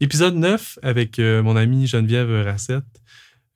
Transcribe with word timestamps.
épisode 0.00 0.34
9 0.36 0.78
avec 0.82 1.18
euh, 1.18 1.42
mon 1.42 1.56
amie 1.56 1.86
Geneviève 1.86 2.30
Rassette, 2.44 2.84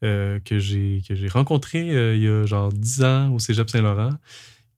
euh, 0.04 0.38
que 0.44 0.58
j'ai 0.58 1.02
que 1.06 1.14
j'ai 1.14 1.28
rencontré 1.28 1.90
euh, 1.90 2.14
il 2.14 2.22
y 2.22 2.28
a 2.28 2.46
genre 2.46 2.72
10 2.72 3.02
ans 3.02 3.32
au 3.32 3.38
Cégep 3.38 3.68
Saint-Laurent. 3.68 4.14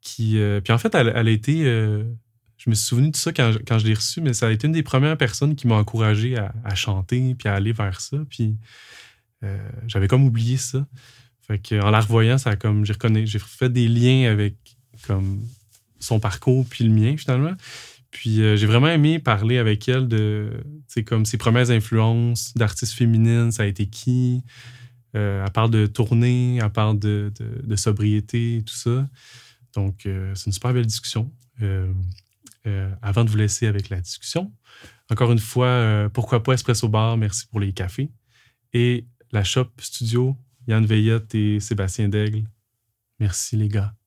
Puis 0.03 0.39
en 0.69 0.79
fait, 0.79 0.95
elle, 0.95 1.09
a 1.11 1.31
été. 1.31 1.65
je 1.65 2.71
me 2.71 2.75
suis 2.75 2.87
souvenu 2.87 3.11
de 3.11 3.17
ça 3.17 3.33
quand, 3.33 3.53
quand 3.67 3.79
je 3.79 3.87
l'ai 3.87 3.95
reçue, 3.95 4.23
mais 4.23 4.33
ça 4.33 4.47
a 4.47 4.51
été 4.51 4.67
une 4.67 4.73
des 4.73 4.83
premières 4.83 5.19
personnes 5.19 5.55
qui 5.55 5.67
m'a 5.67 5.75
encouragé 5.75 6.39
à, 6.39 6.75
chanter 6.75 7.35
puis 7.35 7.49
à 7.49 7.55
aller 7.55 7.73
vers 7.73 8.01
ça. 8.01 8.17
Puis 8.31 8.57
j'avais 9.87 10.09
comme 10.09 10.25
oublié 10.25 10.57
ça. 10.57 10.87
Fait 11.43 11.81
en 11.81 11.91
la 11.91 12.01
revoyant, 12.01 12.39
ça 12.39 12.57
comme 12.57 12.87
j'ai 12.87 13.39
fait 13.39 13.69
des 13.69 13.89
liens 13.89 14.31
avec 14.31 14.55
comme 15.07 15.43
son 15.99 16.19
parcours 16.19 16.65
puis 16.69 16.85
le 16.85 16.91
mien 16.91 17.15
finalement. 17.19 17.55
Puis 18.11 18.43
euh, 18.43 18.57
j'ai 18.57 18.67
vraiment 18.67 18.89
aimé 18.89 19.19
parler 19.19 19.59
avec 19.59 19.89
elle 19.89 20.09
de, 20.09 20.51
comme 21.07 21.25
ses 21.25 21.39
premières 21.39 21.71
influences 21.71 22.53
d'artistes 22.55 22.95
féminines, 22.95 23.53
ça 23.53 23.63
a 23.63 23.67
été 23.67 23.87
qui? 23.87 24.43
Euh, 25.17 25.45
elle 25.45 25.53
parle 25.53 25.71
de 25.71 25.87
tournée, 25.87 26.57
elle 26.57 26.71
parle 26.71 26.99
de, 26.99 27.33
sobriété 27.77 28.63
tout 28.65 28.75
ça. 28.75 29.09
Donc, 29.75 30.07
euh, 30.07 30.33
c'est 30.35 30.47
une 30.47 30.53
super 30.53 30.73
belle 30.73 30.87
discussion. 30.87 31.33
Euh, 31.63 31.93
avant 33.03 33.25
de 33.25 33.31
vous 33.31 33.37
laisser 33.37 33.67
avec 33.67 33.89
la 33.89 34.01
discussion, 34.01 34.53
encore 35.11 35.33
une 35.33 35.39
fois, 35.39 36.09
pourquoi 36.13 36.43
pas 36.43 36.53
Espresso 36.53 36.89
Bar, 36.89 37.17
merci 37.17 37.47
pour 37.47 37.61
les 37.61 37.73
cafés. 37.73 38.11
Et 38.73 39.07
la 39.33 39.45
Shop 39.45 39.71
Studio, 39.81 40.37
Yann 40.69 40.85
Veillette 40.85 41.35
et 41.35 41.59
Sébastien 41.59 42.09
Daigle, 42.09 42.45
merci 43.19 43.57
les 43.57 43.69
gars. 43.69 44.00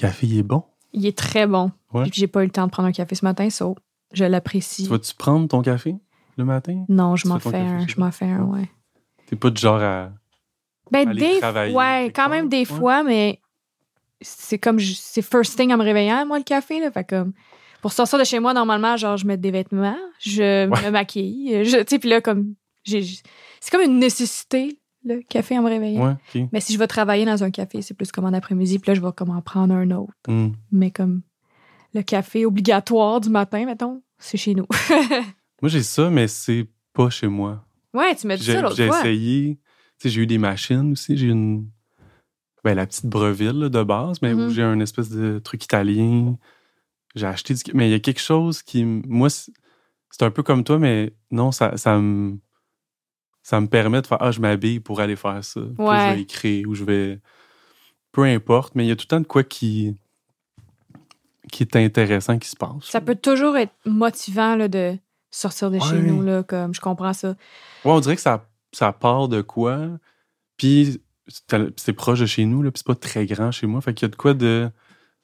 Café, 0.00 0.26
il 0.26 0.38
est 0.38 0.42
bon? 0.42 0.64
Il 0.92 1.06
est 1.06 1.16
très 1.16 1.46
bon. 1.46 1.70
Ouais. 1.92 2.02
Puis 2.04 2.12
j'ai 2.14 2.26
pas 2.26 2.42
eu 2.42 2.46
le 2.46 2.50
temps 2.50 2.66
de 2.66 2.70
prendre 2.70 2.88
un 2.88 2.92
café 2.92 3.14
ce 3.14 3.24
matin, 3.24 3.48
so 3.50 3.76
je 4.12 4.24
l'apprécie. 4.24 4.84
Tu 4.84 4.88
vas-tu 4.90 5.14
prendre 5.14 5.46
ton 5.48 5.62
café 5.62 5.94
le 6.36 6.44
matin? 6.44 6.84
Non, 6.88 7.16
je 7.16 7.28
m'en 7.28 7.38
fais 7.38 7.56
un. 7.56 7.86
Je 7.86 7.98
m'en 8.00 8.10
fais 8.10 8.26
un, 8.26 8.42
ouais. 8.44 8.68
T'es 9.26 9.36
pas 9.36 9.50
du 9.50 9.60
genre 9.60 9.80
à. 9.80 10.10
Ben, 10.90 11.08
Aller 11.08 11.34
des 11.34 11.38
travailler 11.40 11.74
Ouais, 11.74 12.12
quand 12.14 12.28
même 12.28 12.48
des 12.48 12.58
ouais. 12.58 12.64
fois, 12.64 13.04
mais 13.04 13.40
c'est 14.20 14.58
comme. 14.58 14.78
je- 14.80 14.94
C'est 14.96 15.22
first 15.22 15.56
thing 15.56 15.72
en 15.72 15.76
me 15.76 15.84
réveillant, 15.84 16.26
moi, 16.26 16.38
le 16.38 16.44
café, 16.44 16.80
là. 16.80 16.90
Fait 16.90 17.04
comme. 17.04 17.32
Pour 17.82 17.92
sortir 17.92 18.18
de 18.18 18.24
chez 18.24 18.40
moi, 18.40 18.52
normalement, 18.52 18.96
genre, 18.96 19.16
je 19.16 19.24
mets 19.26 19.36
des 19.38 19.50
vêtements, 19.52 19.96
je 20.18 20.68
Ouais. 20.68 20.82
me 20.84 20.90
maquille. 20.90 21.64
Je, 21.64 21.76
tu 21.78 21.84
sais, 21.88 21.98
puis 22.00 22.08
là, 22.08 22.20
comme. 22.20 22.54
C'est 22.84 23.70
comme 23.70 23.82
une 23.82 23.98
nécessité, 24.00 24.79
le 25.04 25.20
café 25.22 25.58
en 25.58 25.62
me 25.62 25.68
réveillant. 25.68 26.16
Ouais. 26.34 26.48
Mais 26.52 26.60
si 26.60 26.72
je 26.72 26.78
vais 26.78 26.86
travailler 26.86 27.24
dans 27.24 27.42
un 27.42 27.50
café, 27.50 27.80
c'est 27.82 27.94
plus 27.94 28.12
comme 28.12 28.24
en 28.26 28.32
après-midi, 28.32 28.78
puis 28.78 28.90
là, 28.90 28.94
je 28.94 29.00
vais 29.00 29.12
comme 29.16 29.30
en 29.30 29.40
prendre 29.40 29.74
un 29.74 29.90
autre. 29.92 30.12
Hmm. 30.28 30.50
Mais 30.72 30.90
comme 30.90 31.22
le 31.94 32.02
café 32.02 32.44
obligatoire 32.46 33.20
du 33.20 33.30
matin, 33.30 33.64
mettons, 33.66 34.02
c'est 34.18 34.36
chez 34.36 34.54
nous. 34.54 34.66
Moi, 35.62 35.68
j'ai 35.68 35.82
ça, 35.82 36.10
mais 36.10 36.28
c'est 36.28 36.66
pas 36.92 37.10
chez 37.10 37.28
moi. 37.28 37.64
ouais, 37.94 38.14
tu 38.16 38.26
m'as 38.26 38.36
dit 38.36 38.42
J'ai 38.44 38.54
ça 38.54 38.62
l'autre 38.62 38.76
j'ai 38.76 38.86
fois. 38.88 38.98
essayé. 39.00 39.58
Tu 39.98 40.08
sais, 40.08 40.08
j'ai 40.08 40.22
eu 40.22 40.26
des 40.26 40.38
machines 40.38 40.92
aussi. 40.92 41.16
J'ai 41.16 41.28
une. 41.28 41.66
Ben, 42.64 42.74
la 42.74 42.86
petite 42.86 43.06
Breville 43.06 43.58
là, 43.58 43.68
de 43.68 43.82
base, 43.82 44.20
mais 44.22 44.32
où 44.34 44.38
Mhm. 44.38 44.50
j'ai 44.50 44.62
un 44.62 44.80
espèce 44.80 45.10
de 45.10 45.38
truc 45.38 45.64
italien. 45.64 46.36
J'ai 47.14 47.26
acheté 47.26 47.54
du. 47.54 47.60
Mais 47.74 47.88
il 47.88 47.92
y 47.92 47.94
a 47.94 47.98
quelque 48.00 48.20
chose 48.20 48.62
qui. 48.62 48.84
Moi, 48.84 49.28
c'est 49.30 49.52
c'est 50.10 50.24
un 50.24 50.30
peu 50.30 50.42
comme 50.42 50.64
toi, 50.64 50.78
mais 50.78 51.12
non, 51.30 51.52
ça, 51.52 51.76
ça 51.76 51.98
me. 51.98 52.38
Ça 53.50 53.60
me 53.60 53.66
permet 53.66 54.00
de 54.00 54.06
faire 54.06 54.18
Ah, 54.20 54.30
je 54.30 54.38
m'habille 54.40 54.78
pour 54.78 55.00
aller 55.00 55.16
faire 55.16 55.42
ça. 55.42 55.60
Puis 55.60 55.84
Ouais. 55.84 56.10
je 56.10 56.14
vais 56.14 56.20
écrire 56.20 56.68
ou 56.68 56.74
je 56.76 56.84
vais. 56.84 57.18
Peu 58.12 58.22
importe, 58.22 58.76
mais 58.76 58.84
il 58.84 58.88
y 58.88 58.92
a 58.92 58.96
tout 58.96 59.06
le 59.06 59.08
temps 59.08 59.20
de 59.20 59.26
quoi 59.26 59.42
qui. 59.42 59.96
qui 61.50 61.64
est 61.64 61.74
intéressant 61.74 62.38
qui 62.38 62.48
se 62.48 62.54
passe. 62.54 62.82
Ça 62.84 63.00
peut 63.00 63.16
toujours 63.16 63.56
être 63.56 63.72
motivant 63.84 64.54
là, 64.54 64.68
de 64.68 64.96
sortir 65.32 65.72
de 65.72 65.80
chez 65.80 66.00
nous, 66.00 66.22
là, 66.22 66.44
comme 66.44 66.72
je 66.74 66.80
comprends 66.80 67.12
ça. 67.12 67.30
Ouais, 67.84 67.90
on 67.90 67.98
dirait 67.98 68.14
que 68.14 68.22
ça, 68.22 68.46
ça 68.72 68.92
part 68.92 69.26
de 69.26 69.42
quoi? 69.42 69.88
Puis 70.56 71.00
c'est 71.76 71.92
proche 71.92 72.20
de 72.20 72.26
chez 72.26 72.44
nous, 72.44 72.62
là, 72.62 72.70
puis 72.70 72.78
c'est 72.78 72.86
pas 72.86 72.94
très 72.94 73.26
grand 73.26 73.50
chez 73.50 73.66
moi. 73.66 73.80
Fait 73.80 73.94
qu'il 73.94 74.06
y 74.06 74.08
a 74.08 74.10
de 74.10 74.16
quoi 74.16 74.32
de. 74.34 74.70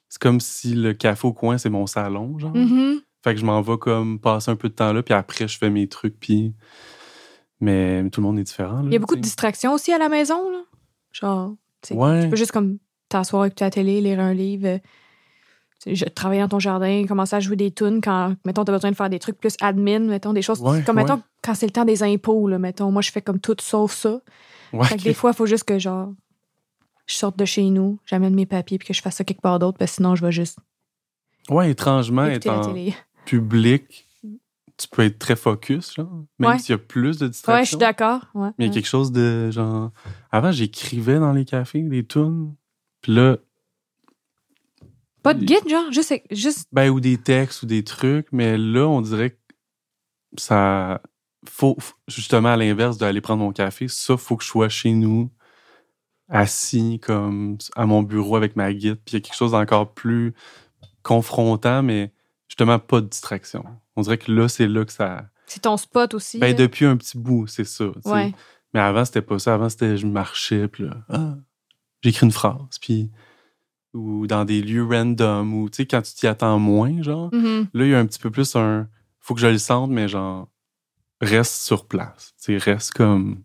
C'est 0.09 0.21
comme 0.21 0.41
si 0.41 0.73
le 0.73 0.91
café 0.93 1.25
au 1.29 1.33
coin, 1.33 1.57
c'est 1.57 1.69
mon 1.69 1.87
salon, 1.87 2.37
genre. 2.39 2.55
Mhm. 2.55 2.99
Fait 3.23 3.33
que 3.35 3.39
je 3.39 3.45
m'en 3.45 3.61
vais 3.61 3.77
comme 3.77 4.19
passer 4.19 4.51
un 4.51 4.57
peu 4.57 4.67
de 4.67 4.73
temps 4.73 4.91
là, 4.91 5.01
puis 5.01 5.13
après, 5.13 5.47
je 5.47 5.57
fais 5.57 5.69
mes 5.69 5.87
trucs, 5.87 6.19
puis. 6.19 6.53
Mais 7.59 8.07
tout 8.11 8.21
le 8.21 8.27
monde 8.27 8.39
est 8.39 8.43
différent. 8.43 8.83
Il 8.85 8.93
y 8.93 8.95
a 8.95 8.99
beaucoup 8.99 9.15
de 9.15 9.21
distractions 9.21 9.73
aussi 9.73 9.91
à 9.91 9.97
la 9.97 10.09
maison, 10.09 10.49
là. 10.51 10.59
Genre, 11.11 11.55
Ouais. 11.91 12.23
tu 12.23 12.29
peux 12.29 12.35
juste 12.35 12.51
comme 12.51 12.77
t'asseoir 13.09 13.43
avec 13.43 13.55
ta 13.55 13.69
télé, 13.69 14.01
lire 14.01 14.19
un 14.19 14.33
livre, 14.33 14.67
euh, 14.67 14.77
je- 15.85 16.05
travailler 16.05 16.41
dans 16.41 16.49
ton 16.49 16.59
jardin, 16.59 17.05
commencer 17.07 17.35
à 17.35 17.39
jouer 17.39 17.55
des 17.55 17.71
tunes 17.71 18.01
quand, 18.01 18.35
mettons, 18.45 18.63
t'as 18.65 18.73
besoin 18.73 18.91
de 18.91 18.95
faire 18.95 19.09
des 19.09 19.19
trucs 19.19 19.39
plus 19.39 19.55
admin, 19.61 19.99
mettons, 19.99 20.33
des 20.33 20.41
choses 20.41 20.61
Ouais, 20.61 20.83
comme, 20.83 20.97
ouais. 20.97 21.03
mettons, 21.03 21.21
quand 21.43 21.55
c'est 21.55 21.65
le 21.65 21.71
temps 21.71 21.85
des 21.85 22.03
impôts, 22.03 22.47
là, 22.47 22.59
mettons, 22.59 22.91
moi, 22.91 23.01
je 23.01 23.11
fais 23.11 23.21
comme 23.21 23.39
tout 23.39 23.55
sauf 23.59 23.93
ça. 23.93 24.19
Fait 24.83 24.97
que 24.97 25.03
des 25.03 25.13
fois, 25.13 25.31
il 25.31 25.35
faut 25.35 25.45
juste 25.45 25.63
que, 25.63 25.79
genre, 25.79 26.11
je 27.05 27.15
sorte 27.15 27.37
de 27.39 27.45
chez 27.45 27.63
nous, 27.69 27.99
j'amène 28.05 28.35
mes 28.35 28.45
papiers, 28.45 28.77
puis 28.77 28.87
que 28.89 28.93
je 28.93 29.01
fasse 29.01 29.15
ça 29.15 29.23
quelque 29.23 29.41
part 29.41 29.59
d'autre, 29.59 29.77
parce 29.77 29.91
que 29.91 29.95
sinon, 29.95 30.15
je 30.15 30.25
vais 30.25 30.31
juste 30.33 30.57
ouais, 31.49 31.71
étrangement, 31.71 32.23
la 32.23 32.33
étant 32.35 32.73
public, 33.25 34.06
tu 34.77 34.87
peux 34.89 35.03
être 35.03 35.17
très 35.19 35.35
focus, 35.35 35.95
genre. 35.95 36.25
Même 36.39 36.51
Ouais. 36.51 36.59
s'il 36.59 36.71
y 36.71 36.75
a 36.75 36.77
plus 36.77 37.17
de 37.17 37.25
Ouais, 37.25 37.27
je 37.27 37.31
distractions. 37.31 37.65
suis 37.65 37.77
d'accord. 37.77 38.25
Ouais, 38.35 38.49
Mais 38.57 38.65
il 38.65 38.67
y 38.67 38.71
a 38.71 38.73
quelque 38.73 38.87
chose 38.87 39.11
de 39.11 39.49
genre. 39.51 39.91
Avant, 40.31 40.51
j'écrivais 40.51 41.19
dans 41.19 41.33
les 41.33 41.45
cafés 41.45 41.81
des 41.81 42.05
tunes. 42.05 42.53
Puis 43.01 43.13
là, 43.13 43.37
Pas 45.23 45.33
de 45.33 45.43
guide, 45.43 45.67
genre, 45.67 45.91
juste, 45.91 46.13
juste 46.31 46.67
Ben, 46.71 46.89
ou 46.89 46.99
des 46.99 47.17
textes 47.17 47.63
ou 47.63 47.65
des 47.65 47.83
trucs, 47.83 48.27
mais 48.31 48.57
là, 48.57 48.87
on 48.87 49.01
dirait 49.01 49.31
que 49.31 49.37
ça. 50.37 51.01
Faut, 51.49 51.77
justement, 52.07 52.49
à 52.49 52.57
l'inverse 52.57 52.97
d'aller 52.97 53.21
prendre 53.21 53.41
mon 53.43 53.51
café, 53.53 53.87
ça, 53.87 54.15
faut 54.17 54.35
que 54.37 54.43
je 54.43 54.49
sois 54.49 54.69
chez 54.69 54.91
nous, 54.91 55.29
assis 56.29 56.99
comme 56.99 57.57
à 57.75 57.85
mon 57.85 58.03
bureau 58.03 58.35
avec 58.35 58.55
ma 58.55 58.73
guide. 58.73 58.95
Puis 59.05 59.13
il 59.13 59.13
y 59.13 59.17
a 59.17 59.21
quelque 59.21 59.35
chose 59.35 59.51
d'encore 59.51 59.93
plus 59.93 60.33
confrontant, 61.03 61.83
mais 61.83 62.11
justement 62.47 62.79
pas 62.79 63.01
de 63.01 63.07
distraction. 63.07 63.63
On 63.95 64.01
dirait 64.01 64.17
que 64.17 64.31
là, 64.31 64.47
c'est 64.47 64.67
là 64.67 64.85
que 64.85 64.91
ça. 64.91 65.25
c'est 65.45 65.61
ton 65.61 65.77
spot 65.77 66.13
aussi. 66.13 66.39
Ben, 66.39 66.47
là? 66.47 66.53
depuis 66.53 66.85
un 66.85 66.97
petit 66.97 67.17
bout, 67.17 67.47
c'est 67.47 67.63
ça. 67.65 67.85
Ouais. 68.05 68.33
Mais 68.73 68.79
avant, 68.79 69.05
c'était 69.05 69.21
pas 69.21 69.39
ça. 69.39 69.53
Avant, 69.53 69.69
c'était 69.69 69.97
je 69.97 70.05
marchais, 70.07 70.67
puis 70.67 70.83
là, 70.85 70.97
ah, 71.09 71.35
j'écris 72.01 72.25
une 72.25 72.31
phrase, 72.31 72.77
puis. 72.81 73.11
Ou 73.93 74.27
dans 74.27 74.45
des 74.45 74.61
lieux 74.61 74.85
random, 74.85 75.53
ou 75.55 75.69
tu 75.69 75.77
sais, 75.77 75.85
quand 75.87 76.01
tu 76.01 76.13
t'y 76.13 76.27
attends 76.27 76.59
moins, 76.59 77.01
genre. 77.01 77.33
Mhm. 77.33 77.67
Là, 77.73 77.85
il 77.85 77.89
y 77.89 77.95
a 77.95 77.99
un 77.99 78.05
petit 78.05 78.19
peu 78.19 78.29
plus 78.29 78.55
un. 78.55 78.87
Faut 79.21 79.33
que 79.33 79.39
je 79.39 79.47
le 79.47 79.57
sente, 79.57 79.89
mais 79.89 80.07
genre, 80.07 80.49
reste 81.21 81.55
sur 81.63 81.87
place. 81.87 82.33
Tu 82.43 82.59
sais, 82.59 82.71
reste 82.71 82.91
comme. 82.93 83.41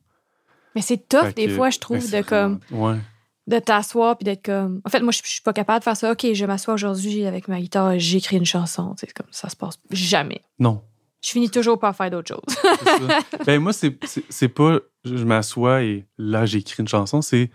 Mais 0.74 0.82
c'est 0.82 1.08
tough, 1.08 1.20
Fait 1.26 1.32
des 1.34 1.46
que- 1.46 1.54
fois, 1.54 1.70
je 1.70 1.78
trouve, 1.78 1.98
de 2.10 2.22
comme 2.22 2.58
Ouais. 2.70 2.98
De 3.46 3.58
t'asseoir 3.58 4.16
puis 4.16 4.24
d'être 4.24 4.44
comme. 4.44 4.80
En 4.84 4.90
fait, 4.90 5.00
moi, 5.00 5.12
je 5.12 5.20
je 5.24 5.28
suis 5.30 5.42
pas 5.42 5.52
capable 5.52 5.80
de 5.80 5.84
faire 5.84 5.96
ça. 5.96 6.12
OK, 6.12 6.26
je 6.32 6.44
m'assois 6.46 6.74
aujourd'hui 6.74 7.26
avec 7.26 7.48
ma 7.48 7.60
guitare, 7.60 7.98
j'écris 7.98 8.36
une 8.36 8.44
chanson. 8.44 8.94
Sais, 8.96 9.08
comme 9.08 9.26
ça 9.30 9.48
se 9.48 9.56
passe 9.56 9.78
jamais. 9.90 10.42
Non. 10.58 10.82
Je 11.24 11.30
finis 11.30 11.50
toujours 11.50 11.78
par 11.78 11.94
faire 11.94 12.10
d'autres 12.10 12.28
choses. 12.34 12.56
c'est 12.56 13.06
ça. 13.06 13.18
ben, 13.46 13.60
moi, 13.60 13.72
c'est 13.72 13.96
c'est- 14.04 14.24
c'est 14.28 14.48
pas. 14.48 14.80
Je, 15.04 15.24
m'assois 15.24 15.82
et 15.82 16.06
là, 16.18 16.46
j'écris 16.46 16.82
une 16.82 16.88
chanson. 16.88 17.22
C'est. 17.22 17.50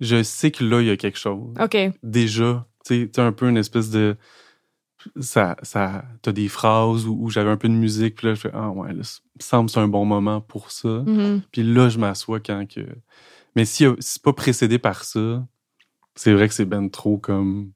Je 0.00 0.22
sais 0.22 0.50
que 0.50 0.62
là, 0.64 0.80
il 0.80 0.86
y 0.88 0.90
a 0.90 0.96
quelque 0.96 1.18
chose. 1.18 1.54
OK. 1.60 1.76
Déjà. 2.02 2.66
Tu 2.86 3.02
sais, 3.02 3.10
t'as 3.10 3.24
un 3.24 3.32
peu 3.32 3.48
une 3.48 3.56
espèce 3.56 3.90
de. 3.90 4.16
Ça. 5.20 5.56
ça 5.62 6.04
t'as 6.22 6.32
des 6.32 6.48
phrases 6.48 7.06
où, 7.06 7.16
où 7.20 7.30
j'avais 7.30 7.50
un 7.50 7.56
peu 7.56 7.68
de 7.68 7.74
musique, 7.74 8.16
puis 8.16 8.26
là, 8.28 8.34
je 8.34 8.40
fais 8.40 8.50
Ah, 8.52 8.70
ouais, 8.70 8.92
là, 8.92 9.02
ça 9.02 9.20
me 9.62 9.68
semble 9.68 9.70
c'est 9.70 9.80
un 9.80 9.88
bon 9.88 10.04
moment 10.04 10.40
pour 10.40 10.70
ça. 10.70 10.88
Mhm. 10.88 11.42
Puis 11.52 11.62
là, 11.62 11.88
je 11.88 11.98
m'assois 11.98 12.40
quand 12.40 12.66
que. 12.68 12.80
Mais 13.56 13.64
si, 13.64 13.84
si 13.84 13.94
c'est 13.98 14.22
pas 14.22 14.32
précédé 14.32 14.78
par 14.78 15.02
ça, 15.04 15.44
c'est 16.14 16.32
vrai 16.32 16.48
que 16.48 16.54
c'est 16.54 16.64
ben 16.64 16.88
trop 16.88 17.18
comme. 17.18 17.72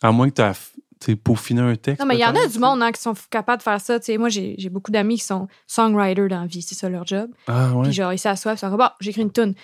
À 0.00 0.12
moins 0.12 0.30
que 0.30 0.52
tu 1.00 1.10
aies 1.10 1.16
peaufiné 1.16 1.60
un 1.60 1.74
texte. 1.74 2.00
Non, 2.00 2.06
mais 2.06 2.14
il 2.14 2.20
y 2.20 2.24
en 2.24 2.34
a 2.34 2.46
du 2.46 2.58
monde 2.58 2.82
hein, 2.82 2.92
qui 2.92 3.02
sont 3.02 3.14
capables 3.30 3.58
de 3.58 3.64
faire 3.64 3.80
ça. 3.80 3.98
Tu 3.98 4.06
sais, 4.06 4.18
moi, 4.18 4.28
j'ai 4.28 4.70
beaucoup 4.70 4.92
d'amis 4.92 5.16
qui 5.16 5.24
sont 5.24 5.48
songwriters 5.66 6.28
dans 6.28 6.42
la 6.42 6.46
vie. 6.46 6.62
C'est 6.62 6.76
ça 6.76 6.88
leur 6.88 7.06
job. 7.06 7.30
Ah 7.48 7.74
ouais. 7.74 7.82
Puis 7.82 7.92
genre, 7.92 8.12
ils 8.12 8.18
s'assoient, 8.18 8.54
ils 8.54 8.58
sont 8.58 8.70
comme, 8.70 8.78
bon, 8.78 8.88
j'écris 9.00 9.22
une 9.22 9.32
tune. 9.32 9.54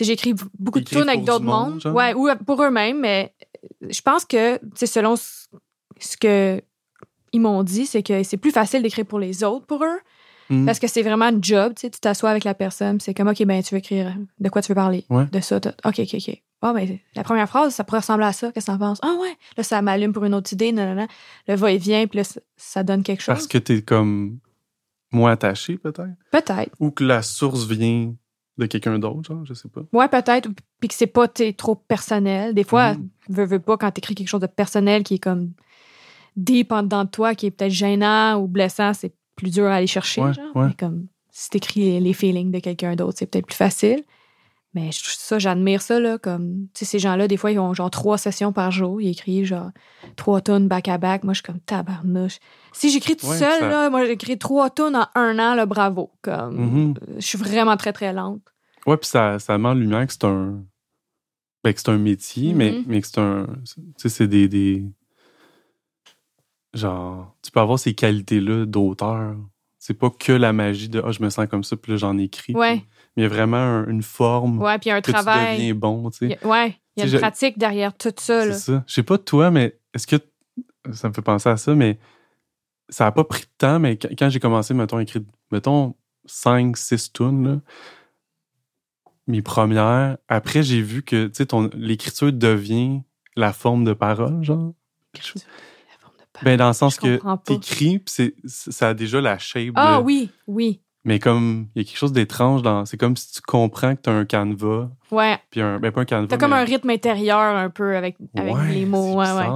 J'écris 0.00 0.34
beaucoup 0.58 0.80
de 0.80 0.84
tunes 0.84 1.08
avec 1.08 1.24
d'autres 1.24 1.44
monde, 1.44 1.72
mondes. 1.72 1.80
genre? 1.80 1.94
Ouais, 1.94 2.14
ou 2.14 2.28
pour 2.46 2.62
eux-mêmes, 2.64 2.98
mais 2.98 3.34
je 3.82 4.00
pense 4.00 4.24
que, 4.24 4.58
selon 4.74 5.16
ce 5.16 5.46
ce 6.02 6.16
que 6.16 6.60
ils 7.32 7.40
m'ont 7.40 7.62
dit, 7.62 7.86
c'est 7.86 8.02
que 8.02 8.22
c'est 8.22 8.36
plus 8.36 8.50
facile 8.50 8.82
d'écrire 8.82 9.06
pour 9.06 9.18
les 9.18 9.42
autres 9.42 9.66
pour 9.66 9.82
eux. 9.84 9.98
Mhm. 10.52 10.66
Parce 10.66 10.78
que 10.78 10.86
c'est 10.86 11.02
vraiment 11.02 11.24
un 11.26 11.38
job, 11.40 11.72
tu 11.74 11.82
sais, 11.82 11.90
tu 11.90 11.98
t'assois 12.00 12.30
avec 12.30 12.44
la 12.44 12.54
personne, 12.54 13.00
c'est 13.00 13.14
comme, 13.14 13.28
OK, 13.28 13.42
ben, 13.44 13.62
tu 13.62 13.74
veux 13.74 13.78
écrire, 13.78 14.14
de 14.38 14.48
quoi 14.48 14.60
tu 14.62 14.68
veux 14.70 14.74
parler? 14.76 15.04
Ouais. 15.10 15.26
De 15.32 15.40
ça, 15.40 15.56
OK, 15.56 15.98
OK, 15.98 16.14
OK. 16.14 16.42
Ben, 16.62 16.98
la 17.16 17.24
première 17.24 17.48
phrase, 17.48 17.74
ça 17.74 17.82
pourrait 17.84 17.98
ressembler 18.00 18.26
à 18.26 18.32
ça, 18.32 18.52
qu'est-ce 18.52 18.66
que 18.66 18.70
t'en 18.72 18.78
penses? 18.78 18.98
Ah 19.02 19.14
ouais, 19.20 19.32
là, 19.56 19.62
ça 19.64 19.82
m'allume 19.82 20.12
pour 20.12 20.24
une 20.24 20.34
autre 20.34 20.52
idée, 20.52 20.70
non, 20.70 20.86
non, 20.86 20.94
non. 20.94 21.06
Le 21.48 21.54
va-et-vient, 21.56 22.06
puis 22.06 22.18
là, 22.18 22.24
ça, 22.56 22.82
donne 22.84 23.02
quelque 23.02 23.20
chose. 23.20 23.34
Parce 23.34 23.46
que 23.48 23.58
t'es 23.58 23.82
comme 23.82 24.38
moins 25.10 25.32
attaché, 25.32 25.76
peut-être? 25.78 26.14
Peut-être. 26.30 26.70
Ou 26.78 26.90
que 26.90 27.02
la 27.02 27.22
source 27.22 27.64
vient 27.66 28.14
de 28.58 28.66
quelqu'un 28.66 28.98
d'autre, 28.98 29.24
genre, 29.32 29.44
je 29.44 29.54
sais 29.54 29.68
pas. 29.68 29.80
Ouais, 29.92 30.08
peut-être, 30.08 30.50
puis 30.78 30.88
que 30.88 30.94
c'est 30.94 31.06
pas 31.06 31.26
trop 31.56 31.74
personnel. 31.74 32.54
Des 32.54 32.64
fois, 32.64 32.94
Mhm. 32.94 33.08
veux, 33.30 33.44
veux 33.46 33.58
pas, 33.58 33.76
quand 33.76 33.90
t'écris 33.90 34.14
quelque 34.14 34.28
chose 34.28 34.40
de 34.40 34.46
personnel 34.46 35.02
qui 35.02 35.14
est 35.14 35.18
comme 35.18 35.52
deep 36.36 36.70
en 36.72 36.82
dedans 36.82 37.04
de 37.04 37.10
toi, 37.10 37.34
qui 37.34 37.46
est 37.46 37.50
peut-être 37.50 37.72
gênant 37.72 38.38
ou 38.38 38.46
blessant, 38.46 38.92
c'est 38.94 39.12
plus 39.36 39.50
dur 39.50 39.66
à 39.66 39.74
aller 39.76 39.86
chercher, 39.86 40.20
Ouais, 40.22 40.32
genre. 40.34 40.54
ouais. 40.56 40.68
Mais 40.68 40.74
comme, 40.74 41.06
si 41.30 41.50
t'écris 41.50 41.80
les, 41.80 42.00
les 42.00 42.12
feelings 42.12 42.50
de 42.50 42.58
quelqu'un 42.58 42.94
d'autre, 42.96 43.18
c'est 43.18 43.26
peut-être 43.26 43.46
plus 43.46 43.56
facile. 43.56 44.02
Mais 44.74 44.90
je- 44.90 45.00
ça, 45.04 45.38
j'admire 45.38 45.82
ça, 45.82 46.00
là, 46.00 46.16
comme, 46.16 46.66
tu 46.72 46.78
sais, 46.78 46.84
ces 46.86 46.98
gens-là, 46.98 47.28
des 47.28 47.36
fois, 47.36 47.50
ils 47.52 47.58
ont 47.58 47.74
genre 47.74 47.90
trois 47.90 48.16
sessions 48.16 48.52
par 48.54 48.70
jour, 48.70 49.02
ils 49.02 49.08
écrivent 49.10 49.44
genre 49.44 49.70
trois 50.16 50.40
tonnes 50.40 50.66
back-à-back. 50.66 51.24
Moi, 51.24 51.34
je 51.34 51.38
suis 51.38 51.42
comme 51.44 51.60
tabarnouche. 51.60 52.38
Si 52.72 52.90
j'écris 52.90 53.16
tout 53.16 53.26
Ouais, 53.26 53.36
seul, 53.36 53.60
ça- 53.60 53.68
là, 53.68 53.90
moi, 53.90 54.06
j'écris 54.06 54.38
trois 54.38 54.70
tonnes 54.70 54.96
en 54.96 55.06
un 55.14 55.38
an, 55.38 55.54
là, 55.54 55.66
bravo. 55.66 56.10
Comme, 56.22 56.56
Mhm. 56.56 56.94
euh, 57.02 57.14
je 57.18 57.26
suis 57.26 57.36
vraiment 57.38 57.76
très, 57.76 57.92
très 57.92 58.14
lente. 58.14 58.40
Ouais, 58.86 58.96
puis 58.96 59.08
ça, 59.08 59.38
ça 59.38 59.58
met 59.58 59.68
en 59.68 59.74
lumière 59.74 60.06
que 60.06 60.12
c'est 60.14 60.24
un. 60.24 60.62
Ben, 61.64 61.72
que 61.72 61.78
c'est 61.80 61.90
un 61.90 61.98
métier, 61.98 62.54
mais, 62.54 62.72
Mhm. 62.72 62.84
mais 62.86 63.00
que 63.02 63.06
c'est 63.06 63.18
un. 63.20 63.46
Tu 63.66 63.74
sais, 63.98 64.08
c'est 64.08 64.26
des, 64.26 64.48
des. 64.48 64.84
Genre, 66.74 67.34
tu 67.42 67.50
peux 67.50 67.60
avoir 67.60 67.78
ces 67.78 67.94
qualités-là 67.94 68.64
d'auteur. 68.66 69.36
C'est 69.78 69.94
pas 69.94 70.10
que 70.10 70.32
la 70.32 70.52
magie 70.52 70.88
de 70.88 71.02
Ah, 71.04 71.10
je 71.12 71.22
me 71.22 71.28
sens 71.30 71.46
comme 71.50 71.64
ça, 71.64 71.76
puis 71.76 71.92
là, 71.92 71.98
j'en 71.98 72.16
écris. 72.18 72.54
Ouais. 72.54 72.76
Puis- 72.78 72.86
Mais 73.16 73.22
il 73.22 73.24
y 73.24 73.26
a 73.26 73.28
vraiment 73.28 73.56
un- 73.58 73.86
une 73.88 74.02
forme 74.02 74.62
Ouais, 74.62 74.78
puis 74.78 74.90
un 74.90 75.00
que 75.02 75.06
tu 75.06 75.12
travail. 75.12 75.56
deviens 75.58 75.74
bon, 75.74 76.08
tu 76.10 76.18
sais. 76.18 76.28
y 76.28 76.34
a- 76.34 76.46
ouais, 76.48 76.78
il 76.96 77.00
y 77.00 77.02
a 77.02 77.04
Tu 77.06 77.10
une 77.10 77.16
je- 77.16 77.18
pratique 77.18 77.58
derrière 77.58 77.94
tout 77.94 78.12
ça. 78.16 78.46
Là. 78.46 78.52
C'est 78.54 78.72
ça. 78.72 78.84
Je 78.86 78.94
sais 78.94 79.02
pas 79.02 79.18
toi, 79.18 79.50
mais 79.50 79.78
est-ce 79.94 80.06
que. 80.06 80.16
Ça 80.92 81.08
me 81.08 81.14
fait 81.14 81.20
penser 81.22 81.48
à 81.48 81.56
ça, 81.58 81.74
mais 81.74 81.98
ça 82.88 83.06
a 83.06 83.12
pas 83.12 83.24
pris 83.24 83.42
de 83.42 83.50
temps, 83.58 83.78
mais 83.78 83.96
quand 83.98 84.08
quand 84.18 84.30
j'ai 84.30 84.40
commencé, 84.40 84.72
mettons, 84.74 84.96
à 84.96 85.02
écrire, 85.02 85.22
mettons, 85.50 85.94
5, 86.24 86.76
6 86.76 87.12
tunes, 87.12 87.46
là, 87.46 87.60
mes 89.26 89.42
premières, 89.42 90.16
après, 90.28 90.62
j'ai 90.62 90.80
vu 90.82 91.02
que, 91.02 91.26
tu 91.26 91.44
sais, 91.44 91.70
l'écriture 91.74 92.32
devient 92.32 93.02
la 93.36 93.52
forme 93.52 93.84
de 93.84 93.92
parole, 93.92 94.42
genre. 94.42 94.72
Ben, 96.42 96.56
dans 96.56 96.68
le 96.68 96.72
sens 96.72 96.96
Je 96.96 97.00
que 97.18 97.36
t'écris, 97.44 97.98
puis 97.98 98.32
ça 98.46 98.88
a 98.88 98.94
déjà 98.94 99.20
la 99.20 99.38
shape 99.38 99.72
Ah 99.74 99.98
de- 99.98 100.02
oui, 100.04 100.30
oui. 100.46 100.80
Mais 101.04 101.18
comme, 101.18 101.66
il 101.74 101.82
y 101.82 101.84
a 101.84 101.88
quelque 101.88 101.98
chose 101.98 102.12
d'étrange 102.12 102.62
dans... 102.62 102.84
C'est 102.86 102.96
comme 102.96 103.16
si 103.16 103.32
tu 103.32 103.40
comprends 103.42 103.96
que 103.96 104.00
t'as 104.02 104.12
un 104.12 104.24
canevas, 104.24 104.88
Ouais. 105.10 105.36
puis 105.50 105.60
un... 105.60 105.78
Ben, 105.80 105.90
pas 105.90 106.02
un 106.02 106.04
canevas, 106.04 106.28
T'as 106.28 106.36
comme 106.38 106.50
mais- 106.52 106.56
un 106.58 106.64
rythme 106.64 106.90
intérieur 106.90 107.56
un 107.56 107.70
peu 107.70 107.96
avec, 107.96 108.16
avec 108.36 108.54
Ouais, 108.54 108.72
les 108.72 108.86
mots. 108.86 109.14
Ouais, 109.16 109.30
ouais. 109.32 109.46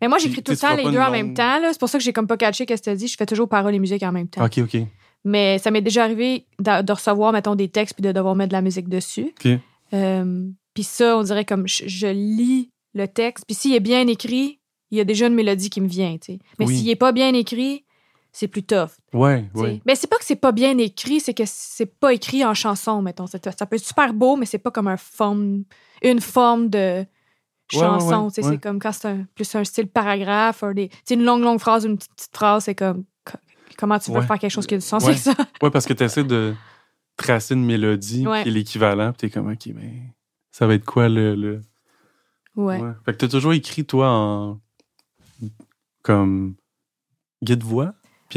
Mais 0.00 0.08
moi, 0.08 0.18
j'écris 0.18 0.42
tout 0.42 0.52
le 0.52 0.58
temps 0.58 0.74
les 0.74 0.90
deux 0.90 0.98
en 0.98 1.10
même 1.10 1.34
temps. 1.34 1.60
là. 1.60 1.68
C'est 1.72 1.78
pour 1.78 1.88
ça 1.88 1.98
que 1.98 2.02
j'ai 2.04 2.12
comme 2.12 2.26
pas 2.26 2.36
catché 2.38 2.66
qu'est-ce 2.66 2.82
que 2.82 2.90
tu 2.90 2.96
dit. 2.96 3.06
Je 3.06 3.16
fais 3.16 3.26
toujours 3.26 3.48
paroles 3.48 3.74
et 3.74 3.78
musique 3.78 4.02
en 4.02 4.10
même 4.12 4.26
temps. 4.28 4.44
OK, 4.44 4.58
OK. 4.58 4.76
Mais 5.24 5.58
ça 5.58 5.70
m'est 5.70 5.82
déjà 5.82 6.02
arrivé 6.04 6.46
de, 6.58 6.82
de 6.82 6.92
recevoir, 6.92 7.32
mettons, 7.32 7.54
des 7.54 7.68
textes 7.68 7.94
puis 7.94 8.02
de 8.02 8.10
devoir 8.10 8.34
mettre 8.34 8.48
de 8.48 8.54
la 8.54 8.62
musique 8.62 8.88
dessus. 8.88 9.32
OK. 9.44 9.52
Euh, 9.94 10.48
puis 10.74 10.82
ça, 10.82 11.16
on 11.18 11.22
dirait 11.22 11.44
comme 11.44 11.68
je, 11.68 11.84
je 11.86 12.06
lis 12.08 12.70
le 12.94 13.06
texte. 13.06 13.44
Puis 13.46 13.54
s'il 13.54 13.74
est 13.74 13.80
bien 13.80 14.06
écrit, 14.08 14.58
il 14.92 14.98
y 14.98 15.00
a 15.00 15.04
déjà 15.04 15.26
une 15.26 15.34
mélodie 15.34 15.68
qui 15.70 15.80
me 15.80 15.88
vient. 15.88 16.16
tu 16.18 16.34
sais. 16.34 16.38
Mais 16.60 16.66
Oui. 16.66 16.78
s'il 16.78 16.88
est 16.90 16.96
pas 16.96 17.10
bien 17.12 17.34
écrit, 17.34 17.84
c'est 18.30 18.46
plus 18.48 18.62
tough. 18.62 18.90
Ouais. 19.12 19.44
Mais 19.84 19.94
c'est 19.94 20.06
pas 20.06 20.16
que 20.18 20.24
c'est 20.24 20.36
pas 20.36 20.52
bien 20.52 20.78
écrit, 20.78 21.18
c'est 21.20 21.34
que 21.34 21.42
c'est 21.46 21.86
pas 21.98 22.12
écrit 22.14 22.44
en 22.44 22.54
chanson, 22.54 23.02
mettons. 23.02 23.26
Ça, 23.26 23.38
ça 23.58 23.66
peut 23.66 23.76
être 23.76 23.84
super 23.84 24.14
beau, 24.14 24.36
mais 24.36 24.46
c'est 24.46 24.58
pas 24.58 24.70
comme 24.70 24.88
un 24.88 24.96
forme, 24.96 25.64
une 26.02 26.20
forme 26.20 26.68
de 26.70 27.04
chanson. 27.70 28.24
ouais. 28.26 28.42
C'est 28.42 28.58
comme 28.60 28.78
quand 28.78 28.92
c'est 28.92 29.08
un- 29.08 29.26
plus 29.34 29.54
un 29.54 29.64
style 29.64 29.86
paragraphe, 29.88 30.62
ou 30.62 30.72
des, 30.72 30.88
une 31.10 31.24
longue, 31.24 31.42
longue 31.42 31.58
phrase, 31.58 31.84
une 31.84 31.96
petite, 31.96 32.14
petite 32.14 32.34
phrase, 32.36 32.64
c'est 32.64 32.74
comme 32.74 33.04
co- 33.24 33.38
comment 33.78 33.98
tu 33.98 34.10
veux 34.12 34.20
faire 34.22 34.38
quelque 34.38 34.50
chose 34.50 34.66
qui 34.66 34.74
a 34.74 34.78
du 34.78 34.84
sens 34.84 35.04
avec 35.04 35.18
ça? 35.18 35.34
Ouais, 35.62 35.70
parce 35.70 35.86
que 35.86 35.92
tu 35.94 36.02
essaies 36.04 36.24
de 36.24 36.54
tracer 37.16 37.54
une 37.54 37.64
mélodie 37.64 38.24
qui 38.24 38.48
est 38.48 38.52
l'équivalent, 38.52 39.12
puis 39.12 39.28
t'es 39.28 39.30
comme, 39.30 39.50
OK, 39.50 39.66
mais 39.74 39.92
ça 40.50 40.66
va 40.66 40.74
être 40.74 40.84
quoi 40.84 41.08
le. 41.08 41.60
Ouais. 42.56 42.80
Fait 43.04 43.12
que 43.12 43.18
t'as 43.18 43.28
toujours 43.28 43.52
écrit, 43.52 43.84
toi, 43.84 44.08
en. 44.10 44.60
Comme. 46.02 46.54
guide-voix 47.42 47.84
Ouais. 47.86 47.92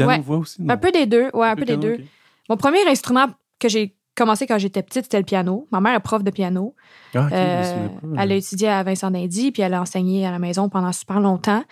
Piano-voix 0.06 0.36
aussi 0.38 0.60
non? 0.62 0.74
Un 0.74 0.76
peu 0.76 0.92
des 0.92 1.06
deux, 1.06 1.30
ouais, 1.32 1.46
un 1.48 1.54
peu 1.56 1.64
des 1.64 1.78
piano, 1.78 1.96
deux. 1.96 2.04
Mon 2.50 2.56
premier 2.58 2.86
instrument 2.86 3.28
que 3.58 3.68
j'ai 3.68 3.96
commencé 4.14 4.46
quand 4.46 4.58
j'étais 4.58 4.82
petite, 4.82 5.04
c'était 5.04 5.18
le 5.18 5.24
piano. 5.24 5.66
Ma 5.72 5.80
mère 5.80 5.94
est 5.94 6.00
prof 6.00 6.22
de 6.22 6.30
piano. 6.30 6.74
Ah, 7.14 7.28
Euh, 7.32 7.88
elle 8.18 8.32
a 8.32 8.34
étudié 8.34 8.68
à 8.68 8.82
Vincent 8.82 9.10
d'Indy, 9.10 9.52
puis 9.52 9.62
elle 9.62 9.72
a 9.74 9.80
enseigné 9.80 10.26
à 10.26 10.30
la 10.30 10.38
maison 10.38 10.68
pendant 10.68 10.92
super 10.92 11.20
longtemps. 11.20 11.64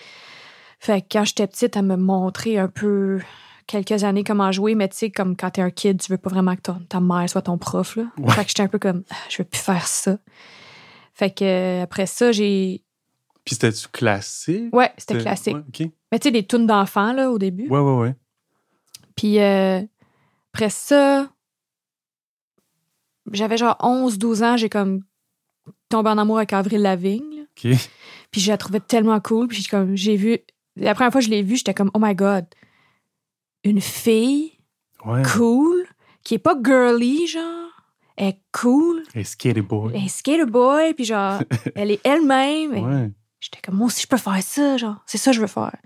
Fait 0.79 1.03
que 1.03 1.07
quand 1.13 1.25
j'étais 1.25 1.47
petite, 1.47 1.77
elle 1.77 1.85
me 1.85 1.97
montrait 1.97 2.57
un 2.57 2.69
peu 2.69 3.21
quelques 3.67 4.05
années 4.05 4.25
comment 4.25 4.53
jouer, 4.53 4.75
mais 4.75 4.89
tu 4.89 4.97
sais, 4.97 5.11
comme 5.11 5.37
quand 5.37 5.51
t'es 5.51 5.63
un 5.63 5.71
kid, 5.71 6.01
tu 6.01 6.11
veux 6.13 6.19
pas 6.19 6.31
vraiment 6.31 6.55
que 6.57 6.61
ton- 6.63 6.81
ta 6.89 7.01
mère 7.01 7.29
soit 7.29 7.43
ton 7.43 7.59
prof. 7.59 7.97
Là. 7.97 8.05
Ouais. 8.19 8.31
Fait 8.33 8.43
que 8.45 8.49
j'étais 8.49 8.63
un 8.63 8.69
peu 8.69 8.79
comme, 8.79 9.03
Ah, 9.11 9.15
je 9.29 9.39
veux 9.39 9.45
plus 9.49 9.61
faire 9.61 9.87
ça. 9.87 10.17
Fait 11.15 11.31
que 11.31 11.45
euh, 11.45 11.83
après 11.83 12.07
ça, 12.07 12.33
j'ai. 12.33 12.84
Puis 13.45 13.55
c'était-tu 13.57 13.89
classique? 13.89 14.75
Ouais, 14.75 14.91
c'était 14.97 15.19
classique. 15.19 15.55
Ouais. 15.57 15.93
Mais 16.11 16.19
tu 16.19 16.29
sais, 16.29 16.31
des 16.33 16.47
tunes 16.47 16.67
d'enfants, 16.67 17.13
là, 17.13 17.31
au 17.31 17.39
début. 17.39 17.69
Ouais, 17.69 17.79
ouais, 17.81 17.97
ouais. 17.99 18.15
Puis 19.17 19.39
euh, 19.39 19.81
après 20.53 20.71
ça, 20.71 21.29
j'avais 23.33 23.57
genre 23.57 23.77
11-12 23.81 24.45
ans, 24.45 24.57
j'ai 24.57 24.69
comme 24.69 25.03
tombé 25.89 26.11
en 26.11 26.19
amour 26.19 26.39
avec 26.39 26.53
Avril 26.53 26.83
Lavigne. 26.83 27.37
là. 27.37 27.43
Ok. 27.73 27.79
Puis 28.31 28.41
je 28.41 28.51
la 28.51 28.57
trouvais 28.59 28.81
tellement 28.81 29.21
cool. 29.21 29.47
Puis 29.49 29.63
j'ai 29.63 29.69
comme 29.69 29.95
j'ai 29.97 30.17
vu. 30.17 30.39
La 30.77 30.95
première 30.95 31.13
fois 31.13 31.21
que 31.21 31.27
je 31.27 31.31
l'ai 31.31 31.43
vue, 31.43 31.57
j'étais 31.57 31.75
comme 31.75 31.91
Oh 31.95 31.99
my 32.01 32.15
God. 32.15 32.47
Une 33.63 33.81
fille 33.81 34.53
Ouais. 35.05 35.23
cool, 35.37 35.87
qui 36.25 36.35
est 36.35 36.39
pas 36.39 36.57
girly, 36.65 37.27
genre. 37.27 37.71
Elle 38.17 38.29
est 38.29 38.41
cool. 38.53 39.03
Hey, 39.15 39.25
Skater 39.25 39.61
Boy. 39.61 39.93
Elle 39.95 40.05
est 40.05 40.09
skater 40.09 40.47
boy, 40.47 40.95
puis 40.95 41.05
genre, 41.05 41.41
elle 41.75 41.91
est 41.91 42.01
elle-même. 42.05 42.73
Ouais. 42.73 43.11
J'étais 43.45 43.61
comme, 43.63 43.77
moi 43.77 43.87
aussi, 43.89 44.03
je 44.03 44.07
peux 44.09 44.17
faire 44.17 44.43
ça, 44.43 44.77
genre. 44.77 44.97
C'est 45.07 45.19
ça 45.19 45.31
que 45.31 45.37
je 45.37 45.41
veux 45.41 45.47
faire. 45.47 45.77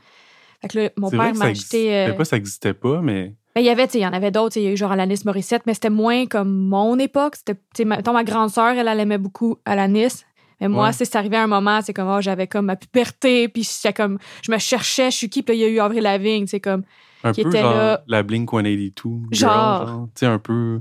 Fait 0.63 0.69
que 0.69 0.79
là, 0.79 0.91
mon 0.97 1.11
père 1.11 1.35
m'a 1.35 1.47
acheté. 1.47 1.95
euh, 1.95 2.13
pas, 2.15 2.25
ça 2.25 2.37
existait 2.37 2.75
pas, 2.75 3.01
mais. 3.01 3.35
ben, 3.55 3.61
il 3.61 3.65
y 3.65 3.69
avait, 3.69 3.87
tu 3.87 3.93
sais, 3.95 3.99
il 3.99 4.03
y 4.03 4.07
en 4.07 4.13
avait 4.13 4.31
d'autres. 4.31 4.57
Il 4.57 4.63
y 4.63 4.67
a 4.67 4.71
eu 4.73 4.77
genre 4.77 4.93
Alanis 4.93 5.23
Morissette, 5.25 5.63
mais 5.67 5.75
c'était 5.75 5.91
moins 5.91 6.27
comme 6.27 6.53
mon 6.53 6.99
époque. 6.99 7.35
C'était, 7.37 7.59
mettons, 7.85 8.13
ma 8.13 8.25
grande 8.25 8.51
sœur, 8.51 8.69
elle, 8.71 8.87
elle 8.89 9.01
aimait 9.01 9.19
beaucoup 9.19 9.57
Alanis. 9.65 10.25
Mais 10.61 10.69
moi, 10.69 10.87
Ouais. 10.87 10.93
c'est 10.93 11.05
c'est 11.05 11.17
arrivé 11.17 11.37
à 11.37 11.45
un 11.45 11.47
moment, 11.49 11.81
c'est 11.83 11.93
comme, 11.95 12.09
oh, 12.09 12.21
j'avais 12.21 12.47
comme 12.49 12.67
ma 12.67 12.75
puberté, 12.77 13.49
puis 13.49 13.63
j'étais 13.63 13.93
comme, 13.93 14.19
je 14.43 14.51
me 14.51 14.59
cherchais, 14.59 15.11
je 15.13 15.17
suis 15.17 15.29
qui, 15.31 15.43
puis 15.45 15.55
là, 15.55 15.57
il 15.57 15.61
y 15.63 15.65
a 15.65 15.69
eu 15.75 15.79
Avril 15.81 16.03
Lavigne, 16.03 16.47
c'est 16.49 16.59
comme, 16.61 16.83
Un 17.23 17.31
qui 17.33 17.43
peu 17.45 17.49
était 17.51 17.61
genre 17.61 17.75
là. 17.75 18.03
la 18.09 18.23
Blink 18.25 18.51
182. 18.51 19.29
girl, 19.31 19.51
Genre. 19.53 20.09
Tu 20.15 20.21
sais, 20.21 20.27
un 20.27 20.39
peu 20.41 20.81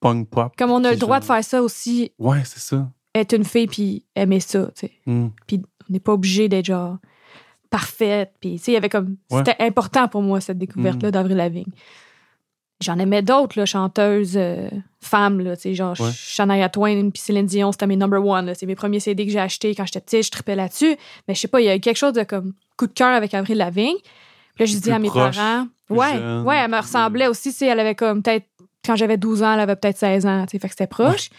punk 0.00 0.28
pop. 0.28 0.52
comme 0.58 0.70
on 0.70 0.84
a 0.84 0.90
le 0.90 0.96
droit 0.98 1.20
de 1.20 1.24
genre- 1.24 1.36
faire 1.36 1.44
ça 1.44 1.62
aussi, 1.62 2.12
Ouais, 2.18 2.42
c'est 2.44 2.60
ça. 2.60 2.90
être 3.14 3.32
une 3.34 3.44
fille, 3.44 3.66
puis 3.66 4.04
aimer 4.14 4.40
ça, 4.40 4.66
tu 4.78 4.86
sais. 4.88 4.92
Hmm. 5.06 5.28
Puis 5.46 5.62
n'est 5.90 6.00
pas 6.00 6.12
obligé 6.12 6.48
d'être 6.48 6.66
genre 6.66 6.98
parfaite. 7.70 8.32
Puis, 8.40 8.56
tu 8.58 8.64
sais, 8.64 8.70
il 8.72 8.74
y 8.74 8.76
avait 8.76 8.88
comme. 8.88 9.16
Ouais. 9.30 9.38
C'était 9.44 9.62
important 9.62 10.08
pour 10.08 10.22
moi, 10.22 10.40
cette 10.40 10.58
découverte-là 10.58 11.08
Mm. 11.08 11.12
d'Avril 11.12 11.36
Lavigne. 11.36 11.72
J'en 12.80 12.98
aimais 12.98 13.22
d'autres, 13.22 13.58
là, 13.58 13.66
chanteuses 13.66 14.36
euh, 14.36 14.68
femmes, 15.00 15.40
là, 15.40 15.56
tu 15.56 15.62
sais, 15.62 15.74
genre 15.74 15.98
Ouais. 15.98 16.10
Shania 16.12 16.68
Twain 16.68 17.10
puis 17.10 17.22
Céline 17.22 17.46
Dion, 17.46 17.72
c'était 17.72 17.86
mes 17.86 17.96
number 17.96 18.24
one. 18.24 18.52
C'est 18.54 18.66
mes 18.66 18.74
premiers 18.74 19.00
CD 19.00 19.24
que 19.24 19.32
j'ai 19.32 19.38
achetés 19.38 19.74
quand 19.74 19.86
j'étais 19.86 20.00
petite, 20.00 20.24
je 20.26 20.30
tripais 20.30 20.56
là-dessus. 20.56 20.96
Mais 21.26 21.34
je 21.34 21.40
sais 21.40 21.48
pas, 21.48 21.60
il 21.60 21.64
y 21.64 21.68
a 21.68 21.76
eu 21.76 21.80
quelque 21.80 21.96
chose 21.96 22.12
de 22.12 22.24
comme 22.24 22.52
coup 22.76 22.86
de 22.86 22.92
cœur 22.92 23.14
avec 23.14 23.32
Avril 23.32 23.58
Lavigne. 23.58 23.96
Puis 24.54 24.60
là, 24.60 24.66
je 24.66 24.76
dis 24.76 24.90
à 24.90 24.98
mes 24.98 25.08
proche, 25.08 25.36
parents. 25.36 25.66
Ouais, 25.88 26.14
jeune. 26.14 26.42
ouais, 26.42 26.56
elle 26.56 26.70
me 26.70 26.78
ressemblait 26.78 27.26
aussi, 27.28 27.50
tu 27.52 27.58
sais, 27.58 27.66
elle 27.66 27.80
avait 27.80 27.94
comme 27.94 28.22
peut-être. 28.22 28.46
Quand 28.84 28.96
j'avais 28.96 29.16
12 29.16 29.42
ans, 29.42 29.54
elle 29.54 29.60
avait 29.60 29.76
peut-être 29.76 29.96
16 29.96 30.26
ans, 30.26 30.44
tu 30.44 30.50
sais, 30.52 30.58
fait 30.58 30.68
que 30.68 30.72
c'était 30.74 30.86
proche. 30.86 31.30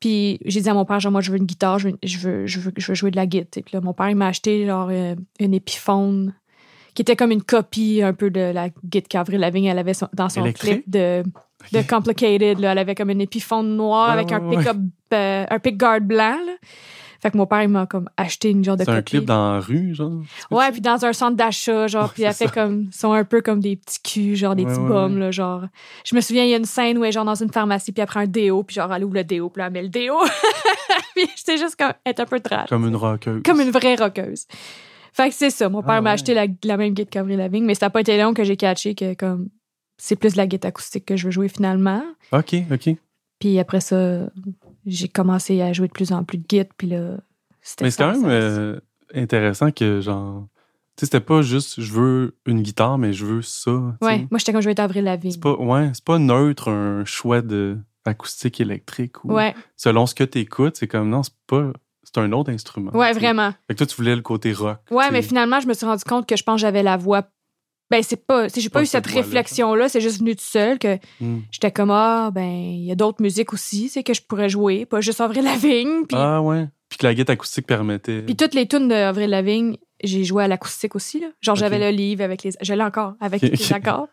Puis 0.00 0.40
j'ai 0.46 0.60
dit 0.62 0.68
à 0.68 0.74
mon 0.74 0.84
père, 0.84 0.98
genre, 1.00 1.12
moi, 1.12 1.20
je 1.20 1.30
veux 1.30 1.36
une 1.38 1.44
guitare, 1.44 1.78
je 1.78 1.88
veux, 1.88 1.98
je 2.02 2.18
veux, 2.18 2.46
je 2.46 2.58
veux, 2.60 2.72
je 2.76 2.86
veux 2.88 2.94
jouer 2.94 3.10
de 3.10 3.16
la 3.16 3.26
guitare. 3.26 3.62
Puis 3.62 3.74
là, 3.74 3.80
mon 3.82 3.92
père, 3.92 4.08
il 4.08 4.16
m'a 4.16 4.28
acheté, 4.28 4.66
genre, 4.66 4.88
euh, 4.90 5.14
une 5.38 5.52
épiphone 5.54 6.34
qui 6.94 7.02
était 7.02 7.16
comme 7.16 7.30
une 7.30 7.42
copie 7.42 8.00
un 8.02 8.12
peu 8.14 8.30
de 8.30 8.40
la 8.40 8.68
guitare 8.84 9.08
qu'Avril 9.08 9.40
Lavigne, 9.40 9.66
elle 9.66 9.78
avait 9.78 9.94
son- 9.94 10.08
dans 10.12 10.28
son 10.28 10.42
Électrique? 10.42 10.72
clip 10.84 10.90
de, 10.90 11.22
de 11.72 11.82
Complicated. 11.82 12.58
Là. 12.58 12.72
Elle 12.72 12.78
avait 12.78 12.94
comme 12.94 13.10
une 13.10 13.20
épiphone 13.20 13.76
noire 13.76 14.08
Ouais, 14.08 14.14
avec 14.14 14.28
ouais, 14.30 14.34
un 14.34 14.48
ouais. 14.48 14.56
pick-up, 14.56 14.76
euh, 15.14 15.44
un 15.48 15.58
pick-guard 15.58 16.00
blanc. 16.00 16.36
là. 16.46 16.52
Fait 17.22 17.30
que 17.30 17.36
mon 17.36 17.46
père, 17.46 17.62
il 17.62 17.68
m'a 17.68 17.86
comme 17.86 18.08
acheté 18.16 18.50
une 18.50 18.64
genre 18.64 18.76
de 18.76 18.84
C'est 18.84 18.90
un 18.90 19.02
clip 19.02 19.24
dans 19.26 19.52
la 19.54 19.60
rue, 19.60 19.94
genre? 19.94 20.22
Ouais, 20.50 20.70
puis 20.72 20.80
dans 20.80 21.04
un 21.04 21.12
centre 21.12 21.36
d'achat, 21.36 21.86
genre, 21.86 22.04
Ouais, 22.04 22.10
puis 22.14 22.22
elle 22.22 22.32
fait 22.32 22.50
comme, 22.50 22.84
ils 22.90 22.94
sont 22.94 23.12
un 23.12 23.24
peu 23.24 23.42
comme 23.42 23.60
des 23.60 23.76
petits 23.76 24.00
culs, 24.02 24.36
genre 24.36 24.56
des 24.56 24.64
Ouais, 24.64 24.70
petits 24.70 24.80
ouais, 24.80 24.88
bums, 24.88 25.18
là, 25.18 25.30
genre. 25.30 25.64
Je 26.04 26.16
me 26.16 26.20
souviens, 26.20 26.44
il 26.44 26.50
y 26.50 26.54
a 26.54 26.56
une 26.56 26.64
scène 26.64 26.96
où 26.98 27.04
elle 27.04 27.10
est 27.10 27.12
genre 27.12 27.24
dans 27.26 27.34
une 27.34 27.52
pharmacie, 27.52 27.92
puis 27.92 28.00
elle 28.00 28.06
prend 28.08 28.20
un 28.20 28.26
déo, 28.26 28.62
puis 28.62 28.74
genre 28.76 28.92
elle 28.94 29.04
ouvre 29.04 29.14
le 29.14 29.24
déo, 29.24 29.50
puis 29.50 29.60
là, 29.60 29.66
elle 29.66 29.72
met 29.72 29.82
le 29.82 29.88
déo. 29.88 30.14
puis 31.14 31.26
j'étais 31.36 31.58
juste 31.58 31.76
comme, 31.76 31.92
être 32.06 32.20
un 32.20 32.26
peu 32.26 32.40
trash. 32.40 32.68
Comme 32.68 32.86
une 32.86 32.96
rockeuse. 32.96 33.42
Comme 33.44 33.60
une 33.60 33.70
vraie 33.70 33.96
rockeuse. 33.96 34.46
Fait 35.12 35.28
que 35.28 35.34
c'est 35.34 35.50
ça, 35.50 35.68
mon 35.68 35.82
père 35.82 35.94
Ah, 35.94 36.00
m'a 36.00 36.12
acheté 36.12 36.34
la, 36.34 36.46
la 36.64 36.76
même 36.76 36.94
guide 36.94 37.10
qu'Avril 37.10 37.36
Lavigne, 37.36 37.64
mais 37.64 37.74
ça 37.74 37.86
n'a 37.86 37.90
pas 37.90 38.00
été 38.00 38.16
long 38.16 38.32
que 38.32 38.44
j'ai 38.44 38.56
catché 38.56 38.94
que 38.94 39.14
comme, 39.14 39.48
c'est 39.98 40.16
plus 40.16 40.32
de 40.32 40.36
la 40.38 40.46
guitare 40.46 40.70
acoustique 40.70 41.04
que 41.04 41.16
je 41.16 41.26
veux 41.26 41.30
jouer 41.32 41.48
finalement. 41.48 42.02
OK, 42.32 42.54
OK. 42.72 42.96
Puis 43.40 43.58
après 43.58 43.80
ça, 43.80 44.28
j'ai 44.86 45.08
commencé 45.08 45.60
à 45.60 45.72
jouer 45.72 45.88
de 45.88 45.92
plus 45.92 46.12
en 46.12 46.24
plus 46.24 46.38
de 46.38 46.44
guitare. 46.46 46.72
Puis 46.76 46.88
là, 46.88 47.16
c'était 47.62 47.84
Mais 47.84 47.90
c'est 47.90 48.02
quand 48.02 48.12
même 48.12 48.24
euh, 48.26 48.80
intéressant 49.14 49.70
que, 49.70 50.00
genre, 50.00 50.46
tu 50.96 51.00
sais, 51.00 51.06
c'était 51.06 51.20
pas 51.20 51.42
juste 51.42 51.80
je 51.80 51.92
veux 51.92 52.36
une 52.46 52.62
guitare, 52.62 52.98
mais 52.98 53.12
je 53.12 53.24
veux 53.26 53.42
ça. 53.42 53.70
Ouais, 54.00 54.26
moi, 54.30 54.38
j'étais 54.38 54.52
comme 54.52 54.60
je 54.60 54.66
vais 54.66 54.72
être 54.72 54.80
Avril 54.80 55.04
Lavigne. 55.04 55.32
C'est 55.32 55.40
pas, 55.40 55.54
ouais, 55.54 55.90
c'est 55.94 56.04
pas 56.04 56.18
neutre 56.18 56.68
un 56.68 57.04
choix 57.04 57.42
de 57.42 57.78
acoustique 58.04 58.60
électrique 58.60 59.24
ou 59.24 59.34
Ouais, 59.34 59.54
selon 59.76 60.06
ce 60.06 60.14
que 60.14 60.24
tu 60.24 60.38
écoutes, 60.38 60.76
c'est 60.76 60.88
comme 60.88 61.08
non, 61.10 61.22
c'est 61.22 61.34
pas. 61.46 61.72
C'est 62.02 62.18
un 62.18 62.32
autre 62.32 62.50
instrument. 62.50 62.90
ouais, 62.96 63.12
vraiment. 63.12 63.52
Fait 63.68 63.74
que 63.74 63.78
toi, 63.78 63.86
tu 63.86 63.94
voulais 63.94 64.16
le 64.16 64.22
côté 64.22 64.52
rock. 64.52 64.78
Ouais, 64.90 65.12
mais 65.12 65.22
finalement, 65.22 65.60
je 65.60 65.68
me 65.68 65.74
suis 65.74 65.86
rendu 65.86 66.02
compte 66.02 66.26
que 66.26 66.34
je 66.34 66.42
pense 66.42 66.56
que 66.56 66.62
j'avais 66.62 66.82
la 66.82 66.96
voix. 66.96 67.22
Ben, 67.90 68.02
c'est 68.02 68.24
pas. 68.24 68.46
J'ai 68.48 68.68
pas, 68.68 68.78
Pas 68.78 68.82
eu 68.84 68.86
cette 68.86 69.06
réflexion-là, 69.06 69.88
c'est 69.88 70.00
juste 70.00 70.20
venu 70.20 70.36
tout 70.36 70.42
seul 70.44 70.78
que 70.78 70.98
Hmm. 71.20 71.40
j'étais 71.50 71.72
comme, 71.72 71.90
ah, 71.90 72.30
ben, 72.32 72.44
il 72.48 72.84
y 72.84 72.92
a 72.92 72.94
d'autres 72.94 73.20
musiques 73.22 73.52
aussi, 73.52 73.88
c'est 73.88 74.02
que 74.04 74.14
je 74.14 74.22
pourrais 74.22 74.48
jouer, 74.48 74.86
pas 74.86 75.00
juste 75.00 75.20
Avril 75.20 75.42
Lavigne. 75.44 76.06
Puis, 76.06 76.16
Ah 76.16 76.40
ouais. 76.40 76.68
Puis 76.88 76.98
que 76.98 77.06
la 77.06 77.14
guitare 77.14 77.34
acoustique 77.34 77.66
permettait. 77.66 78.22
puis 78.22 78.36
toutes 78.36 78.54
les 78.54 78.66
tunes 78.66 78.88
d'Avril 78.88 79.30
Lavigne, 79.30 79.76
j'ai 80.02 80.24
joué 80.24 80.44
à 80.44 80.48
l'acoustique 80.48 80.94
aussi, 80.96 81.20
là. 81.20 81.28
Genre, 81.40 81.56
j'avais 81.56 81.78
le 81.78 81.96
livre 81.96 82.22
avec 82.24 82.42
les. 82.44 82.52
Je 82.60 82.74
l'ai 82.74 82.82
encore, 82.82 83.14
avec 83.20 83.42
les 83.42 83.50
accords. 83.72 84.08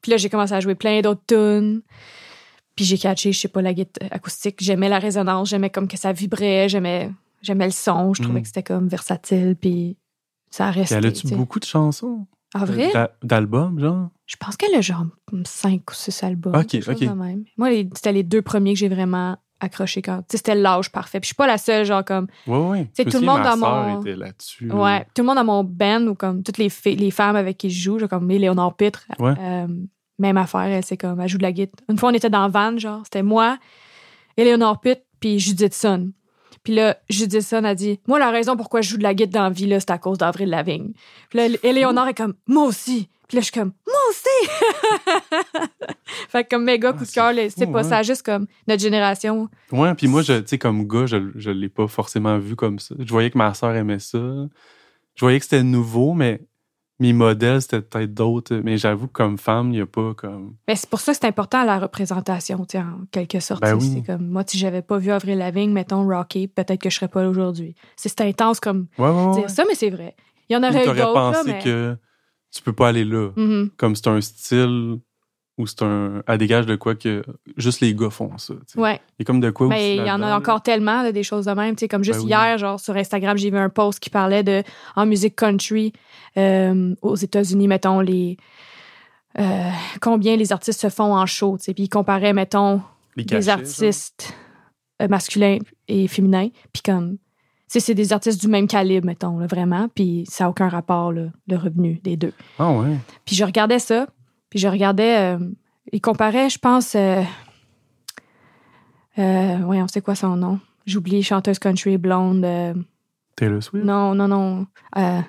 Puis 0.00 0.10
là, 0.10 0.16
j'ai 0.16 0.28
commencé 0.28 0.52
à 0.52 0.60
jouer 0.60 0.74
plein 0.74 1.00
d'autres 1.00 1.22
tunes. 1.26 1.82
Puis 2.74 2.84
j'ai 2.84 2.98
catché, 2.98 3.32
je 3.32 3.38
sais 3.38 3.48
pas, 3.48 3.62
la 3.62 3.74
guitare 3.74 4.08
acoustique. 4.10 4.56
J'aimais 4.60 4.88
la 4.88 4.98
résonance, 4.98 5.48
j'aimais 5.50 5.70
comme 5.70 5.86
que 5.88 5.96
ça 5.98 6.12
vibrait, 6.12 6.68
j'aimais, 6.68 7.10
j'aimais 7.42 7.66
le 7.66 7.70
son. 7.72 8.14
Je 8.14 8.22
trouvais 8.22 8.38
Mm. 8.38 8.42
que 8.42 8.48
c'était 8.48 8.62
comme 8.62 8.88
versatile, 8.88 9.56
puis 9.60 9.96
ça 10.50 10.70
resté. 10.70 10.94
elle 10.94 11.06
a-tu 11.06 11.26
beaucoup 11.34 11.60
de 11.60 11.64
chansons? 11.66 12.26
Avril? 12.54 12.90
D'a- 12.92 13.10
D'albums, 13.22 13.78
genre? 13.80 14.08
Je 14.26 14.36
pense 14.36 14.56
qu'elle 14.56 14.74
a 14.74 14.80
genre 14.80 15.04
5 15.44 15.90
ou 15.90 15.94
6 15.94 16.22
albums. 16.22 16.54
Ok, 16.54 16.76
ok. 16.86 17.00
de 17.00 17.08
même. 17.08 17.44
Moi, 17.56 17.68
c'était 17.94 18.12
les 18.12 18.22
deux 18.22 18.42
premiers 18.42 18.74
que 18.74 18.78
j'ai 18.78 18.88
vraiment 18.88 19.36
accroché 19.60 20.02
quand. 20.02 20.18
Tu 20.22 20.24
sais, 20.32 20.36
c'était 20.38 20.54
l'âge 20.54 20.90
parfait. 20.90 21.20
Puis 21.20 21.26
je 21.26 21.28
suis 21.28 21.34
pas 21.36 21.46
la 21.46 21.56
seule, 21.58 21.84
genre 21.84 22.04
comme. 22.04 22.26
C'est 22.46 22.50
Je 22.50 23.02
me 23.06 23.10
tout 23.10 23.20
le 23.20 23.26
monde 23.26 23.38
ma 23.42 23.50
dans 23.50 23.56
mon- 23.56 24.00
était 24.00 24.16
là-dessus. 24.16 24.70
Ouais. 24.72 25.06
Tout 25.14 25.22
le 25.22 25.26
monde 25.28 25.36
dans 25.36 25.44
mon 25.44 25.64
band 25.64 26.06
ou 26.08 26.14
comme 26.14 26.42
toutes 26.42 26.58
les, 26.58 26.68
les 26.96 27.10
femmes 27.10 27.36
avec 27.36 27.58
qui 27.58 27.70
je 27.70 27.80
joue, 27.82 27.98
genre 27.98 28.08
comme 28.08 28.28
Léonore 28.28 28.76
Pitre. 28.76 29.04
Ouais. 29.18 29.34
euh, 29.38 29.66
même 30.18 30.36
affaire, 30.36 30.60
elle, 30.62 30.84
c'est 30.84 30.96
comme, 30.96 31.20
elle 31.20 31.28
joue 31.28 31.38
de 31.38 31.42
la 31.42 31.52
guitare. 31.52 31.82
Une 31.88 31.96
fois, 31.98 32.10
on 32.10 32.12
était 32.12 32.30
dans 32.30 32.48
van, 32.48 32.76
genre, 32.76 33.00
c'était 33.04 33.22
moi, 33.22 33.58
Éléonore 34.36 34.80
Pitt, 34.80 35.00
puis 35.20 35.38
Judith 35.38 35.74
Son. 35.74 36.12
Puis 36.62 36.74
là, 36.74 36.96
Judith 37.08 37.42
Son 37.42 37.64
a 37.64 37.74
dit 37.74 38.00
Moi, 38.06 38.18
la 38.18 38.30
raison 38.30 38.56
pourquoi 38.56 38.80
je 38.80 38.90
joue 38.90 38.98
de 38.98 39.02
la 39.02 39.14
guitare 39.14 39.42
dans 39.42 39.48
la 39.48 39.50
vie, 39.50 39.66
là, 39.66 39.80
c'est 39.80 39.90
à 39.90 39.98
cause 39.98 40.18
d'Avril 40.18 40.48
Lavigne. 40.48 40.92
Puis 41.30 41.38
là, 41.38 41.48
Éléonore 41.62 42.08
est 42.08 42.14
comme 42.14 42.34
Moi 42.46 42.64
aussi. 42.64 43.08
Puis 43.28 43.36
là, 43.36 43.40
je 43.40 43.44
suis 43.46 43.52
comme 43.52 43.72
Moi 43.86 43.96
aussi. 44.10 45.66
fait 46.28 46.44
que 46.44 46.50
comme 46.50 46.64
méga 46.64 46.92
coup 46.92 47.04
de 47.04 47.10
cœur, 47.10 47.32
c'est 47.56 47.66
pas 47.66 47.82
ouais. 47.82 47.84
ça, 47.84 48.02
juste 48.02 48.22
comme 48.22 48.46
notre 48.68 48.82
génération. 48.82 49.48
Ouais, 49.70 49.94
puis 49.94 50.06
moi, 50.06 50.22
je, 50.22 50.34
tu 50.34 50.48
sais, 50.48 50.58
comme 50.58 50.86
gars, 50.86 51.06
je, 51.06 51.16
je 51.34 51.50
l'ai 51.50 51.68
pas 51.68 51.88
forcément 51.88 52.38
vu 52.38 52.56
comme 52.56 52.78
ça. 52.78 52.94
Je 52.98 53.10
voyais 53.10 53.30
que 53.30 53.38
ma 53.38 53.54
sœur 53.54 53.74
aimait 53.74 53.98
ça. 53.98 54.18
Je 55.14 55.20
voyais 55.20 55.38
que 55.38 55.44
c'était 55.44 55.62
nouveau, 55.62 56.14
mais 56.14 56.40
mes 57.02 57.12
modèles, 57.12 57.60
c'était 57.60 57.82
peut-être 57.82 58.14
d'autres. 58.14 58.54
Mais 58.62 58.78
j'avoue 58.78 59.08
que 59.08 59.12
comme 59.12 59.36
femme, 59.36 59.68
il 59.68 59.76
n'y 59.76 59.80
a 59.80 59.86
pas 59.86 60.14
comme. 60.14 60.54
Mais 60.68 60.76
c'est 60.76 60.88
pour 60.88 61.00
ça 61.00 61.12
que 61.12 61.18
c'est 61.20 61.26
important 61.26 61.64
la 61.64 61.78
représentation, 61.80 62.64
tu 62.64 62.78
sais, 62.78 62.78
en 62.78 63.00
quelque 63.10 63.40
sorte. 63.40 63.60
Ben 63.60 63.74
oui. 63.74 63.92
C'est 63.92 64.02
comme 64.02 64.28
moi, 64.28 64.44
si 64.46 64.56
j'avais 64.56 64.82
pas 64.82 64.98
vu 64.98 65.10
Avril 65.10 65.38
Lavigne, 65.38 65.72
mettons 65.72 66.06
Rocky, 66.06 66.46
peut-être 66.48 66.80
que 66.80 66.88
je 66.88 66.94
serais 66.94 67.08
pas 67.08 67.22
là 67.22 67.28
aujourd'hui. 67.28 67.74
C'est 67.96 68.20
intense 68.20 68.60
comme 68.60 68.86
Ouais, 68.98 69.08
ouais, 69.08 69.24
ouais. 69.26 69.40
dire 69.40 69.50
ça, 69.50 69.64
mais 69.68 69.74
c'est 69.74 69.90
vrai. 69.90 70.14
Il 70.48 70.54
y 70.54 70.56
en 70.56 70.62
aurait 70.62 70.84
eu 70.84 70.86
d'autres, 70.86 70.98
là, 70.98 71.32
pensé 71.32 71.52
mais... 71.52 71.62
que 71.62 71.96
tu 72.54 72.62
peux 72.62 72.72
pas 72.72 72.88
aller 72.88 73.04
là. 73.04 73.30
Mhm. 73.36 73.70
Comme 73.76 73.96
c'est 73.96 74.08
un 74.08 74.20
style 74.20 74.98
ou 75.58 75.66
c'est 75.66 75.82
un. 75.82 76.22
À 76.26 76.38
dégage 76.38 76.66
de 76.66 76.76
quoi 76.76 76.94
que 76.94 77.22
juste 77.56 77.80
les 77.80 77.94
gars 77.94 78.10
font 78.10 78.36
ça. 78.38 78.54
tu 78.54 78.60
sais. 78.72 78.78
Ouais. 78.78 79.00
Il 79.18 79.22
y 79.22 79.22
a 79.22 79.24
comme 79.24 79.40
de 79.40 79.50
quoi 79.50 79.68
Mais 79.68 79.76
aussi 79.76 79.96
il 79.96 80.06
y 80.06 80.10
en 80.10 80.22
a 80.22 80.36
encore 80.36 80.62
tellement, 80.62 81.02
là, 81.02 81.12
des 81.12 81.22
choses 81.22 81.44
de 81.46 81.52
même. 81.52 81.76
Comme 81.90 82.04
juste 82.04 82.20
Ben 82.20 82.24
oui. 82.24 82.30
hier, 82.30 82.58
genre, 82.58 82.80
sur 82.80 82.96
Instagram, 82.96 83.36
j'ai 83.36 83.50
vu 83.50 83.58
un 83.58 83.68
post 83.68 84.00
qui 84.00 84.10
parlait 84.10 84.42
de, 84.42 84.62
en 84.96 85.06
musique 85.06 85.36
country, 85.36 85.92
euh, 86.36 86.94
aux 87.02 87.16
États-Unis, 87.16 87.68
mettons, 87.68 88.00
les, 88.00 88.38
euh, 89.38 89.70
combien 90.00 90.36
les 90.36 90.52
artistes 90.52 90.80
se 90.80 90.88
font 90.88 91.14
en 91.14 91.26
show. 91.26 91.58
Puis 91.62 91.74
ils 91.76 91.88
comparaient, 91.88 92.32
mettons, 92.32 92.80
Les 93.16 93.24
cachets, 93.24 93.50
artistes 93.50 94.34
euh, 95.00 95.08
masculins 95.08 95.58
et 95.88 96.08
féminins. 96.08 96.48
Puis 96.72 96.82
comme, 96.82 97.18
c'est 97.68 97.94
des 97.94 98.12
artistes 98.12 98.40
du 98.40 98.48
même 98.48 98.66
calibre, 98.66 99.06
mettons, 99.06 99.38
là, 99.38 99.46
vraiment. 99.46 99.88
Puis 99.94 100.24
ça 100.28 100.44
n'a 100.44 100.50
aucun 100.50 100.68
rapport, 100.68 101.12
là, 101.12 101.26
le 101.46 101.56
revenu 101.56 102.00
des 102.02 102.16
deux. 102.16 102.32
Ah 102.58 102.70
ouais. 102.70 102.96
Puis 103.24 103.36
je 103.36 103.44
regardais 103.44 103.78
ça, 103.78 104.06
puis 104.52 104.58
je 104.58 104.68
regardais. 104.68 105.34
euh, 105.34 105.38
il 105.94 106.02
comparait, 106.02 106.50
je 106.50 106.58
pense. 106.58 106.94
Euh, 106.94 107.22
euh, 109.18 109.56
voyons, 109.64 109.86
c'est 109.88 110.02
quoi 110.02 110.14
son 110.14 110.36
nom? 110.36 110.60
J'oublie, 110.84 111.22
chanteuse 111.22 111.58
country 111.58 111.96
blonde. 111.96 112.44
euh, 112.44 112.74
Taylor 113.34 113.62
Swift? 113.62 113.82
non, 113.86 114.14
non, 114.14 114.28
non. 114.28 114.66
euh, 114.98 115.20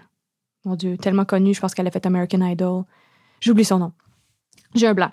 mon 0.66 0.76
Dieu, 0.76 0.98
tellement 0.98 1.24
connue, 1.24 1.54
je 1.54 1.62
pense 1.62 1.74
qu'elle 1.74 1.88
a 1.88 1.92
fait 1.92 2.06
American 2.06 2.42
Idol. 2.46 2.84
J'oublie 3.40 3.64
son 3.64 3.80
nom. 3.80 3.94
J'ai 4.76 4.88
un 4.88 4.94
blanc. 4.94 5.12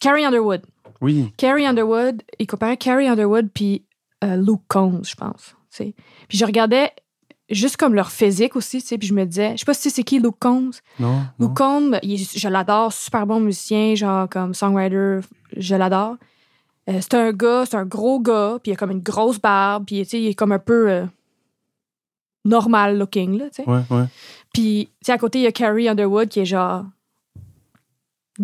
Carrie 0.00 0.24
Underwood. 0.24 0.62
Oui. 1.00 1.32
Carrie 1.36 1.66
Underwood, 1.66 2.22
il 2.38 2.46
comparait 2.46 2.76
Carrie 2.76 3.08
Underwood 3.08 3.48
puis 3.52 3.84
Luke 4.22 4.62
Combs, 4.68 5.02
je 5.04 5.16
pense. 5.16 5.56
Puis 5.76 6.38
je 6.38 6.44
regardais 6.44 6.92
juste 7.52 7.76
comme 7.76 7.94
leur 7.94 8.10
physique 8.10 8.56
aussi, 8.56 8.80
tu 8.80 8.88
sais, 8.88 8.98
puis 8.98 9.08
je 9.08 9.14
me 9.14 9.24
disais, 9.24 9.52
je 9.52 9.58
sais 9.58 9.64
pas 9.64 9.74
si 9.74 9.90
c'est 9.90 10.02
qui 10.02 10.18
Luke 10.18 10.36
Combs. 10.40 10.72
Non. 10.98 11.16
non. 11.38 11.48
Luke 11.48 11.56
Combs, 11.56 11.98
il 12.02 12.18
je 12.18 12.48
l'adore, 12.48 12.92
super 12.92 13.26
bon 13.26 13.40
musicien, 13.40 13.94
genre 13.94 14.28
comme 14.28 14.54
songwriter, 14.54 15.20
je 15.56 15.74
l'adore. 15.74 16.16
Euh, 16.90 16.98
c'est 17.00 17.14
un 17.14 17.32
gars, 17.32 17.64
c'est 17.64 17.76
un 17.76 17.86
gros 17.86 18.20
gars, 18.20 18.58
puis 18.62 18.72
il 18.72 18.74
a 18.74 18.76
comme 18.76 18.90
une 18.90 19.02
grosse 19.02 19.40
barbe, 19.40 19.84
puis 19.86 20.02
tu 20.02 20.08
sais, 20.08 20.20
il 20.20 20.28
est 20.28 20.34
comme 20.34 20.52
un 20.52 20.58
peu 20.58 20.90
euh, 20.90 21.06
normal 22.44 22.98
looking, 22.98 23.38
là, 23.38 23.50
tu 23.50 23.62
sais. 23.62 23.68
Ouais, 23.68 23.82
ouais. 23.90 24.04
Puis, 24.52 24.88
tu 25.00 25.06
sais, 25.06 25.12
à 25.12 25.18
côté, 25.18 25.38
il 25.38 25.42
y 25.42 25.46
a 25.46 25.52
Carrie 25.52 25.88
Underwood 25.88 26.28
qui 26.28 26.40
est 26.40 26.44
genre 26.44 26.84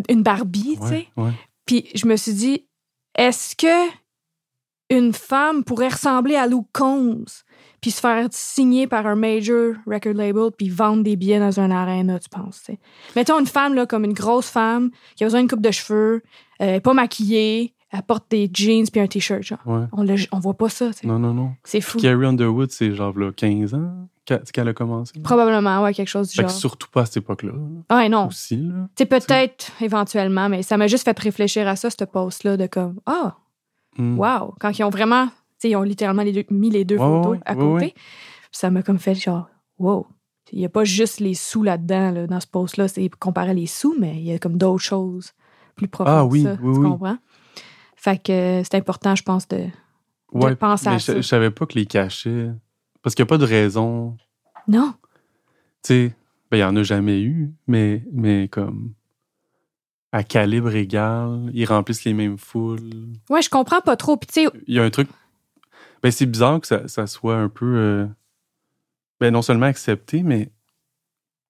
une 0.07 0.23
Barbie, 0.23 0.77
tu 0.81 0.87
sais. 0.87 1.07
Ouais. 1.17 1.31
Puis 1.65 1.89
je 1.93 2.07
me 2.07 2.15
suis 2.15 2.33
dit, 2.33 2.65
est-ce 3.15 3.55
que 3.55 3.89
une 4.89 5.13
femme 5.13 5.63
pourrait 5.63 5.89
ressembler 5.89 6.35
à 6.35 6.47
Luke 6.47 6.67
Combs? 6.73 7.43
Puis 7.81 7.91
se 7.91 7.99
faire 7.99 8.27
signer 8.31 8.87
par 8.87 9.07
un 9.07 9.15
major 9.15 9.73
record 9.87 10.13
label 10.13 10.49
puis 10.57 10.69
vendre 10.69 11.03
des 11.03 11.15
billets 11.15 11.39
dans 11.39 11.59
un 11.59 11.71
arena, 11.71 12.19
tu 12.19 12.29
penses? 12.29 12.59
tu 12.59 12.73
sais? 12.73 12.79
Mettons 13.15 13.39
une 13.39 13.45
femme 13.47 13.73
là, 13.73 13.85
comme 13.85 14.03
une 14.05 14.13
grosse 14.13 14.49
femme 14.49 14.91
qui 15.15 15.23
a 15.23 15.27
besoin 15.27 15.39
d'une 15.41 15.49
coupe 15.49 15.61
de 15.61 15.71
cheveux, 15.71 16.21
euh, 16.61 16.79
pas 16.79 16.93
maquillée, 16.93 17.73
elle 17.91 18.03
porte 18.03 18.25
des 18.29 18.49
jeans 18.53 18.85
puis 18.91 19.01
un 19.01 19.07
t-shirt. 19.07 19.41
genre. 19.43 19.59
ouais. 19.65 19.85
On, 19.93 20.03
le- 20.03 20.15
on 20.31 20.39
voit 20.39 20.53
pas 20.53 20.69
ça. 20.69 20.87
tu 20.93 20.99
sais. 20.99 21.07
Non, 21.07 21.17
non, 21.19 21.33
non. 21.33 21.51
C'est 21.63 21.81
fou. 21.81 21.97
Carrie 21.97 22.25
Underwood, 22.25 22.69
c'est 22.71 22.93
genre 22.93 23.17
là, 23.17 23.31
15 23.31 23.73
ans 23.73 24.07
qu'elle 24.53 24.67
a 24.67 24.73
commencé? 24.73 25.13
Probablement, 25.23 25.81
ouais, 25.81 25.91
quelque 25.91 26.07
chose 26.07 26.29
du 26.29 26.35
Fait 26.35 26.43
que 26.43 26.49
genre. 26.49 26.57
surtout 26.59 26.87
pas 26.91 27.01
à 27.01 27.05
cette 27.05 27.17
époque-là. 27.17 27.51
là. 27.51 27.81
Ah 27.89 28.07
non. 28.09 28.27
Aussi, 28.27 28.57
là. 28.57 28.87
C'est 28.95 29.07
peut-être 29.07 29.71
éventuellement, 29.81 30.49
mais 30.49 30.61
ça 30.61 30.77
m'a 30.77 30.85
juste 30.85 31.03
fait 31.05 31.17
réfléchir 31.17 31.67
à 31.67 31.75
ça, 31.75 31.89
ce 31.89 32.03
post-là, 32.03 32.55
de 32.57 32.67
comme, 32.67 32.99
ah, 33.07 33.35
Hmm. 33.97 34.17
Wow! 34.19 34.53
Quand 34.59 34.77
ils 34.77 34.83
ont 34.83 34.91
vraiment, 34.91 35.29
tu 35.59 35.67
sais, 35.67 35.69
ils 35.71 35.75
ont 35.75 35.83
littéralement 35.83 36.23
les 36.23 36.31
deux- 36.31 36.45
mis 36.49 36.69
les 36.69 36.85
deux 36.85 36.97
Ouais, 36.97 37.05
photos 37.05 37.31
ouais, 37.33 37.41
à 37.45 37.55
côté. 37.55 37.85
ouais. 37.85 37.93
Ça 38.51 38.69
m'a 38.71 38.81
comme 38.81 38.99
fait 38.99 39.15
genre, 39.15 39.49
wow! 39.77 40.07
Il 40.51 40.59
n'y 40.59 40.65
a 40.65 40.69
pas 40.69 40.83
juste 40.83 41.19
les 41.19 41.35
sous 41.35 41.61
là-dedans, 41.63 42.11
là, 42.11 42.27
dans 42.27 42.39
ce 42.39 42.47
post-là. 42.47 42.87
C'est 42.87 43.07
comparer 43.19 43.53
les 43.53 43.67
sous, 43.67 43.95
mais 43.99 44.15
il 44.15 44.23
y 44.23 44.31
a 44.31 44.39
comme 44.39 44.57
d'autres 44.57 44.83
choses 44.83 45.33
plus 45.75 45.87
profondes. 45.87 46.13
Ah 46.15 46.23
que 46.23 46.31
oui, 46.31 46.43
ça, 46.43 46.57
oui, 46.61 46.73
tu 46.73 46.79
oui. 46.79 46.89
comprends? 46.89 47.17
Fait 47.95 48.21
que 48.21 48.31
euh, 48.31 48.63
c'est 48.63 48.75
important, 48.75 49.15
je 49.15 49.23
pense, 49.23 49.47
de. 49.47 49.67
Ouais, 50.31 50.55
penser 50.55 50.87
à 50.87 50.99
ça. 50.99 51.15
je, 51.15 51.21
savais 51.21 51.51
pas 51.51 51.65
que 51.65 51.73
les 51.77 51.85
cachets. 51.85 52.49
Parce 53.01 53.15
qu'il 53.15 53.23
n'y 53.23 53.27
a 53.27 53.29
pas 53.29 53.37
de 53.37 53.45
raison. 53.45 54.15
Non! 54.67 54.93
Tu 55.83 55.87
sais, 55.87 56.15
ben, 56.51 56.57
il 56.57 56.59
n'y 56.61 56.63
en 56.63 56.75
a 56.75 56.83
jamais 56.83 57.21
eu, 57.21 57.51
mais, 57.67 58.03
mais 58.11 58.47
comme. 58.47 58.93
À 60.11 60.23
calibre 60.23 60.73
égal, 60.73 61.51
ils 61.53 61.65
remplissent 61.65 62.03
les 62.03 62.13
mêmes 62.13 62.37
foules. 62.39 62.79
Ouais, 63.29 63.43
je 63.43 63.49
comprends 63.49 63.81
pas 63.81 63.95
trop. 63.95 64.17
Puis, 64.17 64.47
Il 64.65 64.73
y 64.73 64.79
a 64.79 64.83
un 64.83 64.89
truc. 64.89 65.07
Ben, 66.03 66.11
c'est 66.11 66.25
bizarre 66.25 66.59
que 66.61 66.67
ça, 66.67 66.87
ça 66.87 67.07
soit 67.07 67.35
un 67.35 67.49
peu. 67.49 67.65
euh, 67.77 68.05
ben, 69.19 69.31
non 69.31 69.41
seulement 69.41 69.65
accepté, 69.67 70.23
mais. 70.23 70.49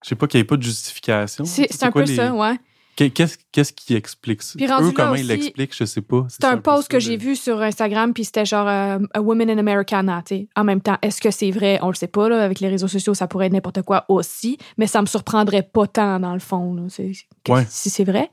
Je 0.03 0.09
sais 0.09 0.15
pas 0.15 0.27
qu'il 0.27 0.37
n'y 0.37 0.43
ait 0.43 0.45
pas 0.45 0.55
de 0.57 0.63
justification. 0.63 1.43
c'est 1.45 1.83
un 1.83 1.91
peu 1.91 2.03
les- 2.03 2.15
ça, 2.15 2.33
ouais. 2.33 2.57
Qu'est- 2.95 3.09
Qu'est-ce 3.11 3.37
qu'est-ce 3.51 3.71
qui 3.73 3.95
explique 3.95 4.41
ça? 4.41 4.53
Puis 4.57 4.65
Eux, 4.65 4.91
comment 4.93 5.11
aussi, 5.11 5.21
ils 5.21 5.27
l'expliquent, 5.27 5.75
je 5.75 5.85
sais 5.85 6.01
pas. 6.01 6.25
C'est 6.29 6.43
un 6.45 6.57
post 6.57 6.89
que 6.89 6.99
j'ai 6.99 7.15
vu 7.17 7.35
sur 7.37 7.61
Instagram, 7.61 8.13
puis 8.13 8.25
c'était 8.25 8.45
genre 8.45 8.67
euh, 8.67 8.99
A 9.13 9.21
Woman 9.21 9.49
in 9.49 9.57
Americana, 9.57 10.21
tu 10.25 10.35
sais. 10.35 10.47
En 10.57 10.63
même 10.65 10.81
temps, 10.81 10.97
est-ce 11.01 11.21
que 11.21 11.31
c'est 11.31 11.51
vrai? 11.51 11.79
On 11.81 11.87
le 11.89 11.93
sait 11.95 12.07
pas, 12.07 12.27
là. 12.27 12.43
Avec 12.43 12.59
les 12.59 12.67
réseaux 12.69 12.87
sociaux, 12.89 13.13
ça 13.13 13.27
pourrait 13.27 13.45
être 13.47 13.53
n'importe 13.53 13.81
quoi 13.83 14.03
aussi, 14.09 14.57
mais 14.77 14.87
ça 14.87 15.01
me 15.01 15.05
surprendrait 15.07 15.63
pas 15.63 15.87
tant, 15.87 16.19
dans 16.19 16.33
le 16.33 16.39
fond, 16.39 16.73
là, 16.73 16.83
Ouais. 17.49 17.65
si 17.69 17.89
c'est 17.89 18.03
vrai. 18.05 18.29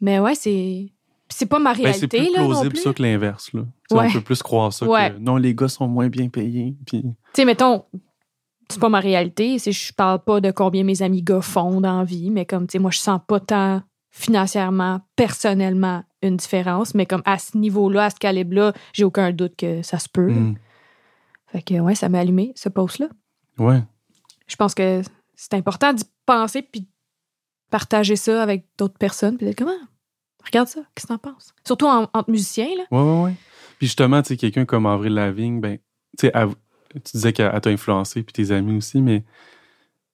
Mais 0.00 0.18
ouais, 0.20 0.34
c'est. 0.34 0.90
C'est 1.28 1.46
pas 1.46 1.58
ma 1.58 1.72
Ben, 1.74 1.82
réalité, 1.82 2.00
c'est 2.00 2.24
plus 2.24 2.32
là, 2.34 2.42
non 2.46 2.68
plus. 2.68 2.78
ça 2.82 2.92
que 2.92 3.02
l'inverse. 3.02 3.52
là. 3.52 3.62
Ouais. 3.90 4.06
On 4.08 4.12
peut 4.12 4.20
plus 4.20 4.42
croire 4.42 4.72
ça 4.72 4.86
Ouais. 4.86 5.12
que 5.12 5.18
non, 5.18 5.36
les 5.36 5.54
gars 5.54 5.68
sont 5.68 5.88
moins 5.88 6.08
bien 6.08 6.28
payés. 6.28 6.74
Puis... 6.86 7.02
Tu 7.02 7.08
sais, 7.34 7.44
mettons, 7.44 7.84
c'est 8.68 8.78
pas 8.80 8.88
ma 8.88 9.00
réalité. 9.00 9.58
c'est- 9.58 9.72
Je 9.72 9.92
parle 9.92 10.22
pas 10.22 10.40
de 10.40 10.50
combien 10.52 10.84
mes 10.84 11.02
amis 11.02 11.22
gars 11.22 11.40
font 11.40 11.80
dans 11.80 11.98
la 11.98 12.04
vie, 12.04 12.30
mais 12.30 12.46
comme, 12.46 12.66
tu 12.68 12.72
sais, 12.72 12.78
moi, 12.78 12.90
je 12.92 12.98
sens 12.98 13.20
pas 13.26 13.40
tant 13.40 13.82
financièrement, 14.10 15.00
personnellement, 15.14 16.02
une 16.22 16.36
différence. 16.36 16.94
Mais 16.94 17.06
comme 17.06 17.22
à 17.26 17.38
ce 17.38 17.56
niveau-là, 17.56 18.04
à 18.04 18.10
ce 18.10 18.16
calibre-là, 18.16 18.72
j'ai 18.92 19.04
aucun 19.04 19.30
doute 19.32 19.56
que 19.56 19.82
ça 19.82 19.98
se 19.98 20.08
peut. 20.08 20.28
là. 20.28 20.34
Mm. 20.34 20.54
Fait 21.48 21.62
que, 21.62 21.74
ouais, 21.74 21.94
ça 21.94 22.08
m'a 22.08 22.20
allumé, 22.20 22.52
ce 22.56 22.68
post-là. 22.68 23.08
Ouais. 23.58 23.82
Je 24.46 24.56
pense 24.56 24.74
que 24.74 25.02
c'est 25.34 25.54
important 25.54 25.92
d'y 25.92 26.04
penser 26.24 26.62
puis 26.62 26.82
de 26.82 26.86
partager 27.70 28.16
ça 28.16 28.42
avec 28.42 28.66
d'autres 28.78 28.98
personnes. 28.98 29.36
Puis 29.36 29.46
d'être 29.46 29.58
comment? 29.58 29.72
Regarde 30.46 30.68
ça, 30.68 30.80
qu'est-ce 30.94 31.06
que 31.06 31.12
t'en 31.12 31.18
penses? 31.18 31.54
Surtout 31.64 31.86
en- 31.86 32.08
entre 32.14 32.30
musiciens, 32.30 32.68
là. 32.76 32.84
Ouais, 32.90 33.02
ouais, 33.02 33.22
ouais. 33.24 33.34
Puis 33.78 33.88
justement, 33.88 34.22
tu 34.22 34.28
sais, 34.28 34.36
quelqu'un 34.36 34.64
comme 34.64 34.86
Avril 34.86 35.14
Lavigne, 35.14 35.60
ben, 35.60 35.78
tu 36.18 36.28
sais, 36.28 36.32
tu 36.94 37.12
disais 37.14 37.32
qu'elle 37.32 37.50
elle 37.52 37.60
t'a 37.60 37.70
influencé, 37.70 38.22
puis 38.22 38.32
tes 38.32 38.52
amis 38.52 38.76
aussi, 38.76 39.02
mais, 39.02 39.20
tu 39.20 39.26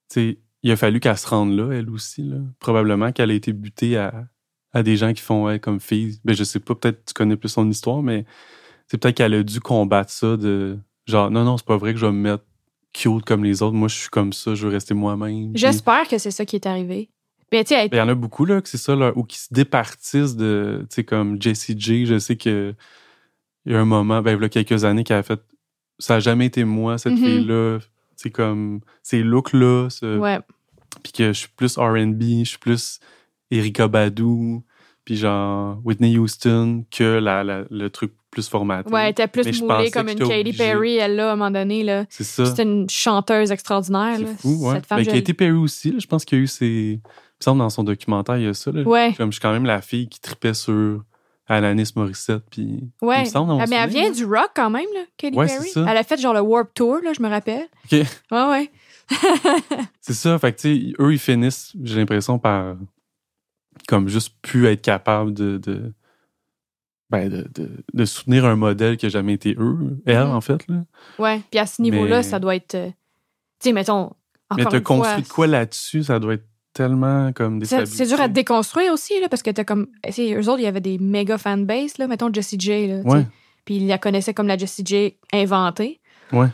sais, 0.08 0.38
il 0.62 0.70
a 0.70 0.76
fallu 0.76 1.00
qu'elle 1.00 1.18
se 1.18 1.28
rende 1.28 1.52
là, 1.56 1.72
elle 1.72 1.90
aussi, 1.90 2.22
là. 2.22 2.36
Probablement 2.60 3.12
qu'elle 3.12 3.30
a 3.30 3.34
été 3.34 3.52
butée 3.52 3.96
à, 3.96 4.26
à 4.72 4.82
des 4.82 4.96
gens 4.96 5.12
qui 5.12 5.20
font, 5.22 5.44
ouais, 5.44 5.58
comme 5.60 5.80
fille. 5.80 6.18
Ben, 6.24 6.34
je 6.34 6.44
sais 6.44 6.60
pas, 6.60 6.74
peut-être 6.74 7.04
tu 7.06 7.14
connais 7.14 7.36
plus 7.36 7.48
son 7.50 7.68
histoire, 7.68 8.02
mais 8.02 8.24
c'est 8.88 8.98
peut-être 8.98 9.16
qu'elle 9.16 9.34
a 9.34 9.42
dû 9.42 9.60
combattre 9.60 10.10
ça 10.10 10.36
de, 10.36 10.78
genre, 11.06 11.30
non, 11.30 11.44
non, 11.44 11.56
c'est 11.56 11.66
pas 11.66 11.76
vrai 11.76 11.92
que 11.92 11.98
je 12.00 12.06
vais 12.06 12.12
me 12.12 12.18
mettre 12.30 12.44
cute 12.92 13.24
comme 13.24 13.42
les 13.44 13.62
autres. 13.62 13.74
Moi, 13.74 13.88
je 13.88 13.96
suis 13.96 14.08
comme 14.10 14.32
ça, 14.32 14.54
je 14.54 14.66
veux 14.66 14.72
rester 14.72 14.94
moi-même. 14.94 15.52
J'espère 15.54 16.06
que 16.08 16.18
c'est 16.18 16.30
ça 16.30 16.44
qui 16.44 16.56
est 16.56 16.66
arrivé. 16.66 17.10
Ben, 17.52 17.62
tu 17.64 17.74
sais, 17.74 17.86
Il 17.92 17.96
y 17.96 18.00
en 18.00 18.08
a 18.08 18.14
beaucoup, 18.14 18.44
là, 18.44 18.60
que 18.60 18.68
c'est 18.68 18.78
ça, 18.78 18.96
là, 18.96 19.12
ou 19.14 19.22
qui 19.24 19.38
se 19.38 19.52
départissent 19.52 20.34
de, 20.36 20.80
tu 20.90 20.94
sais, 20.96 21.04
comme 21.04 21.40
Jessie 21.40 21.76
J. 21.78 22.06
Je 22.06 22.18
sais 22.18 22.36
que 22.36 22.74
il 23.64 23.72
y 23.72 23.76
a 23.76 23.80
un 23.80 23.84
moment, 23.84 24.22
ben, 24.22 24.36
il 24.36 24.42
y 24.42 24.44
a 24.44 24.48
quelques 24.48 24.84
années, 24.84 25.04
qu'elle 25.04 25.18
a 25.18 25.22
fait, 25.22 25.40
ça 26.00 26.14
n'a 26.14 26.20
jamais 26.20 26.46
été 26.46 26.64
moi, 26.64 26.98
cette 26.98 27.12
Mhm. 27.12 27.18
fille-là. 27.24 27.78
C'est 28.16 28.30
comme, 28.30 28.80
ces 29.02 29.22
looks-là, 29.22 29.88
ce- 29.90 30.18
ouais. 30.18 30.40
puis 31.02 31.12
que 31.12 31.28
je 31.28 31.38
suis 31.38 31.48
plus 31.56 31.76
R&B, 31.78 32.22
je 32.44 32.48
suis 32.50 32.58
plus 32.58 32.98
Erika 33.50 33.86
Badu, 33.88 34.60
puis 35.04 35.16
genre 35.16 35.78
Whitney 35.84 36.18
Houston, 36.18 36.84
que 36.90 37.18
la, 37.18 37.44
la- 37.44 37.64
le 37.70 37.90
truc 37.90 38.12
plus 38.30 38.48
formaté. 38.48 38.90
Ouais, 38.90 39.02
elle 39.04 39.10
était 39.10 39.26
plus 39.28 39.44
Mais 39.44 39.52
moulée 39.66 39.90
comme 39.90 40.08
une 40.08 40.18
Katy. 40.18 40.52
Perry, 40.54 40.96
elle, 40.96 41.16
là, 41.16 41.30
à 41.30 41.32
un 41.32 41.36
moment 41.36 41.50
donné, 41.50 41.82
là. 41.82 42.06
C'est 42.08 42.24
ça. 42.24 42.46
C'était 42.46 42.62
une 42.62 42.88
chanteuse 42.88 43.50
extraordinaire, 43.50 44.18
là. 44.20 44.26
C'est 44.26 44.40
fou, 44.40 44.66
ouais. 44.68 44.74
Cette 44.76 44.86
femme, 44.86 45.04
Ben, 45.04 45.12
Katy 45.12 45.34
Perry 45.34 45.52
aussi, 45.58 45.90
là, 45.92 45.98
je 45.98 46.06
pense 46.06 46.24
qu'il 46.24 46.38
y 46.38 46.40
a 46.40 46.44
eu 46.44 46.46
ses... 46.46 47.00
Il 47.42 47.50
me 47.50 47.50
semble 47.50 47.58
dans 47.60 47.70
son 47.70 47.82
documentaire, 47.84 48.36
il 48.38 48.44
y 48.44 48.46
a 48.48 48.54
ça. 48.54 48.70
Là. 48.70 48.82
Ouais. 48.82 49.12
Comme 49.16 49.30
je 49.30 49.36
suis 49.36 49.40
quand 49.42 49.52
même 49.52 49.64
la 49.64 49.80
fille 49.82 50.08
qui 50.08 50.20
tripait 50.20 50.54
sur 50.54 51.02
Alanis 51.48 51.92
Morissette. 51.96 52.44
Puis, 52.50 52.84
Ouais. 53.02 53.22
Il 53.22 53.24
me 53.24 53.30
semble, 53.30 53.50
on 53.52 53.58
Ah, 53.58 53.64
mais 53.68 53.76
elle 53.76 53.90
vient 53.90 54.10
du 54.10 54.24
rock 54.24 54.50
quand 54.54 54.70
même, 54.70 54.86
là, 54.94 55.00
Katy 55.16 55.36
Ouais, 55.36 55.46
Perry. 55.46 55.70
Elle 55.76 55.96
a 55.96 56.02
fait 56.04 56.20
genre 56.20 56.34
le 56.34 56.40
Warp 56.40 56.72
Tour, 56.74 57.00
là, 57.02 57.12
je 57.12 57.20
me 57.22 57.28
rappelle. 57.28 57.66
OK. 57.86 57.92
Ouais, 57.92 58.06
ouais. 58.30 58.70
C'est 60.00 60.14
ça. 60.14 60.38
Fait 60.38 60.52
que, 60.52 60.60
tu 60.60 60.90
sais, 60.90 60.92
eux, 61.00 61.12
ils 61.12 61.18
finissent, 61.18 61.72
j'ai 61.82 61.96
l'impression, 61.96 62.38
par 62.38 62.76
comme 63.88 64.08
juste 64.08 64.34
plus 64.42 64.66
être 64.66 64.82
capable 64.82 65.32
de... 65.34 65.58
de 65.58 65.92
ben, 67.10 67.28
de, 67.28 67.46
de, 67.54 67.68
de 67.92 68.04
soutenir 68.06 68.46
un 68.46 68.56
modèle 68.56 68.96
qui 68.96 69.04
a 69.04 69.08
jamais 69.10 69.34
été 69.34 69.54
eux, 69.58 69.98
elle, 70.06 70.24
Mhm. 70.24 70.30
en 70.30 70.40
fait. 70.40 70.66
Là. 70.68 70.76
Ouais. 71.18 71.42
Puis 71.50 71.58
à 71.60 71.66
ce 71.66 71.82
niveau-là, 71.82 72.18
Mais- 72.18 72.22
ça 72.22 72.38
doit 72.38 72.56
être. 72.56 72.74
euh, 72.74 72.88
Tu 73.60 73.68
sais, 73.68 73.72
mettons. 73.72 74.12
Mais 74.56 74.62
encore 74.62 74.72
fois, 74.72 74.80
construit 74.80 75.24
quoi 75.24 75.46
là-dessus? 75.46 76.04
Ça 76.04 76.18
doit 76.18 76.34
être 76.34 76.46
tellement 76.72 77.32
comme 77.32 77.54
C'est 77.64 77.76
déstabilisé. 77.76 78.04
c'est 78.04 78.10
dur 78.14 78.20
à 78.20 78.28
déconstruire 78.28 78.92
aussi, 78.92 79.20
là, 79.20 79.28
parce 79.28 79.42
que 79.42 79.50
t'as 79.50 79.64
comme. 79.64 79.88
Eux 80.06 80.48
autres, 80.48 80.58
il 80.58 80.64
y 80.64 80.66
avait 80.66 80.80
des 80.80 80.98
méga 80.98 81.38
fanbase, 81.38 81.98
là, 81.98 82.06
mettons 82.06 82.32
Jessie 82.32 82.58
J, 82.58 82.88
là. 82.88 83.00
Ouais. 83.04 83.26
Puis 83.64 83.76
ils 83.76 83.86
la 83.86 83.98
connaissaient 83.98 84.34
comme 84.34 84.48
la 84.48 84.56
Jessie 84.56 84.82
J 84.84 85.16
inventée. 85.32 86.00
Ouais. 86.32 86.48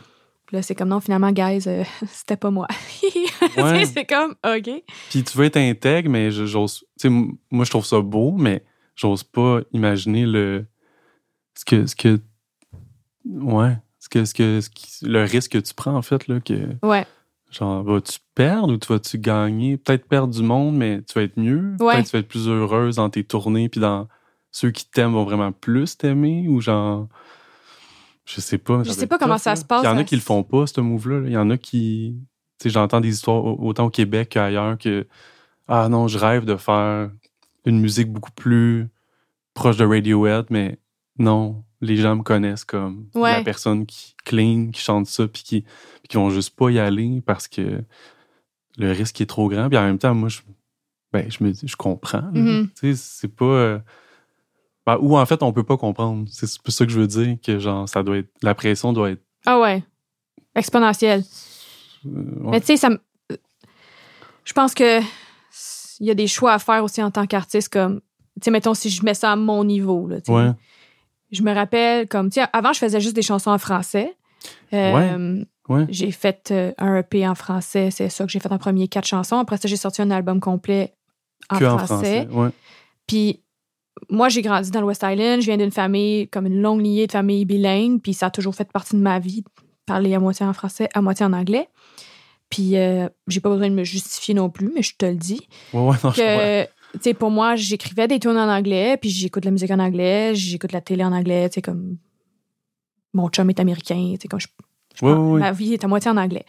Puis 0.45 0.57
là, 0.57 0.63
c'est 0.63 0.75
comme 0.75 0.89
non, 0.89 0.99
finalement, 0.99 1.31
guys, 1.31 1.63
euh, 1.67 1.83
c'était 2.07 2.37
pas 2.37 2.51
moi. 2.51 2.67
Ouais. 3.57 3.85
c'est 3.85 4.05
comme, 4.05 4.35
OK. 4.45 4.83
Puis 5.09 5.23
tu 5.23 5.37
veux 5.37 5.45
être 5.45 5.57
intègre, 5.57 6.09
mais 6.09 6.31
j'ose. 6.31 6.83
Moi, 7.03 7.65
je 7.65 7.69
trouve 7.69 7.85
ça 7.85 7.99
beau, 8.01 8.31
mais 8.37 8.63
j'ose 8.95 9.23
pas 9.23 9.61
imaginer 9.73 10.25
le. 10.25 10.65
Ce 11.55 11.65
que. 11.65 11.85
Ce 11.85 11.95
que 11.95 12.19
ouais. 13.25 13.77
Ce 13.99 14.07
que, 14.07 14.25
ce 14.25 14.33
que, 14.33 14.61
ce 14.61 15.05
le 15.05 15.23
risque 15.23 15.51
que 15.51 15.57
tu 15.57 15.73
prends, 15.73 15.95
en 15.95 16.01
fait, 16.01 16.27
là, 16.27 16.39
que. 16.39 16.53
Ouais. 16.83 17.05
Genre, 17.51 17.83
vas-tu 17.83 18.19
perdre 18.35 18.73
ou 18.73 18.77
tu 18.77 18.87
vas-tu 18.93 19.17
gagner? 19.17 19.77
Peut-être 19.77 20.07
perdre 20.07 20.33
du 20.33 20.43
monde, 20.43 20.75
mais 20.77 21.01
tu 21.01 21.13
vas 21.15 21.23
être 21.23 21.37
mieux. 21.37 21.75
Ouais. 21.79 21.95
Peut-être 21.95 22.05
tu 22.09 22.11
vas 22.11 22.19
être 22.19 22.27
plus 22.27 22.47
heureuse 22.47 22.97
dans 22.97 23.09
tes 23.09 23.23
tournées, 23.23 23.69
puis 23.69 23.79
dans. 23.81 24.07
Ceux 24.51 24.71
qui 24.71 24.89
t'aiment 24.89 25.13
vont 25.13 25.25
vraiment 25.25 25.51
plus 25.51 25.95
t'aimer, 25.97 26.47
ou 26.47 26.59
genre. 26.61 27.07
Je 28.25 28.41
sais 28.41 28.57
pas. 28.57 28.83
Je 28.83 28.91
sais 28.91 29.07
pas 29.07 29.17
comment 29.17 29.37
ça 29.37 29.55
se 29.55 29.65
passe 29.65 29.81
Il 29.83 29.85
y 29.85 29.89
en 29.89 29.97
a 29.97 30.03
qui 30.03 30.15
le 30.15 30.21
font 30.21 30.43
pas, 30.43 30.67
ce 30.67 30.81
move-là. 30.81 31.19
là. 31.21 31.27
Il 31.27 31.33
y 31.33 31.37
en 31.37 31.49
a 31.49 31.57
qui. 31.57 32.15
Tu 32.59 32.63
sais, 32.63 32.69
j'entends 32.69 32.99
des 33.01 33.09
histoires 33.09 33.43
au- 33.45 33.57
autant 33.67 33.85
au 33.85 33.89
Québec 33.89 34.29
qu'ailleurs 34.29 34.77
que. 34.77 35.07
Ah 35.67 35.87
non, 35.89 36.07
je 36.07 36.17
rêve 36.17 36.45
de 36.45 36.55
faire 36.55 37.11
une 37.65 37.79
musique 37.79 38.11
beaucoup 38.11 38.31
plus 38.31 38.87
proche 39.53 39.77
de 39.77 39.85
Radiohead, 39.85 40.45
mais 40.49 40.79
non, 41.19 41.63
les 41.81 41.95
gens 41.97 42.15
me 42.15 42.23
connaissent 42.23 42.65
comme 42.65 43.07
Ouais. 43.15 43.37
la 43.37 43.43
personne 43.43 43.85
qui 43.85 44.15
clean, 44.25 44.69
qui 44.71 44.81
chante 44.81 45.07
ça, 45.07 45.27
puis 45.27 45.43
qui, 45.43 45.65
qui 46.07 46.17
vont 46.17 46.29
juste 46.29 46.55
pas 46.55 46.69
y 46.69 46.79
aller 46.79 47.21
parce 47.25 47.47
que 47.47 47.81
le 48.77 48.91
risque 48.91 49.21
est 49.21 49.25
trop 49.25 49.47
grand. 49.49 49.69
Puis 49.69 49.77
en 49.77 49.83
même 49.83 49.97
temps, 49.99 50.13
moi, 50.13 50.29
je, 50.29 50.39
ben, 51.13 51.29
je 51.31 51.43
me 51.43 51.53
je 51.53 51.75
comprends. 51.75 52.29
Mhm. 52.33 52.69
Sais, 52.75 52.93
c'est 52.95 53.27
pas. 53.35 53.45
euh, 53.45 53.79
ben, 54.85 54.97
ou 55.01 55.17
en 55.17 55.25
fait, 55.25 55.41
on 55.43 55.51
peut 55.53 55.63
pas 55.63 55.77
comprendre. 55.77 56.27
C'est 56.29 56.47
ça 56.47 56.85
que 56.85 56.91
je 56.91 56.99
veux 56.99 57.07
dire, 57.07 57.37
que 57.43 57.59
genre, 57.59 57.87
ça 57.87 58.03
doit 58.03 58.17
être. 58.17 58.29
La 58.41 58.55
pression 58.55 58.91
doit 58.93 59.11
être. 59.11 59.21
Ah 59.45 59.59
ouais. 59.59 59.83
Exponentiel. 60.55 61.23
euh, 62.05 62.09
ouais. 62.09 62.51
Mais 62.51 62.59
tu 62.61 62.67
sais, 62.67 62.77
ça 62.77 62.89
Je 64.43 64.53
pense 64.53 64.73
que 64.73 64.99
il 66.01 66.05
y 66.07 66.11
a 66.11 66.15
des 66.15 66.27
choix 66.27 66.53
à 66.53 66.59
faire 66.59 66.83
aussi 66.83 67.03
en 67.03 67.11
tant 67.11 67.27
qu'artiste, 67.27 67.71
comme, 67.73 67.99
tu 67.99 68.45
sais, 68.45 68.51
mettons, 68.51 68.73
si 68.73 68.89
je 68.89 69.03
mets 69.03 69.13
ça 69.13 69.33
à 69.33 69.35
mon 69.35 69.63
niveau, 69.65 70.07
là. 70.07 70.17
Ouais. 70.29 70.51
Je 71.31 71.41
me 71.43 71.53
rappelle, 71.53 72.07
comme, 72.07 72.29
tu 72.29 72.41
sais, 72.41 72.47
avant, 72.53 72.73
je 72.73 72.79
faisais 72.79 72.99
juste 72.99 73.15
des 73.15 73.21
chansons 73.21 73.51
en 73.51 73.57
français. 73.57 74.15
Euh, 74.73 75.43
Ouais. 75.69 75.85
J'ai 75.89 76.09
fait 76.09 76.49
euh, 76.49 76.71
un 76.79 76.97
EP 76.97 77.27
en 77.27 77.35
français, 77.35 77.91
c'est 77.91 78.09
ça 78.09 78.25
que 78.25 78.31
j'ai 78.31 78.39
fait 78.39 78.51
en 78.51 78.57
premier, 78.57 78.87
quatre 78.87 79.05
chansons. 79.05 79.37
Après 79.37 79.57
ça, 79.57 79.67
j'ai 79.67 79.75
sorti 79.75 80.01
un 80.01 80.09
album 80.09 80.39
complet 80.39 80.95
en 81.47 81.59
que 81.59 81.65
en 81.65 81.77
français. 81.77 82.27
Ouais. 82.31 82.49
Puis 83.05 83.43
moi, 84.09 84.29
j'ai 84.29 84.41
grandi 84.41 84.71
dans 84.71 84.79
le 84.81 84.87
West 84.87 85.05
Island. 85.07 85.41
Je 85.41 85.45
viens 85.45 85.57
d'une 85.57 85.71
famille, 85.71 86.27
comme 86.29 86.47
une 86.47 86.59
longue 86.59 86.81
lignée 86.81 87.05
de 87.05 87.11
famille 87.11 87.45
bilingue. 87.45 88.01
Puis 88.01 88.15
ça 88.15 88.27
a 88.27 88.31
toujours 88.31 88.55
fait 88.55 88.71
partie 88.71 88.95
de 88.95 89.01
ma 89.01 89.19
vie, 89.19 89.43
parler 89.85 90.15
à 90.15 90.19
moitié 90.19 90.43
en 90.43 90.53
français, 90.53 90.89
à 90.95 91.01
moitié 91.01 91.23
en 91.27 91.33
anglais. 91.33 91.69
Puis 92.49 92.75
euh, 92.75 93.07
j'ai 93.27 93.39
pas 93.39 93.49
besoin 93.49 93.69
de 93.69 93.75
me 93.75 93.83
justifier 93.83 94.33
non 94.33 94.49
plus, 94.49 94.71
mais 94.73 94.81
je 94.81 94.95
te 94.97 95.05
le 95.05 95.15
dis. 95.15 95.47
Ouais, 95.73 95.81
ouais, 95.81 95.95
non, 96.03 96.11
je 96.11 96.21
comprends. 96.65 96.73
Tu 96.93 96.99
sais, 97.01 97.13
pour 97.13 97.29
moi, 97.31 97.55
j'écrivais 97.55 98.07
des 98.07 98.19
tunes 98.19 98.37
en 98.37 98.49
anglais, 98.49 98.97
puis 98.97 99.09
j'écoute 99.09 99.45
la 99.45 99.51
musique 99.51 99.69
en 99.71 99.79
anglais, 99.79 100.33
j'écoute 100.33 100.71
la 100.71 100.81
télé 100.81 101.03
en 101.03 101.11
anglais, 101.13 101.47
tu 101.49 101.55
sais, 101.55 101.61
comme 101.61 101.97
mon 103.13 103.29
chum 103.29 103.49
est 103.49 103.59
américain, 103.59 104.13
tu 104.15 104.21
sais, 104.21 104.27
comme 104.27 104.39
je, 104.39 104.47
je 104.95 105.05
Ouais, 105.05 105.13
pense- 105.13 105.23
ouais, 105.25 105.31
ouais. 105.33 105.39
ma 105.39 105.51
vie 105.51 105.73
est 105.73 105.83
à 105.83 105.87
moitié 105.87 106.09
en 106.11 106.17
anglais. 106.17 106.45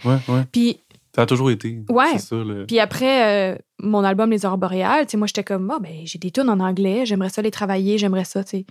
Puis 0.52 0.80
Ça 1.14 1.22
a 1.22 1.26
toujours 1.26 1.50
été. 1.50 1.82
Ouais. 1.88 2.18
Ça, 2.18 2.36
le... 2.36 2.66
puis 2.66 2.78
après, 2.78 3.52
euh, 3.54 3.58
mon 3.80 4.02
album 4.04 4.30
Les 4.30 4.44
Aurores 4.46 4.58
Boréales, 4.58 5.06
tu 5.06 5.12
sais, 5.12 5.16
moi, 5.16 5.26
j'étais 5.26 5.44
comme, 5.44 5.70
ah, 5.70 5.78
ben, 5.80 6.02
j'ai 6.04 6.18
des 6.18 6.30
tunes 6.30 6.48
en 6.48 6.60
anglais, 6.60 7.04
j'aimerais 7.04 7.30
ça 7.30 7.42
les 7.42 7.50
travailler, 7.50 7.98
j'aimerais 7.98 8.24
ça, 8.24 8.42
tu 8.44 8.50
sais, 8.58 8.66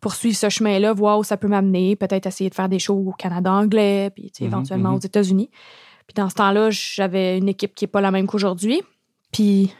poursuivre 0.00 0.36
ce 0.36 0.48
chemin-là, 0.48 0.92
voir 0.92 1.18
où 1.20 1.24
ça 1.24 1.36
peut 1.36 1.46
m'amener, 1.48 1.94
peut-être 1.94 2.26
essayer 2.26 2.50
de 2.50 2.54
faire 2.56 2.68
des 2.68 2.80
shows 2.80 3.04
au 3.06 3.12
Canada 3.12 3.52
anglais, 3.52 4.10
puis, 4.14 4.24
tu 4.32 4.38
sais, 4.38 4.44
Mhm, 4.44 4.50
éventuellement 4.50 4.90
mhm. 4.90 4.96
aux 4.96 5.00
États-Unis. 5.00 5.50
Puis 6.08 6.14
dans 6.16 6.28
ce 6.28 6.34
temps-là, 6.34 6.70
j'avais 6.70 7.38
une 7.38 7.48
équipe 7.48 7.74
qui 7.76 7.84
est 7.84 7.88
pas 7.88 8.00
la 8.00 8.10
même 8.10 8.26
qu'aujourd'hui. 8.26 8.80
Puis 9.32 9.72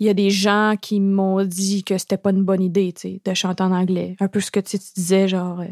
il 0.00 0.06
y 0.06 0.08
a 0.08 0.14
des 0.14 0.30
gens 0.30 0.74
qui 0.80 0.98
m'ont 1.00 1.44
dit 1.44 1.84
que 1.84 1.96
c'était 1.98 2.16
pas 2.16 2.30
une 2.30 2.42
bonne 2.42 2.62
idée, 2.62 2.92
tu 2.92 3.00
sais, 3.02 3.20
de 3.24 3.34
chanter 3.34 3.62
en 3.62 3.70
anglais. 3.72 4.16
Un 4.20 4.28
peu 4.28 4.40
ce 4.40 4.50
que 4.50 4.58
tu 4.60 4.70
sais, 4.70 4.78
tu 4.78 4.86
disais, 4.96 5.28
genre, 5.28 5.60
euh, 5.60 5.66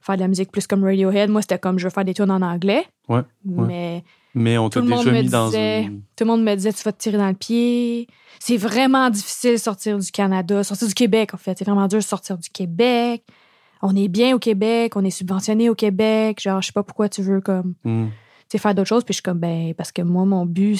faire 0.00 0.16
de 0.16 0.20
la 0.22 0.28
musique 0.28 0.50
plus 0.50 0.66
comme 0.66 0.82
Radiohead. 0.84 1.28
Moi, 1.30 1.42
c'était 1.42 1.58
comme, 1.58 1.78
je 1.78 1.84
veux 1.84 1.90
faire 1.90 2.04
des 2.04 2.14
tunes 2.14 2.30
en 2.30 2.42
anglais. 2.42 2.84
Ouais, 3.08 3.20
ouais. 3.44 3.66
Mais 3.66 4.04
Mais 4.34 4.56
on 4.58 4.68
t'a 4.70 4.80
déjà 4.80 4.96
me 5.12 5.22
mis 5.22 5.28
dans 5.28 5.46
disait- 5.48 5.82
une. 5.82 6.00
tout 6.16 6.24
le 6.24 6.26
monde 6.26 6.42
me 6.42 6.54
disait 6.54 6.72
tu 6.72 6.82
vas 6.84 6.92
te 6.92 6.98
tirer 7.02 7.18
dans 7.18 7.28
le 7.28 7.34
pied. 7.34 8.06
C'est 8.40 8.56
vraiment 8.56 9.10
difficile 9.10 9.52
de 9.52 9.56
sortir 9.58 9.98
du 9.98 10.10
Canada, 10.10 10.64
sortir 10.64 10.88
du 10.88 10.94
Québec 10.94 11.34
en 11.34 11.36
fait. 11.36 11.58
C'est 11.58 11.64
vraiment 11.64 11.86
dur 11.86 11.98
de 11.98 12.04
sortir 12.04 12.38
du 12.38 12.48
Québec. 12.50 13.22
On 13.82 13.94
est 13.96 14.08
bien 14.08 14.34
au 14.34 14.38
Québec, 14.38 14.94
on 14.96 15.04
est 15.04 15.10
subventionné 15.10 15.68
au 15.68 15.74
Québec. 15.74 16.40
Genre, 16.40 16.62
je 16.62 16.68
sais 16.68 16.72
pas 16.72 16.82
pourquoi 16.84 17.08
tu 17.08 17.20
veux 17.22 17.40
comme 17.40 17.74
Hmm. 17.84 18.06
tu 18.06 18.12
sais, 18.48 18.58
faire 18.58 18.74
d'autres 18.74 18.88
choses. 18.88 19.04
Puis 19.04 19.12
je 19.12 19.16
suis 19.16 19.22
comme 19.22 19.38
ben 19.38 19.74
parce 19.74 19.92
que 19.92 20.02
moi 20.02 20.24
mon 20.24 20.46
but 20.46 20.78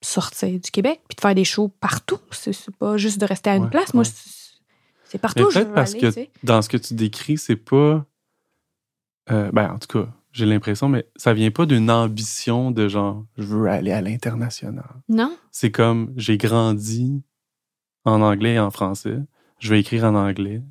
sortir 0.00 0.48
du 0.60 0.70
Québec 0.70 1.00
puis 1.08 1.16
de 1.16 1.20
faire 1.20 1.34
des 1.34 1.44
shows 1.44 1.68
partout. 1.80 2.18
C'est 2.30 2.54
pas 2.76 2.96
juste 2.96 3.20
de 3.20 3.26
rester 3.26 3.50
à 3.50 3.56
une 3.56 3.64
Ouais, 3.64 3.70
place. 3.70 3.94
Moi 3.94 4.04
ouais. 4.04 4.10
c'est- 4.12 4.60
c'est 5.04 5.18
partout. 5.18 5.46
Mais 5.46 5.50
je 5.52 5.58
veux 5.60 5.72
parce 5.72 5.92
aller, 5.92 6.00
que 6.00 6.06
tu 6.06 6.12
sais. 6.12 6.30
dans 6.42 6.60
ce 6.62 6.68
que 6.68 6.76
tu 6.76 6.94
décris, 6.94 7.38
c'est 7.38 7.56
pas. 7.56 8.04
euh, 9.30 9.50
ben, 9.52 9.72
en 9.72 9.78
tout 9.78 9.88
cas, 9.88 10.08
j'ai 10.32 10.46
l'impression, 10.46 10.88
mais 10.88 11.06
ça 11.16 11.32
vient 11.34 11.50
pas 11.50 11.66
d'une 11.66 11.90
ambition 11.90 12.70
de 12.70 12.88
genre, 12.88 13.24
je 13.36 13.42
veux 13.44 13.66
aller 13.68 13.92
à 13.92 14.00
l'international. 14.00 14.88
Non. 15.08 15.36
C'est 15.50 15.70
comme, 15.70 16.12
j'ai 16.16 16.38
grandi 16.38 17.22
en 18.04 18.22
anglais 18.22 18.54
et 18.54 18.58
en 18.58 18.70
français. 18.70 19.18
Je 19.58 19.70
vais 19.70 19.80
écrire 19.80 20.04
en 20.04 20.14
anglais. 20.14 20.62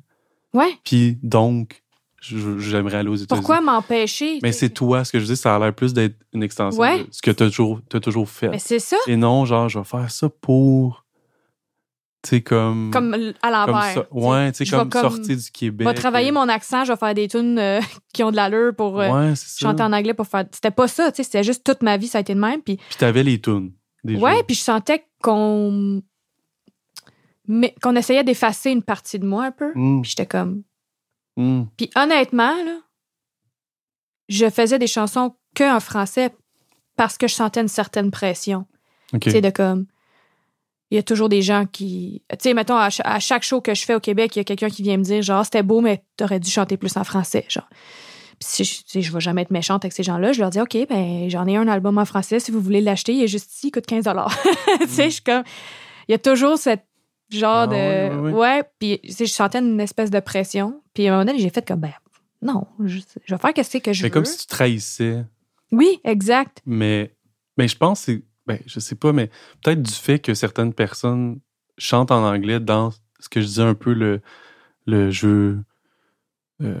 Ouais. 0.54 0.72
Puis 0.84 1.18
donc, 1.22 1.82
j'aimerais 2.20 2.96
aller 2.98 3.08
aux 3.08 3.14
États-Unis. 3.14 3.26
Pourquoi 3.28 3.60
m'empêcher 3.60 4.38
Mais 4.42 4.52
c'est 4.52 4.70
toi, 4.70 5.04
ce 5.04 5.12
que 5.12 5.20
je 5.20 5.24
dis, 5.24 5.36
ça 5.36 5.54
a 5.54 5.58
l'air 5.58 5.74
plus 5.74 5.92
d'être 5.94 6.16
une 6.32 6.42
extension 6.42 6.80
Ouais. 6.80 7.04
de 7.04 7.08
ce 7.10 7.22
que 7.22 7.30
tu 7.30 7.42
as 7.44 8.00
toujours, 8.00 8.28
fait. 8.28 8.48
Mais 8.48 8.58
c'est 8.58 8.78
ça. 8.80 8.96
Et 9.06 9.16
non, 9.16 9.44
genre, 9.44 9.68
je 9.68 9.78
vais 9.78 9.84
faire 9.84 10.10
ça 10.10 10.28
pour 10.28 11.04
Tu 12.24 12.30
sais, 12.30 12.40
comme. 12.42 12.90
Comme 12.92 13.14
à 13.42 13.50
l'envers. 13.50 14.04
Ouais, 14.12 14.50
tu 14.52 14.64
sais, 14.66 14.76
comme, 14.76 14.88
comme- 14.90 15.02
sortir 15.02 15.36
du 15.36 15.50
Québec. 15.52 15.86
Je 15.86 15.92
vais 15.92 15.98
travailler 15.98 16.30
euh, 16.30 16.34
mon 16.34 16.48
accent, 16.48 16.84
je 16.84 16.92
vais 16.92 16.98
faire 16.98 17.14
des 17.14 17.28
tunes 17.28 17.58
euh, 17.58 17.80
qui 18.12 18.24
ont 18.24 18.32
de 18.32 18.36
l'allure 18.36 18.74
pour 18.74 19.00
euh, 19.00 19.08
Ouais, 19.08 19.36
c'est 19.36 19.48
ça. 19.60 19.68
chanter 19.68 19.84
en 19.84 19.92
anglais 19.92 20.14
pour 20.14 20.26
faire. 20.26 20.44
C'était 20.52 20.72
pas 20.72 20.88
ça, 20.88 21.12
tu 21.12 21.18
sais, 21.18 21.22
c'était 21.22 21.44
juste 21.44 21.62
toute 21.64 21.82
ma 21.82 21.96
vie, 21.96 22.08
ça 22.08 22.18
a 22.18 22.20
été 22.22 22.34
de 22.34 22.40
même. 22.40 22.60
Puis, 22.62 22.76
Puis 22.76 22.96
t'avais 22.98 23.22
les 23.22 23.40
tunes. 23.40 23.72
Déjà. 24.02 24.20
ouais, 24.20 24.42
puis 24.44 24.56
je 24.56 24.60
sentais 24.62 25.04
qu'on. 25.22 26.02
Mais 27.46 27.74
qu'on 27.82 27.96
essayait 27.96 28.24
d'effacer 28.24 28.70
une 28.70 28.82
partie 28.82 29.18
de 29.18 29.26
moi 29.26 29.46
un 29.46 29.50
peu. 29.52 29.70
Mm, 29.74 30.02
Puis 30.02 30.10
j'étais 30.10 30.26
comme. 30.26 30.62
Mm. 31.38 31.64
Puis 31.76 31.90
honnêtement, 31.96 32.54
là, 32.64 32.78
je 34.28 34.50
faisais 34.50 34.78
des 34.78 34.86
chansons 34.86 35.34
que 35.54 35.74
en 35.74 35.80
français 35.80 36.30
parce 36.96 37.16
que 37.16 37.26
je 37.28 37.34
sentais 37.34 37.60
une 37.60 37.68
certaine 37.68 38.10
pression. 38.10 38.66
OK. 39.14 39.20
Tu 39.20 39.30
sais, 39.30 39.40
de 39.40 39.50
comme. 39.50 39.86
Il 40.90 40.96
y 40.96 40.98
a 40.98 41.02
toujours 41.02 41.28
des 41.28 41.42
gens 41.42 41.66
qui. 41.66 42.22
Tu 42.30 42.36
sais, 42.40 42.54
mettons, 42.54 42.76
à, 42.76 42.90
ch- 42.90 43.02
à 43.04 43.20
chaque 43.20 43.42
show 43.42 43.60
que 43.60 43.74
je 43.74 43.84
fais 43.84 43.94
au 43.94 44.00
Québec, 44.00 44.34
il 44.36 44.38
y 44.38 44.40
a 44.40 44.44
quelqu'un 44.44 44.68
qui 44.68 44.82
vient 44.82 44.96
me 44.96 45.02
dire, 45.02 45.22
genre, 45.22 45.44
c'était 45.44 45.62
beau, 45.62 45.80
mais 45.80 46.02
t'aurais 46.16 46.40
dû 46.40 46.50
chanter 46.50 46.76
plus 46.76 46.96
en 46.96 47.04
français, 47.04 47.44
genre. 47.48 47.68
Puis 48.40 48.64
si 48.64 48.64
je, 48.64 49.00
je 49.00 49.12
vais 49.12 49.20
jamais 49.20 49.42
être 49.42 49.50
méchante 49.50 49.84
avec 49.84 49.92
ces 49.92 50.02
gens-là, 50.02 50.32
je 50.32 50.40
leur 50.40 50.50
dis, 50.50 50.60
OK, 50.60 50.76
ben, 50.88 51.28
j'en 51.28 51.46
ai 51.46 51.56
un 51.56 51.68
album 51.68 51.98
en 51.98 52.04
français, 52.04 52.38
si 52.40 52.50
vous 52.50 52.60
voulez 52.60 52.80
l'acheter, 52.80 53.12
il 53.12 53.22
est 53.22 53.28
juste 53.28 53.52
ici, 53.52 53.68
il 53.68 53.70
coûte 53.70 53.86
15 53.86 54.04
Tu 54.80 54.88
sais, 54.88 55.04
je 55.04 55.14
suis 55.14 55.22
comme. 55.22 55.42
Il 56.08 56.12
y 56.12 56.14
a 56.14 56.18
toujours 56.18 56.56
cette 56.56 56.87
genre 57.30 57.62
Ah 57.62 57.66
de. 57.66 58.30
ouais, 58.30 58.62
puis 58.78 59.00
je 59.04 59.24
sentais 59.26 59.58
une 59.58 59.80
espèce 59.80 60.10
de 60.10 60.20
pression. 60.20 60.82
Puis 60.94 61.06
à 61.06 61.10
un 61.10 61.18
moment 61.18 61.24
donné, 61.26 61.38
j'ai 61.38 61.50
fait 61.50 61.66
comme, 61.66 61.80
ben, 61.80 61.92
non, 62.42 62.66
je, 62.84 62.98
je 63.24 63.34
vais 63.34 63.38
faire 63.40 63.52
qu'est-ce 63.54 63.78
que 63.78 63.92
je 63.92 64.00
C'est 64.00 64.08
veux. 64.08 64.12
comme 64.12 64.24
si 64.24 64.38
tu 64.38 64.46
trahissais. 64.46 65.24
Oui, 65.72 66.00
exact. 66.04 66.62
Mais, 66.66 67.14
mais 67.56 67.68
je 67.68 67.76
pense 67.76 68.00
que 68.06 68.12
c'est. 68.12 68.22
Ben, 68.46 68.58
je 68.66 68.80
sais 68.80 68.94
pas, 68.94 69.12
mais 69.12 69.28
peut-être 69.62 69.82
du 69.82 69.92
fait 69.92 70.18
que 70.20 70.32
certaines 70.32 70.72
personnes 70.72 71.38
chantent 71.76 72.10
en 72.10 72.24
anglais 72.26 72.60
dans 72.60 72.90
ce 73.20 73.28
que 73.28 73.40
je 73.42 73.46
disais 73.46 73.62
un 73.62 73.74
peu 73.74 73.92
le, 73.92 74.22
le 74.86 75.10
jeu. 75.10 75.58
euh, 76.62 76.80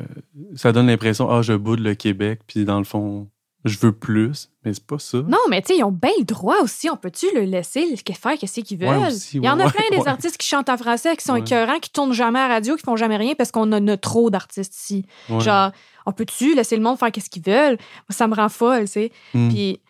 ça 0.56 0.72
donne 0.72 0.86
l'impression, 0.86 1.28
ah, 1.30 1.42
je 1.42 1.52
boude 1.52 1.80
le 1.80 1.94
Québec, 1.94 2.40
puis 2.46 2.64
dans 2.64 2.78
le 2.78 2.84
fond, 2.84 3.28
je 3.68 3.78
veux 3.78 3.92
plus, 3.92 4.50
mais 4.64 4.72
c'est 4.74 4.84
pas 4.86 4.98
ça. 4.98 5.18
Non, 5.18 5.38
mais 5.48 5.62
tu 5.62 5.68
sais, 5.68 5.78
ils 5.78 5.84
ont 5.84 5.92
bien 5.92 6.10
le 6.18 6.24
droit 6.24 6.56
aussi. 6.62 6.88
On 6.90 6.96
peut-tu 6.96 7.26
le 7.34 7.42
laisser 7.42 7.96
faire 7.96 8.36
qu'est-ce 8.38 8.60
qu'ils 8.60 8.78
veulent? 8.78 8.96
Ouais, 8.98 9.06
aussi, 9.08 9.38
Il 9.38 9.44
y 9.44 9.48
en 9.48 9.58
a 9.60 9.66
ouais, 9.66 9.70
plein 9.72 9.96
des 9.98 10.06
artistes 10.08 10.36
qui 10.36 10.46
chantent 10.46 10.68
en 10.68 10.76
français, 10.76 11.16
qui 11.16 11.24
sont 11.24 11.36
écœurants, 11.36 11.78
qui 11.78 11.90
tournent 11.90 12.12
jamais 12.12 12.38
à 12.40 12.48
la 12.48 12.54
radio, 12.54 12.76
qui 12.76 12.82
font 12.84 12.96
jamais 12.96 13.16
rien 13.16 13.34
parce 13.36 13.50
qu'on 13.52 13.70
en 13.72 13.88
a 13.88 13.96
trop 13.96 14.30
d'artistes 14.30 14.74
ici. 14.74 15.06
Genre, 15.28 15.70
on 16.06 16.12
peut-tu 16.12 16.54
laisser 16.54 16.76
le 16.76 16.82
monde 16.82 16.98
faire 16.98 17.12
qu'est-ce 17.12 17.30
qu'ils 17.30 17.42
veulent? 17.44 17.76
Moi, 17.76 18.10
ça 18.10 18.26
me 18.26 18.34
rend 18.34 18.48
folle, 18.48 18.82
tu 18.86 18.92
sais. 18.92 19.12
Mm. 19.34 19.48
Puis, 19.48 19.80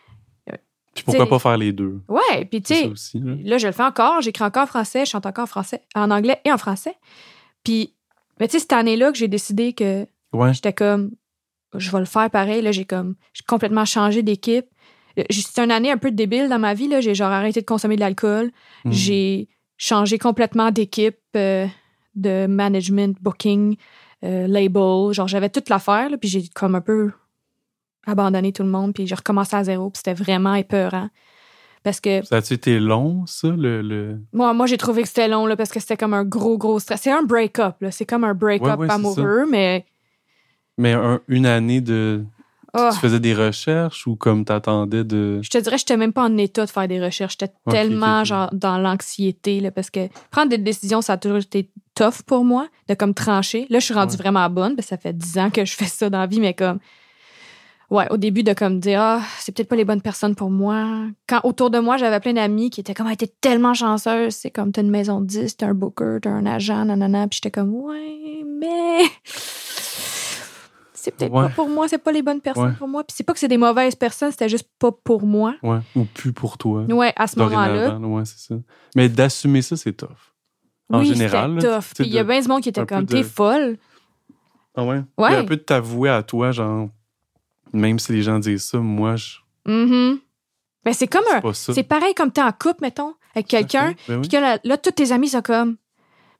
Puis 0.95 1.03
pourquoi 1.05 1.27
pas 1.29 1.39
faire 1.39 1.57
les 1.57 1.71
deux? 1.71 2.01
ouais, 2.07 2.45
puis 2.45 2.61
tu 2.61 2.73
sais, 2.75 2.87
aussi. 2.87 3.19
là. 3.19 3.33
là, 3.43 3.57
je 3.57 3.67
le 3.67 3.73
fais 3.73 3.83
encore, 3.83 4.21
j'écris 4.21 4.43
encore 4.43 4.63
en 4.63 4.67
français, 4.67 5.05
je 5.05 5.11
chante 5.11 5.25
encore 5.25 5.43
en 5.43 5.47
français, 5.47 5.81
en 5.95 6.11
anglais 6.11 6.41
et 6.45 6.51
en 6.51 6.57
français. 6.57 6.95
Puis, 7.63 7.93
mais 8.39 8.47
tu 8.47 8.53
sais, 8.53 8.59
cette 8.59 8.73
année-là 8.73 9.11
que 9.11 9.17
j'ai 9.17 9.27
décidé 9.27 9.73
que 9.73 10.05
Ouais. 10.33 10.53
j'étais 10.53 10.73
comme, 10.73 11.11
je 11.75 11.91
vais 11.91 11.99
le 11.99 12.05
faire 12.05 12.29
pareil. 12.29 12.61
Là, 12.61 12.71
j'ai 12.71 12.85
comme, 12.85 13.15
j'ai 13.33 13.43
complètement 13.47 13.85
changé 13.85 14.23
d'équipe. 14.23 14.65
Euh, 15.17 15.23
C'était 15.29 15.63
une 15.63 15.71
année 15.71 15.91
un 15.91 15.97
peu 15.97 16.11
débile 16.11 16.49
dans 16.49 16.59
ma 16.59 16.73
vie. 16.73 16.87
Là. 16.87 17.01
J'ai 17.01 17.15
genre 17.15 17.31
arrêté 17.31 17.61
de 17.61 17.65
consommer 17.65 17.95
de 17.95 18.01
l'alcool. 18.01 18.51
Mm. 18.85 18.91
J'ai 18.91 19.49
changé 19.77 20.17
complètement 20.17 20.71
d'équipe, 20.71 21.17
euh, 21.35 21.67
de 22.15 22.47
management, 22.47 23.17
booking, 23.21 23.75
euh, 24.23 24.47
label. 24.47 25.13
Genre, 25.13 25.27
j'avais 25.27 25.49
toute 25.49 25.69
l'affaire. 25.69 26.09
là, 26.09 26.17
Puis 26.17 26.29
j'ai 26.29 26.47
comme 26.53 26.75
un 26.75 26.81
peu 26.81 27.11
abandonné 28.05 28.51
tout 28.51 28.63
le 28.63 28.69
monde. 28.69 28.93
Puis 28.93 29.07
j'ai 29.07 29.15
recommencé 29.15 29.55
à 29.55 29.63
zéro. 29.63 29.89
Puis 29.89 30.01
c'était 30.03 30.13
vraiment 30.21 30.55
épeurant. 30.55 31.09
Parce 31.83 32.01
que 32.01 32.23
Ça 32.25 32.37
a-tu 32.37 32.55
été 32.55 32.77
long, 32.77 33.25
ça, 33.25 33.47
le. 33.47 33.81
le... 33.81 34.19
moi, 34.33 34.53
moi 34.53 34.65
j'ai 34.65 34.75
trouvé 34.75 35.01
que 35.01 35.07
c'était 35.07 35.29
long 35.29 35.45
là, 35.45 35.55
parce 35.55 35.69
que 35.69 35.79
c'était 35.79 35.95
comme 35.95 36.13
un 36.13 36.25
gros, 36.25 36.57
gros 36.57 36.77
stress. 36.79 36.99
C'est 37.01 37.11
un 37.11 37.23
break-up. 37.23 37.75
là. 37.79 37.89
C'est 37.89 38.05
comme 38.05 38.25
un 38.25 38.33
break-up 38.33 38.67
Ouais, 38.67 38.75
ouais, 38.75 38.87
c'est 38.87 38.93
amoureux, 38.93 39.45
mais. 39.49 39.85
Mais 40.79 40.93
un- 40.93 41.19
une 41.27 41.45
année 41.45 41.81
de. 41.81 42.23
Tu 42.73 42.99
faisais 42.99 43.19
des 43.19 43.33
recherches 43.33 44.05
ou 44.07 44.15
comme 44.15 44.45
t'attendais 44.45 45.03
de? 45.03 45.39
Je 45.41 45.49
te 45.49 45.57
dirais, 45.57 45.77
j'étais 45.79 45.97
même 45.97 46.13
pas 46.13 46.23
en 46.23 46.37
état 46.37 46.65
de 46.65 46.69
faire 46.69 46.87
des 46.87 47.03
recherches. 47.03 47.35
J'étais 47.39 47.51
tellement 47.69 48.23
genre 48.23 48.49
dans 48.53 48.77
l'anxiété 48.77 49.59
là, 49.59 49.71
parce 49.71 49.89
que 49.89 50.07
prendre 50.31 50.49
des 50.49 50.57
décisions, 50.59 51.01
ça 51.01 51.13
a 51.13 51.17
toujours 51.17 51.39
été 51.39 51.69
tough 51.95 52.21
pour 52.25 52.45
moi 52.45 52.67
de 52.87 52.93
comme 52.93 53.13
trancher. 53.15 53.65
Là, 53.69 53.79
je 53.79 53.85
suis 53.85 53.93
rendue 53.93 54.11
Ouais. 54.11 54.17
vraiment 54.17 54.47
bonne, 54.49 54.75
parce 54.75 54.85
que 54.85 54.89
ça 54.89 54.97
fait 54.97 55.13
dix 55.17 55.37
ans 55.39 55.49
que 55.49 55.65
je 55.65 55.73
fais 55.75 55.85
ça 55.85 56.09
dans 56.11 56.19
la 56.19 56.27
vie, 56.27 56.39
mais 56.39 56.53
comme 56.53 56.77
ouais, 57.89 58.07
au 58.11 58.17
début 58.17 58.43
de 58.43 58.53
comme 58.53 58.79
dire 58.79 59.01
ah, 59.01 59.21
c'est 59.39 59.51
peut-être 59.51 59.67
pas 59.69 59.75
les 59.75 59.83
bonnes 59.85 60.01
personnes 60.03 60.35
pour 60.35 60.51
moi. 60.51 61.07
Quand 61.27 61.39
autour 61.43 61.71
de 61.71 61.79
moi, 61.79 61.97
j'avais 61.97 62.19
plein 62.19 62.33
d'amis 62.33 62.69
qui 62.69 62.81
étaient 62.81 62.93
comme 62.93 63.07
ah, 63.07 63.15
t'es 63.15 63.31
tellement 63.41 63.73
chanceuse, 63.73 64.35
c'est 64.35 64.51
comme 64.51 64.71
t'as 64.71 64.83
une 64.83 64.91
maison 64.91 65.21
de 65.21 65.25
10, 65.25 65.57
t'as 65.57 65.67
un 65.69 65.73
booker, 65.73 66.19
t'as 66.21 66.29
un 66.29 66.45
agent, 66.45 66.85
nanana, 66.85 67.27
puis 67.27 67.37
j'étais 67.43 67.51
comme 67.51 67.73
ouais, 67.73 68.43
mais 68.59 68.99
c'est 71.09 71.17
peut-être 71.17 71.31
Ouais. 71.33 71.43
pas 71.47 71.49
pour 71.49 71.69
moi, 71.69 71.87
c'est 71.87 71.97
pas 71.97 72.11
les 72.11 72.21
bonnes 72.21 72.41
personnes 72.41 72.65
Ouais. 72.69 72.75
pour 72.77 72.87
moi. 72.87 73.03
Puis 73.03 73.15
c'est 73.17 73.23
pas 73.23 73.33
que 73.33 73.39
c'est 73.39 73.47
des 73.47 73.57
mauvaises 73.57 73.95
personnes, 73.95 74.31
c'était 74.31 74.49
juste 74.49 74.67
pas 74.79 74.91
pour 74.91 75.23
moi. 75.25 75.55
Ouais. 75.63 75.79
Ou 75.95 76.05
plus 76.05 76.33
pour 76.33 76.57
toi. 76.57 76.83
Ouais, 76.83 77.13
à 77.15 77.27
ce 77.27 77.37
moment-là. 77.39 77.97
Ouais, 77.97 78.23
c'est 78.25 78.39
ça. 78.39 78.55
Mais 78.95 79.09
d'assumer 79.09 79.61
ça, 79.61 79.75
c'est 79.77 79.93
tough. 79.93 80.07
En 80.91 80.99
oui, 81.01 81.05
général, 81.07 81.55
là, 81.55 81.61
tough. 81.61 81.91
Puis 81.95 82.05
il 82.05 82.13
y 82.13 82.17
a 82.19 82.23
de- 82.23 82.27
bien 82.29 82.41
du 82.41 82.47
monde 82.47 82.61
qui 82.63 82.69
était 82.69 82.85
comme, 82.85 83.05
de- 83.05 83.11
t'es 83.13 83.23
folle. 83.23 83.77
Ah 84.75 84.83
ouais? 84.85 85.01
Ouais. 85.17 85.35
Un 85.35 85.45
peu 85.45 85.55
de 85.57 85.61
t'avouer 85.61 86.09
à 86.09 86.23
toi, 86.23 86.51
genre, 86.51 86.89
même 87.73 87.99
si 87.99 88.11
les 88.13 88.21
gens 88.23 88.39
disent 88.39 88.63
ça, 88.63 88.79
moi, 88.79 89.15
je. 89.15 89.37
Mhm. 89.67 90.19
Ben, 90.85 90.93
c'est 90.93 91.07
comme 91.07 91.25
un. 91.31 91.53
C'est 91.53 91.83
pareil 91.83 92.13
comme 92.15 92.31
t'es 92.31 92.41
en 92.41 92.51
couple, 92.51 92.81
mettons, 92.81 93.13
avec 93.35 93.47
quelqu'un. 93.47 93.93
Ben 94.07 94.15
oui. 94.15 94.21
Puis 94.21 94.29
que 94.29 94.37
là, 94.37 94.57
là, 94.63 94.77
tous 94.77 94.91
tes 94.91 95.11
amis 95.11 95.29
sont 95.29 95.41
comme. 95.41 95.75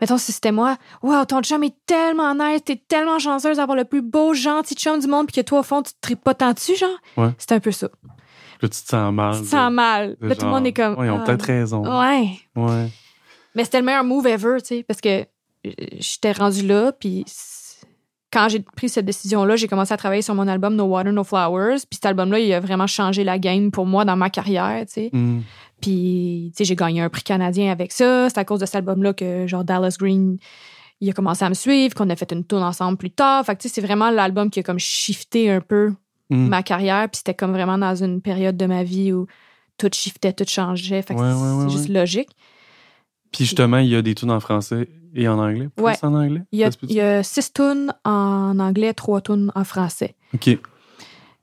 Mettons, 0.02 0.18
si 0.18 0.32
c'était 0.32 0.52
moi, 0.52 0.78
wow, 1.02 1.26
ton 1.26 1.42
chum 1.42 1.64
est 1.64 1.76
tellement 1.86 2.34
nice, 2.34 2.64
t'es 2.64 2.78
tellement 2.78 3.20
chanceuse 3.20 3.58
d'avoir 3.58 3.78
le 3.78 3.86
plus 3.86 4.02
beau, 4.02 4.34
gentil 4.34 4.76
chum 4.76 5.00
du 5.00 5.08
monde, 5.08 5.28
puis 5.28 5.42
que 5.42 5.46
toi, 5.46 5.60
au 5.60 5.64
fond, 5.64 5.82
tu 5.82 5.92
te 5.92 5.98
tripes 6.02 6.24
pas 6.24 6.34
tant 6.34 6.54
dessus, 6.54 6.76
genre? 6.76 6.90
Ouais. 7.18 7.32
C'est 7.38 7.52
un 7.52 7.60
peu 7.60 7.72
ça. 7.72 7.90
Là, 8.62 8.68
tu 8.68 8.82
te 8.82 8.88
sens 8.88 9.14
mal. 9.14 9.36
Tu 9.36 9.42
te 9.42 9.48
sens 9.48 9.72
mal. 9.72 10.18
Là, 10.22 10.36
tout 10.36 10.46
le 10.46 10.52
monde 10.52 10.68
est 10.68 10.74
comme. 10.74 10.98
Ouais, 10.98 11.08
ils 11.08 11.12
ont 11.12 11.20
ah, 11.22 11.26
peut-être 11.26 11.46
raison. 11.46 11.84
Ouais. 11.84 12.30
Ouais. 12.56 12.90
Mais 13.56 13.64
c'était 13.64 13.80
le 13.80 13.86
meilleur 13.86 14.04
move 14.04 14.28
ever, 14.28 14.58
tu 14.60 14.68
sais, 14.68 14.84
parce 14.84 15.02
que 15.02 15.26
j'étais 15.64 16.32
rendue 16.32 16.66
là, 16.66 16.92
puis 16.92 17.26
quand 18.32 18.48
j'ai 18.50 18.60
pris 18.60 18.90
cette 18.90 19.06
décision-là, 19.06 19.56
j'ai 19.56 19.68
commencé 19.68 19.94
à 19.94 19.98
travailler 19.98 20.22
sur 20.22 20.36
mon 20.36 20.48
album 20.48 20.76
No 20.76 20.86
Water, 20.86 21.12
No 21.12 21.24
Flowers, 21.24 21.78
puis 21.90 21.96
cet 21.96 22.06
album-là, 22.06 22.40
il 22.40 22.54
a 22.54 22.60
vraiment 22.60 22.88
changé 22.88 23.24
la 23.24 23.40
game 23.40 23.72
pour 23.72 23.86
moi 23.86 24.06
dans 24.06 24.16
ma 24.16 24.30
carrière, 24.30 24.86
tu 24.86 24.94
sais. 24.94 25.10
Mm. 25.12 25.42
Puis, 25.82 26.52
tu 26.56 26.58
sais, 26.58 26.66
j'ai 26.66 26.76
gagné 26.76 27.02
un 27.02 27.10
prix 27.10 27.24
canadien 27.24 27.72
avec 27.72 27.92
ça. 27.92 28.30
C'est 28.30 28.38
à 28.38 28.46
cause 28.46 28.60
de 28.60 28.66
cet 28.66 28.76
album-là 28.76 29.14
que, 29.14 29.48
genre, 29.48 29.64
Dallas 29.64 29.96
Green, 30.00 30.38
il 31.02 31.10
a 31.10 31.14
commencé 31.14 31.44
à 31.46 31.50
me 31.50 31.54
suivre, 31.54 31.96
qu'on 31.96 32.10
a 32.10 32.16
fait 32.16 32.32
une 32.32 32.44
tourne 32.44 32.64
ensemble 32.64 32.98
plus 32.98 33.12
tard. 33.12 33.46
Fait 33.46 33.56
que, 33.56 33.62
tu 33.62 33.70
sais, 33.70 33.76
c'est 33.76 33.82
vraiment 33.86 34.10
l'album 34.12 34.50
qui 34.50 34.60
a 34.60 34.64
comme 34.64 34.80
shifté 34.80 35.50
un 35.50 35.62
peu 35.62 35.94
Mm. 36.30 36.48
ma 36.48 36.62
carrière, 36.62 37.10
puis 37.10 37.18
c'était 37.18 37.34
comme 37.34 37.52
vraiment 37.54 37.78
dans 37.80 37.96
une 37.96 38.22
période 38.22 38.56
de 38.56 38.68
ma 38.68 38.84
vie 38.84 39.12
où 39.12 39.26
tout 39.78 39.90
shiftait, 39.92 40.32
tout 40.34 40.46
changeait. 40.48 41.02
Fait 41.02 41.16
que 41.16 41.20
Ouais, 41.20 41.32
c'est 41.34 41.42
ouais, 41.58 41.64
ouais, 41.64 41.70
juste 41.70 41.90
logique. 41.90 42.30
Puis 43.32 43.46
justement, 43.46 43.78
il 43.78 43.88
y 43.90 43.96
a 43.96 44.02
des 44.02 44.16
tunes 44.16 44.32
en 44.32 44.40
français 44.40 44.90
et 45.14 45.28
en 45.28 45.40
anglais. 45.40 45.70
Plus 45.76 45.84
Ouais. 45.86 45.94
en 46.02 46.14
anglais? 46.14 46.44
Il 46.52 46.60
y, 46.60 46.64
a, 46.64 46.70
il 46.84 46.92
y 47.20 47.24
six 47.24 47.54
tunes 47.54 47.94
en 48.04 48.58
anglais, 48.60 48.94
trois 48.94 49.22
tunes 49.22 49.52
en 49.56 49.64
français. 49.64 50.16
OK. 50.34 50.58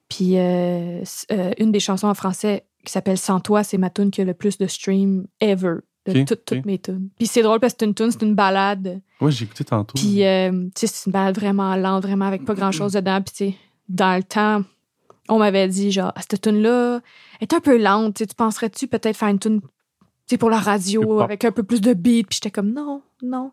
Puis 0.08 0.38
euh, 0.38 1.02
euh, 1.32 1.50
une 1.58 1.72
des 1.72 1.80
chansons 1.80 2.06
en 2.08 2.14
français 2.14 2.64
qui 2.84 2.92
s'appelle 2.92 3.18
Sans 3.18 3.40
toi, 3.40 3.64
c'est 3.64 3.78
ma 3.78 3.90
tune 3.90 4.10
qui 4.10 4.20
a 4.20 4.24
le 4.24 4.34
plus 4.34 4.58
de 4.58 4.66
streams 4.66 5.26
ever 5.40 5.76
de 6.06 6.22
toutes, 6.22 6.64
mes 6.64 6.78
tunes. 6.78 7.08
Puis 7.18 7.26
c'est 7.26 7.42
drôle 7.42 7.58
parce 7.58 7.72
que 7.72 7.78
c'est 7.80 7.86
une 7.86 7.94
tune, 7.94 8.10
c'est 8.12 8.22
une 8.22 8.36
balade. 8.36 9.00
Ouais, 9.20 9.32
j'ai 9.32 9.44
écouté 9.44 9.64
tantôt. 9.64 9.94
Puis 9.96 10.24
euh, 10.24 10.52
tu 10.66 10.70
sais, 10.76 10.86
c'est 10.86 11.06
une 11.06 11.12
balade 11.12 11.36
vraiment 11.36 11.74
lente, 11.74 12.04
vraiment 12.04 12.26
avec 12.26 12.44
pas 12.44 12.54
grand-chose 12.54 12.92
dedans. 12.92 13.20
Puis 13.22 13.34
tu 13.34 13.52
sais, 13.52 13.56
dans 13.88 14.16
le 14.16 14.22
temps, 14.22 14.62
on 15.28 15.38
m'avait 15.40 15.66
dit 15.66 15.90
genre, 15.90 16.12
Ah, 16.14 16.20
cette 16.28 16.40
tune-là 16.42 17.00
est 17.40 17.52
un 17.52 17.58
peu 17.60 17.76
lente. 17.82 18.14
Tu 18.14 18.26
penserais-tu 18.36 18.86
peut-être 18.86 19.16
faire 19.16 19.28
une 19.28 19.40
tune 19.40 19.60
tu 19.60 19.66
sais, 20.30 20.38
pour 20.38 20.50
la 20.50 20.58
radio 20.58 21.20
avec 21.20 21.44
un 21.44 21.52
peu 21.52 21.62
plus 21.62 21.80
de 21.80 21.92
beat? 21.94 22.26
Puis 22.28 22.36
j'étais 22.36 22.50
comme, 22.50 22.72
non, 22.72 23.02
non. 23.22 23.52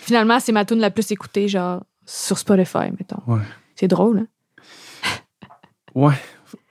Finalement, 0.00 0.40
c'est 0.40 0.52
ma 0.52 0.64
tune 0.64 0.78
la 0.78 0.90
plus 0.90 1.10
écoutée, 1.10 1.48
genre, 1.48 1.84
sur 2.06 2.38
Spotify, 2.38 2.90
mettons. 2.98 3.20
Ouais. 3.26 3.42
C'est 3.74 3.88
drôle, 3.88 4.18
hein? 4.20 4.26
Ouais. 5.94 6.14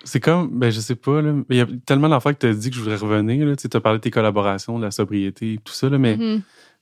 C'est 0.06 0.20
comme, 0.20 0.50
ben 0.60 0.70
je 0.70 0.82
sais 0.82 0.96
pas, 0.96 1.22
là. 1.22 1.34
Il 1.50 1.56
y 1.56 1.62
a 1.62 1.68
tellement 1.86 2.10
d'affaires 2.10 2.34
que 2.34 2.40
tu 2.40 2.48
as 2.48 2.54
dit 2.54 2.70
que 2.70 2.76
je 2.76 2.82
voudrais 2.82 2.98
revenir. 2.98 3.46
Là. 3.46 3.56
Tu 3.56 3.68
as 3.72 3.80
parlé 3.80 4.00
de 4.00 4.04
tes 4.04 4.12
collaborations, 4.12 4.78
de 4.78 4.84
la 4.84 4.92
sobriété, 4.92 5.60
tout 5.64 5.72
ça, 5.74 5.88
là, 5.90 5.98
mais, 5.98 6.18
Mhm. 6.18 6.42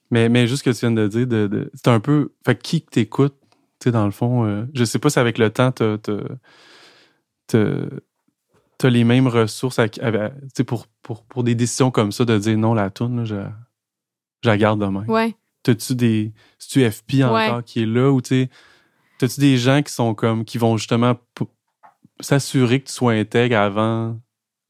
mais, 0.09 0.27
mais 0.27 0.47
juste 0.47 0.63
ce 0.65 0.69
que 0.69 0.75
tu 0.75 0.79
viens 0.79 0.91
de 0.91 1.07
dire, 1.07 1.27
de, 1.27 1.45
de- 1.47 1.69
c'est 1.75 1.89
un 1.89 1.99
peu. 1.99 2.31
Fait 2.43 2.55
que 2.55 2.61
qui 2.61 2.81
que 2.83 2.89
t'écoutes, 2.89 3.35
tu 3.79 3.85
sais, 3.85 3.91
dans 3.91 4.05
le 4.05 4.11
fond, 4.11 4.45
euh, 4.45 4.65
je 4.73 4.83
sais 4.85 4.97
pas 4.97 5.09
si 5.11 5.19
avec 5.19 5.37
le 5.37 5.51
temps, 5.51 5.71
t'as. 5.71 5.97
T'as 8.81 8.89
les 8.89 9.03
mêmes 9.03 9.27
ressources 9.27 9.79
tu 10.55 10.63
pour, 10.63 10.87
pour, 11.03 11.23
pour 11.25 11.43
des 11.43 11.53
décisions 11.53 11.91
comme 11.91 12.11
ça, 12.11 12.25
de 12.25 12.37
dire 12.39 12.57
non, 12.57 12.73
la 12.73 12.89
toune, 12.89 13.17
là, 13.17 13.25
je, 13.25 13.35
je 14.43 14.49
la 14.49 14.57
garde 14.57 14.81
demain. 14.81 15.05
Ouais. 15.05 15.35
T'as-tu 15.61 15.93
des. 15.93 16.33
tu 16.67 16.89
FP 16.89 17.21
encore 17.23 17.57
Ouais. 17.57 17.63
qui 17.63 17.83
est 17.83 17.85
là 17.85 18.11
ou 18.11 18.21
tu. 18.21 18.49
T'as-tu 19.19 19.39
des 19.39 19.57
gens 19.57 19.83
qui 19.83 19.93
sont 19.93 20.15
comme. 20.15 20.45
qui 20.45 20.57
vont 20.57 20.77
justement 20.77 21.15
s'assurer 22.19 22.81
que 22.81 22.87
tu 22.87 22.93
sois 22.93 23.13
intègre 23.13 23.57
avant, 23.57 24.19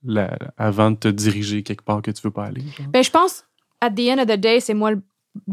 la, 0.04 0.38
avant 0.58 0.91
de 0.91 0.97
te 0.97 1.08
diriger 1.08 1.63
quelque 1.63 1.84
part 1.84 2.02
que 2.02 2.12
tu 2.12 2.21
veux 2.21 2.32
pas 2.32 2.45
aller? 2.45 2.62
genre? 2.62 2.88
Ben, 2.89 3.02
je 3.04 3.10
pense, 3.12 3.45
at 3.80 3.91
the 3.91 4.10
end 4.10 4.19
of 4.19 4.28
the 4.28 4.38
day, 4.39 4.60
c'est 4.60 4.74
moi 4.74 4.91
le, 4.91 5.02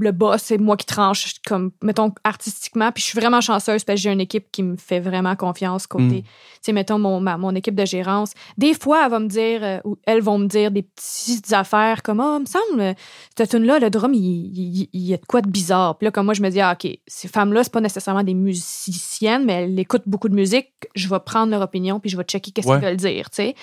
le 0.00 0.10
boss, 0.10 0.42
c'est 0.42 0.58
moi 0.58 0.76
qui 0.76 0.86
tranche, 0.86 1.34
comme, 1.46 1.70
mettons, 1.84 2.12
artistiquement. 2.24 2.90
Puis 2.90 3.02
je 3.02 3.10
suis 3.10 3.18
vraiment 3.20 3.40
chanceuse 3.40 3.84
parce 3.84 3.96
que 3.98 4.02
j'ai 4.02 4.10
une 4.12 4.20
équipe 4.20 4.50
qui 4.50 4.64
me 4.64 4.76
fait 4.76 4.98
vraiment 4.98 5.36
confiance 5.36 5.86
côté, 5.86 6.04
Mm. 6.04 6.22
tu 6.22 6.28
sais, 6.62 6.72
mettons, 6.72 6.98
mon, 6.98 7.20
ma- 7.20 7.36
mon 7.38 7.54
équipe 7.54 7.76
de 7.76 7.84
gérance. 7.84 8.32
Des 8.56 8.74
fois, 8.74 9.04
elle 9.04 9.10
va 9.12 9.20
me 9.20 9.28
dire, 9.28 9.62
euh, 9.62 9.78
ou 9.84 9.96
elles 10.04 10.20
vont 10.20 10.36
me 10.38 10.46
dire 10.48 10.72
des 10.72 10.82
petites 10.82 11.52
affaires 11.52 12.02
comme, 12.02 12.18
oh, 12.20 12.38
il 12.38 12.40
me 12.40 12.46
semble, 12.46 12.96
cette 13.36 13.50
tune-là, 13.50 13.78
le 13.78 13.88
drum, 13.88 14.12
il, 14.14 14.20
il- 14.52 14.88
il 14.92 15.00
y 15.02 15.14
a 15.14 15.16
de 15.16 15.24
quoi 15.26 15.42
de 15.42 15.48
bizarre. 15.48 15.96
Puis 15.96 16.06
là, 16.06 16.10
comme 16.10 16.24
moi, 16.24 16.34
je 16.34 16.42
me 16.42 16.50
dis, 16.50 16.60
ah, 16.60 16.72
OK, 16.72 16.90
ces 17.06 17.28
femmes-là, 17.28 17.62
c'est 17.62 17.72
pas 17.72 17.80
nécessairement 17.80 18.24
des 18.24 18.34
musiciennes, 18.34 19.44
mais 19.44 19.62
elles 19.64 19.78
écoutent 19.78 20.06
beaucoup 20.08 20.28
de 20.28 20.34
musique. 20.34 20.72
Je 20.96 21.08
vais 21.08 21.20
prendre 21.20 21.52
leur 21.52 21.62
opinion, 21.62 22.00
puis 22.00 22.10
je 22.10 22.16
vais 22.16 22.24
checker 22.24 22.50
qu'est-ce 22.50 22.66
Ouais. 22.66 22.78
qu'ils 22.80 22.88
veulent 22.88 22.96
dire, 22.96 23.30
tu 23.30 23.36
sais. 23.36 23.54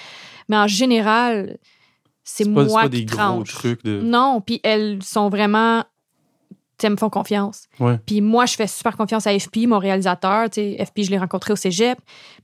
Mais 0.47 0.55
en 0.57 0.67
général, 0.67 1.57
c'est 2.23 2.45
pas, 2.45 2.63
moi 2.63 2.81
pas 2.83 2.89
qui 2.89 2.99
des 2.99 3.05
gros 3.05 3.17
tranche. 3.17 3.53
trucs 3.53 3.83
de. 3.83 3.99
Non, 4.01 4.41
puis 4.41 4.59
elles 4.63 5.03
sont 5.03 5.29
vraiment. 5.29 5.83
Tu 6.77 6.81
sais, 6.81 6.87
elles 6.87 6.93
me 6.93 6.97
font 6.97 7.09
confiance. 7.09 7.67
Ouais. 7.79 7.97
Puis 8.05 8.19
moi, 8.21 8.45
je 8.45 8.55
fais 8.55 8.67
super 8.67 8.97
confiance 8.97 9.27
à 9.27 9.37
FP, 9.37 9.65
mon 9.67 9.79
réalisateur. 9.79 10.49
Tu 10.49 10.61
sais, 10.61 10.85
FP, 10.85 11.03
je 11.03 11.11
l'ai 11.11 11.17
rencontré 11.17 11.53
au 11.53 11.55
cégep. 11.55 11.97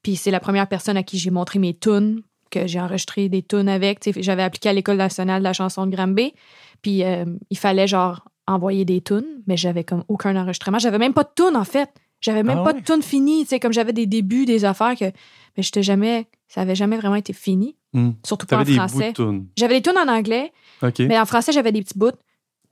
Puis 0.03 0.15
c'est 0.15 0.31
la 0.31 0.39
première 0.39 0.67
personne 0.67 0.95
à 0.97 1.03
qui 1.03 1.17
j'ai 1.17 1.31
montré 1.31 1.59
mes 1.59 1.73
tunes, 1.73 2.21
que 2.49 2.67
j'ai 2.67 2.79
enregistré 2.79 3.27
des 3.29 3.43
tunes 3.43 3.67
avec. 3.69 3.99
Tu 3.99 4.13
sais, 4.13 4.23
j'avais 4.23 4.43
appliqué 4.43 4.69
à 4.69 4.73
l'École 4.73 4.97
nationale 4.97 5.39
de 5.39 5.43
la 5.43 5.53
chanson 5.53 5.85
de 5.85 5.95
Granby. 5.95 6.33
Puis 6.81 7.03
euh, 7.03 7.25
il 7.49 7.57
fallait, 7.57 7.87
genre, 7.87 8.23
envoyer 8.47 8.85
des 8.85 9.01
tunes, 9.01 9.41
mais 9.47 9.57
j'avais 9.57 9.83
comme 9.83 10.03
aucun 10.07 10.35
enregistrement. 10.35 10.79
J'avais 10.79 10.97
même 10.97 11.13
pas 11.13 11.23
de 11.23 11.29
tunes, 11.35 11.55
en 11.55 11.63
fait. 11.65 11.89
J'avais 12.21 12.43
même 12.43 12.59
Ah 12.59 12.63
pas 12.63 12.73
ouais? 12.73 12.81
de 12.81 12.85
tunes 12.85 13.01
finies. 13.01 13.43
Tu 13.43 13.49
sais, 13.49 13.59
comme 13.59 13.73
j'avais 13.73 13.93
des 13.93 14.05
débuts, 14.05 14.45
des 14.45 14.63
affaires 14.65 14.95
que. 14.95 15.05
Mais 15.05 15.63
j'étais 15.63 15.83
jamais. 15.83 16.27
Ça 16.47 16.61
avait 16.61 16.75
jamais 16.75 16.97
vraiment 16.97 17.15
été 17.15 17.33
fini. 17.33 17.75
Hmm. 17.93 18.11
Surtout 18.25 18.45
pas 18.45 18.61
en 18.61 18.65
français. 18.65 19.13
J'avais 19.57 19.81
des 19.81 19.81
tunes 19.81 19.97
en 19.97 20.07
anglais. 20.09 20.51
Mais 20.99 21.19
en 21.19 21.25
français, 21.25 21.51
j'avais 21.51 21.71
des 21.71 21.81
petits 21.81 21.97
bouts. 21.97 22.11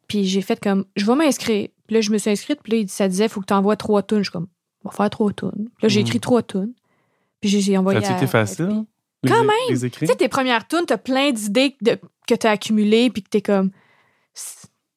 Puis 0.10 0.26
j'ai 0.26 0.42
fait 0.42 0.60
comme, 0.60 0.84
je 0.98 1.06
vais 1.06 1.16
m'inscrire. 1.16 1.70
Puis 1.88 1.94
là, 1.96 2.02
je 2.02 2.12
me 2.12 2.18
suis 2.18 2.30
inscrite. 2.32 2.60
Puis 2.64 2.82
là, 2.82 2.86
ça 2.90 3.08
disait, 3.08 3.30
faut 3.30 3.40
que 3.40 3.46
tu 3.46 3.54
envoies 3.54 3.78
trois 3.78 4.04
tunes. 4.04 4.18
Je 4.18 4.24
suis 4.24 4.32
comme, 4.32 4.48
on 4.84 4.90
va 4.90 4.96
faire 4.96 5.10
trois 5.10 5.32
tunes. 5.32 5.52
Puis 5.56 5.84
là, 5.84 5.88
j'ai 5.90 6.02
Mhm. 6.02 6.08
écrit 6.08 6.20
trois 6.20 6.44
tunes. 6.44 6.74
Puis 7.40 7.50
j'ai- 7.50 7.78
envoyé. 7.78 8.02
Ça 8.02 8.14
a 8.16 8.18
été 8.18 8.28
facile? 8.28 8.84
Les, 9.24 9.30
Quand 9.30 9.44
même! 9.44 9.80
Tu 9.92 10.06
sais, 10.08 10.16
tes 10.16 10.28
premières 10.28 10.68
tunes, 10.68 10.84
t'as 10.86 10.98
plein 10.98 11.32
d'idées 11.32 11.76
que 12.28 12.36
t'as 12.36 12.52
accumulées. 12.52 13.10
Puis 13.10 13.24
que 13.24 13.30
t'es 13.30 13.42
comme. 13.42 13.70
Tu 14.34 14.42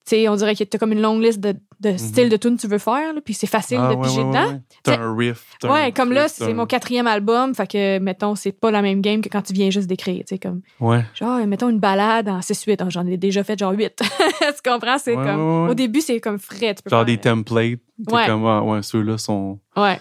sais, 0.04 0.28
on 0.28 0.34
dirait 0.36 0.54
que 0.56 0.64
t'as 0.64 0.78
comme 0.78 0.92
une 0.92 1.00
longue 1.02 1.22
liste 1.22 1.40
de, 1.40 1.54
de 1.82 1.96
styles 1.96 2.28
de 2.28 2.36
tunes 2.36 2.56
que 2.56 2.60
tu 2.62 2.68
veux 2.68 2.78
faire. 2.78 3.12
là, 3.12 3.20
puis 3.24 3.34
c'est 3.34 3.46
facile 3.46 3.78
Mhm. 3.78 3.84
Ah, 3.86 3.90
de 3.90 3.96
ouais, 3.98 4.02
piger 4.08 4.18
ouais, 4.20 4.24
ouais, 4.24 4.30
dedans. 4.30 4.52
ouais. 4.52 4.60
T'as 4.82 4.98
un 5.00 5.16
riff. 5.16 5.44
t'as 5.60 5.68
un 5.68 5.72
Ouais, 5.72 5.92
comme 5.92 6.12
là, 6.12 6.26
truc, 6.26 6.38
t'as 6.38 6.46
c'est 6.46 6.54
mon 6.54 6.66
quatrième 6.66 7.06
album. 7.06 7.54
Fait 7.54 7.66
que, 7.66 7.98
mettons, 7.98 8.34
c'est 8.34 8.52
pas 8.52 8.70
la 8.70 8.82
même 8.82 9.00
game 9.00 9.20
que 9.20 9.28
quand 9.28 9.42
tu 9.42 9.52
viens 9.52 9.70
juste 9.70 9.88
d'écrire. 9.88 10.20
Tu 10.26 10.34
sais, 10.34 10.38
comme. 10.38 10.62
Ouais. 10.80 11.04
Genre, 11.14 11.44
mettons 11.46 11.68
une 11.68 11.78
balade 11.80 12.28
en 12.28 12.40
6-8. 12.40 12.80
Ah, 12.80 12.88
J'en 12.88 13.06
ai 13.06 13.16
déjà 13.16 13.42
fait 13.44 13.58
genre 13.58 13.72
8. 13.72 13.96
tu 14.00 14.70
comprends? 14.70 14.98
C'est 14.98 15.16
Ouais, 15.16 15.24
comme. 15.24 15.40
ouais, 15.40 15.64
ouais. 15.64 15.70
Au 15.70 15.74
début, 15.74 16.00
c'est 16.00 16.20
comme 16.20 16.38
frais. 16.38 16.74
Tu 16.74 16.82
peux 16.82 16.90
Genre 16.90 17.00
faire- 17.00 17.04
des 17.04 17.18
templates. 17.18 17.80
T'es 18.06 18.14
Ouais. 18.14 18.26
comme, 18.26 18.46
ah, 18.46 18.62
ouais, 18.62 18.82
ceux-là 18.82 19.18
sont. 19.18 19.58
Ouais. 19.76 20.00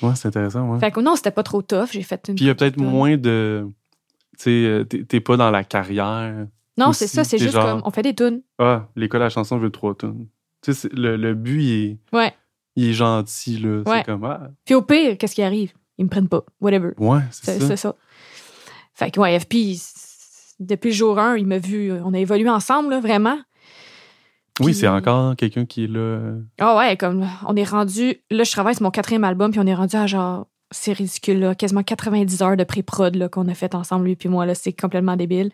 Ouais, 0.00 0.12
c'est 0.14 0.28
intéressant, 0.28 0.68
ouais. 0.70 0.78
Fait 0.78 0.90
que 0.92 1.00
non, 1.00 1.16
c'était 1.16 1.30
pas 1.32 1.42
trop 1.42 1.60
tough. 1.62 1.88
J'ai 1.90 2.02
fait 2.02 2.22
une. 2.28 2.34
Puis 2.36 2.44
il 2.44 2.48
y 2.48 2.50
a 2.50 2.54
peut-être 2.54 2.76
moins 2.76 3.16
de. 3.16 3.66
Tu 4.38 4.44
sais, 4.44 4.50
euh, 4.50 4.84
t'es 4.84 5.20
pas 5.20 5.36
dans 5.36 5.50
la 5.50 5.64
carrière. 5.64 6.46
Non, 6.76 6.92
c'est 6.92 7.08
ça. 7.08 7.24
C'est 7.24 7.38
juste 7.38 7.54
genre- 7.54 7.64
comme. 7.64 7.82
On 7.84 7.90
fait 7.90 8.02
des 8.02 8.14
tunes. 8.14 8.40
Ah, 8.60 8.86
l'école 8.94 9.22
à 9.22 9.24
la 9.24 9.30
chanson 9.30 9.58
veut 9.58 9.70
trois 9.70 9.96
tunes. 9.96 10.28
Tu 10.62 10.72
sais, 10.72 10.88
c'est- 10.88 10.92
le, 10.92 11.16
le 11.16 11.34
but, 11.34 11.62
il 11.62 11.72
est, 11.72 11.98
Ouais. 12.12 12.32
il 12.76 12.88
est 12.88 12.92
gentil, 12.92 13.58
là. 13.58 13.82
Ouais. 13.86 13.98
C'est 13.98 14.04
comme, 14.04 14.24
ah, 14.24 14.48
Puis 14.64 14.74
au 14.74 14.82
pire, 14.82 15.16
qu'est-ce 15.18 15.34
qui 15.34 15.42
arrive? 15.42 15.72
Ils 15.98 16.04
me 16.04 16.10
prennent 16.10 16.28
pas. 16.28 16.42
Whatever. 16.60 16.90
ouais, 16.98 17.20
c'est 17.30 17.52
C'est 17.54 17.60
ça. 17.60 17.66
c'est 17.68 17.76
ça. 17.76 17.94
Fait 18.94 19.10
que, 19.10 19.20
ouais, 19.20 19.38
FP, 19.38 19.76
depuis 20.60 20.88
le 20.90 20.94
jour 20.94 21.18
1, 21.18 21.36
il 21.36 21.46
m'a 21.46 21.58
vu. 21.58 21.92
On 21.92 22.12
a 22.14 22.18
évolué 22.18 22.48
ensemble, 22.50 22.90
là, 22.90 23.00
vraiment. 23.00 23.38
Oui, 24.60 24.74
c'est 24.74 24.88
encore 24.88 25.36
quelqu'un 25.36 25.64
qui 25.66 25.84
est 25.84 25.86
là. 25.86 26.32
Ah 26.58 26.76
ouais, 26.76 26.96
comme. 26.96 27.24
On 27.46 27.54
est 27.54 27.62
rendu. 27.68 28.16
Là, 28.30 28.42
je 28.42 28.50
travaille 28.50 28.74
sur 28.74 28.82
mon 28.82 28.90
quatrième 28.90 29.22
album, 29.22 29.52
puis 29.52 29.60
on 29.60 29.66
est 29.66 29.74
rendu 29.74 29.94
à 29.96 30.06
genre. 30.08 30.48
C'est 30.72 30.92
ridicule, 30.92 31.38
là. 31.40 31.54
Quasiment 31.54 31.82
90 31.84 32.42
heures 32.42 32.56
de 32.56 32.64
pré-prod 32.64 33.28
qu'on 33.30 33.46
a 33.48 33.54
fait 33.54 33.74
ensemble, 33.74 34.06
lui 34.06 34.16
puis 34.16 34.28
moi. 34.28 34.46
là 34.46 34.54
C'est 34.56 34.72
complètement 34.72 35.16
débile. 35.16 35.50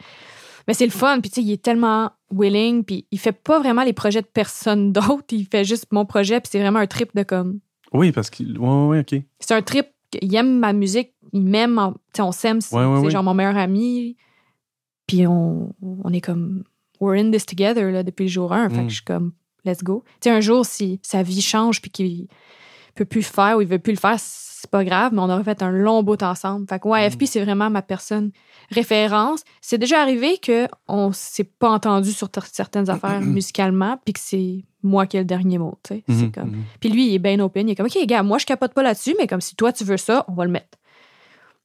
Mais 0.66 0.74
c'est 0.74 0.85
le 0.87 0.90
fun. 0.92 1.20
Puis, 1.20 1.31
tu 1.31 1.35
sais, 1.37 1.42
il 1.42 1.53
est 1.53 1.62
tellement 1.62 2.11
willing. 2.31 2.85
Puis, 2.85 3.07
il 3.11 3.18
fait 3.18 3.33
pas 3.33 3.59
vraiment 3.61 3.83
les 3.85 3.92
projets 3.92 4.22
de 4.22 4.27
personne 4.27 4.92
d'autre. 4.92 5.24
Il 5.33 5.46
fait 5.46 5.64
juste 5.64 5.87
mon 5.92 6.05
projet. 6.07 6.40
Puis, 6.40 6.48
c'est 6.53 6.61
vraiment 6.61 6.79
un 6.81 6.87
trip 6.87 7.11
de 7.14 7.22
comme. 7.22 7.61
Oui, 7.92 8.12
parce 8.12 8.31
qu'il. 8.31 8.59
Ouais, 8.59 8.87
ouais, 8.87 9.00
OK. 9.00 9.20
C'est 9.40 9.55
un 9.55 9.62
trip. 9.62 9.87
Il 10.22 10.35
aime 10.35 10.59
ma 10.59 10.72
musique. 10.72 11.12
Il 11.33 11.42
m'aime. 11.42 11.79
en- 11.79 11.92
Tu 11.92 11.98
sais, 12.16 12.22
on 12.22 12.33
s'aime. 12.33 12.61
C'est 12.61 12.74
Ouais, 12.77 12.85
ouais, 12.85 13.11
genre 13.11 13.22
mon 13.22 13.35
meilleur 13.35 13.57
ami. 13.57 14.16
Puis, 15.07 15.27
on, 15.27 15.74
on 15.83 16.12
est 16.12 16.20
comme. 16.20 16.64
We're 17.00 17.20
in 17.20 17.31
this 17.31 17.44
together 17.44 17.90
là, 17.90 18.03
depuis 18.03 18.24
le 18.24 18.31
jour 18.31 18.53
1. 18.53 18.70
Fait 18.70 18.77
Mm. 18.77 18.85
que 18.85 18.88
je 18.88 18.94
suis 18.94 19.05
comme. 19.05 19.33
Let's 19.64 19.83
go. 19.83 20.05
Tu 20.20 20.29
sais, 20.29 20.31
un 20.31 20.40
jour, 20.40 20.64
si 20.64 21.00
sa 21.03 21.22
vie 21.22 21.40
change. 21.42 21.81
Puis 21.83 21.90
qu'il 21.90 22.27
peut 22.94 23.05
plus 23.05 23.20
le 23.20 23.24
faire 23.24 23.57
ou 23.59 23.61
il 23.62 23.66
veut 23.68 23.79
plus 23.79 23.92
le 23.92 23.98
faire, 23.98 24.16
c'est 24.64 24.70
pas 24.70 24.83
grave, 24.85 25.12
mais 25.12 25.20
on 25.20 25.29
aurait 25.31 25.44
fait 25.44 25.62
un 25.62 25.70
long 25.70 26.03
bout 26.03 26.22
ensemble. 26.22 26.66
Fait 26.68 26.79
que 26.81 26.88
ouais, 26.88 27.07
Mm. 27.07 27.11
FP, 27.12 27.24
c'est 27.27 27.44
vraiment 27.44 27.68
ma 27.70 27.83
personne 27.83 28.31
référence. 28.70 29.42
C'est 29.61 29.79
déjà 29.79 30.00
arrivé 30.00 30.38
que 30.38 30.66
on 30.88 31.12
s'est 31.12 31.44
pas 31.44 31.70
entendu 31.70 32.12
sur 32.12 32.29
certaines 32.50 32.88
affaires 32.88 33.20
musicalement, 33.37 33.98
puis 34.05 34.14
que 34.14 34.20
c'est 34.20 34.64
moi 34.83 35.07
qui 35.07 35.16
ai 35.16 35.20
le 35.20 35.27
dernier 35.27 35.59
mot, 35.59 35.79
tu 35.83 35.94
sais. 35.96 36.05
C'est 36.09 36.14
Mhm, 36.14 36.33
comme... 36.33 36.50
mhm. 36.50 36.62
Puis 36.81 36.88
lui, 36.88 37.09
il 37.09 37.14
est 37.14 37.18
bien 37.18 37.38
open. 37.40 37.68
Il 37.68 37.72
est 37.72 37.74
comme, 37.74 37.87
OK, 37.87 38.07
gars, 38.07 38.22
moi, 38.22 38.38
je 38.38 38.46
capote 38.46 38.72
pas 38.74 38.83
là-dessus, 38.83 39.14
mais 39.18 39.27
comme 39.27 39.40
si 39.40 39.55
toi, 39.55 39.72
tu 39.72 39.85
veux 39.85 39.96
ça, 39.98 40.24
on 40.29 40.33
va 40.35 40.44
le 40.46 40.50
mettre. 40.50 40.79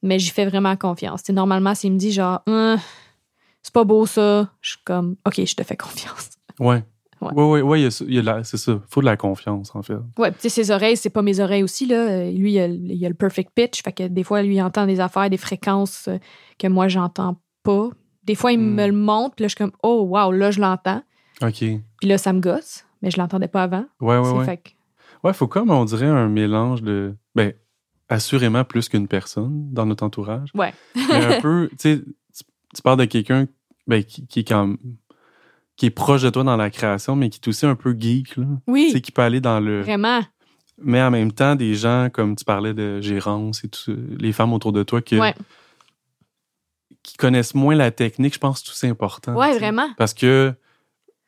Mais 0.04 0.20
j'y 0.20 0.30
fais 0.30 0.46
vraiment 0.46 0.76
confiance. 0.76 1.28
Normalement, 1.30 1.76
s'il 1.76 1.92
me 1.94 1.98
dit 1.98 2.12
genre, 2.12 2.42
Hum, 2.48 2.78
c'est 3.62 3.74
pas 3.74 3.84
beau 3.84 4.06
ça, 4.06 4.50
je 4.62 4.70
suis 4.72 4.80
comme, 4.86 5.16
OK, 5.26 5.44
je 5.46 5.56
te 5.56 5.64
fais 5.64 5.76
confiance. 5.78 6.30
Ouais. 6.60 6.84
A 7.27 7.32
de 7.34 8.21
la- 8.21 8.43
c'est 8.43 8.58
ça. 8.58 8.82
faut 8.89 9.01
de 9.01 9.05
la 9.05 9.17
confiance, 9.17 9.75
en 9.75 9.82
fait. 9.82 9.95
Puis 10.15 10.32
tu 10.34 10.39
sais, 10.39 10.49
ses 10.49 10.71
oreilles, 10.71 10.97
c'est 10.97 11.10
pas 11.10 11.21
mes 11.21 11.39
oreilles 11.39 11.63
aussi, 11.63 11.86
là. 11.86 12.29
Lui, 12.32 12.53
il 12.53 12.60
a, 12.60 12.67
il 12.67 13.05
a 13.05 13.10
le 13.10 13.15
perfect 13.15 13.51
pitch. 13.53 13.84
Fait 13.84 13.91
que 13.93 14.08
des 14.08 14.23
fois, 14.23 14.41
lui, 14.41 14.55
il 14.55 14.62
entend 14.62 14.86
des 14.86 14.99
affaires, 14.99 15.29
des 15.29 15.38
fréquences 15.38 16.08
euh, 16.08 16.17
que 16.58 16.67
moi, 16.67 16.88
j'entends 16.88 17.39
pas. 17.63 17.89
Des 18.23 18.36
fois, 18.36 18.51
il 18.51 18.60
Hmm. 18.60 18.73
me 18.75 18.86
le 18.88 18.93
montre, 18.93 19.36
puis 19.36 19.43
là, 19.43 19.47
je 19.47 19.55
suis 19.55 19.58
comme, 19.58 19.71
oh, 19.84 20.03
wow, 20.10 20.32
là, 20.32 20.51
je 20.51 20.62
l'entends. 20.62 21.01
OK. 21.41 21.58
Puis 21.60 22.08
là, 22.08 22.17
ça 22.17 22.32
me 22.34 22.39
gosse, 22.39 22.86
mais 23.01 23.12
je 23.12 23.17
l'entendais 23.17 23.47
pas 23.47 23.63
avant. 23.63 23.86
Ouais, 24.01 24.19
C'est 24.23 24.32
ouais. 24.32 24.45
Fait 24.45 24.58
que, 24.58 24.69
Ouais, 25.23 25.34
faut 25.34 25.47
comme, 25.47 25.69
on 25.69 25.84
dirait, 25.84 26.05
un 26.05 26.29
mélange 26.29 26.82
de. 26.82 27.13
Ben, 27.36 27.51
assurément 28.08 28.63
plus 28.63 28.88
qu'une 28.89 29.08
personne 29.08 29.71
dans 29.73 29.86
notre 29.86 30.03
entourage. 30.03 30.49
Ouais. 30.55 30.73
Mais 30.95 31.25
un 31.38 31.41
peu, 31.41 31.69
tu 31.71 31.75
sais, 31.77 32.01
tu- 32.73 32.82
parles 32.82 32.99
de 32.99 33.05
quelqu'un 33.05 33.47
ben, 33.88 34.03
qui, 34.03 34.25
qui 34.27 34.39
est 34.41 34.47
comme 34.47 34.77
qui 35.80 35.86
est 35.86 35.92
proche 35.92 36.24
de 36.24 36.30
toi 36.30 36.44
dans 36.44 36.58
la 36.58 36.70
création, 36.70 37.15
mais 37.15 37.30
qui 37.30 37.39
est 37.42 37.48
aussi 37.48 37.65
un 37.65 37.76
peu 37.76 37.96
geek, 37.98 38.36
là. 38.36 38.44
Tu 38.68 38.72
oui, 38.72 38.89
sais, 38.92 39.00
qui 39.00 39.13
peut 39.13 39.22
aller 39.22 39.39
dans 39.39 39.62
le. 39.62 39.80
vraiment. 39.82 40.20
Mais 40.82 41.02
en 41.02 41.10
même 41.10 41.32
temps, 41.32 41.56
des 41.56 41.74
gens, 41.74 42.10
comme 42.12 42.36
tu 42.36 42.44
parlais 42.44 42.74
de 42.74 43.00
gérance 43.00 43.63
et 43.63 43.70
tout, 43.70 43.96
les 44.18 44.34
femmes 44.34 44.52
autour 44.52 44.74
de 44.74 44.84
toi, 44.84 45.02
que, 45.02 45.15
Ouais, 45.15 45.34
qui 47.04 47.15
connaissent 47.18 47.56
moins 47.56 47.76
la 47.76 47.92
technique, 47.92 48.34
je 48.34 48.39
pense 48.39 48.62
que 48.62 48.68
tout 48.68 48.74
c'est 48.74 48.89
important. 48.89 49.34
sais. 49.42 49.58
vraiment. 49.58 49.89
Parce 49.98 50.13
que 50.13 50.54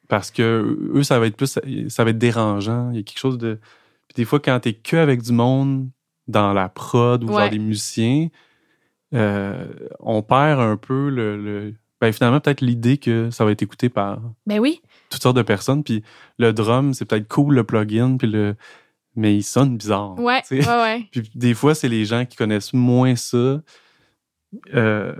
parce 0.09 0.31
que 0.31 0.77
eux, 0.93 1.03
ça 1.03 1.17
va 1.19 1.27
être 1.27 1.37
plus 1.37 1.57
ça 1.87 2.03
va 2.03 2.09
être 2.09 2.17
dérangeant. 2.17 2.91
Il 2.91 2.97
y 2.97 2.99
a 2.99 3.03
quelque 3.03 3.19
chose 3.19 3.37
de. 3.37 3.59
Puis 4.09 4.15
des 4.15 4.25
fois, 4.25 4.39
quand 4.41 4.59
t'es 4.59 4.73
que 4.73 4.97
avec 4.97 5.21
du 5.21 5.31
monde 5.31 5.89
dans 6.27 6.51
la 6.51 6.67
prod 6.67 7.23
ou 7.23 7.27
Ouais. 7.27 7.41
genre 7.43 7.49
des 7.49 7.59
musiciens, 7.59 8.27
euh, 9.13 9.65
on 9.99 10.21
perd 10.21 10.59
un 10.59 10.75
peu 10.77 11.09
le. 11.09 11.37
le- 11.41 11.73
ben 12.01 12.11
finalement, 12.11 12.39
peut-être 12.41 12.61
l'idée 12.61 12.97
que 12.97 13.29
ça 13.31 13.45
va 13.45 13.51
être 13.51 13.61
écouté 13.61 13.87
par 13.89 14.19
Ben 14.47 14.59
oui, 14.59 14.81
toutes 15.09 15.21
sortes 15.21 15.37
de 15.37 15.41
personnes. 15.43 15.83
Puis 15.83 16.03
le 16.39 16.51
drum, 16.51 16.93
c'est 16.93 17.05
peut-être 17.05 17.27
cool 17.27 17.53
le 17.55 17.63
plugin, 17.63 18.17
puis 18.17 18.27
le. 18.27 18.55
Mais 19.15 19.35
il 19.35 19.43
sonne 19.43 19.77
bizarre. 19.77 20.17
ouais, 20.19 20.41
tu 20.41 20.61
sais. 20.61 20.67
ouais, 20.69 20.81
ouais. 20.81 21.07
Puis 21.11 21.29
des 21.35 21.53
fois, 21.53 21.75
c'est 21.75 21.89
les 21.89 22.05
gens 22.05 22.25
qui 22.25 22.37
connaissent 22.37 22.71
moins 22.73 23.15
ça. 23.17 23.61
Euh, 24.73 25.13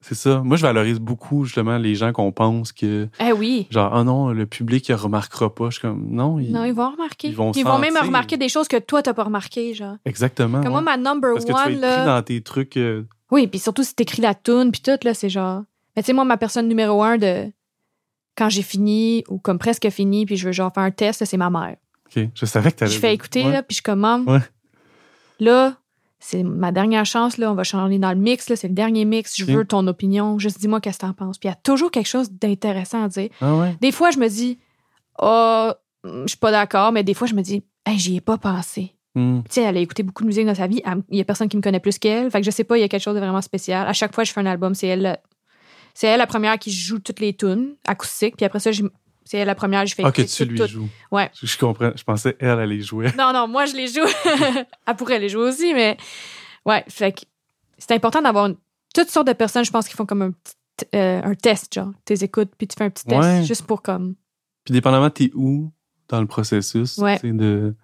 c'est 0.00 0.14
ça. 0.14 0.40
Moi, 0.44 0.56
je 0.56 0.62
valorise 0.62 1.00
beaucoup, 1.00 1.44
justement, 1.44 1.78
les 1.78 1.94
gens 1.94 2.12
qu'on 2.12 2.30
pense 2.32 2.72
que, 2.72 3.08
Eh 3.18 3.32
oui. 3.32 3.66
genre, 3.70 3.92
oh 3.94 4.04
non, 4.04 4.28
le 4.32 4.46
public, 4.46 4.88
il 4.88 4.94
remarquera 4.94 5.52
pas. 5.54 5.66
Je 5.66 5.78
suis 5.78 5.80
comme, 5.80 6.08
non, 6.10 6.38
ils- 6.38 6.52
Non, 6.52 6.64
ils 6.64 6.72
vont 6.74 6.90
remarquer. 6.90 7.28
ils 7.28 7.34
vont 7.36 7.52
ils 7.52 7.64
vont 7.64 7.78
même 7.78 7.96
remarquer 7.96 8.36
des 8.36 8.48
choses 8.48 8.68
que 8.68 8.76
toi, 8.78 9.02
t'as 9.02 9.14
pas 9.14 9.24
remarqué, 9.24 9.74
genre. 9.74 9.96
Exactement. 10.04 10.60
Comme 10.62 10.72
moi, 10.72 10.80
ma 10.82 10.96
number 10.96 11.32
Parce 11.34 11.44
que 11.44 11.52
tu 11.52 11.74
one, 11.74 11.80
là. 11.80 12.04
dans 12.04 12.22
tes 12.22 12.40
trucs. 12.40 12.76
euh, 12.76 13.04
Oui, 13.30 13.46
puis 13.46 13.58
surtout 13.58 13.82
si 13.82 13.94
t'écris 13.94 14.22
la 14.22 14.34
tune 14.34 14.70
puis 14.70 14.80
tout, 14.82 14.98
là, 15.04 15.14
c'est 15.14 15.28
genre. 15.30 15.62
Mais 15.96 16.02
tu 16.02 16.06
sais, 16.08 16.12
moi, 16.12 16.24
ma 16.24 16.36
personne 16.36 16.68
numéro 16.68 17.02
un 17.02 17.16
de 17.18 17.50
quand 18.36 18.48
j'ai 18.50 18.62
fini 18.62 19.24
ou 19.28 19.38
comme 19.38 19.58
presque 19.58 19.88
fini, 19.90 20.26
puis 20.26 20.36
je 20.36 20.46
veux 20.46 20.52
genre 20.52 20.72
faire 20.74 20.82
un 20.82 20.90
test, 20.90 21.24
c'est 21.24 21.36
ma 21.38 21.48
mère. 21.50 21.76
OK. 22.14 22.28
Je 22.34 22.46
savais 22.46 22.70
que 22.70 22.76
t'allais. 22.76 22.92
Je 22.92 22.98
fais 22.98 23.14
écouter, 23.14 23.44
Ouais. 23.44 23.52
là, 23.52 23.62
puis 23.62 23.76
je 23.76 23.82
commande. 23.82 24.28
Ouais. 24.28 24.40
Là, 25.40 25.76
c'est 26.18 26.42
ma 26.42 26.72
dernière 26.72 27.04
chance, 27.06 27.36
là. 27.38 27.50
On 27.50 27.54
va 27.54 27.64
changer 27.64 27.98
dans 27.98 28.10
le 28.10 28.16
mix, 28.18 28.48
là. 28.48 28.56
C'est 28.56 28.68
le 28.68 28.74
dernier 28.74 29.04
mix. 29.04 29.36
Je 29.38 29.44
veux 29.44 29.64
ton 29.64 29.86
opinion. 29.86 30.38
Juste 30.38 30.58
dis-moi 30.60 30.80
qu'est-ce 30.80 30.98
que 30.98 31.06
t'en 31.06 31.12
penses. 31.12 31.38
Puis 31.38 31.48
il 31.48 31.52
y 31.52 31.54
a 31.54 31.56
toujours 31.56 31.90
quelque 31.90 32.08
chose 32.08 32.30
d'intéressant 32.30 33.04
à 33.04 33.08
dire. 33.08 33.28
Ah 33.40 33.54
ouais? 33.56 33.76
Des 33.80 33.92
fois, 33.92 34.10
je 34.10 34.18
me 34.18 34.28
dis, 34.28 34.58
oh, 35.20 35.70
je 36.04 36.26
suis 36.26 36.38
pas 36.38 36.50
d'accord, 36.50 36.92
mais 36.92 37.04
des 37.04 37.14
fois, 37.14 37.26
je 37.26 37.34
me 37.34 37.42
dis, 37.42 37.62
hey, 37.86 37.98
j'y 37.98 38.16
ai 38.16 38.20
pas 38.20 38.38
pensé. 38.38 38.92
Hmm. 39.14 39.40
Tu 39.44 39.54
sais, 39.54 39.62
elle 39.62 39.76
a 39.76 39.80
écouté 39.80 40.02
beaucoup 40.02 40.22
de 40.24 40.28
musique 40.28 40.46
dans 40.46 40.54
sa 40.54 40.66
vie. 40.66 40.82
Il 41.10 41.16
y 41.18 41.20
a 41.20 41.24
personne 41.24 41.48
qui 41.48 41.56
me 41.56 41.62
connaît 41.62 41.80
plus 41.80 41.98
qu'elle. 41.98 42.30
Fait 42.30 42.40
que 42.40 42.44
je 42.46 42.50
sais 42.50 42.64
pas, 42.64 42.76
il 42.76 42.82
y 42.82 42.84
a 42.84 42.88
quelque 42.88 43.02
chose 43.02 43.14
de 43.14 43.20
vraiment 43.20 43.40
spécial. 43.40 43.86
À 43.88 43.92
chaque 43.94 44.14
fois 44.14 44.24
que 44.24 44.28
je 44.28 44.32
fais 44.34 44.40
un 44.40 44.46
album, 44.46 44.74
c'est 44.74 44.88
elle, 44.88 45.02
le- 45.02 45.16
c'est 45.98 46.08
elle 46.08 46.18
la 46.18 46.26
première 46.26 46.58
qui 46.58 46.70
joue 46.70 46.98
toutes 46.98 47.20
les 47.20 47.34
tunes 47.34 47.74
acoustiques. 47.86 48.36
Puis 48.36 48.44
après 48.44 48.60
ça, 48.60 48.70
C'est 49.24 49.44
la 49.46 49.54
première, 49.54 49.86
je 49.86 49.94
fais 49.94 50.02
Ah, 50.04 50.12
que 50.12 50.20
tu 50.22 50.44
lui 50.44 50.58
tout. 50.58 50.66
joues. 50.66 50.88
Ouais. 51.10 51.30
Je, 51.42 51.56
comprends. 51.58 51.90
Je 51.96 52.04
pensais 52.04 52.36
elle 52.38 52.60
allait 52.60 52.80
jouer. 52.82 53.06
Non, 53.18 53.32
non, 53.32 53.48
moi, 53.48 53.64
je 53.64 53.74
les 53.74 53.88
joue. 53.88 54.04
Elle 54.86 54.94
pourrait 54.96 55.18
les 55.18 55.28
jouer 55.30 55.48
aussi, 55.48 55.72
mais 55.74 55.96
ouais, 56.66 56.84
fait 56.88 57.12
que 57.12 57.22
c'est 57.78 57.92
important 57.92 58.20
d'avoir 58.22 58.46
une- 58.46 58.56
toutes 58.94 59.08
sortes 59.10 59.26
de 59.26 59.32
personnes, 59.32 59.64
je 59.64 59.70
pense, 59.70 59.88
qui 59.88 59.94
font 59.94 60.06
comme 60.06 60.22
un 60.22 60.30
petit 60.32 60.54
euh, 60.94 61.22
un 61.24 61.34
test, 61.34 61.72
genre. 61.74 61.90
Tu 62.04 62.12
les 62.12 62.22
écoutes, 62.24 62.50
puis 62.58 62.68
tu 62.68 62.76
fais 62.76 62.84
un 62.84 62.90
petit 62.90 63.04
test, 63.06 63.18
Ouais. 63.20 63.42
juste 63.44 63.62
pour 63.66 63.80
comme. 63.82 64.14
Puis 64.64 64.72
dépendamment 64.74 65.08
t'es 65.10 65.30
où 65.34 65.72
dans 66.08 66.20
le 66.20 66.26
processus, 66.26 66.98
Ouais. 66.98 67.18
tu 67.18 67.28
sais, 67.28 67.32
de 67.32 67.74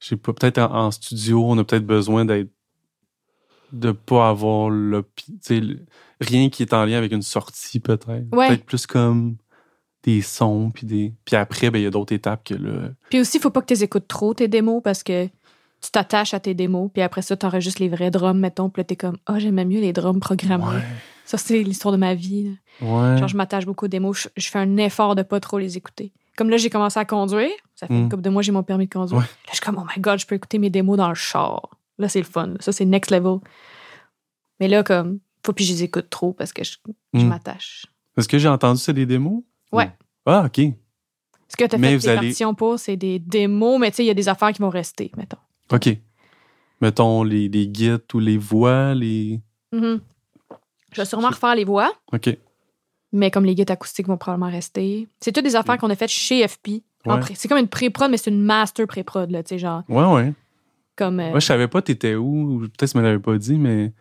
je 0.00 0.08
sais 0.08 0.16
pas, 0.16 0.32
peut-être 0.32 0.58
en, 0.58 0.74
en 0.86 0.90
studio, 0.90 1.44
on 1.46 1.56
a 1.58 1.64
peut-être 1.64 1.86
besoin 1.86 2.24
d'être 2.24 2.50
de 3.72 3.92
pas 3.92 4.28
avoir 4.30 4.68
le 4.70 5.04
tu 5.16 5.32
sais, 5.40 5.60
rien 6.20 6.48
qui 6.50 6.62
est 6.62 6.72
en 6.72 6.84
lien 6.84 6.98
avec 6.98 7.12
une 7.12 7.22
sortie 7.22 7.80
peut-être. 7.80 8.06
Ouais. 8.32 8.48
Peut-être 8.48 8.64
plus 8.64 8.86
comme 8.86 9.36
des 10.02 10.22
sons 10.22 10.70
puis 10.72 10.86
des 10.86 11.12
puis 11.24 11.36
après 11.36 11.70
ben 11.70 11.78
il 11.78 11.82
y 11.82 11.86
a 11.86 11.90
d'autres 11.90 12.14
étapes 12.14 12.44
que 12.44 12.54
là. 12.54 12.88
Puis 13.10 13.20
aussi, 13.20 13.36
il 13.38 13.40
faut 13.40 13.50
pas 13.50 13.60
que 13.62 13.72
tu 13.74 13.82
écoutes 13.82 14.08
trop, 14.08 14.32
tes 14.34 14.48
démos, 14.48 14.80
parce 14.82 15.02
que 15.02 15.26
tu 15.26 15.90
t'attaches 15.90 16.34
à 16.34 16.40
tes 16.40 16.52
démos, 16.54 16.90
puis 16.92 17.02
après 17.02 17.22
ça, 17.22 17.36
tu 17.36 17.46
enregistres 17.46 17.80
les 17.80 17.88
vrais 17.88 18.10
drums, 18.10 18.38
mettons, 18.38 18.68
puis 18.70 18.80
là, 18.80 18.84
t'es 18.84 18.96
comme, 18.96 19.16
ah, 19.26 19.38
j'aimais 19.38 19.64
mieux 19.64 19.80
les 19.80 19.92
drums 19.94 20.20
programmés. 20.20 20.64
Ouais. 20.64 20.82
Ça, 21.24 21.38
c'est 21.38 21.62
l'histoire 21.62 21.92
de 21.92 21.96
ma 21.98 22.14
vie. 22.14 22.54
Ouais. 22.82 23.16
Genre, 23.16 23.28
je 23.28 23.36
m'attache 23.36 23.64
beaucoup 23.64 23.86
aux 23.86 23.88
démos. 23.88 24.22
Je, 24.22 24.28
je 24.42 24.48
fais 24.50 24.58
un 24.58 24.76
effort 24.78 25.14
de 25.14 25.22
pas 25.22 25.40
trop 25.40 25.58
les 25.58 25.76
écouter. 25.78 26.12
Comme 26.36 26.50
là, 26.50 26.56
j'ai 26.58 26.68
commencé 26.70 26.98
à 26.98 27.04
conduire. 27.06 27.48
Ça 27.76 27.86
fait 27.86 27.94
une 27.94 28.06
Mm. 28.06 28.08
couple 28.10 28.22
de 28.22 28.30
mois, 28.30 28.42
j'ai 28.42 28.52
mon 28.52 28.62
permis 28.62 28.86
de 28.88 28.92
conduire. 28.92 29.18
Ouais. 29.20 29.24
Là, 29.24 29.50
je 29.50 29.56
suis 29.56 29.60
comme, 29.64 29.78
oh 29.78 29.86
my 29.96 30.00
god, 30.02 30.18
je 30.18 30.26
peux 30.26 30.34
écouter 30.34 30.58
mes 30.58 30.70
démos 30.70 30.96
dans 30.98 31.08
le 31.08 31.14
char. 31.14 31.70
Là, 31.98 32.08
c'est 32.08 32.18
le 32.20 32.24
fun. 32.26 32.54
Ça, 32.60 32.72
c'est 32.72 32.84
next 32.84 33.10
level. 33.10 33.38
Mais 34.58 34.68
là, 34.68 34.82
comme, 34.82 35.20
faut 35.44 35.52
plus 35.52 35.64
que 35.64 35.68
je 35.70 35.74
les 35.74 35.82
écoute 35.84 36.08
trop 36.10 36.32
parce 36.32 36.52
que 36.52 36.62
je, 36.64 36.76
je 37.14 37.20
Mm. 37.20 37.28
m'attache. 37.28 37.86
Est-ce 38.16 38.28
que 38.28 38.38
j'ai 38.38 38.48
entendu 38.48 38.80
c'est 38.80 38.92
des 38.92 39.06
démos? 39.06 39.42
Ouais. 39.72 39.86
Ou- 39.86 39.90
Ah, 40.30 40.44
OK. 40.46 40.60
Ce 41.48 41.56
que 41.56 41.64
tu 41.64 41.74
as 41.74 41.78
Mais 41.78 41.92
fait 41.92 41.96
des 41.98 42.08
allez- 42.08 42.16
partitions 42.16 42.54
pour, 42.54 42.78
c'est 42.78 42.96
des 42.96 43.18
démos, 43.18 43.80
mais 43.80 43.90
tu 43.90 43.96
sais, 43.96 44.04
il 44.04 44.06
y 44.06 44.10
a 44.10 44.14
des 44.14 44.28
affaires 44.28 44.52
qui 44.52 44.60
vont 44.62 44.68
rester, 44.68 45.10
mettons. 45.16 45.38
OK. 45.72 45.88
Mettons 46.80 47.22
les, 47.24 47.48
les 47.48 47.66
guides 47.68 48.02
ou 48.14 48.18
les 48.20 48.38
voix, 48.38 48.94
les. 48.94 49.40
Mhm. 49.72 50.00
Je 50.92 51.00
vais 51.00 51.04
sûrement 51.04 51.28
refaire 51.28 51.54
les 51.54 51.64
voix, 51.64 51.92
OK. 52.12 52.36
mais 53.12 53.30
comme 53.30 53.44
les 53.44 53.54
guides 53.54 53.70
acoustiques 53.70 54.06
vont 54.08 54.16
probablement 54.16 54.50
rester. 54.50 55.06
C'est 55.20 55.32
toutes 55.32 55.44
des 55.44 55.56
affaires 55.56 55.78
qu'on 55.78 55.90
a 55.90 55.94
faites 55.96 56.10
chez 56.10 56.46
FP. 56.46 56.82
Mm. 57.06 57.10
Ouais. 57.12 57.20
C'est 57.34 57.48
comme 57.48 57.58
une 57.58 57.68
pré-prod, 57.68 58.10
mais 58.10 58.16
c'est 58.16 58.30
une 58.30 58.42
master 58.42 58.86
pré-prod, 58.86 59.30
là, 59.30 59.42
tu 59.42 59.50
sais, 59.50 59.58
genre, 59.58 59.82
Ouais, 59.88 60.04
ouais. 60.04 60.32
comme... 60.96 61.20
euh, 61.20 61.32
Ouais, 61.32 61.40
je 61.40 61.46
savais 61.46 61.68
pas 61.68 61.80
t'étais 61.82 62.14
où, 62.14 62.60
peut-être 62.60 62.76
que 62.76 62.86
tu 62.92 62.98
me 62.98 63.02
l'avais 63.02 63.18
pas 63.18 63.36
dit, 63.38 63.56
mais. 63.58 63.92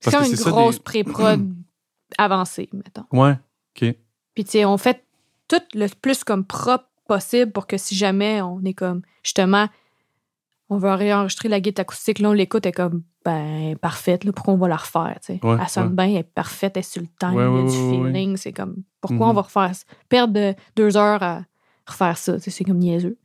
C'est 0.00 0.10
comme 0.10 0.24
une 0.24 0.34
grosse 0.36 0.76
des- 0.76 0.82
pré-prod 0.82 1.48
avancée, 2.18 2.68
mettons. 2.72 3.04
Ouais. 3.12 3.32
OK. 3.76 3.94
Puis, 4.34 4.44
tu 4.44 4.50
sais, 4.50 4.64
on 4.64 4.76
fait 4.78 5.04
tout 5.48 5.60
le 5.74 5.86
plus 6.00 6.24
comme 6.24 6.44
propre 6.44 6.86
possible 7.08 7.50
pour 7.52 7.66
que 7.66 7.76
si 7.76 7.94
jamais 7.94 8.40
on 8.42 8.62
est 8.64 8.74
comme, 8.74 9.02
justement, 9.22 9.68
on 10.68 10.78
veut 10.78 10.92
réenregistrer 10.92 11.48
la 11.48 11.60
guitare 11.60 11.82
acoustique, 11.82 12.20
là, 12.20 12.30
on 12.30 12.32
l'écoute, 12.32 12.64
elle 12.64 12.70
est 12.70 12.72
comme, 12.72 13.02
ben, 13.24 13.76
parfaite, 13.76 14.22
là, 14.24 14.32
pourquoi 14.32 14.54
on 14.54 14.56
va 14.56 14.68
la 14.68 14.76
refaire, 14.76 15.18
tu 15.20 15.34
sais? 15.34 15.40
Ouais, 15.42 15.56
elle 15.60 15.68
sonne 15.68 15.88
ouais. 15.88 15.94
bien, 15.94 16.06
elle 16.06 16.16
est 16.18 16.22
parfaite, 16.22 16.76
elle 16.76 16.80
est 16.80 16.82
sur 16.84 17.02
le 17.02 17.08
Ouais, 17.34 17.44
il 17.52 17.56
y 17.56 17.58
a 17.58 17.62
du 17.64 17.76
feeling, 18.12 18.36
c'est 18.36 18.52
comme, 18.52 18.76
pourquoi 19.00 19.26
Mhm. 19.26 19.30
on 19.30 19.34
va 19.34 19.42
refaire 19.42 19.74
ça? 19.74 19.84
Perdre 20.08 20.32
de 20.34 20.54
deux 20.76 20.96
heures 20.96 21.22
à 21.22 21.42
refaire 21.86 22.16
ça, 22.16 22.34
tu 22.36 22.42
sais, 22.42 22.50
c'est 22.50 22.64
comme 22.64 22.78
niaiseux. 22.78 23.18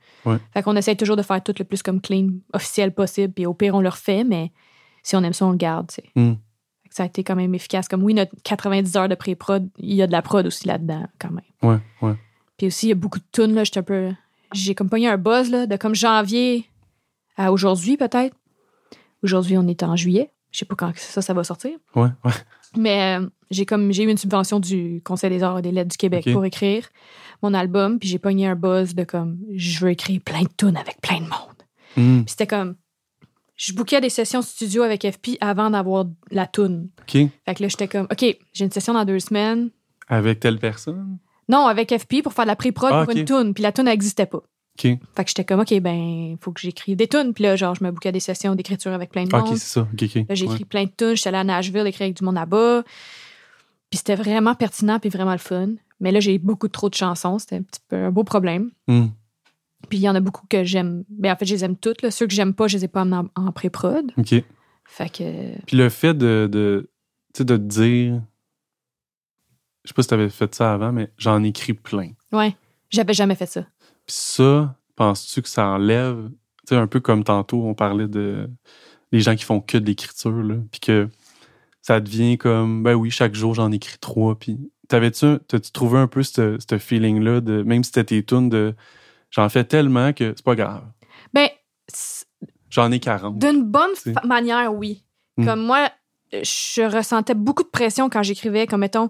Fait 0.52 0.64
qu'on 0.64 0.76
essaie 0.76 0.96
toujours 0.96 1.16
de 1.16 1.22
faire 1.22 1.42
tout 1.44 1.54
le 1.60 1.66
plus 1.66 1.84
comme 1.84 2.02
clean, 2.02 2.30
officiel 2.54 2.92
possible, 2.94 3.32
puis 3.32 3.46
au 3.46 3.54
pire, 3.54 3.76
on 3.76 3.82
le 3.82 3.90
refait, 3.90 4.24
mais 4.24 4.52
si 5.04 5.16
on 5.16 5.24
aime 5.24 5.34
ça, 5.34 5.46
on 5.46 5.52
le 5.52 5.58
garde, 5.58 5.88
tu 5.90 5.96
sais. 5.96 6.10
Hmm. 6.16 6.34
Ça 6.96 7.04
a 7.04 7.08
été 7.08 7.26
quand 7.26 7.36
même 7.36 7.54
efficace. 7.54 7.90
Comme 7.90 8.04
oui, 8.04 8.14
notre 8.14 8.32
90 8.46 8.96
heures 8.96 9.10
de 9.10 9.16
pré-prod, 9.16 9.68
il 9.80 9.96
y 9.96 10.02
a 10.02 10.08
de 10.08 10.14
la 10.14 10.22
prod 10.22 10.48
aussi 10.48 10.66
là-dedans, 10.66 11.06
quand 11.20 11.30
même. 11.30 11.44
Ouais, 11.62 11.78
ouais. 12.02 12.16
Puis 12.56 12.68
aussi, 12.68 12.86
il 12.86 12.90
y 12.90 12.92
a 12.94 12.96
beaucoup 12.96 13.20
de 13.20 13.26
tunes, 13.34 13.54
là. 13.54 13.66
J'étais 13.66 13.82
un 13.82 13.84
peu. 13.84 14.14
J'ai 14.54 14.76
comme 14.76 14.90
pogné 14.90 15.10
un 15.10 15.18
buzz, 15.18 15.52
là, 15.52 15.68
de 15.68 15.76
comme 15.76 15.94
janvier 15.94 16.70
à 17.36 17.52
aujourd'hui, 17.52 17.98
peut-être. 17.98 18.34
Aujourd'hui, 19.24 19.58
on 19.58 19.68
est 19.68 19.84
en 19.84 19.98
juillet. 19.98 20.32
Je 20.52 20.60
sais 20.60 20.66
pas 20.66 20.76
quand 20.76 20.94
ça, 20.96 21.22
ça 21.22 21.34
va 21.34 21.44
sortir. 21.44 21.72
Ouais, 21.96 22.08
ouais. 22.24 22.32
Mais 22.78 23.20
euh, 23.20 23.28
j'ai 23.52 23.66
comme 23.66 23.92
j'ai 23.92 24.04
eu 24.04 24.10
une 24.10 24.16
subvention 24.16 24.62
du 24.62 25.02
Conseil 25.04 25.32
des 25.32 25.44
arts 25.44 25.60
et 25.60 25.62
des 25.62 25.74
lettres 25.74 25.92
du 25.92 25.98
Québec 25.98 26.26
pour 26.32 26.46
écrire 26.46 26.88
mon 27.44 27.54
album. 27.54 28.00
Puis 28.00 28.08
j'ai 28.08 28.20
pogné 28.20 28.48
un 28.48 28.56
buzz 28.56 28.96
de 28.96 29.04
comme 29.04 29.38
je 29.54 29.82
veux 29.82 29.92
écrire 29.92 30.22
plein 30.22 30.44
de 30.44 30.50
tunes 30.58 30.78
avec 30.78 31.02
plein 31.02 31.18
de 31.18 31.24
monde. 31.24 31.60
Hmm. 31.98 32.24
Puis 32.24 32.30
c'était 32.32 32.48
comme. 32.48 32.76
Je 33.58 33.74
bookais 33.74 34.02
des 34.02 34.10
sessions 34.10 34.42
studio 34.42 34.84
avec 34.84 35.10
FP 35.10 35.38
avant 35.40 35.70
d'avoir 35.70 36.06
la 36.32 36.46
tune. 36.46 36.90
OK. 37.02 37.12
Fait 37.46 37.56
que 37.56 37.64
là, 37.64 37.70
j'étais 37.70 37.88
comme, 37.88 38.08
OK, 38.12 38.26
j'ai 38.54 38.66
une 38.66 38.72
session 38.72 38.94
dans 38.94 39.06
deux 39.06 39.20
semaines. 39.20 39.70
Avec 40.10 40.40
telle 40.42 40.60
personne? 40.60 41.18
Non, 41.48 41.66
avec 41.68 41.96
FP 41.98 42.22
pour 42.22 42.34
faire 42.34 42.46
de 42.46 42.50
la 42.50 42.56
pré-prod 42.56 42.90
Ah, 42.94 43.06
pour 43.06 43.16
une 43.16 43.24
tune. 43.26 43.54
Puis 43.54 43.62
la 43.64 43.72
tune 43.72 43.86
n'existait 43.86 44.26
pas. 44.26 44.38
OK. 44.40 44.82
Fait 44.82 44.98
que 45.24 45.28
j'étais 45.28 45.46
comme, 45.46 45.62
OK, 45.62 45.74
ben, 45.80 46.36
faut 46.42 46.52
que 46.52 46.60
j'écrive 46.60 46.98
des 46.98 47.08
tunes. 47.08 47.34
Puis 47.34 47.44
là, 47.46 47.56
genre, 47.56 47.76
je 47.76 47.84
me 47.84 47.92
bouquais 47.92 48.12
des 48.12 48.20
sessions 48.20 48.56
d'écriture 48.56 48.92
avec 48.92 49.10
plein 49.12 49.24
de 49.24 49.30
Ah, 49.32 49.40
monde. 49.40 49.52
OK, 49.52 49.58
c'est 49.58 49.68
ça. 49.74 49.82
OK, 49.82 50.04
OK. 50.04 50.16
Là, 50.28 50.36
j'ai 50.36 50.48
Ouais. 50.48 50.52
écrit 50.54 50.66
plein 50.66 50.84
de 50.84 50.92
tunes. 50.98 51.16
J'étais 51.16 51.30
allée 51.30 51.38
à 51.38 51.44
Nashville 51.46 51.88
écrire 51.88 52.06
avec 52.06 52.18
du 52.18 52.24
monde 52.26 52.36
là-bas. 52.36 52.84
Puis 53.90 53.98
c'était 54.00 54.16
vraiment 54.16 54.54
pertinent 54.56 55.00
puis 55.00 55.10
vraiment 55.10 55.32
le 55.32 55.38
fun. 55.38 55.70
Mais 56.02 56.12
là, 56.12 56.20
j'ai 56.20 56.38
beaucoup 56.40 56.68
trop 56.68 56.90
de 56.90 56.96
chansons. 56.96 57.40
C'était 57.40 57.56
un 57.56 57.62
petit 57.62 57.80
peu 57.88 57.96
un 57.96 58.12
beau 58.12 58.24
problème. 58.26 58.72
Hmm. 58.88 59.08
Puis 59.90 60.00
il 60.00 60.02
y 60.02 60.10
en 60.10 60.16
a 60.16 60.20
beaucoup 60.20 60.46
que 60.48 60.64
j'aime. 60.64 61.04
Ben, 61.10 61.34
en 61.34 61.36
fait, 61.36 61.46
je 61.46 61.54
les 61.54 61.64
aime 61.64 61.78
toutes. 61.78 62.02
Là. 62.02 62.12
Ceux 62.12 62.28
que 62.28 62.34
j'aime 62.34 62.54
pas, 62.54 62.68
je 62.68 62.78
les 62.78 62.86
ai 62.86 62.88
pas 62.88 63.02
amenés 63.02 63.18
en, 63.36 63.48
en 63.48 63.52
pré-prod. 63.52 64.12
OK. 64.18 64.36
Fait 64.86 65.10
que. 65.10 65.62
Puis 65.66 65.78
le 65.78 65.90
fait 65.90 66.14
de, 66.14 66.50
de, 66.52 66.90
de 67.38 67.44
te 67.44 67.54
dire. 67.54 68.22
Je 69.84 69.90
sais 69.90 69.94
pas 69.94 70.02
si 70.02 70.08
t'avais 70.08 70.30
fait 70.30 70.54
ça 70.56 70.74
avant, 70.74 70.92
mais 70.92 71.12
j'en 71.18 71.44
écris 71.44 71.74
plein. 71.74 72.10
Ouais, 72.32 72.56
j'avais 72.90 73.14
jamais 73.14 73.36
fait 73.36 73.46
ça. 73.46 73.62
Puis 74.08 74.16
ça, 74.16 74.76
penses-tu 74.96 75.44
que 75.44 75.50
ça 75.50 75.68
enlève, 75.68 76.30
tu 76.68 76.70
sais, 76.70 76.76
un 76.76 76.88
peu 76.88 77.00
comme 77.00 77.24
tantôt, 77.24 77.64
on 77.64 77.76
parlait 77.76 78.08
de 78.08 78.50
les 79.12 79.20
gens 79.20 79.36
qui 79.36 79.44
font 79.44 79.62
que 79.62 79.78
de 79.78 79.86
l'écriture, 79.86 80.32
là, 80.44 80.56
puis 80.72 80.80
que 80.80 81.08
ça 81.82 82.00
devient 82.00 82.40
comme, 82.40 82.82
ben 82.82 82.96
oui, 82.96 83.12
chaque 83.12 83.36
jour, 83.36 83.54
j'en 83.54 83.72
écris 83.72 84.00
trois, 84.00 84.38
puis 84.38 84.58
t'avais-tu, 84.88 85.38
t'as-tu 85.48 85.72
trouvé 85.72 86.00
un 86.00 86.08
peu 86.08 86.24
ce 86.24 86.78
feeling-là, 86.80 87.42
de 87.42 87.62
même 87.62 87.84
si 87.84 87.90
c'était 87.90 88.06
tes 88.06 88.24
tunes, 88.24 88.50
de 88.50 88.74
j'en 89.36 89.50
fais 89.50 89.64
tellement 89.64 90.14
que 90.14 90.34
c'est 90.36 90.46
pas 90.46 90.56
grave, 90.56 90.84
Ben, 91.34 91.50
j'en 92.70 92.92
ai 92.92 93.00
40. 93.00 93.38
D'une 93.38 93.64
bonne 93.64 93.92
manière, 94.24 94.74
oui. 94.74 95.04
Mm. 95.38 95.46
Comme 95.46 95.62
moi, 95.66 95.90
je 96.32 96.82
ressentais 96.84 97.34
beaucoup 97.36 97.64
de 97.64 97.68
pression 97.70 98.10
quand 98.10 98.24
j'écrivais, 98.24 98.68
comme 98.68 98.82
mettons, 98.82 99.10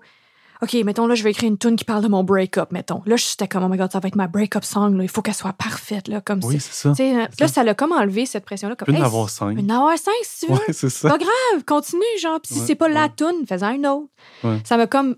OK, 0.61 0.73
mettons, 0.85 1.05
là, 1.05 1.15
je 1.15 1.23
vais 1.23 1.31
écrire 1.31 1.49
une 1.49 1.57
tune 1.57 1.75
qui 1.75 1.83
parle 1.83 2.01
de 2.01 2.07
mon 2.07 2.23
break-up, 2.23 2.71
mettons. 2.71 3.03
Là, 3.05 3.17
j'étais 3.17 3.47
comme, 3.47 3.63
oh 3.63 3.67
my 3.67 3.77
god, 3.77 3.91
ça 3.91 3.99
va 3.99 4.07
être 4.07 4.15
ma 4.15 4.27
break-up 4.27 4.63
song, 4.63 4.95
là. 4.97 5.03
Il 5.03 5.09
faut 5.09 5.21
qu'elle 5.21 5.33
soit 5.35 5.51
parfaite, 5.51 6.07
là, 6.07 6.21
comme 6.21 6.39
Oui, 6.43 6.59
ça. 6.59 6.69
c'est 6.71 6.87
ça. 6.87 6.95
Sais, 6.95 7.13
là, 7.39 7.47
ça. 7.49 7.63
l'a 7.63 7.73
comme 7.73 7.91
enlevé 7.91 8.25
cette 8.25 8.45
pression-là. 8.45 8.75
Comme, 8.77 8.95
en 8.95 8.97
hey, 8.97 9.03
avoir 9.03 9.29
cinq. 9.29 9.59
Une 9.59 9.69
avoir 9.69 9.97
cinq, 9.97 10.13
si 10.23 10.45
tu 10.45 10.51
veux. 10.51 10.57
Ouais, 10.57 10.71
c'est 10.73 10.89
ça. 10.89 11.09
Pas 11.09 11.17
grave, 11.17 11.63
continue, 11.67 12.01
genre. 12.21 12.39
Puis 12.39 12.53
si 12.53 12.59
Ouais, 12.61 12.65
c'est 12.67 12.75
pas 12.75 12.87
la 12.87 13.09
tune, 13.09 13.45
fais-en 13.47 13.71
une 13.73 13.85
autre. 13.85 14.07
Ça 14.63 14.77
m'a 14.77 14.87
comme 14.87 15.17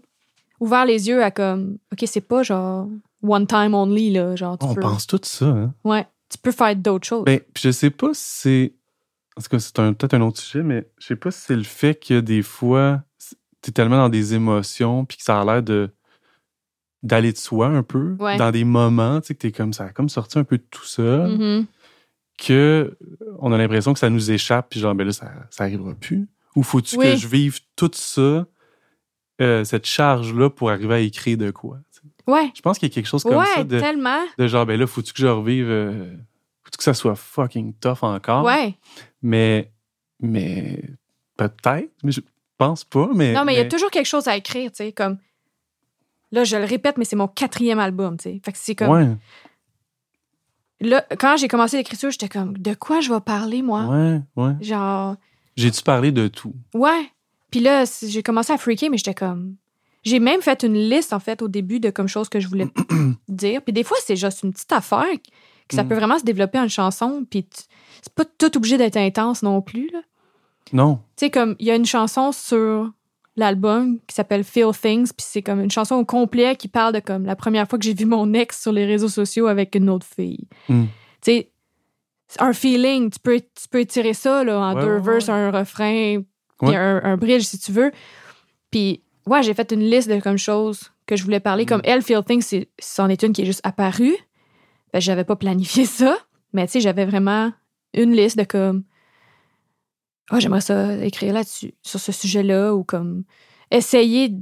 ouvert 0.60 0.86
les 0.86 1.08
yeux 1.08 1.24
à 1.24 1.30
comme, 1.30 1.78
OK, 1.94 2.04
c'est 2.08 2.20
pas 2.22 2.42
genre 2.42 2.88
one 3.24 3.48
time 3.48 3.74
only, 3.74 4.12
là. 4.12 4.36
Genre, 4.36 4.58
tu 4.58 4.66
On 4.66 4.76
peux. 4.76 4.82
pense 4.82 5.08
tout 5.08 5.20
ça, 5.24 5.46
hein. 5.48 5.74
Ouais, 5.84 6.06
tu 6.30 6.38
peux 6.38 6.52
faire 6.52 6.76
d'autres 6.76 7.08
choses. 7.08 7.26
Ben, 7.26 7.40
je 7.58 7.72
sais 7.72 7.90
pas 7.90 8.14
si 8.14 8.24
c'est. 8.24 8.74
En 9.38 9.42
tout 9.42 9.50
cas, 9.50 9.60
c'est 9.60 9.80
un- 9.80 9.94
peut-être 9.94 10.14
un 10.16 10.22
autre 10.22 10.40
sujet, 10.40 10.64
mais 10.64 10.90
je 10.98 11.08
sais 11.08 11.16
pas 11.16 11.30
si 11.32 11.42
c'est 11.42 11.56
le 11.56 11.64
fait 11.64 11.96
que 11.96 12.20
des 12.20 12.42
fois, 12.42 13.04
t'es 13.62 13.72
tellement 13.72 13.98
dans 13.98 14.10
des 14.10 14.34
émotions, 14.34 15.06
puis 15.06 15.18
que 15.18 15.24
ça 15.24 15.40
a 15.42 15.46
l'air 15.46 15.64
de 15.64 15.90
d'aller 17.04 17.32
de 17.32 17.38
soi 17.38 17.68
un 17.68 17.84
peu, 17.84 18.16
Ouais. 18.20 18.38
dans 18.38 18.50
des 18.52 18.64
moments, 18.64 19.22
tu 19.22 19.28
sais, 19.28 19.36
que 19.36 19.40
t'es 19.42 19.52
comme 19.52 19.72
ça, 19.72 19.86
a 19.86 19.90
comme 19.92 20.10
sorti 20.10 20.40
un 20.40 20.44
peu 20.44 20.58
de 20.58 20.66
tout 20.72 20.84
ça, 20.86 21.28
Mhm. 21.28 21.68
que 22.40 22.98
on 23.40 23.52
a 23.52 23.58
l'impression 23.58 23.94
que 23.94 24.00
ça 24.00 24.10
nous 24.10 24.32
échappe, 24.32 24.70
puis 24.72 24.80
genre, 24.80 24.96
ben 24.96 25.06
là, 25.06 25.14
ça, 25.14 25.32
ça 25.52 25.64
arrivera 25.66 25.94
plus. 25.94 26.28
Ou 26.56 26.64
faut-tu 26.64 26.98
Oui. 26.98 27.06
que 27.12 27.16
je 27.16 27.28
vive 27.28 27.60
tout 27.76 27.92
ça, 27.94 28.48
euh, 29.42 29.64
cette 29.64 29.86
charge-là, 29.86 30.50
pour 30.50 30.72
arriver 30.72 30.96
à 30.96 31.00
écrire 31.00 31.38
de 31.38 31.52
quoi? 31.52 31.78
Ouais. 32.28 32.52
Je 32.56 32.62
pense 32.62 32.78
qu'il 32.78 32.90
y 32.90 32.92
a 32.92 32.94
quelque 32.94 33.08
chose 33.08 33.24
comme 33.24 33.38
Ouais, 33.38 33.46
ça 33.56 33.64
de, 33.64 33.80
tellement. 33.80 34.20
de 34.38 34.48
genre, 34.48 34.66
ben 34.66 34.80
là, 34.80 34.86
faut-tu 34.86 35.14
que 35.14 35.20
je 35.20 35.28
revive, 35.28 35.70
euh, 35.70 36.12
faut-tu 36.64 36.78
que 36.78 36.84
ça 36.84 36.94
soit 36.94 37.16
fucking 37.16 37.74
tough 37.76 38.04
encore? 38.04 38.44
Ouais. 38.46 38.76
Mais, 39.22 39.72
mais 40.20 40.84
peut-être, 41.38 41.92
mais 42.04 42.12
je 42.12 42.22
pense 42.58 42.84
pas. 42.84 43.10
Mais, 43.16 43.34
Non, 43.34 43.46
mais 43.46 43.54
il 43.54 43.58
y 43.58 43.62
a 43.62 43.66
toujours 43.66 43.90
quelque 43.92 44.06
chose 44.08 44.28
à 44.28 44.36
écrire, 44.36 44.72
tu 44.72 44.78
sais, 44.78 44.92
comme. 44.92 45.18
Là, 46.34 46.44
je 46.44 46.58
le 46.58 46.66
répète, 46.66 46.98
mais 46.98 47.06
c'est 47.06 47.16
mon 47.16 47.30
quatrième 47.30 47.80
album, 47.80 48.18
tu 48.18 48.24
sais. 48.24 48.42
Fait 48.44 48.52
que 48.52 48.58
c'est 48.58 48.76
comme. 48.76 48.90
Ouais, 48.90 49.08
Là, 50.80 51.04
quand 51.20 51.38
j'ai 51.38 51.48
commencé 51.48 51.78
l'écriture, 51.78 52.12
j'étais 52.12 52.30
comme, 52.30 52.56
de 52.58 52.74
quoi 52.76 53.00
je 53.02 53.12
vais 53.12 53.20
parler, 53.20 53.62
moi? 53.64 53.86
ouais, 53.88 54.20
ouais. 54.36 54.54
Genre, 54.62 55.16
J'ai-tu 55.56 55.82
parlé 55.82 56.12
de 56.12 56.28
tout? 56.28 56.54
ouais. 56.74 57.12
Puis 57.50 57.62
là, 57.62 57.86
j'ai 58.06 58.22
commencé 58.24 58.52
à 58.52 58.58
freaker, 58.58 58.90
mais 58.92 58.98
j'étais 58.98 59.14
comme. 59.14 59.56
J'ai 60.08 60.20
même 60.20 60.42
fait 60.42 60.64
une 60.64 60.76
liste, 60.76 61.14
en 61.14 61.20
fait, 61.20 61.42
au 61.42 61.48
début 61.48 61.80
de 61.80 61.90
comme 61.90 62.08
choses 62.08 62.30
que 62.30 62.40
je 62.40 62.48
voulais 62.48 62.68
dire. 63.28 63.62
Puis 63.62 63.74
des 63.74 63.84
fois, 63.84 63.98
c'est 64.04 64.16
juste 64.16 64.44
une 64.44 64.54
petite 64.54 64.72
affaire 64.72 65.06
que 65.68 65.76
ça 65.76 65.84
Mm. 65.84 65.88
peut 65.90 65.96
vraiment 65.96 66.18
se 66.20 66.24
développer 66.24 66.58
en 66.60 66.64
une 66.64 66.70
chanson. 66.70 67.26
Puis 67.30 67.46
c'est 68.02 68.14
pas 68.14 68.24
tout 68.26 68.56
obligé 68.58 68.78
d'être 68.78 68.98
intense 68.98 69.44
non 69.44 69.62
plus, 69.62 69.90
là. 69.92 70.00
Non. 70.74 70.96
Tu 71.16 71.26
sais, 71.26 71.30
comme, 71.30 71.56
il 71.60 71.66
y 71.68 71.72
a 71.72 71.76
une 71.76 71.86
chanson 71.86 72.32
sur 72.32 72.92
l'album 73.38 74.00
qui 74.08 74.16
s'appelle 74.16 74.44
Feel 74.44 74.72
Things, 74.74 75.08
puis 75.16 75.26
c'est 75.30 75.42
comme 75.42 75.62
une 75.62 75.70
chanson 75.72 75.96
au 75.96 76.06
complet 76.06 76.56
qui 76.56 76.68
parle 76.68 76.94
de 76.94 77.00
comme 77.00 77.24
la 77.26 77.36
première 77.36 77.68
fois 77.70 77.78
que 77.80 77.86
j'ai 77.86 77.94
vu 77.94 78.06
mon 78.06 78.34
ex 78.34 78.62
sur 78.62 78.72
les 78.72 78.86
réseaux 78.86 79.08
sociaux 79.10 79.48
avec 79.48 79.76
une 79.76 79.90
autre 79.90 80.06
fille. 80.06 80.48
Hmm. 80.70 80.86
Tu 81.22 81.32
sais, 81.32 81.52
c'est 82.28 82.42
un 82.42 82.52
feeling, 82.52 83.10
tu 83.12 83.20
peux, 83.20 83.40
tu 83.40 83.68
peux 83.70 83.80
étirer 83.80 84.14
ça 84.14 84.44
là, 84.44 84.60
en 84.60 84.76
Ouais, 84.76 84.82
deux 84.82 84.96
ouais, 84.96 85.00
verses, 85.02 85.28
ouais. 85.28 85.34
un 85.34 85.52
refrain, 85.52 86.22
puis 86.62 86.76
un, 86.76 87.02
un 87.04 87.16
bridge 87.16 87.44
si 87.44 87.60
tu 87.60 87.72
veux. 87.72 87.92
Puis, 88.72 89.02
ouais, 89.28 89.44
j'ai 89.44 89.54
fait 89.54 89.72
une 89.72 89.82
liste 89.82 90.10
de 90.10 90.20
comme 90.20 90.38
choses 90.38 90.92
que 91.06 91.16
je 91.16 91.24
voulais 91.24 91.40
parler. 91.40 91.64
Mm. 91.64 91.68
Comme 91.68 91.82
elle, 91.84 92.02
Feel 92.02 92.24
Things, 92.24 92.66
c'en 92.80 93.10
est 93.10 93.24
une 93.24 93.34
qui 93.34 93.44
est 93.44 93.46
juste 93.46 93.62
apparue. 93.64 94.16
Ben, 94.94 95.00
j'avais 95.00 95.24
pas 95.24 95.36
planifié 95.36 95.86
ça, 96.00 96.18
mais 96.54 96.66
tu 96.66 96.74
sais, 96.74 96.82
j'avais 96.82 97.06
vraiment 97.06 97.52
une 97.94 98.14
liste 98.14 98.38
de 98.38 98.44
comme. 98.44 98.84
Ah, 100.30 100.40
j'aimerais 100.40 100.62
ça 100.62 100.98
écrire 101.06 101.34
là-dessus, 101.34 101.74
sur 101.82 102.00
ce 102.00 102.12
sujet-là, 102.12 102.74
ou 102.74 102.84
comme 102.84 103.24
essayer. 103.72 104.34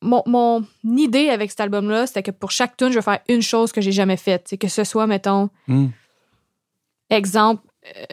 Mon, 0.00 0.22
mon 0.26 0.64
idée 0.82 1.28
avec 1.28 1.50
cet 1.50 1.60
album-là, 1.60 2.06
c'était 2.06 2.22
que 2.22 2.30
pour 2.30 2.50
chaque 2.50 2.76
tune, 2.76 2.88
je 2.88 2.94
vais 2.94 3.02
faire 3.02 3.20
une 3.28 3.42
chose 3.42 3.70
que 3.70 3.82
j'ai 3.82 3.92
jamais 3.92 4.16
faite. 4.16 4.46
C'est 4.48 4.56
que 4.56 4.68
ce 4.68 4.84
soit, 4.84 5.06
mettons, 5.06 5.50
Hmm. 5.68 5.88
exemple, 7.10 7.62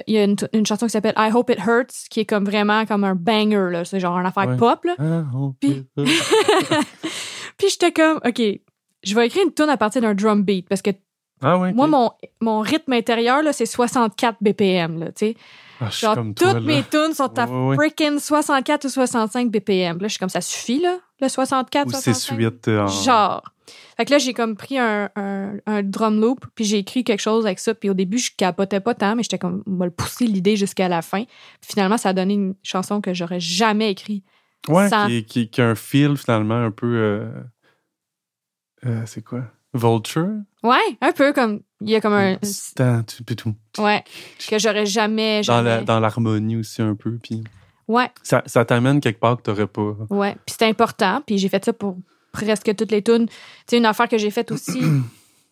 il 0.08 0.14
y 0.16 0.18
a 0.18 0.24
une, 0.26 0.36
une 0.54 0.66
chanson 0.66 0.86
qui 0.86 0.92
s'appelle 0.92 1.14
I 1.18 1.30
Hope 1.34 1.50
It 1.50 1.60
Hurts, 1.66 2.08
qui 2.10 2.20
est 2.22 2.26
comme 2.26 2.44
vraiment 2.46 2.86
comme 2.86 3.04
un 3.04 3.16
banger, 3.16 3.70
là. 3.72 3.86
C'est 3.86 4.00
genre 4.00 4.18
une 4.18 4.26
affaire 4.26 4.48
Ouais. 4.50 4.58
pop, 4.58 4.84
là. 4.86 4.96
Puis-. 5.60 5.86
Puis 7.58 7.70
j'étais 7.70 7.92
comme, 7.92 8.20
OK, 8.26 8.42
je 9.04 9.16
vais 9.16 9.28
écrire 9.28 9.44
une 9.46 9.54
tune 9.54 9.70
à 9.70 9.78
partir 9.78 10.02
d'un 10.02 10.14
drum 10.14 10.44
beat, 10.44 10.68
parce 10.68 10.82
que 10.82 10.92
Ah 11.42 11.58
ouais. 11.58 11.74
moi, 11.74 11.88
mon, 11.88 12.12
mon 12.40 12.60
rythme 12.62 12.94
intérieur, 12.94 13.44
là, 13.44 13.54
c'est 13.54 13.66
64 13.66 14.38
BPM, 14.42 15.00
là, 15.00 15.06
tu 15.08 15.28
sais. 15.28 15.36
Ah, 15.84 15.88
je 15.90 15.96
suis 15.96 16.06
Genre, 16.06 16.16
comme 16.16 16.34
toutes 16.36 16.48
toi, 16.52 16.60
mes 16.60 16.84
tunes 16.84 17.14
sont 17.16 17.38
à 17.40 17.46
ouais. 17.48 17.76
freaking 17.76 18.20
64 18.20 18.86
ou 18.86 18.90
65 18.90 19.50
BPM. 19.50 19.98
Là, 20.00 20.08
je 20.08 20.12
suis 20.12 20.20
comme, 20.20 20.30
ça 20.30 20.40
suffit, 20.42 20.80
là, 20.80 21.00
le 21.20 21.28
64, 21.28 21.88
Ou 21.88 21.90
65? 21.92 22.40
6-8 22.40 22.70
euh, 22.70 22.82
en... 22.84 22.88
Genre. 22.88 23.44
Fait 23.98 24.06
que 24.06 24.12
là, 24.12 24.18
j'ai 24.20 24.34
comme 24.34 24.56
pris 24.56 24.78
un, 24.78 25.10
un, 25.16 25.54
un 25.66 25.82
drum 25.84 26.20
loop, 26.22 26.46
puis 26.56 26.66
j'ai 26.66 26.78
écrit 26.78 27.04
quelque 27.04 27.20
chose 27.22 27.46
avec 27.46 27.58
ça. 27.60 27.74
Puis 27.74 27.90
au 27.90 27.94
début, 27.96 28.18
je 28.20 28.32
capotais 28.38 28.80
pas 28.80 28.94
tant, 28.94 29.16
mais 29.16 29.24
j'étais 29.24 29.38
comme, 29.40 29.64
on 29.66 29.76
va 29.78 29.86
le 29.86 29.92
pousser 29.92 30.26
l'idée 30.28 30.56
jusqu'à 30.56 30.88
la 30.88 31.02
fin. 31.02 31.24
Puis 31.24 31.72
finalement, 31.72 31.98
ça 31.98 32.10
a 32.10 32.14
donné 32.14 32.34
une 32.36 32.56
chanson 32.64 33.02
que 33.02 33.14
j'aurais 33.14 33.40
jamais 33.40 33.90
écrite. 33.92 34.24
Ouais, 34.68 34.88
sans- 34.90 35.08
qui, 35.08 35.26
qui, 35.26 35.50
qui 35.50 35.62
a 35.62 35.70
un 35.70 35.76
feel 35.76 36.16
finalement 36.18 36.64
un 36.64 36.72
peu. 36.72 36.86
euh, 36.96 37.30
euh, 38.86 39.02
c'est 39.06 39.24
quoi? 39.24 39.44
Vulture? 39.74 40.30
Ouais, 40.64 40.98
un 41.02 41.12
peu 41.14 41.32
comme, 41.34 41.62
il 41.82 41.90
y 41.90 41.96
a 41.96 42.02
comme 42.02 42.14
un. 42.14 42.38
Ouais, 43.78 44.04
que 44.50 44.60
j'aurais 44.60 44.86
jamais. 44.86 45.38
Dans 45.40 45.44
jamais... 45.58 45.70
la- 45.70 45.82
dans 45.82 46.00
l'harmonie 46.00 46.58
aussi 46.58 46.82
un 46.82 46.96
peu. 46.96 47.18
Puis 47.22 47.44
Ouais, 47.88 48.10
ça, 48.24 48.42
ça 48.46 48.64
t'amène 48.64 49.02
quelque 49.02 49.20
part 49.20 49.38
que 49.38 49.42
t'aurais 49.42 49.68
pas. 49.68 49.96
ouais. 50.10 50.34
Puis 50.46 50.54
c'était 50.54 50.66
important. 50.66 51.22
Puis 51.26 51.38
j'ai 51.38 51.50
fait 51.50 51.64
ça 51.66 51.74
pour 51.74 51.98
presque 52.32 52.74
toutes 52.76 52.92
les 52.92 53.02
tunes. 53.02 53.28
Tu 53.28 53.34
sais, 53.68 53.78
une 53.78 53.86
affaire 53.86 54.08
que 54.08 54.18
j'ai 54.18 54.32
faite 54.32 54.52
aussi. 54.52 54.80
tu 54.80 55.02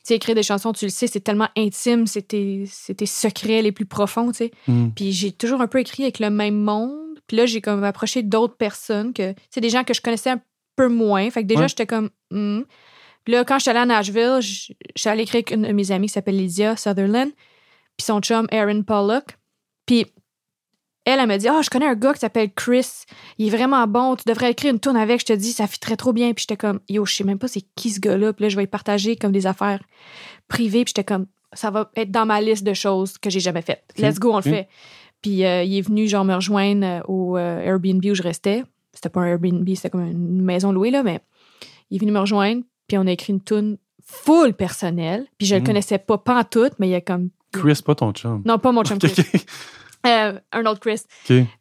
sais, 0.03 0.15
écrire 0.15 0.35
des 0.35 0.43
chansons, 0.43 0.71
tu 0.71 0.85
le 0.85 0.91
sais, 0.91 1.07
c'est 1.07 1.19
tellement 1.19 1.49
intime, 1.57 2.07
c'est 2.07 2.21
tes, 2.29 2.63
c'est 2.67 2.93
tes 2.95 3.05
secrets 3.05 3.61
les 3.61 3.71
plus 3.73 3.85
profonds, 3.85 4.31
tu 4.31 4.37
sais. 4.37 4.51
Hmm. 4.67 4.89
Puis 4.95 5.11
j'ai 5.11 5.31
toujours 5.33 5.59
un 5.61 5.67
peu 5.67 5.79
écrit 5.79 6.03
avec 6.03 6.19
le 6.19 6.29
même 6.29 6.55
monde. 6.61 6.95
Puis 7.27 7.35
là, 7.37 7.45
j'ai 7.45 7.59
comme 7.61 7.83
approché 7.83 8.23
d'autres 8.23 8.55
personnes 8.55 9.11
que, 9.13 9.33
c'est 9.51 9.61
des 9.61 9.69
gens 9.69 9.83
que 9.83 9.93
je 9.93 10.01
connaissais 10.01 10.29
un 10.31 10.41
peu 10.77 10.87
moins. 10.87 11.29
Fait 11.29 11.41
que 11.43 11.47
déjà, 11.47 11.61
Ouais. 11.63 11.67
j'étais 11.67 11.85
comme, 11.85 12.09
Hmm. 12.31 12.61
Là, 13.29 13.45
quand 13.45 13.59
j'étais 13.59 13.71
allée 13.71 13.79
à 13.79 13.85
Nashville, 13.85 14.39
je 14.41 14.73
je 14.95 15.01
suis 15.01 15.09
allée 15.09 15.23
écrire 15.23 15.37
avec 15.37 15.51
une 15.51 15.61
de 15.61 15.71
mes 15.71 15.91
amies 15.91 16.07
qui 16.07 16.13
s'appelle 16.13 16.35
Lydia 16.35 16.75
Sutherland, 16.75 17.29
puis 17.95 18.05
son 18.05 18.21
chum 18.21 18.47
Aaron 18.51 18.81
Pollock. 18.81 19.37
Puis 19.85 20.07
elle, 21.05 21.19
elle 21.19 21.27
m'a 21.27 21.37
dit, 21.37 21.47
ah, 21.47 21.61
je 21.61 21.69
connais 21.69 21.85
un 21.85 21.95
gars 21.95 22.13
qui 22.13 22.19
s'appelle 22.19 22.51
Chris. 22.51 23.05
Il 23.37 23.47
est 23.47 23.55
vraiment 23.55 23.85
bon. 23.87 24.15
Tu 24.15 24.23
devrais 24.27 24.51
écrire 24.51 24.73
une 24.73 24.79
tourne 24.79 24.97
avec. 24.97 25.21
Je 25.21 25.25
te 25.25 25.33
dis, 25.33 25.51
ça 25.51 25.67
fitterait 25.67 25.95
trop 25.95 26.11
bien. 26.11 26.33
Puis 26.33 26.45
j'étais 26.47 26.57
comme, 26.57 26.79
yo, 26.89 27.05
je 27.05 27.13
sais 27.13 27.23
même 27.23 27.37
pas 27.37 27.47
c'est 27.47 27.63
qui 27.75 27.91
ce 27.91 27.99
gars-là. 27.99 28.33
Puis 28.33 28.43
là, 28.43 28.49
je 28.49 28.55
vais 28.55 28.63
y 28.63 28.67
partager 28.67 29.15
comme 29.15 29.31
des 29.31 29.45
affaires 29.45 29.81
privées. 30.47 30.83
Puis 30.83 30.93
j'étais 30.95 31.03
comme, 31.03 31.27
ça 31.53 31.69
va 31.69 31.91
être 31.95 32.11
dans 32.11 32.25
ma 32.25 32.41
liste 32.41 32.63
de 32.63 32.73
choses 32.73 33.17
que 33.19 33.29
j'ai 33.29 33.39
jamais 33.39 33.61
faites. 33.61 33.83
Let's 33.97 34.19
go, 34.19 34.33
on 34.33 34.37
le 34.37 34.41
fait. 34.41 34.67
Puis 35.21 35.45
euh, 35.45 35.63
il 35.63 35.77
est 35.77 35.81
venu, 35.81 36.07
genre, 36.07 36.25
me 36.25 36.33
rejoindre 36.33 36.85
euh, 36.85 37.01
au 37.07 37.37
euh, 37.37 37.59
Airbnb 37.59 38.03
où 38.05 38.15
je 38.15 38.23
restais. 38.23 38.63
C'était 38.93 39.09
pas 39.09 39.21
un 39.21 39.27
Airbnb, 39.27 39.67
c'était 39.75 39.89
comme 39.89 40.05
une 40.05 40.41
maison 40.41 40.71
louée, 40.71 40.91
là, 40.91 41.03
mais 41.03 41.19
il 41.89 41.97
est 41.97 41.99
venu 41.99 42.11
me 42.11 42.19
rejoindre. 42.19 42.63
Puis 42.89 42.97
on 42.97 43.07
a 43.07 43.11
écrit 43.11 43.31
une 43.31 43.41
tune 43.41 43.77
full 44.05 44.53
personnelle. 44.53 45.25
Puis 45.37 45.47
je 45.47 45.55
le 45.55 45.61
Mm. 45.61 45.65
connaissais 45.65 45.97
pas, 45.99 46.17
pas 46.17 46.39
en 46.39 46.43
tout, 46.43 46.69
mais 46.79 46.87
il 46.89 46.91
y 46.91 46.95
a 46.95 47.01
comme. 47.01 47.29
Chris, 47.53 47.79
pas 47.85 47.95
ton 47.95 48.11
chum. 48.11 48.41
Non, 48.45 48.59
pas 48.59 48.71
mon 48.73 48.83
chum 48.83 48.97
Chris. 48.99 49.13
Euh, 50.07 50.39
un 50.53 50.65
autre 50.65 50.79
Chris. 50.79 51.01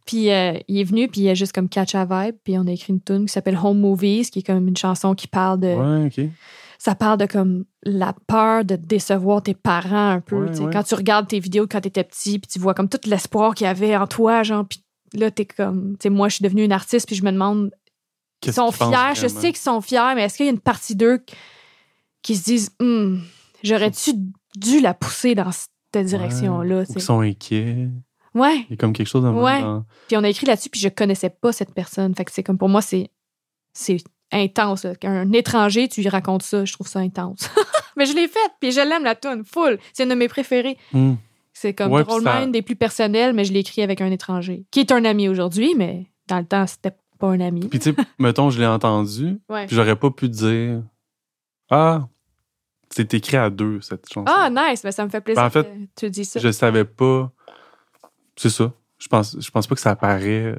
Puis 0.06 0.30
euh, 0.30 0.54
il 0.68 0.78
est 0.80 0.84
venu, 0.84 1.08
puis 1.08 1.22
il 1.22 1.28
a 1.28 1.34
juste 1.34 1.52
comme 1.52 1.68
catch 1.68 1.94
a 1.94 2.04
vibe. 2.04 2.36
Puis 2.44 2.56
on 2.58 2.66
a 2.66 2.70
écrit 2.70 2.92
une 2.92 3.00
tune 3.00 3.26
qui 3.26 3.32
s'appelle 3.32 3.58
Home 3.62 3.80
Movies, 3.80 4.30
qui 4.30 4.40
est 4.40 4.42
comme 4.42 4.66
une 4.68 4.76
chanson 4.76 5.14
qui 5.14 5.26
parle 5.28 5.60
de. 5.60 5.66
Ouais, 5.68 6.06
ok. 6.06 6.30
Ça 6.78 6.94
parle 6.94 7.18
de 7.18 7.26
comme 7.26 7.64
la 7.82 8.14
peur 8.28 8.64
de 8.64 8.76
décevoir 8.76 9.42
tes 9.42 9.54
parents 9.54 10.10
un 10.10 10.20
peu. 10.20 10.46
Ouais, 10.46 10.60
ouais. 10.60 10.70
Quand 10.72 10.84
tu 10.84 10.94
regardes 10.94 11.26
tes 11.26 11.40
vidéos 11.40 11.66
quand 11.68 11.80
t'étais 11.80 12.04
petit, 12.04 12.38
puis 12.38 12.48
tu 12.48 12.60
vois 12.60 12.72
comme 12.74 12.88
tout 12.88 13.00
l'espoir 13.06 13.54
qu'il 13.56 13.64
y 13.66 13.68
avait 13.68 13.96
en 13.96 14.06
toi, 14.06 14.44
genre. 14.44 14.64
Puis 14.64 14.84
là, 15.14 15.30
t'es 15.32 15.44
comme. 15.44 15.92
Tu 15.98 16.04
sais, 16.04 16.10
moi, 16.10 16.28
je 16.28 16.36
suis 16.36 16.44
devenue 16.44 16.62
une 16.64 16.72
artiste, 16.72 17.06
puis 17.08 17.16
je 17.16 17.24
me 17.24 17.32
demande. 17.32 17.72
Ils 18.46 18.52
sont 18.52 18.70
fiers, 18.70 19.14
je 19.14 19.26
sais 19.28 19.48
qu'ils 19.52 19.56
sont 19.56 19.80
fiers, 19.80 20.12
mais 20.14 20.22
est-ce 20.24 20.36
qu'il 20.36 20.46
y 20.46 20.48
a 20.48 20.52
une 20.52 20.60
partie 20.60 20.94
d'eux 20.96 21.24
qui 22.22 22.36
se 22.36 22.44
disent 22.44 22.70
Hum, 22.80 23.22
j'aurais-tu 23.62 24.12
dû 24.56 24.80
la 24.80 24.94
pousser 24.94 25.34
dans 25.34 25.50
cette 25.52 26.06
direction-là, 26.06 26.84
sais? 26.84 27.00
sont 27.00 27.20
inquiets. 27.20 27.88
Ouais. 28.34 28.58
Il 28.68 28.70
y 28.70 28.74
a 28.74 28.76
comme 28.76 28.92
quelque 28.92 29.06
chose 29.08 29.22
dans 29.24 29.32
Ouais. 29.42 29.60
dans- 29.60 29.84
Puis 30.06 30.16
on 30.16 30.22
a 30.24 30.28
écrit 30.28 30.46
là-dessus, 30.46 30.68
puis 30.70 30.80
je 30.80 30.88
connaissais 30.88 31.30
pas 31.30 31.50
cette 31.52 31.72
personne. 31.74 32.14
Fait 32.14 32.24
que 32.24 32.30
c'est 32.32 32.42
comme 32.42 32.58
pour 32.58 32.68
moi, 32.68 32.82
c'est 32.82 33.10
intense. 34.32 34.84
là. 34.84 34.92
Un 35.04 35.32
étranger, 35.32 35.88
tu 35.88 36.02
lui 36.02 36.08
racontes 36.08 36.42
ça, 36.42 36.64
je 36.64 36.72
trouve 36.72 36.86
ça 36.88 37.00
intense. 37.00 37.48
Mais 37.96 38.06
je 38.06 38.14
l'ai 38.14 38.28
faite, 38.28 38.52
puis 38.60 38.70
je 38.70 38.80
l'aime 38.80 39.02
la 39.04 39.14
tune 39.16 39.42
full. 39.44 39.78
C'est 39.92 40.04
une 40.04 40.10
de 40.10 40.14
mes 40.14 40.28
préférées. 40.28 40.76
Hmm. 40.92 41.14
C'est 41.52 41.74
comme 41.74 41.90
Ouais, 41.90 42.02
puis 42.02 42.08
drôlement 42.10 42.32
ça- 42.32 42.42
une 42.44 42.52
des 42.52 42.62
plus 42.62 42.76
personnelles, 42.76 43.32
mais 43.32 43.44
je 43.44 43.52
l'ai 43.52 43.60
écrit 43.60 43.82
avec 43.82 44.00
un 44.00 44.12
étranger, 44.12 44.64
qui 44.70 44.78
est 44.78 44.92
un 44.92 45.04
ami 45.04 45.28
aujourd'hui, 45.28 45.74
mais 45.76 46.06
dans 46.28 46.38
le 46.38 46.44
temps, 46.44 46.66
c'était 46.68 46.92
pas 47.18 47.28
un 47.28 47.40
ami. 47.40 47.68
Puis 47.68 47.78
tu 47.78 47.92
sais, 47.92 47.96
mettons, 48.18 48.50
je 48.50 48.58
l'ai 48.60 48.66
entendu, 48.66 49.38
Ouais. 49.48 49.66
puis 49.66 49.76
j'aurais 49.76 49.96
pas 49.96 50.10
pu 50.10 50.28
dire 50.28 50.82
Ah, 51.70 52.08
c'est 52.90 53.12
écrit 53.14 53.36
à 53.36 53.50
deux, 53.50 53.80
cette 53.80 54.10
chanson. 54.12 54.24
Ah, 54.34 54.48
nice, 54.50 54.82
mais 54.84 54.92
ça 54.92 55.04
me 55.04 55.10
fait 55.10 55.20
plaisir 55.20 55.42
Ben, 55.42 55.46
en 55.46 55.50
fait, 55.50 55.64
que 55.64 55.78
tu 55.96 56.10
dis 56.10 56.24
ça. 56.24 56.40
je 56.40 56.50
savais 56.50 56.84
pas. 56.84 57.30
C'est 58.36 58.50
ça. 58.50 58.72
Je 58.98 59.08
pense, 59.08 59.36
je 59.38 59.50
pense 59.50 59.66
pas 59.66 59.74
que 59.74 59.80
ça 59.80 59.90
apparaît. 59.90 60.44
euh, 60.44 60.56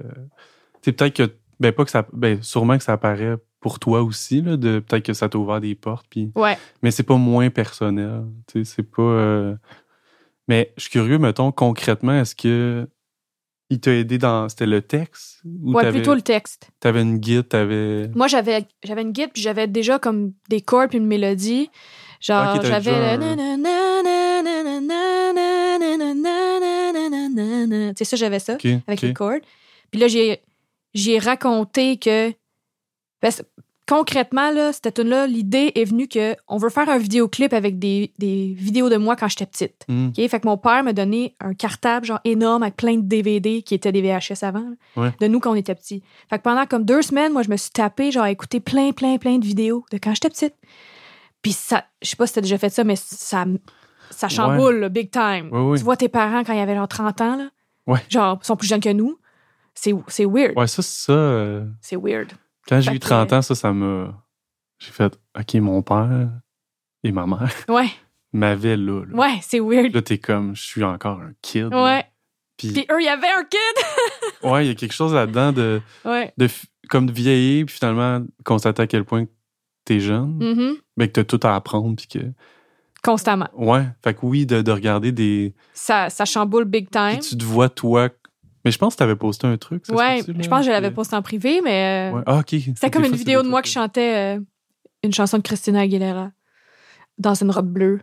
Tu 0.82 0.90
sais, 0.90 0.92
peut-être 0.94 1.16
que. 1.16 1.34
Ben, 1.60 1.72
pas 1.74 1.84
que 1.86 1.92
ça. 1.92 2.06
Ben, 2.14 2.42
sûrement 2.42 2.78
que 2.78 2.84
ça 2.84 2.94
apparaît 2.94 3.36
pour 3.60 3.80
toi 3.80 4.02
aussi, 4.02 4.42
là, 4.42 4.56
de 4.56 4.80
peut-être 4.80 5.06
que 5.06 5.14
ça 5.14 5.28
t'a 5.28 5.38
ouvert 5.38 5.60
des 5.60 5.76
portes, 5.76 6.06
puis. 6.10 6.32
Ouais. 6.36 6.58
Mais 6.84 6.92
c'est 6.92 7.04
pas 7.04 7.18
moins 7.18 7.50
personnel. 7.50 8.26
Tu 8.48 8.64
sais, 8.64 8.76
c'est 8.76 8.84
pas. 8.84 9.02
euh, 9.02 9.56
Mais 10.48 10.74
je 10.78 10.84
suis 10.84 10.92
curieux, 10.92 11.18
mettons, 11.20 11.52
concrètement, 11.52 12.14
est-ce 12.14 12.36
que. 12.36 12.88
Il 13.72 13.80
t'a 13.80 13.94
aidé 13.94 14.18
dans. 14.18 14.50
C'était 14.50 14.66
le 14.66 14.82
texte? 14.82 15.42
Ou 15.46 15.74
Ouais, 15.74 15.92
plutôt 15.92 16.16
le 16.16 16.22
texte. 16.22 16.70
T'avais 16.80 17.02
une 17.04 17.18
guide, 17.18 17.48
t'avais. 17.50 18.08
Moi, 18.16 18.28
j'avais 18.28 18.66
j'avais 18.84 19.04
une 19.04 19.12
guide, 19.12 19.30
puis 19.32 19.42
j'avais 19.42 19.68
déjà 19.68 20.00
comme 20.00 20.34
des 20.50 20.62
chords 20.62 20.88
puis 20.90 20.98
une 20.98 21.06
mélodie. 21.06 21.70
Genre, 22.20 22.62
j'avais 22.64 23.18
le. 23.18 23.36
Tu 27.92 27.98
sais, 27.98 28.06
ça, 28.06 28.18
j'avais 28.18 28.40
ça 28.40 28.54
avec 28.54 28.84
ok. 28.88 29.02
les 29.02 29.14
chords. 29.14 29.40
Puis 29.92 30.00
là, 30.00 30.08
j'ai 30.08 30.42
j'ai 30.94 31.20
raconté 31.20 31.98
que. 31.98 32.34
Concrètement, 33.90 34.52
là, 34.52 34.72
cette 34.72 34.94
tune-là, 34.94 35.26
l'idée 35.26 35.72
est 35.74 35.84
venue 35.86 36.08
que 36.08 36.36
on 36.48 36.58
veut 36.58 36.70
faire 36.70 36.88
un 36.90 37.00
vidéoclip 37.00 37.52
avec 37.54 37.80
des, 37.80 38.14
des 38.20 38.54
vidéos 38.56 38.88
de 38.88 38.98
moi 38.98 39.16
quand 39.16 39.28
j'étais 39.28 39.48
petite. 39.48 39.84
OK? 39.90 40.16
Fait 40.30 40.40
que 40.40 40.46
mon 40.48 40.58
père 40.58 40.84
m'a 40.84 40.94
donné 40.94 41.36
un 41.40 41.56
cartable 41.56 42.06
genre 42.06 42.20
énorme 42.24 42.62
avec 42.64 42.76
plein 42.78 42.96
de 42.98 43.02
DVD 43.02 43.64
qui 43.64 43.74
étaient 43.74 43.92
des 43.92 44.02
VHS 44.04 44.44
avant, 44.44 44.60
là, 44.60 44.76
Ouais. 45.04 45.12
de 45.20 45.28
nous 45.28 45.40
quand 45.40 45.52
on 45.52 45.56
était 45.56 45.74
petits. 45.76 46.04
Fait 46.30 46.38
que 46.38 46.44
pendant 46.44 46.66
comme 46.68 46.86
deux 46.86 47.02
semaines, 47.02 47.34
moi, 47.34 47.42
je 47.42 47.50
me 47.50 47.58
suis 47.58 47.72
tapé 47.72 48.12
genre 48.12 48.24
à 48.26 48.32
écouter 48.32 48.60
plein, 48.60 48.92
plein, 48.92 49.18
plein 49.18 49.40
de 49.40 49.46
vidéos 49.46 49.84
de 49.92 49.98
quand 49.98 50.14
j'étais 50.14 50.30
petite. 50.30 50.54
Puis 51.42 51.54
ça, 51.54 51.86
je 52.04 52.10
sais 52.10 52.16
pas 52.16 52.28
si 52.28 52.34
t'as 52.34 52.42
déjà 52.42 52.58
fait 52.60 52.70
ça, 52.70 52.84
mais 52.84 52.96
ça, 52.96 53.46
ça 54.12 54.28
chamboule, 54.30 54.76
là, 54.82 54.90
big 54.90 55.10
time. 55.10 55.50
Ouais, 55.52 55.60
ouais. 55.62 55.78
Tu 55.78 55.84
vois 55.84 55.98
tes 55.98 56.10
parents 56.10 56.44
quand 56.44 56.54
ils 56.54 56.60
avaient 56.60 56.76
genre 56.76 56.88
30 56.88 57.22
ans, 57.22 57.36
là? 57.38 57.50
Ouais. 57.88 58.00
Genre, 58.10 58.38
ils 58.42 58.46
sont 58.46 58.56
plus 58.56 58.68
jeunes 58.68 58.82
que 58.82 58.94
nous. 58.94 59.18
C'est 59.74 59.94
c'est 60.08 60.26
weird. 60.26 60.58
Ouais, 60.58 60.68
ça, 60.68 60.82
c'est 60.82 61.06
ça. 61.06 61.14
euh, 61.14 61.66
C'est 61.82 61.96
weird. 61.96 62.34
Quand 62.70 62.80
j'ai 62.82 62.92
eu 62.94 63.00
que- 63.00 63.06
30 63.06 63.34
ans, 63.34 63.42
ça, 63.42 63.56
ça 63.56 63.74
m'a. 63.74 64.14
J'ai 64.80 64.92
fait, 64.92 65.20
OK, 65.38 65.56
mon 65.56 65.82
père 65.82 66.30
et 67.04 67.12
ma 67.12 67.26
mère 67.28 67.50
Ouais, 67.68 67.90
m'avaient 68.32 68.78
là. 68.78 69.04
là. 69.06 69.16
ouais, 69.18 69.40
c'est 69.42 69.60
weird. 69.60 69.94
Là, 69.94 70.02
t'es 70.02 70.18
comme, 70.20 70.56
je 70.56 70.62
suis 70.62 70.84
encore 70.84 71.20
un 71.20 71.32
kid. 71.42 71.70
là. 71.72 71.84
Ouais. 71.84 72.06
Puis, 72.58 72.72
Puis 72.74 72.86
eux, 72.92 73.02
il 73.02 73.06
y 73.06 73.10
avait 73.10 73.28
un 73.28 73.44
kid. 73.44 74.44
ouais, 74.50 74.66
il 74.66 74.68
y 74.70 74.72
a 74.72 74.76
quelque 74.76 74.94
chose 74.94 75.14
là-dedans 75.14 75.52
de, 75.52 75.82
Ouais. 76.06 76.34
de, 76.38 76.48
comme 76.90 77.06
de 77.08 77.12
vieillir, 77.12 77.66
puis 77.66 77.76
finalement, 77.76 78.22
constater 78.46 78.82
à 78.84 78.88
quel 78.88 79.04
point 79.06 79.26
t'es 79.86 80.00
jeune, 80.00 80.38
Mhm. 80.38 80.76
mais 80.98 81.08
que 81.08 81.14
t'as 81.14 81.24
tout 81.24 81.40
à 81.48 81.56
apprendre, 81.56 81.96
puis 81.96 82.08
que. 82.08 82.20
Constamment. 83.02 83.48
Ouais, 83.54 83.86
fait 84.04 84.14
que 84.14 84.20
oui, 84.26 84.46
de, 84.46 84.62
de 84.62 84.72
regarder 84.74 85.14
des. 85.14 85.56
Ça, 85.74 86.10
ça 86.10 86.26
chamboule 86.26 86.66
big 86.66 86.90
time. 86.90 87.18
Puis 87.20 87.30
tu 87.30 87.38
te 87.38 87.46
vois, 87.46 87.70
toi, 87.70 88.10
Mais 88.66 88.72
je 88.72 88.78
pense 88.78 88.94
que 88.94 88.98
tu 88.98 89.04
avais 89.04 89.16
posté 89.16 89.48
un 89.48 89.58
truc. 89.58 89.86
ça 89.86 89.94
Ouais, 89.96 90.22
je 90.26 90.48
pense 90.50 90.60
que 90.60 90.66
je 90.66 90.72
l'avais 90.72 90.92
posté 90.92 91.16
en 91.16 91.22
privé, 91.22 91.62
mais 91.64 92.12
euh, 92.12 92.18
Ouais. 92.18 92.24
Ah, 92.26 92.38
ok. 92.40 92.50
c'était 92.50 92.90
comme 92.92 93.06
une 93.06 93.16
vidéo 93.16 93.42
de 93.44 93.48
moi 93.48 93.62
qui 93.62 93.72
chantait 93.72 94.38
euh, 94.38 94.40
une 95.04 95.14
chanson 95.14 95.38
de 95.38 95.44
Christina 95.44 95.82
Aguilera 95.82 96.32
dans 97.18 97.34
une 97.36 97.52
robe 97.52 97.68
bleue. 97.72 98.02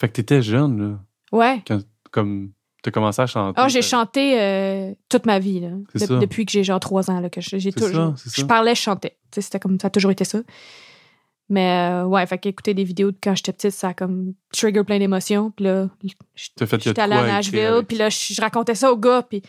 Fait 0.00 0.08
que 0.08 0.12
t'étais 0.14 0.42
jeune, 0.42 0.80
là. 0.80 0.98
Ouais. 1.36 1.62
Quand, 1.66 1.80
comme, 2.12 2.52
t'as 2.82 2.90
commencé 2.92 3.20
à 3.22 3.26
chanter. 3.26 3.60
Ah, 3.60 3.66
j'ai 3.68 3.82
chanté 3.82 4.40
euh, 4.40 4.94
toute 5.08 5.26
ma 5.26 5.38
vie, 5.40 5.60
là. 5.60 5.70
C'est 5.94 6.02
De- 6.02 6.06
ça. 6.14 6.18
depuis 6.18 6.46
que 6.46 6.52
j'ai 6.52 6.62
genre 6.64 6.78
trois 6.80 7.10
ans, 7.10 7.18
là, 7.20 7.28
que 7.28 7.40
j'ai 7.40 7.72
toujours. 7.72 8.16
ça, 8.16 8.30
Je 8.32 8.44
parlais, 8.44 8.74
je 8.76 8.80
chantais. 8.80 9.16
Tu 9.30 9.36
sais, 9.36 9.40
C'était 9.42 9.58
comme 9.58 9.78
ça 9.80 9.88
a 9.88 9.90
toujours 9.90 10.12
été 10.12 10.24
ça. 10.24 10.38
Mais 11.50 11.90
euh, 11.90 12.04
ouais, 12.04 12.26
fait 12.26 12.36
qu'écouter 12.38 12.74
des 12.74 12.84
vidéos 12.84 13.10
de 13.10 13.16
quand 13.22 13.34
j'étais 13.34 13.52
petite, 13.52 13.70
ça 13.70 13.88
a 13.88 13.94
comme 13.94 14.34
trigger 14.52 14.84
plein 14.84 14.98
d'émotions. 14.98 15.50
Puis 15.50 15.64
là, 15.64 15.88
j'étais 16.36 17.00
allée 17.00 17.14
à 17.14 17.26
Nashville, 17.26 17.82
puis 17.88 17.96
là, 17.96 18.10
je, 18.10 18.34
je 18.34 18.40
racontais 18.40 18.74
ça 18.74 18.92
au 18.92 18.96
gars, 18.98 19.22
puis 19.22 19.42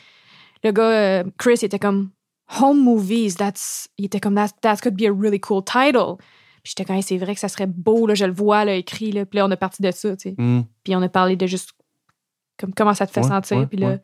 le 0.64 0.72
gars, 0.72 0.84
euh, 0.84 1.24
Chris, 1.38 1.56
il 1.62 1.66
était 1.66 1.80
comme 1.80 2.10
Home 2.62 2.84
Movies, 2.84 3.36
that's, 3.36 3.90
il 3.98 4.06
était 4.06 4.20
comme 4.20 4.36
that, 4.36 4.50
that 4.62 4.78
could 4.78 4.96
be 4.96 5.04
a 5.06 5.12
really 5.12 5.40
cool 5.40 5.64
title. 5.64 6.16
Puis 6.64 6.72
j'étais 6.76 6.86
comme, 6.86 6.96
Hey, 6.98 7.04
c'est 7.04 7.18
vrai 7.18 7.34
que 7.36 7.40
ça 7.40 7.48
serait 7.48 7.68
beau, 7.68 8.06
là, 8.08 8.16
je 8.16 8.26
le 8.26 8.34
vois, 8.34 8.66
là, 8.66 8.74
écrit, 8.76 9.12
là. 9.12 9.26
Puis 9.26 9.38
là, 9.38 9.46
on 9.46 9.52
est 9.52 9.56
parti 9.56 9.82
de 9.82 9.92
ça, 9.92 10.16
tu 10.18 10.30
sais. 10.30 10.36
Hmm. 10.38 10.62
Puis 10.84 10.96
on 10.96 11.02
a 11.02 11.10
parlé 11.10 11.36
de 11.36 11.48
juste 11.48 11.72
comme 12.58 12.74
comment 12.74 12.94
ça 12.94 13.08
te 13.08 13.12
fait 13.12 13.22
Ouais, 13.22 13.28
sentir. 13.28 13.58
ouais, 13.58 13.68
puis 13.68 13.78
là, 13.78 13.88
ouais. 13.90 14.02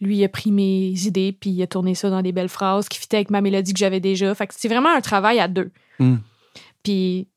lui, 0.00 0.18
il 0.18 0.24
a 0.24 0.28
pris 0.28 0.52
mes 0.52 0.90
idées, 1.06 1.32
puis 1.32 1.50
il 1.50 1.62
a 1.62 1.66
tourné 1.66 1.94
ça 1.94 2.10
dans 2.10 2.20
des 2.20 2.32
belles 2.32 2.50
phrases 2.50 2.88
qui 2.88 2.98
fitaient 2.98 3.16
avec 3.16 3.30
ma 3.30 3.40
mélodie 3.40 3.72
que 3.72 3.78
j'avais 3.78 4.00
déjà. 4.00 4.34
Fait 4.34 4.46
que 4.46 4.54
c'est 4.56 4.68
vraiment 4.68 4.94
un 4.94 5.00
travail 5.00 5.40
à 5.40 5.48
deux. 5.48 5.70
Hmm. 5.98 6.16
Puis, 6.82 7.28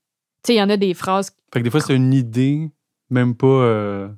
tu 0.43 0.47
sais, 0.47 0.55
il 0.55 0.57
y 0.57 0.61
en 0.61 0.69
a 0.69 0.75
des 0.77 0.93
phrases. 0.93 1.31
Fait 1.53 1.59
que 1.59 1.63
des 1.63 1.69
fois, 1.69 1.79
c'est 1.79 1.95
une 1.95 2.13
idée, 2.13 2.69
même 3.09 3.35
pas 3.35 3.47
euh, 3.47 4.09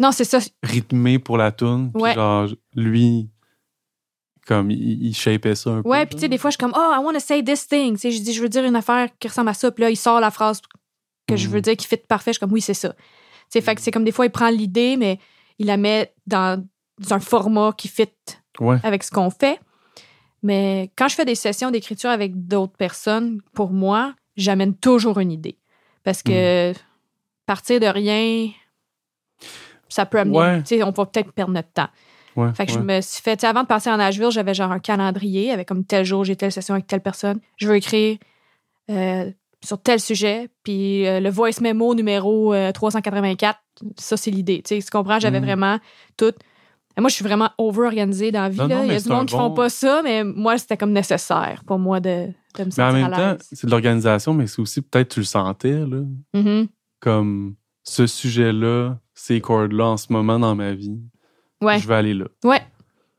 Non, 0.00 0.12
c'est 0.12 0.24
ça. 0.24 0.38
rythmée 0.62 1.18
pour 1.18 1.36
la 1.36 1.52
tune. 1.52 1.90
Ouais. 1.94 2.14
genre, 2.14 2.48
lui, 2.74 3.28
comme, 4.46 4.70
il, 4.70 5.06
il 5.06 5.14
shapait 5.14 5.54
ça 5.54 5.70
un 5.70 5.82
peu. 5.82 5.88
Ouais, 5.88 6.06
puis 6.06 6.16
tu 6.16 6.22
sais, 6.22 6.28
des 6.28 6.38
fois, 6.38 6.50
je 6.50 6.56
suis 6.56 6.58
comme, 6.58 6.74
oh, 6.74 6.92
I 6.92 6.98
want 7.04 7.12
to 7.12 7.20
say 7.20 7.44
this 7.44 7.68
thing. 7.68 7.94
Tu 7.94 8.00
sais, 8.00 8.10
je 8.10 8.22
dis, 8.22 8.32
je 8.32 8.40
veux 8.40 8.48
dire 8.48 8.64
une 8.64 8.76
affaire 8.76 9.08
qui 9.18 9.28
ressemble 9.28 9.50
à 9.50 9.54
ça. 9.54 9.70
Puis 9.70 9.82
là, 9.82 9.90
il 9.90 9.96
sort 9.96 10.18
la 10.18 10.30
phrase 10.30 10.62
que 11.28 11.36
je 11.36 11.48
veux 11.48 11.60
dire 11.60 11.76
qui 11.76 11.86
fit 11.86 11.98
parfait. 11.98 12.30
Je 12.30 12.38
suis 12.38 12.40
comme, 12.40 12.52
oui, 12.52 12.62
c'est 12.62 12.74
ça. 12.74 12.92
Tu 12.92 12.98
sais, 13.50 13.60
fait 13.60 13.74
que 13.74 13.80
c'est 13.82 13.90
comme 13.90 14.04
des 14.04 14.12
fois, 14.12 14.26
il 14.26 14.30
prend 14.30 14.48
l'idée, 14.48 14.96
mais 14.96 15.18
il 15.58 15.66
la 15.66 15.76
met 15.76 16.14
dans, 16.26 16.64
un 17.10 17.20
format 17.20 17.72
qui 17.76 17.88
fit 17.88 18.08
Ouais. 18.58 18.78
avec 18.82 19.04
ce 19.04 19.10
qu'on 19.10 19.30
fait. 19.30 19.60
Mais 20.42 20.90
quand 20.96 21.08
je 21.08 21.14
fais 21.14 21.24
des 21.24 21.34
sessions 21.34 21.70
d'écriture 21.70 22.10
avec 22.10 22.46
d'autres 22.46 22.76
personnes, 22.76 23.40
pour 23.54 23.70
moi, 23.70 24.14
j'amène 24.36 24.74
toujours 24.74 25.18
une 25.18 25.30
idée. 25.30 25.58
Parce 26.02 26.22
que 26.22 26.72
partir 27.46 27.80
de 27.80 27.86
rien, 27.86 28.50
ça 29.90 30.06
peut 30.06 30.18
amener. 30.18 30.38
Ouais. 30.38 30.58
Tu 30.62 30.76
sais, 30.76 30.82
on 30.82 30.90
va 30.90 31.04
peut-être 31.06 31.32
perdre 31.32 31.52
notre 31.52 31.70
temps. 31.72 31.88
Ouais. 32.36 32.52
Fait 32.54 32.64
que 32.64 32.72
ouais. 32.72 32.78
je 32.78 32.82
me 32.84 33.00
suis 33.02 33.20
fait. 33.22 33.36
tu 33.36 33.40
sais, 33.42 33.46
Avant 33.48 33.62
de 33.62 33.66
passer 33.66 33.90
en 33.90 33.96
Nashville, 33.98 34.30
j'avais 34.30 34.54
genre 34.54 34.70
un 34.72 34.78
calendrier 34.78 35.50
avec 35.52 35.68
comme 35.68 35.84
tel 35.84 36.04
jour, 36.04 36.24
j'ai 36.24 36.36
telle 36.36 36.52
session 36.52 36.74
avec 36.74 36.86
telle 36.86 37.00
personne. 37.02 37.40
Je 37.56 37.68
veux 37.68 37.76
écrire 37.76 38.16
euh, 38.90 39.30
sur 39.62 39.80
tel 39.82 40.00
sujet. 40.00 40.48
Puis 40.64 41.06
euh, 41.06 41.20
le 41.20 41.28
voice 41.30 41.60
memo 41.60 41.94
numéro 41.94 42.54
euh, 42.54 42.72
384, 42.72 43.58
ça, 43.98 44.16
c'est 44.16 44.30
l'idée. 44.30 44.62
Tu 44.64 44.76
sais, 44.76 44.82
tu 44.82 44.90
comprends? 44.90 45.18
J'avais 45.18 45.40
Mhm. 45.40 45.46
vraiment 45.46 45.78
tout. 46.16 46.32
Et 46.96 47.00
moi, 47.00 47.08
je 47.08 47.14
suis 47.14 47.24
vraiment 47.24 47.50
over-organisée 47.58 48.32
dans 48.32 48.42
la 48.42 48.48
vie. 48.48 48.58
Non, 48.58 48.66
là. 48.68 48.76
non, 48.78 48.84
Il 48.84 48.92
y 48.92 48.96
a 48.96 49.00
du 49.00 49.08
monde 49.08 49.26
qui 49.26 49.34
font 49.36 49.48
bon- 49.48 49.54
pas 49.54 49.68
ça, 49.68 50.00
mais 50.02 50.24
moi, 50.24 50.58
c'était 50.58 50.76
comme 50.76 50.92
nécessaire 50.92 51.62
pour 51.66 51.78
moi 51.78 52.00
de, 52.00 52.26
de 52.58 52.64
me 52.64 52.70
Mais 52.76 52.82
en 52.82 52.92
même 52.92 53.12
à 53.12 53.16
temps, 53.36 53.44
c'est 53.52 53.66
de 53.66 53.70
l'organisation, 53.70 54.34
mais 54.34 54.46
c'est 54.48 54.60
aussi 54.60 54.82
peut-être 54.82 55.08
tu 55.14 55.20
le 55.20 55.24
sentais, 55.26 55.72
là. 55.86 55.98
Mhm. 56.34 56.66
Comme 57.00 57.54
ce 57.84 58.06
sujet-là, 58.06 58.98
ces 59.22 59.40
chords-là 59.40 59.84
en 59.86 59.96
ce 59.96 60.12
moment 60.12 60.38
dans 60.38 60.54
ma 60.54 60.72
vie, 60.72 60.98
Ouais. 61.60 61.78
je 61.78 61.86
vais 61.86 61.94
aller 61.94 62.14
là. 62.14 62.26
Ouais. 62.44 62.60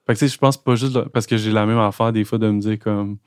Fait 0.08 0.14
que 0.14 0.20
tu 0.20 0.28
sais, 0.28 0.28
je 0.34 0.38
pense 0.38 0.58
pas 0.58 0.76
juste 0.76 0.96
là- 0.96 1.06
parce 1.14 1.28
que 1.28 1.38
j'ai 1.38 1.52
la 1.52 1.66
même 1.68 1.78
affaire 1.78 2.12
des 2.12 2.24
fois 2.24 2.38
de 2.40 2.50
me 2.50 2.60
dire 2.60 2.80
comme 2.80 3.18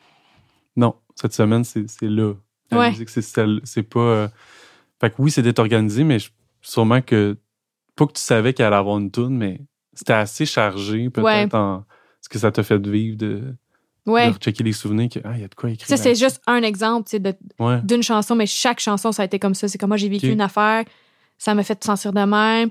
non, 0.76 0.94
cette 1.14 1.32
semaine, 1.34 1.62
c'est 1.64 1.86
là. 2.02 2.34
La 2.70 2.78
Ouais. 2.78 2.90
musique, 2.90 3.08
c'est 3.10 3.82
pas. 3.84 4.00
euh, 4.00 4.28
Fait 5.00 5.10
que 5.10 5.16
oui, 5.18 5.30
c'est 5.30 5.42
d'être 5.42 5.58
organisé, 5.58 6.02
mais 6.04 6.18
je- 6.18 6.30
sûrement 6.62 7.00
que. 7.02 7.36
Pas 7.96 8.06
que 8.06 8.12
tu 8.12 8.20
savais 8.22 8.52
qu'il 8.54 8.64
allait 8.64 8.74
avoir 8.74 8.98
une 8.98 9.10
tune, 9.10 9.36
mais 9.36 9.60
c'était 9.92 10.14
assez 10.14 10.46
chargé, 10.46 11.10
peut-être 11.10 11.24
Ouais. 11.24 11.48
en. 11.54 11.84
Ce 12.22 12.28
que 12.28 12.38
ça 12.38 12.50
t'a 12.50 12.62
fait 12.64 12.84
vivre 12.84 13.16
de, 13.16 13.54
Ouais. 14.06 14.32
de 14.32 14.36
checker 14.38 14.64
les 14.64 14.72
souvenirs 14.72 15.08
que, 15.10 15.20
ah, 15.24 15.32
il 15.36 15.42
y 15.42 15.44
a 15.44 15.48
de 15.48 15.54
quoi 15.54 15.70
écrire. 15.70 15.86
Ça, 15.86 15.96
c'est 15.96 16.14
juste 16.16 16.40
un 16.46 16.62
exemple 16.62 17.08
Ouais. 17.60 17.80
d'une 17.82 18.02
chanson, 18.02 18.34
mais 18.34 18.46
chaque 18.46 18.80
chanson, 18.80 19.12
ça 19.12 19.22
a 19.22 19.24
été 19.26 19.38
comme 19.38 19.54
ça. 19.54 19.68
C'est 19.68 19.78
comme 19.78 19.90
moi, 19.90 19.96
j'ai 19.96 20.08
vécu 20.08 20.28
une 20.32 20.40
affaire, 20.40 20.84
ça 21.38 21.54
m'a 21.54 21.62
fait 21.62 21.76
te 21.76 21.84
sentir 21.84 22.12
de 22.12 22.20
même. 22.20 22.70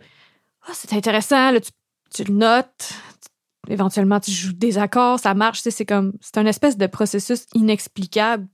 Ah, 0.68 0.72
c'est 0.74 0.94
intéressant, 0.94 1.52
là, 1.52 1.60
tu, 1.62 1.72
tu 2.14 2.24
le 2.24 2.34
notes. 2.34 2.94
Éventuellement, 3.70 4.20
tu 4.20 4.32
joues 4.32 4.54
des 4.54 4.78
accords, 4.78 5.20
ça 5.20 5.34
marche. 5.34 5.60
tu 5.60 5.64
sais, 5.64 5.72
C'est 5.72 5.86
comme, 5.86 6.14
c'est 6.22 6.38
un 6.38 6.46
espèce 6.46 6.78
de 6.78 6.88
processus 6.88 7.46
inexplicable 7.54 8.48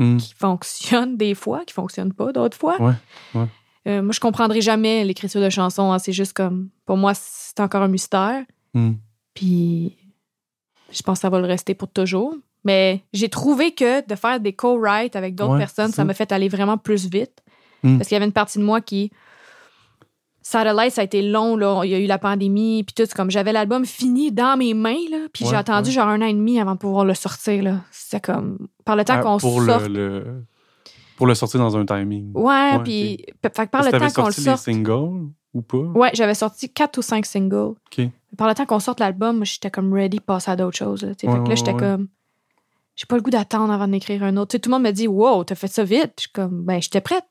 Hmm. 0.00 0.16
qui 0.16 0.34
fonctionne 0.34 1.16
des 1.16 1.36
fois, 1.36 1.64
qui 1.64 1.72
fonctionne 1.72 2.12
pas 2.12 2.32
d'autres 2.32 2.56
fois. 2.58 2.82
Ouais, 2.82 2.94
ouais. 3.36 3.46
Euh, 3.86 4.02
moi, 4.02 4.10
je 4.10 4.18
comprendrai 4.18 4.60
jamais 4.60 5.04
l'écriture 5.04 5.40
de 5.40 5.48
chansons. 5.50 5.92
hein. 5.92 6.00
C'est 6.00 6.12
juste 6.12 6.32
comme, 6.32 6.68
pour 6.84 6.96
moi, 6.96 7.12
c'est 7.14 7.60
encore 7.60 7.82
un 7.82 7.86
mystère. 7.88 8.42
Hmm. 8.74 8.94
Puis, 9.34 9.96
je 10.90 11.00
pense 11.02 11.18
que 11.18 11.22
ça 11.22 11.30
va 11.30 11.38
le 11.38 11.46
rester 11.46 11.74
pour 11.74 11.86
toujours. 11.92 12.34
Mais 12.64 13.04
j'ai 13.12 13.28
trouvé 13.28 13.72
que 13.72 14.04
de 14.04 14.14
faire 14.16 14.40
des 14.40 14.52
co-writes 14.52 15.14
avec 15.14 15.36
d'autres 15.36 15.52
Ouais, 15.52 15.58
personnes, 15.58 15.90
ça 15.90 15.96
ça. 15.98 16.04
m'a 16.04 16.14
fait 16.14 16.32
aller 16.32 16.48
vraiment 16.48 16.76
plus 16.76 17.08
vite. 17.08 17.42
Mm. 17.84 17.98
Parce 17.98 18.08
qu'il 18.08 18.14
y 18.14 18.16
avait 18.16 18.26
une 18.26 18.32
partie 18.32 18.58
de 18.58 18.64
moi 18.64 18.80
qui. 18.80 19.12
Satellite, 20.46 20.92
ça 20.92 21.00
a 21.00 21.04
été 21.04 21.22
long, 21.22 21.56
là. 21.56 21.80
Il 21.84 21.90
y 21.90 21.94
a 21.94 21.98
eu 21.98 22.04
la 22.06 22.18
pandémie, 22.18 22.84
puis 22.84 22.92
tout. 22.94 23.04
C'est 23.06 23.14
comme 23.14 23.30
j'avais 23.30 23.50
l'album 23.52 23.86
fini 23.86 24.30
dans 24.30 24.58
mes 24.58 24.74
mains, 24.74 25.00
là. 25.10 25.16
Puis 25.32 25.46
j'ai 25.48 25.56
attendu 25.56 25.88
ouais. 25.88 25.94
genre 25.94 26.06
un 26.08 26.20
an 26.20 26.26
et 26.26 26.34
demi 26.34 26.60
avant 26.60 26.74
de 26.74 26.78
pouvoir 26.78 27.06
le 27.06 27.14
sortir, 27.14 27.62
là. 27.62 27.80
C'était 27.90 28.20
comme. 28.20 28.58
Par 28.84 28.94
le 28.94 29.04
temps 29.06 29.14
Ah, 29.16 29.22
qu'on 29.22 29.38
pour 29.38 29.62
sorte. 29.62 29.88
le, 29.88 30.18
le- 30.18 30.44
pour 31.16 31.26
le 31.26 31.34
sortir 31.34 31.60
dans 31.60 31.74
un 31.78 31.86
timing. 31.86 32.30
Ouais, 32.34 32.78
puis. 32.84 33.24
Fait 33.42 33.50
que 33.66 33.70
par 33.70 33.86
Est-ce 33.86 33.96
le 33.96 34.00
temps 34.00 34.22
qu'on 34.22 34.26
le 34.26 34.32
sorte. 34.32 34.58
singles 34.62 35.28
ou 35.54 35.62
pas? 35.62 35.78
Ouais, 35.78 36.10
j'avais 36.12 36.34
sorti 36.34 36.70
quatre 36.70 36.98
ou 36.98 37.02
cinq 37.02 37.24
singles. 37.24 37.74
OK. 37.98 38.06
Par 38.36 38.46
le 38.46 38.54
temps 38.54 38.66
qu'on 38.66 38.80
sorte 38.80 39.00
l'album, 39.00 39.36
moi, 39.36 39.44
j'étais 39.46 39.70
comme 39.70 39.94
ready 39.94 40.18
de 40.18 40.22
passer 40.22 40.50
à 40.50 40.56
d'autres 40.56 40.76
choses. 40.76 41.02
là. 41.04 41.08
Ouais, 41.08 41.14
fait 41.18 41.26
que 41.42 41.48
là, 41.48 41.54
j'étais 41.54 41.74
comme. 41.74 42.08
J'ai 42.96 43.06
pas 43.06 43.16
le 43.16 43.22
goût 43.22 43.30
d'attendre 43.30 43.72
avant 43.72 43.88
d'écrire 43.88 44.22
un 44.22 44.36
autre. 44.36 44.56
Tout 44.58 44.68
le 44.68 44.74
monde 44.76 44.84
me 44.84 44.92
dit, 44.92 45.08
wow, 45.08 45.42
t'as 45.42 45.56
fait 45.56 45.66
ça 45.66 45.82
vite. 45.82 46.12
Je 46.18 46.22
suis 46.22 46.32
comme, 46.32 46.62
ben, 46.62 46.80
j'étais 46.80 47.00
prête. 47.00 47.24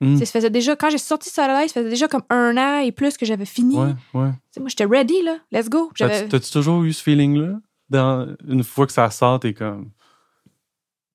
Sais, 0.00 0.26
Ça 0.26 0.32
faisait 0.38 0.50
déjà, 0.50 0.76
quand 0.76 0.90
j'ai 0.90 0.98
sorti 0.98 1.28
Satellite, 1.28 1.70
ça 1.70 1.80
faisait 1.80 1.90
déjà 1.90 2.06
comme 2.06 2.22
un 2.30 2.56
an 2.56 2.78
et 2.78 2.92
plus 2.92 3.16
que 3.16 3.26
j'avais 3.26 3.44
fini. 3.44 3.76
Ouais, 3.76 3.94
ouais. 4.14 4.30
Moi, 4.58 4.68
j'étais 4.68 4.84
ready, 4.84 5.22
là. 5.22 5.38
Let's 5.50 5.68
go. 5.68 5.90
T'as-tu 5.96 6.50
toujours 6.52 6.84
eu 6.84 6.92
ce 6.92 7.02
feeling-là? 7.02 7.58
Dans, 7.90 8.28
une 8.46 8.62
fois 8.62 8.86
que 8.86 8.92
ça 8.92 9.10
sort, 9.10 9.40
t'es 9.40 9.54
comme. 9.54 9.90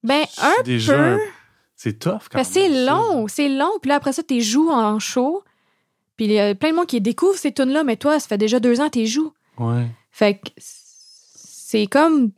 Ben, 0.03 0.25
un 0.41 0.63
déjà 0.63 0.93
peu. 0.93 0.99
un- 0.99 1.19
C'est 1.75 1.97
tough 1.99 2.27
quand 2.29 2.33
Ben, 2.33 2.37
même. 2.39 2.43
c'est 2.45 2.85
long, 2.85 3.27
c'est 3.29 3.49
long. 3.49 3.71
Puis 3.81 3.89
là, 3.89 3.95
après 3.95 4.11
ça, 4.11 4.21
t'es 4.23 4.41
joues 4.41 4.69
en 4.69 4.99
show. 4.99 5.43
Puis 6.17 6.25
il 6.25 6.31
y 6.33 6.39
a 6.39 6.53
plein 6.55 6.71
de 6.71 6.75
monde 6.75 6.85
qui 6.87 6.99
découvre 6.99 7.37
ces 7.37 7.51
tunes-là, 7.53 7.83
mais 7.83 7.95
toi, 7.95 8.19
ça 8.19 8.27
fait 8.27 8.37
déjà 8.37 8.59
deux 8.59 8.81
ans 8.81 8.85
que 8.85 8.91
t'es 8.99 9.05
joues. 9.05 9.31
Ouais. 9.57 9.87
Fait 10.11 10.35
que 10.35 10.49
c'est 10.57 11.87
comme. 11.87 12.31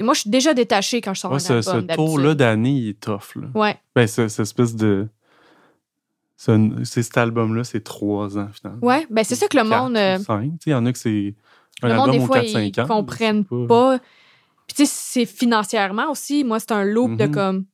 Moi, 0.00 0.14
je 0.14 0.20
suis 0.20 0.30
déjà 0.30 0.54
détachée 0.54 1.00
quand 1.00 1.14
je 1.14 1.20
sors 1.20 1.30
Ouais, 1.30 1.36
un 1.36 1.38
ce, 1.40 1.62
ce 1.62 1.70
album. 1.70 1.96
tour-là 1.96 2.34
d'année, 2.34 2.70
il 2.72 2.88
est 2.90 3.00
tough. 3.00 3.34
Là. 3.36 3.48
Ouais, 3.54 3.76
Ben, 3.94 4.06
ce- 4.06 4.28
cette 4.28 4.40
espèce 4.40 4.74
de. 4.76 5.08
ce- 6.36 6.80
c'est 6.84 7.02
cet 7.02 7.16
album-là, 7.16 7.64
c'est 7.64 7.82
trois 7.82 8.38
ans, 8.38 8.48
finalement. 8.52 8.86
ouais. 8.86 9.06
Ben, 9.10 9.24
c'est 9.24 9.34
ça 9.34 9.48
que 9.48 9.56
le 9.56 9.64
monde. 9.64 9.96
euh, 9.96 10.18
cinq. 10.18 10.44
Tu 10.44 10.50
sais, 10.50 10.70
Il 10.70 10.72
y 10.72 10.74
en 10.74 10.86
a 10.86 10.92
que 10.92 10.98
c'est. 10.98 11.34
Un 11.82 11.88
le 11.88 11.94
monde, 11.94 12.04
album 12.08 12.16
des 12.18 12.22
aux 12.24 12.26
fois, 12.26 12.40
4-5 12.40 12.72
ils 12.76 12.80
ans. 12.80 12.86
comprennent 12.88 13.44
c'est 13.50 13.66
pas. 13.68 13.98
Puis, 14.66 14.74
tu 14.76 14.86
sais, 14.86 14.92
c'est 14.92 15.26
financièrement 15.26 16.10
aussi. 16.10 16.44
Moi, 16.44 16.58
c'est 16.60 16.72
un 16.72 16.84
loop 16.84 17.16
de 17.16 17.24
Mhm. 17.26 17.30
comme. 17.34 17.64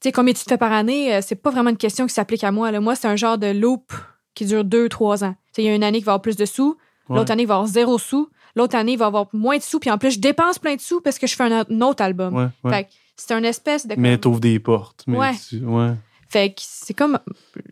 Tu 0.00 0.08
sais, 0.08 0.12
combien 0.12 0.32
tu 0.32 0.42
te 0.44 0.48
fais 0.48 0.56
par 0.58 0.72
année, 0.72 1.14
euh, 1.14 1.20
c'est 1.22 1.34
pas 1.34 1.50
vraiment 1.50 1.70
une 1.70 1.76
question 1.76 2.06
qui 2.06 2.14
s'applique 2.14 2.42
à 2.44 2.52
moi. 2.52 2.70
Là. 2.70 2.80
Moi, 2.80 2.94
c'est 2.94 3.08
un 3.08 3.16
genre 3.16 3.36
de 3.36 3.48
loop 3.48 3.92
qui 4.34 4.46
dure 4.46 4.64
deux, 4.64 4.88
trois 4.88 5.24
ans. 5.24 5.32
Tu 5.52 5.56
sais, 5.56 5.62
il 5.62 5.66
y 5.66 5.68
a 5.68 5.74
une 5.74 5.82
année 5.84 5.98
qui 5.98 6.04
va 6.04 6.12
avoir 6.12 6.22
plus 6.22 6.36
de 6.36 6.44
sous, 6.46 6.76
Ouais. 7.08 7.16
l'autre 7.16 7.32
année, 7.32 7.42
il 7.42 7.46
va 7.46 7.54
avoir 7.56 7.68
zéro 7.68 7.98
sous, 7.98 8.30
l'autre 8.56 8.76
année, 8.76 8.92
il 8.92 8.98
va 8.98 9.06
avoir 9.06 9.26
moins 9.32 9.56
de 9.58 9.62
sous, 9.62 9.78
puis 9.80 9.90
en 9.90 9.98
plus, 9.98 10.12
je 10.12 10.18
dépense 10.20 10.58
plein 10.58 10.74
de 10.76 10.80
sous 10.80 11.00
parce 11.00 11.18
que 11.18 11.26
je 11.26 11.34
fais 11.36 11.44
un, 11.44 11.64
un 11.68 11.80
autre 11.82 12.02
album. 12.02 12.34
Ouais, 12.34 12.48
ouais. 12.64 12.70
Fait 12.70 12.84
que 12.84 12.90
c'est 13.16 13.34
un 13.34 13.42
espèce 13.42 13.86
de. 13.86 13.94
Mais 13.98 14.16
t'ouvres 14.18 14.40
des 14.40 14.58
portes. 14.58 15.04
Mais 15.06 15.18
Ouais. 15.18 15.32
tu- 15.48 15.64
ouais. 15.64 15.92
Fait 16.28 16.50
que 16.50 16.60
c'est 16.62 16.94
comme 16.94 17.18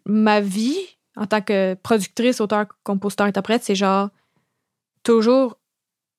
ma 0.05 0.41
vie 0.41 0.77
en 1.17 1.27
tant 1.27 1.41
que 1.41 1.75
productrice, 1.75 2.41
auteur, 2.41 2.67
compositeur, 2.85 3.27
interprète, 3.27 3.63
c'est 3.65 3.75
genre 3.75 4.09
toujours 5.03 5.59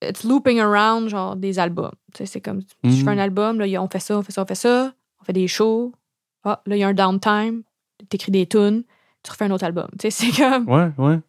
it's 0.01 0.23
looping 0.23 0.59
around 0.59 1.09
genre 1.09 1.35
des 1.35 1.59
albums. 1.59 1.91
Tu 2.13 2.19
sais, 2.19 2.25
c'est 2.25 2.41
comme 2.41 2.61
je 2.83 2.89
Mhm. 2.89 2.95
fais 3.03 3.09
un 3.09 3.17
album, 3.17 3.59
là, 3.59 3.81
on 3.81 3.89
fait 3.89 3.99
ça, 3.99 4.17
on 4.17 4.23
fait 4.23 4.31
ça, 4.31 4.41
on 4.43 4.45
fait 4.45 4.55
ça, 4.55 4.93
on 5.21 5.23
fait 5.25 5.33
des 5.33 5.47
shows. 5.47 5.93
Ah, 6.43 6.61
là, 6.65 6.75
il 6.77 6.79
y 6.79 6.83
a 6.83 6.87
un 6.87 6.93
downtime, 6.93 7.63
t'écris 8.07 8.31
des 8.31 8.47
tunes, 8.47 8.83
tu 9.23 9.31
refais 9.31 9.45
un 9.45 9.51
autre 9.51 9.65
album. 9.65 9.87
Tu 9.99 10.09
sais, 10.09 10.31
c'est 10.31 10.31
comme. 10.41 10.67
Ouais, 10.69 10.91
ouais. 10.97 11.19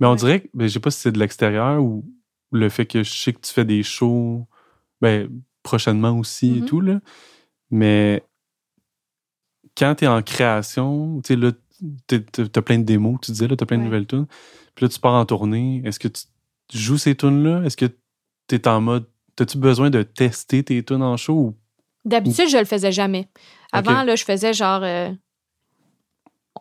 Mais 0.00 0.06
on 0.06 0.10
Ouais. 0.12 0.16
dirait 0.16 0.40
que, 0.40 0.48
je 0.58 0.68
sais 0.68 0.80
pas 0.80 0.90
si 0.90 1.00
c'est 1.00 1.12
de 1.12 1.18
l'extérieur 1.18 1.82
ou 1.82 2.04
le 2.52 2.68
fait 2.68 2.86
que 2.86 3.02
je 3.02 3.10
sais 3.12 3.32
que 3.32 3.40
tu 3.40 3.52
fais 3.52 3.64
des 3.64 3.82
shows, 3.82 4.46
ben, 5.00 5.28
prochainement 5.62 6.12
aussi 6.18 6.48
et 6.58 6.60
Mhm. 6.60 6.64
tout, 6.64 6.80
là. 6.80 7.00
Mais 7.70 8.22
quand 9.76 9.94
t'es 9.96 10.06
en 10.06 10.22
création, 10.22 11.20
tu 11.22 11.34
sais, 11.34 11.36
là, 11.36 11.52
t'es- 12.06 12.20
t'as 12.20 12.62
plein 12.62 12.78
de 12.78 12.84
démos, 12.84 13.18
tu 13.22 13.30
disais, 13.32 13.46
là, 13.48 13.56
t'as 13.56 13.66
plein 13.66 13.78
de 13.78 13.82
nouvelles 13.84 14.06
tunes. 14.06 14.26
Puis 14.74 14.84
là, 14.84 14.88
tu 14.88 14.98
pars 14.98 15.14
en 15.14 15.24
tournée. 15.26 15.82
Est-ce 15.84 15.98
que 15.98 16.08
tu 16.08 16.22
tu 16.70 16.76
joues 16.76 16.98
ces 16.98 17.14
tunes-là? 17.14 17.62
Est-ce 17.64 17.78
que 17.78 17.86
tu 17.86 18.54
es 18.54 18.68
en 18.68 18.80
mode. 18.82 19.06
As-tu 19.40 19.56
besoin 19.56 19.88
de 19.88 20.02
tester 20.02 20.62
tes 20.62 20.82
tunes 20.82 21.02
en 21.02 21.16
show 21.16 21.34
ou 21.34 21.54
D'habitude, 22.04 22.48
je 22.50 22.58
le 22.58 22.64
faisais 22.66 22.92
jamais. 22.92 23.28
Avant, 23.72 24.02
là, 24.02 24.16
je 24.16 24.24
faisais 24.24 24.52
genre. 24.52 24.82
euh, 24.82 25.10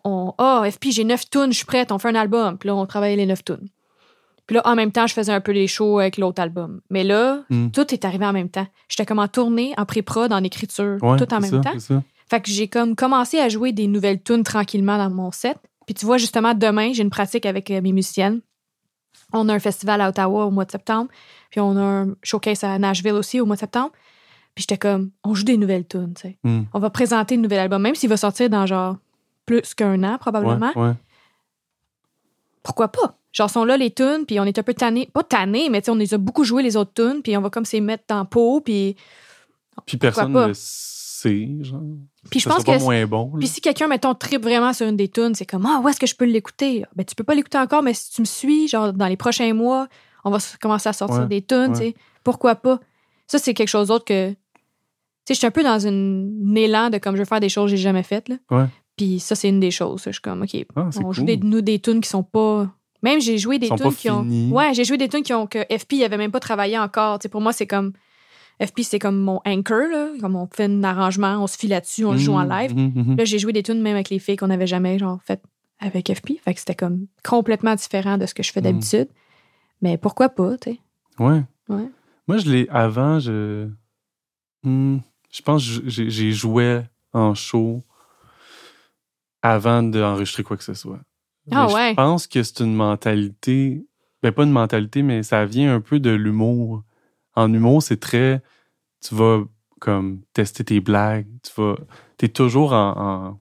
on, 0.05 0.33
oh, 0.37 0.63
FP, 0.69 0.91
j'ai 0.91 1.03
neuf 1.03 1.29
tunes, 1.29 1.51
je 1.51 1.57
suis 1.57 1.65
prête, 1.65 1.91
on 1.91 1.97
fait 1.99 2.09
un 2.09 2.15
album. 2.15 2.57
Puis 2.57 2.67
là, 2.67 2.75
on 2.75 2.85
travaillait 2.85 3.15
les 3.17 3.25
neuf 3.25 3.43
tunes. 3.43 3.67
Puis 4.47 4.55
là, 4.55 4.61
en 4.65 4.75
même 4.75 4.91
temps, 4.91 5.05
je 5.07 5.13
faisais 5.13 5.31
un 5.33 5.41
peu 5.41 5.51
les 5.51 5.67
shows 5.67 5.99
avec 5.99 6.17
l'autre 6.17 6.41
album. 6.41 6.81
Mais 6.89 7.03
là, 7.03 7.43
Hmm. 7.49 7.69
tout 7.69 7.93
est 7.93 8.05
arrivé 8.05 8.25
en 8.25 8.33
même 8.33 8.49
temps. 8.49 8.65
J'étais 8.87 9.05
comme 9.05 9.19
en 9.19 9.27
tournée, 9.27 9.73
en 9.77 9.85
pré-prod, 9.85 10.31
en 10.31 10.43
écriture, 10.43 10.97
Ouais, 11.01 11.17
tout 11.17 11.31
en 11.33 11.39
même 11.41 11.51
ça, 11.51 11.71
temps. 11.71 11.79
ça. 11.79 12.01
Fait 12.29 12.41
que 12.41 12.49
j'ai 12.49 12.67
comme 12.67 12.95
commencé 12.95 13.39
à 13.39 13.49
jouer 13.49 13.71
des 13.73 13.87
nouvelles 13.87 14.21
tunes 14.21 14.43
tranquillement 14.43 14.97
dans 14.97 15.09
mon 15.09 15.31
set. 15.31 15.57
Puis 15.85 15.93
tu 15.95 16.05
vois, 16.05 16.17
justement, 16.17 16.53
demain, 16.53 16.91
j'ai 16.93 17.03
une 17.03 17.09
pratique 17.09 17.45
avec 17.45 17.69
euh, 17.71 17.81
mes 17.81 17.91
musiciennes. 17.93 18.41
On 19.33 19.47
a 19.49 19.53
un 19.53 19.59
festival 19.59 19.99
à 20.01 20.09
Ottawa 20.09 20.45
au 20.45 20.51
mois 20.51 20.65
de 20.65 20.71
septembre. 20.71 21.09
Puis 21.49 21.59
on 21.59 21.75
a 21.77 21.81
un 21.81 22.15
showcase 22.23 22.63
à 22.63 22.77
Nashville 22.79 23.13
aussi 23.13 23.39
au 23.41 23.45
mois 23.45 23.55
de 23.55 23.61
septembre. 23.61 23.91
Puis 24.55 24.63
j'étais 24.63 24.77
comme, 24.77 25.11
on 25.23 25.33
joue 25.35 25.43
des 25.43 25.57
nouvelles 25.57 25.85
tunes, 25.87 26.13
tu 26.15 26.21
sais. 26.23 26.37
Hmm. 26.43 26.63
On 26.73 26.79
va 26.79 26.89
présenter 26.89 27.35
le 27.35 27.41
nouvel 27.41 27.59
album, 27.59 27.81
même 27.81 27.95
s'il 27.95 28.09
va 28.09 28.17
sortir 28.17 28.49
dans 28.49 28.65
genre 28.65 28.97
plus 29.45 29.73
qu'un 29.75 30.03
an, 30.03 30.17
probablement. 30.17 30.71
Ouais, 30.75 30.87
ouais. 30.87 30.93
Pourquoi 32.63 32.87
pas? 32.89 33.17
Genre, 33.37 33.49
sont 33.51 33.65
là 33.65 33.77
les 33.77 33.91
tunes, 33.91 34.25
puis 34.25 34.39
on 34.39 34.45
est 34.45 34.57
un 34.57 34.63
peu 34.63 34.73
tannés. 34.73 35.07
Pas 35.13 35.21
tannés, 35.21 35.69
mais 35.69 35.87
on 35.91 35.95
les 35.95 36.15
a 36.15 36.17
beaucoup 36.17 36.43
joué 36.43 36.63
les 36.63 36.75
autres 36.75 36.93
tunes, 36.95 37.21
puis 37.21 37.37
on 37.37 37.41
va 37.41 37.51
comme 37.51 37.65
s'y 37.65 37.79
mettre 37.81 38.05
dans 38.07 38.21
le 38.21 38.25
pot, 38.25 38.61
puis... 38.61 38.95
Puis 39.85 39.97
personne 39.97 40.33
ne 40.33 40.47
le 40.47 40.53
sait, 40.55 41.47
genre. 41.61 41.83
Puis 42.31 42.39
je 42.39 42.49
pense 42.49 42.63
que 42.63 42.71
pas 42.71 42.79
moins 42.79 43.05
bon. 43.05 43.31
Puis 43.37 43.47
si 43.47 43.61
quelqu'un, 43.61 43.87
mettons, 43.87 44.15
tripe 44.15 44.41
vraiment 44.41 44.73
sur 44.73 44.87
une 44.87 44.97
des 44.97 45.07
tunes, 45.07 45.35
c'est 45.35 45.45
comme 45.45 45.67
Ah, 45.67 45.79
où 45.83 45.87
est-ce 45.87 45.99
que 45.99 46.07
je 46.07 46.15
peux 46.15 46.25
l'écouter? 46.25 46.83
Ben, 46.95 47.05
tu 47.05 47.13
peux 47.13 47.23
pas 47.23 47.35
l'écouter 47.35 47.59
encore, 47.59 47.83
mais 47.83 47.93
si 47.93 48.09
tu 48.11 48.21
me 48.21 48.25
suis, 48.25 48.67
genre, 48.67 48.91
dans 48.91 49.05
les 49.05 49.17
prochains 49.17 49.53
mois, 49.53 49.87
on 50.25 50.31
va 50.31 50.39
commencer 50.59 50.89
à 50.89 50.93
sortir 50.93 51.19
Ouais, 51.21 51.27
des 51.27 51.43
tunes, 51.43 51.67
ouais. 51.67 51.67
tu 51.73 51.75
sais. 51.75 51.95
Pourquoi 52.23 52.55
pas? 52.55 52.79
Ça, 53.27 53.37
c'est 53.37 53.53
quelque 53.53 53.69
chose 53.69 53.89
d'autre 53.89 54.05
que. 54.05 54.31
Tu 54.31 54.35
sais, 55.25 55.33
je 55.35 55.37
suis 55.39 55.47
un 55.47 55.51
peu 55.51 55.61
dans 55.63 55.77
une, 55.79 56.41
un 56.51 56.55
élan 56.55 56.89
de 56.89 56.97
comme 56.97 57.13
je 57.15 57.19
veux 57.21 57.25
faire 57.25 57.39
des 57.39 57.49
choses 57.49 57.69
que 57.69 57.77
j'ai 57.77 57.83
jamais 57.83 58.01
faites, 58.03 58.29
là. 58.29 58.37
Ouais. 58.49 58.65
Puis 58.95 59.19
ça, 59.19 59.35
c'est 59.35 59.49
une 59.49 59.59
des 59.59 59.69
choses. 59.71 60.01
Je 60.07 60.11
suis 60.11 60.21
comme, 60.21 60.41
OK, 60.41 60.55
Ah, 60.75 60.89
on 60.97 61.03
cool. 61.03 61.13
joue 61.13 61.23
des, 61.23 61.37
nous 61.37 61.61
des 61.61 61.77
tunes 61.77 62.01
qui 62.01 62.09
sont 62.09 62.23
pas. 62.23 62.67
Même 63.03 63.21
j'ai 63.21 63.37
joué 63.37 63.59
des 63.59 63.67
tunes 63.69 63.93
qui 63.95 64.09
ont. 64.09 64.23
Ouais, 64.51 64.73
j'ai 64.73 64.83
joué 64.83 64.97
des 64.97 65.07
tunes 65.09 65.23
qui 65.23 65.33
ont 65.33 65.47
que 65.47 65.59
FP 65.75 66.03
avait 66.03 66.17
même 66.17 66.31
pas 66.31 66.39
travaillé 66.39 66.77
encore. 66.79 67.19
Tu 67.19 67.23
sais, 67.23 67.29
pour 67.29 67.41
moi, 67.41 67.53
c'est 67.53 67.67
comme. 67.67 67.93
FP, 68.59 68.81
c'est 68.81 68.97
comme 68.99 69.19
mon 69.19 69.39
anchor, 69.45 69.87
là. 69.91 70.09
Comme 70.19 70.35
on 70.35 70.47
fait 70.51 70.63
un 70.65 70.83
arrangement, 70.83 71.37
on 71.43 71.47
se 71.47 71.57
file 71.57 71.69
là-dessus, 71.69 72.05
on 72.05 72.13
le 72.13 72.17
joue 72.17 72.33
en 72.33 72.43
Mhm, 72.45 72.49
live. 72.49 72.75
mhm, 72.75 72.91
mhm. 72.95 73.15
Là, 73.17 73.23
j'ai 73.25 73.37
joué 73.37 73.53
des 73.53 73.61
tunes 73.61 73.81
même 73.81 73.93
avec 73.93 74.09
les 74.09 74.17
filles 74.19 74.35
qu'on 74.35 74.47
n'avait 74.47 74.65
jamais 74.67 74.97
genre 74.97 75.19
fait 75.23 75.41
avec 75.79 76.11
FP. 76.11 76.39
Fait 76.43 76.53
que 76.55 76.59
c'était 76.59 76.73
comme 76.75 77.05
complètement 77.23 77.75
différent 77.75 78.17
de 78.17 78.25
ce 78.25 78.33
que 78.33 78.41
je 78.41 78.51
fais 78.51 78.61
Mm. 78.61 78.63
d'habitude. 78.63 79.07
Mais 79.83 79.97
pourquoi 79.99 80.29
pas, 80.29 80.57
tu 80.57 80.71
sais? 80.71 80.79
Ouais. 81.19 81.43
Ouais. 81.69 81.87
Moi, 82.27 82.37
je 82.39 82.49
l'ai. 82.49 82.67
Avant, 82.69 83.19
je. 83.19 83.69
Hmm, 84.63 84.97
je 85.31 85.41
pense 85.43 85.63
que 85.79 85.87
j'ai 85.87 86.31
joué 86.31 86.81
en 87.13 87.35
show 87.35 87.83
avant 89.43 89.83
d'enregistrer 89.83 90.41
quoi 90.43 90.57
que 90.57 90.63
ce 90.63 90.73
soit. 90.73 90.99
Ah 91.51 91.67
ouais. 91.71 91.89
Je 91.91 91.95
pense 91.95 92.27
que 92.27 92.43
c'est 92.43 92.59
une 92.63 92.73
mentalité. 92.75 93.85
Ben, 94.23 94.31
pas 94.31 94.43
une 94.43 94.51
mentalité, 94.51 95.01
mais 95.03 95.23
ça 95.23 95.45
vient 95.45 95.73
un 95.75 95.81
peu 95.81 95.99
de 95.99 96.09
l'humour. 96.11 96.83
En 97.35 97.53
humour, 97.53 97.81
c'est 97.83 97.99
très. 97.99 98.41
Tu 99.07 99.13
vas 99.15 99.43
comme 99.79 100.21
tester 100.33 100.63
tes 100.63 100.79
blagues. 100.79 101.27
Tu 101.43 101.51
vas. 101.61 101.75
T'es 102.17 102.27
toujours 102.29 102.73
en, 102.73 102.93
en 102.97 103.39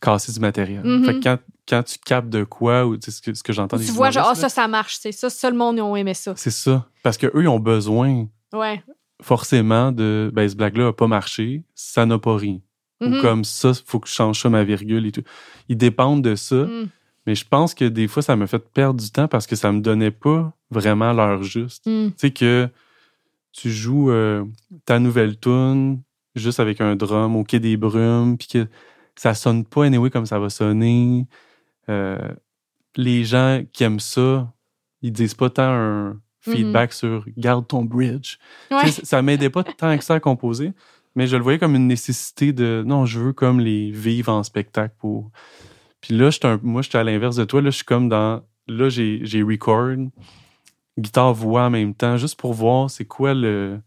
casser 0.00 0.32
du 0.32 0.40
matériel. 0.40 0.82
Mhm. 0.84 1.04
Fait 1.04 1.14
que 1.14 1.22
quand, 1.22 1.38
quand 1.68 1.82
tu 1.82 1.98
captes 1.98 2.28
de 2.30 2.44
quoi, 2.44 2.86
ou 2.86 2.96
tu 2.96 3.10
sais, 3.10 3.16
ce 3.16 3.20
que, 3.20 3.34
ce 3.34 3.42
que 3.42 3.52
j'entends 3.52 3.76
des 3.76 3.84
Tu 3.86 3.92
vois, 3.92 4.10
genre, 4.10 4.22
ah, 4.22 4.26
humoristes, 4.32 4.42
ça, 4.42 4.48
ça 4.48 4.68
marche. 4.68 4.96
C'est 5.00 5.12
ça, 5.12 5.50
le 5.50 5.56
monde, 5.56 5.76
ils 5.76 5.82
ont 5.82 5.96
aimé 5.96 6.14
ça. 6.14 6.34
C'est 6.36 6.50
ça. 6.52 6.86
Parce 7.02 7.18
qu'eux, 7.18 7.30
ils 7.42 7.48
ont 7.48 7.58
besoin 7.60 8.26
Ouais. 8.52 8.82
forcément 9.20 9.92
de 9.92 10.30
ben 10.32 10.48
ce 10.48 10.54
blague-là 10.56 10.88
a 10.88 10.92
pas 10.92 11.06
marché, 11.08 11.64
ça 11.74 12.06
n'a 12.06 12.18
pas 12.18 12.36
ri. 12.36 12.62
Ou 13.02 13.08
Mhm. 13.08 13.20
comme 13.22 13.44
ça, 13.44 13.72
faut 13.86 13.98
que 13.98 14.08
je 14.08 14.14
change 14.14 14.40
ça 14.40 14.48
ma 14.50 14.62
virgule 14.64 15.06
et 15.06 15.12
tout. 15.12 15.22
Ils 15.68 15.76
dépendent 15.76 16.22
de 16.22 16.34
ça, 16.36 16.56
Mm. 16.64 16.88
Mais 17.30 17.36
je 17.36 17.44
pense 17.48 17.74
que 17.74 17.84
des 17.84 18.08
fois 18.08 18.22
ça 18.24 18.34
m'a 18.34 18.48
fait 18.48 18.58
perdre 18.58 19.00
du 19.00 19.08
temps 19.12 19.28
parce 19.28 19.46
que 19.46 19.54
ça 19.54 19.70
me 19.70 19.80
donnait 19.80 20.10
pas 20.10 20.52
vraiment 20.72 21.12
l'heure 21.12 21.44
juste. 21.44 21.86
Mm. 21.86 22.08
Tu 22.08 22.14
sais 22.16 22.30
que 22.32 22.68
tu 23.52 23.70
joues 23.70 24.10
euh, 24.10 24.44
ta 24.84 24.98
nouvelle 24.98 25.38
tune 25.38 26.00
juste 26.34 26.58
avec 26.58 26.80
un 26.80 26.96
drum 26.96 27.36
au 27.36 27.44
quai 27.44 27.60
des 27.60 27.76
brumes 27.76 28.36
puis 28.36 28.48
que 28.48 28.66
ça 29.14 29.34
sonne 29.34 29.64
pas 29.64 29.84
anyway 29.84 30.10
comme 30.10 30.26
ça 30.26 30.40
va 30.40 30.50
sonner. 30.50 31.28
Euh, 31.88 32.18
les 32.96 33.22
gens 33.22 33.62
qui 33.72 33.84
aiment 33.84 34.00
ça, 34.00 34.52
ils 35.00 35.12
disent 35.12 35.34
pas 35.34 35.50
tant 35.50 35.70
un 35.70 36.20
feedback 36.40 36.92
sur 36.92 37.24
garde 37.36 37.68
ton 37.68 37.84
bridge. 37.84 38.38
Tu 38.70 38.74
Ouais. 38.74 38.90
sais, 38.90 39.04
ça 39.04 39.22
m'aidait 39.22 39.50
pas 39.50 39.62
tant 39.62 39.96
que 39.96 40.02
ça 40.02 40.14
à 40.14 40.20
composer, 40.20 40.72
mais 41.14 41.28
je 41.28 41.36
le 41.36 41.44
voyais 41.44 41.60
comme 41.60 41.76
une 41.76 41.86
nécessité 41.86 42.52
de 42.52 42.82
non, 42.84 43.06
je 43.06 43.20
veux 43.20 43.32
comme 43.32 43.60
les 43.60 43.92
vivre 43.92 44.32
en 44.32 44.42
spectacle 44.42 44.94
pour. 44.98 45.30
Puis 46.00 46.16
là, 46.16 46.30
j'étais 46.30 46.46
un- 46.48 46.60
moi, 46.62 46.82
j'étais 46.82 46.98
à 46.98 47.04
l'inverse 47.04 47.36
de 47.36 47.44
toi. 47.44 47.60
Là, 47.60 47.70
je 47.70 47.76
suis 47.76 47.84
comme 47.84 48.08
dans. 48.08 48.42
Là, 48.68 48.88
j'ai 48.88 49.20
j'ai 49.24 49.42
record, 49.42 49.96
guitare, 50.98 51.34
voix 51.34 51.64
en 51.64 51.70
même 51.70 51.94
temps, 51.94 52.16
juste 52.16 52.38
pour 52.38 52.52
voir 52.54 52.90
c'est 52.90 53.04
quoi 53.04 53.34
le. 53.34 53.80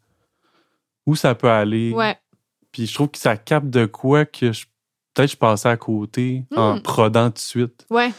où 1.06 1.16
ça 1.16 1.36
peut 1.36 1.50
aller. 1.50 1.92
Ouais. 1.94 2.18
Puis 2.72 2.88
je 2.88 2.94
trouve 2.94 3.10
que 3.10 3.18
ça 3.18 3.38
capte 3.38 3.68
de 3.70 3.86
quoi 3.86 4.26
que 4.26 4.52
je. 4.52 4.66
Peut-être 5.14 5.32
je 5.32 5.38
passais 5.38 5.70
à 5.70 5.78
côté 5.78 6.44
en 6.56 6.78
Mm. 6.78 6.82
prodant 6.82 7.28
tout 7.30 7.34
de 7.36 7.40
suite. 7.40 7.86
Ouais. 7.92 8.12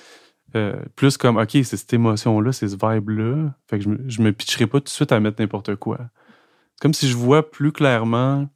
Euh, 0.55 0.81
plus 0.95 1.17
comme, 1.17 1.37
OK, 1.39 1.51
c'est 1.51 1.65
cette 1.65 1.93
émotion-là, 1.93 2.53
c'est 2.53 2.69
ce 2.69 2.77
vibe-là. 2.77 3.53
Fait 3.69 3.79
que 3.79 3.85
je 3.85 3.89
me, 3.89 3.99
je 4.09 4.23
me 4.23 4.33
pitcherai 4.33 4.69
pas 4.69 4.79
tout 4.79 4.85
de 4.85 4.89
suite 4.91 5.11
à 5.11 5.19
mettre 5.19 5.41
n'importe 5.43 5.75
quoi. 5.75 5.99
C'est 5.99 6.81
comme 6.83 6.95
si 6.95 7.09
je 7.09 7.17
vois 7.17 7.51
plus 7.51 7.73
clairement 7.73 8.49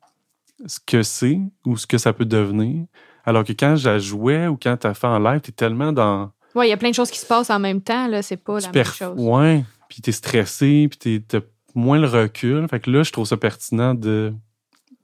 ce 0.66 0.78
que 0.78 1.03
c'est 1.03 1.41
ou 1.66 1.76
ce 1.76 1.89
que 1.89 1.99
ça 1.99 2.12
peut 2.12 2.24
devenir. 2.24 2.86
Alors 3.29 3.45
que 3.45 3.53
quand 3.53 3.76
je 3.76 3.87
la 3.91 3.99
jouais 3.99 4.47
ou 4.47 4.57
quand 4.57 4.74
t'as 4.79 4.95
fait 4.95 5.07
en 5.07 5.18
live, 5.18 5.43
t'es 5.43 5.53
tellement 5.53 5.93
dans. 5.93 6.31
Ouais, 6.55 6.66
il 6.66 6.70
y 6.70 6.72
a 6.72 6.79
plein 6.79 6.89
de 6.89 6.95
choses 6.95 7.11
qui 7.11 7.18
se 7.18 7.26
passent 7.26 7.51
en 7.51 7.59
même 7.59 7.83
temps, 7.83 8.09
là. 8.09 8.22
C'est 8.22 8.39
pas 8.39 8.55
la 8.59 8.68
tu 8.68 8.79
même 8.79 8.85
chose. 8.87 9.14
Ouais. 9.18 9.64
Puis 9.91 10.01
t'es 10.01 10.12
stressé, 10.12 10.89
puis 10.89 10.99
t'es- 10.99 11.20
t'as 11.29 11.41
moins 11.74 11.99
le 11.99 12.07
recul. 12.07 12.66
Fait 12.68 12.81
que 12.81 12.91
là, 12.91 13.03
je 13.03 13.12
trouve 13.12 13.26
ça 13.26 13.37
pertinent 13.37 13.93
de. 13.93 14.33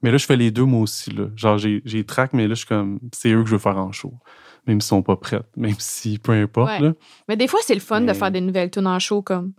Mais 0.01 0.09
là, 0.09 0.17
je 0.17 0.25
fais 0.25 0.37
les 0.37 0.49
deux, 0.49 0.63
moi 0.65 0.81
aussi. 0.81 1.11
Là. 1.11 1.25
Genre, 1.35 1.59
j'ai 1.59 2.03
tracks, 2.03 2.33
mais 2.33 2.47
là, 2.47 2.55
je 2.55 2.59
suis 2.61 2.67
comme. 2.67 2.99
C'est 3.13 3.29
eux 3.29 3.43
que 3.43 3.47
je 3.47 3.53
veux 3.53 3.59
faire 3.59 3.77
en 3.77 3.91
show. 3.91 4.11
Même 4.65 4.81
s'ils 4.81 4.87
sont 4.89 5.03
pas 5.03 5.17
prêts. 5.17 5.41
Même 5.55 5.75
si, 5.77 6.17
peu 6.17 6.31
importe. 6.31 6.71
Ouais. 6.71 6.79
Là. 6.79 6.93
Mais 7.27 7.37
des 7.37 7.47
fois, 7.47 7.59
c'est 7.63 7.75
le 7.75 7.79
fun 7.79 8.01
de 8.01 8.11
faire 8.13 8.31
des 8.31 8.41
nouvelles 8.41 8.71
tunes 8.71 8.87
en 8.87 8.97
show, 8.97 9.21
comme. 9.21 9.53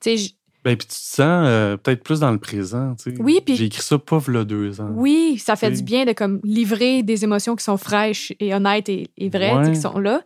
Tu 0.00 0.18
sais, 0.18 0.32
Ben, 0.64 0.76
puis 0.76 0.86
tu 0.86 0.94
te 0.94 1.00
sens 1.00 1.44
euh, 1.46 1.76
peut-être 1.76 2.04
plus 2.04 2.20
dans 2.20 2.30
le 2.30 2.38
présent, 2.38 2.94
tu 2.94 3.14
sais. 3.14 3.20
Oui, 3.20 3.40
puis- 3.44 3.56
J'ai 3.56 3.64
écrit 3.64 3.82
ça 3.82 3.98
pas 3.98 4.18
v'là 4.18 4.44
deux 4.44 4.80
ans. 4.80 4.90
Oui, 4.94 5.38
ça 5.38 5.56
fait 5.56 5.70
du 5.72 5.82
bien 5.82 6.04
de 6.04 6.12
comme 6.12 6.40
livrer 6.44 7.02
des 7.02 7.24
émotions 7.24 7.56
qui 7.56 7.64
sont 7.64 7.76
fraîches 7.76 8.32
et 8.38 8.54
honnêtes 8.54 8.88
et, 8.88 9.10
et 9.16 9.28
vraies, 9.28 9.52
Ouais. 9.54 9.72
qui 9.72 9.76
sont 9.80 9.98
là. 9.98 10.22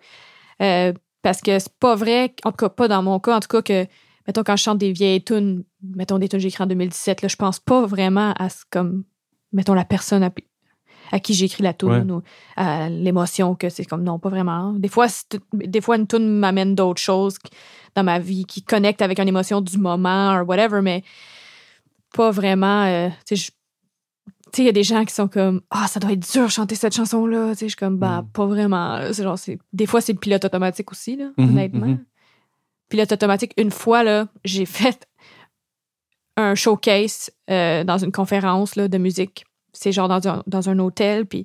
Euh, 0.62 0.93
parce 1.22 1.41
que 1.41 1.59
c'est 1.59 1.72
pas 1.80 1.95
vrai, 1.95 2.34
en 2.45 2.51
tout 2.51 2.57
cas 2.59 2.68
pas 2.68 2.87
dans 2.89 3.03
mon 3.03 3.18
cas, 3.18 3.37
en 3.37 3.41
tout 3.41 3.49
cas 3.49 3.62
que, 3.62 3.87
mettons, 4.26 4.43
quand 4.45 4.57
je 4.57 4.62
chante 4.62 4.78
des 4.78 4.93
vieilles 4.93 5.24
tunes, 5.24 5.64
mettons 5.82 6.18
des 6.18 6.28
tunes 6.28 6.39
que 6.39 6.43
j'ai 6.43 6.49
écrites 6.49 6.61
en 6.61 6.66
2017, 6.66 7.22
là, 7.22 7.28
je 7.28 7.37
pense 7.37 7.59
pas 7.59 7.87
vraiment 7.87 8.32
à 8.39 8.49
ce 8.51 8.64
comme, 8.70 9.05
mettons, 9.53 9.74
la 9.74 9.84
personne 9.87 10.22
à, 10.22 10.30
à 11.12 11.18
qui 11.18 11.32
j'ai 11.34 11.47
écrit 11.47 11.62
la 11.62 11.72
tune 11.72 12.11
ou 12.12 12.22
à 12.57 12.89
l'émotion 12.91 13.55
que 13.55 13.70
c'est 13.70 13.84
comme, 13.87 14.03
non, 14.03 14.18
pas 14.18 14.28
vraiment. 14.28 14.72
Des 14.74 14.89
fois, 14.89 15.07
des 15.55 15.80
fois 15.80 15.97
une 15.97 16.07
tune 16.07 16.28
m'amène 16.28 16.74
d'autres 16.74 17.01
choses 17.03 17.39
dans 17.97 18.05
ma 18.05 18.18
vie 18.20 18.44
qui 18.44 18.62
connectent 18.62 19.03
avec 19.03 19.18
une 19.18 19.26
émotion 19.28 19.61
du 19.61 19.78
moment 19.78 20.40
ou 20.40 20.44
whatever, 20.44 20.80
mais 20.82 21.03
pas 22.14 22.30
vraiment, 22.30 22.84
euh, 22.84 23.09
tu 23.26 23.36
sais, 23.36 23.51
il 24.59 24.64
y 24.64 24.68
a 24.68 24.72
des 24.72 24.84
gens 24.84 25.05
qui 25.05 25.12
sont 25.14 25.28
comme 25.28 25.61
Ah, 25.70 25.86
ça 25.88 25.99
doit 26.01 26.12
être 26.12 26.30
dur 26.32 26.49
chanter 26.51 26.74
cette 26.76 26.94
chanson-là. 26.94 27.51
Tu 27.51 27.57
sais, 27.61 27.66
je 27.66 27.70
suis 27.70 27.76
comme 27.76 27.99
Bah, 27.99 28.22
Mm. 28.22 28.28
pas 28.32 28.47
vraiment. 28.47 29.01
C'est 29.12 29.22
genre, 29.22 29.38
c'est... 29.38 29.59
Des 29.72 29.86
fois, 29.86 30.01
c'est 30.01 30.12
le 30.12 30.18
pilote 30.18 30.44
automatique 30.44 30.90
aussi, 30.92 31.16
là, 31.16 31.30
Mhm, 31.36 31.49
honnêtement. 31.49 31.86
mhm. 31.86 32.05
Pilote 32.88 33.11
automatique, 33.12 33.53
une 33.57 33.70
fois, 33.72 34.03
là, 34.05 34.28
j'ai 34.44 34.64
fait 34.66 35.09
un 36.36 36.55
showcase 36.55 37.30
euh, 37.51 37.82
dans 37.84 37.99
une 37.99 38.12
conférence 38.12 38.76
là, 38.76 38.88
de 38.88 38.99
musique. 38.99 39.44
C'est 39.72 39.92
genre 39.92 40.09
dans 40.09 40.26
un, 40.28 40.42
dans 40.47 40.68
un 40.68 40.78
hôtel, 40.78 41.26
puis 41.26 41.44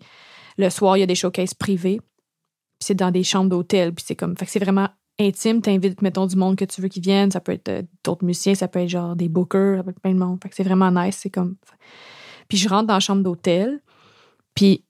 le 0.58 0.70
soir, 0.70 0.96
il 0.98 1.00
y 1.00 1.04
a 1.04 1.08
des 1.08 1.16
showcases 1.16 1.54
privés. 1.54 2.00
Puis 2.00 2.88
c'est 2.88 2.96
dans 2.96 3.12
des 3.12 3.24
chambres 3.24 3.50
d'hôtel, 3.50 3.94
puis 3.94 4.04
c'est 4.08 4.16
comme. 4.16 4.38
Fait 4.38 4.46
que 4.46 4.52
c'est 4.52 4.60
vraiment 4.64 4.90
intime. 5.20 5.62
T'invites, 5.62 6.02
mettons, 6.02 6.26
du 6.26 6.36
monde 6.36 6.56
que 6.56 6.66
tu 6.66 6.82
veux 6.82 6.88
qui 6.88 7.00
viennent. 7.00 7.32
Ça 7.32 7.40
peut 7.40 7.52
être 7.52 7.70
euh, 7.70 7.82
d'autres 8.04 8.26
musiciens, 8.26 8.56
ça 8.56 8.68
peut 8.68 8.80
être 8.80 8.90
genre 8.90 9.16
des 9.16 9.30
bookers, 9.30 9.78
ça 9.78 9.84
peut 9.84 9.92
être 9.92 10.00
plein 10.00 10.14
de 10.14 10.20
monde. 10.20 10.40
Fait 10.42 10.50
que 10.50 10.56
c'est 10.56 10.64
vraiment 10.64 10.92
nice. 10.92 11.18
C'est 11.22 11.30
comme. 11.30 11.56
Puis 12.48 12.58
je 12.58 12.68
rentre 12.68 12.88
dans 12.88 12.96
la 12.96 13.00
chambre 13.00 13.24
d'hôtel, 13.24 13.82
puis 14.56 14.84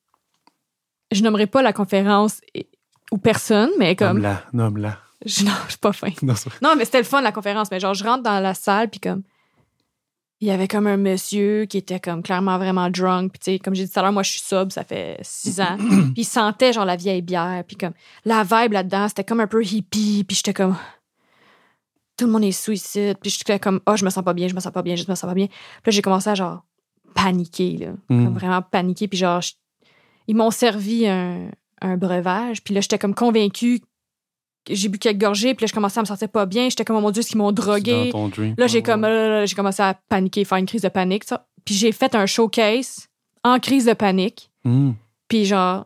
je 1.12 1.24
nommerai 1.24 1.48
pas 1.48 1.62
la 1.62 1.74
conférence 1.74 2.42
ou 3.12 3.18
personne, 3.18 3.70
mais 3.78 3.96
comme. 3.96 4.20
Nomme-la, 4.20 4.44
nomme-la. 4.54 4.98
Je, 5.26 5.44
non, 5.46 5.52
je 5.66 5.72
suis 5.72 5.80
pas 5.80 5.94
fin. 5.94 6.10
Non. 6.22 6.34
Non, 6.62 6.76
mais 6.76 6.86
c'était 6.86 7.00
le 7.00 7.04
fun, 7.04 7.22
la 7.22 7.32
conférence. 7.32 7.70
Mais 7.72 7.80
genre, 7.80 7.94
je 7.94 8.04
rentre 8.04 8.24
dans 8.24 8.40
la 8.40 8.54
salle, 8.54 8.90
puis 8.90 9.00
comme. 9.00 9.24
Il 10.42 10.48
y 10.48 10.52
avait 10.52 10.68
comme 10.68 10.88
un 10.88 10.98
monsieur 10.98 11.66
qui 11.66 11.78
était 11.78 12.00
comme 12.00 12.24
clairement 12.24 12.58
vraiment 12.58 12.90
drunk. 12.90 13.32
Puis, 13.34 13.40
tu 13.40 13.52
sais, 13.52 13.60
comme 13.60 13.76
j'ai 13.76 13.86
dit 13.86 13.92
tout 13.92 14.00
à 14.00 14.02
l'heure, 14.02 14.12
moi, 14.12 14.24
je 14.24 14.32
suis 14.32 14.42
sobre, 14.42 14.72
ça 14.72 14.84
fait 14.84 15.18
six 15.22 15.62
ans. 15.62 15.78
puis, 15.78 16.14
il 16.18 16.26
sentait 16.26 16.74
genre 16.74 16.86
la 16.86 16.96
vieille 16.96 17.22
bière. 17.22 17.64
Puis, 17.68 17.78
comme, 17.78 17.94
la 18.26 18.44
vibe 18.44 18.74
là-dedans, 18.74 19.08
c'était 19.08 19.24
comme 19.24 19.40
un 19.40 19.48
peu 19.48 19.64
hippie. 19.64 20.24
Puis, 20.28 20.36
j'étais 20.38 20.54
comme. 20.54 20.76
tout 22.18 22.26
le 22.26 22.32
monde 22.32 22.44
est 22.44 22.52
suicide. 22.52 23.18
Puis 23.22 23.32
j'étais 23.32 23.60
comme, 23.60 23.80
oh, 23.88 23.96
je 23.96 24.04
me 24.06 24.10
sens 24.10 24.24
pas 24.24 24.34
bien, 24.34 24.48
je 24.48 24.54
me 24.56 24.60
sens 24.60 24.72
pas 24.74 24.82
bien, 24.84 24.96
je 24.96 25.04
me 25.08 25.16
sens 25.16 25.28
pas 25.28 25.34
bien. 25.34 25.48
Puis 25.48 25.56
là, 25.88 25.92
j'ai 25.92 26.02
commencé 26.02 26.30
à 26.30 26.36
genre 26.36 26.64
paniquer, 27.16 27.78
là. 27.78 27.92
Mm. 28.10 28.26
Comme 28.26 28.34
vraiment 28.36 28.62
paniquer. 28.62 29.08
Puis 29.08 29.18
genre, 29.20 29.42
je- 29.42 29.54
ils 30.28 30.36
m'ont 30.36 30.52
servi 30.52 31.08
un, 31.08 31.50
un 31.82 31.98
breuvage. 31.98 32.64
Puis 32.64 32.74
là, 32.74 32.82
j'étais 32.82 32.98
comme 33.00 33.16
convaincue. 33.16 33.82
J'ai 34.70 34.90
bu 34.90 35.00
quelques 35.00 35.20
gorgées, 35.20 35.56
puis 35.56 35.64
là, 35.64 35.68
je 35.68 35.74
commençais 35.74 36.00
à 36.00 36.04
me 36.04 36.08
sentir 36.08 36.30
pas 36.30 36.46
bien. 36.46 36.70
J'étais 36.70 36.86
comme, 36.86 36.96
oh 36.98 37.02
mon 37.02 37.10
Dieu, 37.12 37.22
est-ce 37.22 37.30
qu'ils 37.30 37.38
m'ont 37.40 37.52
drogué? 37.52 38.12
Là, 38.58 38.68
j'ai 38.68 38.78
Ouais, 38.78 38.84
comme, 38.84 39.02
là, 39.02 39.46
j'ai 39.46 39.56
commencé 39.56 39.82
à 39.82 39.96
paniquer, 40.10 40.46
faire 40.46 40.58
une 40.60 40.66
crise 40.68 40.82
de 40.84 40.90
panique, 40.90 41.24
ça. 41.24 41.48
Puis 41.66 41.74
j'ai 41.76 41.92
fait 41.92 42.14
un 42.16 42.26
showcase 42.28 43.08
en 43.44 43.60
crise 43.60 43.86
de 43.86 43.94
panique. 43.94 44.52
Mm. 44.64 44.92
Puis 45.28 45.46
genre, 45.46 45.86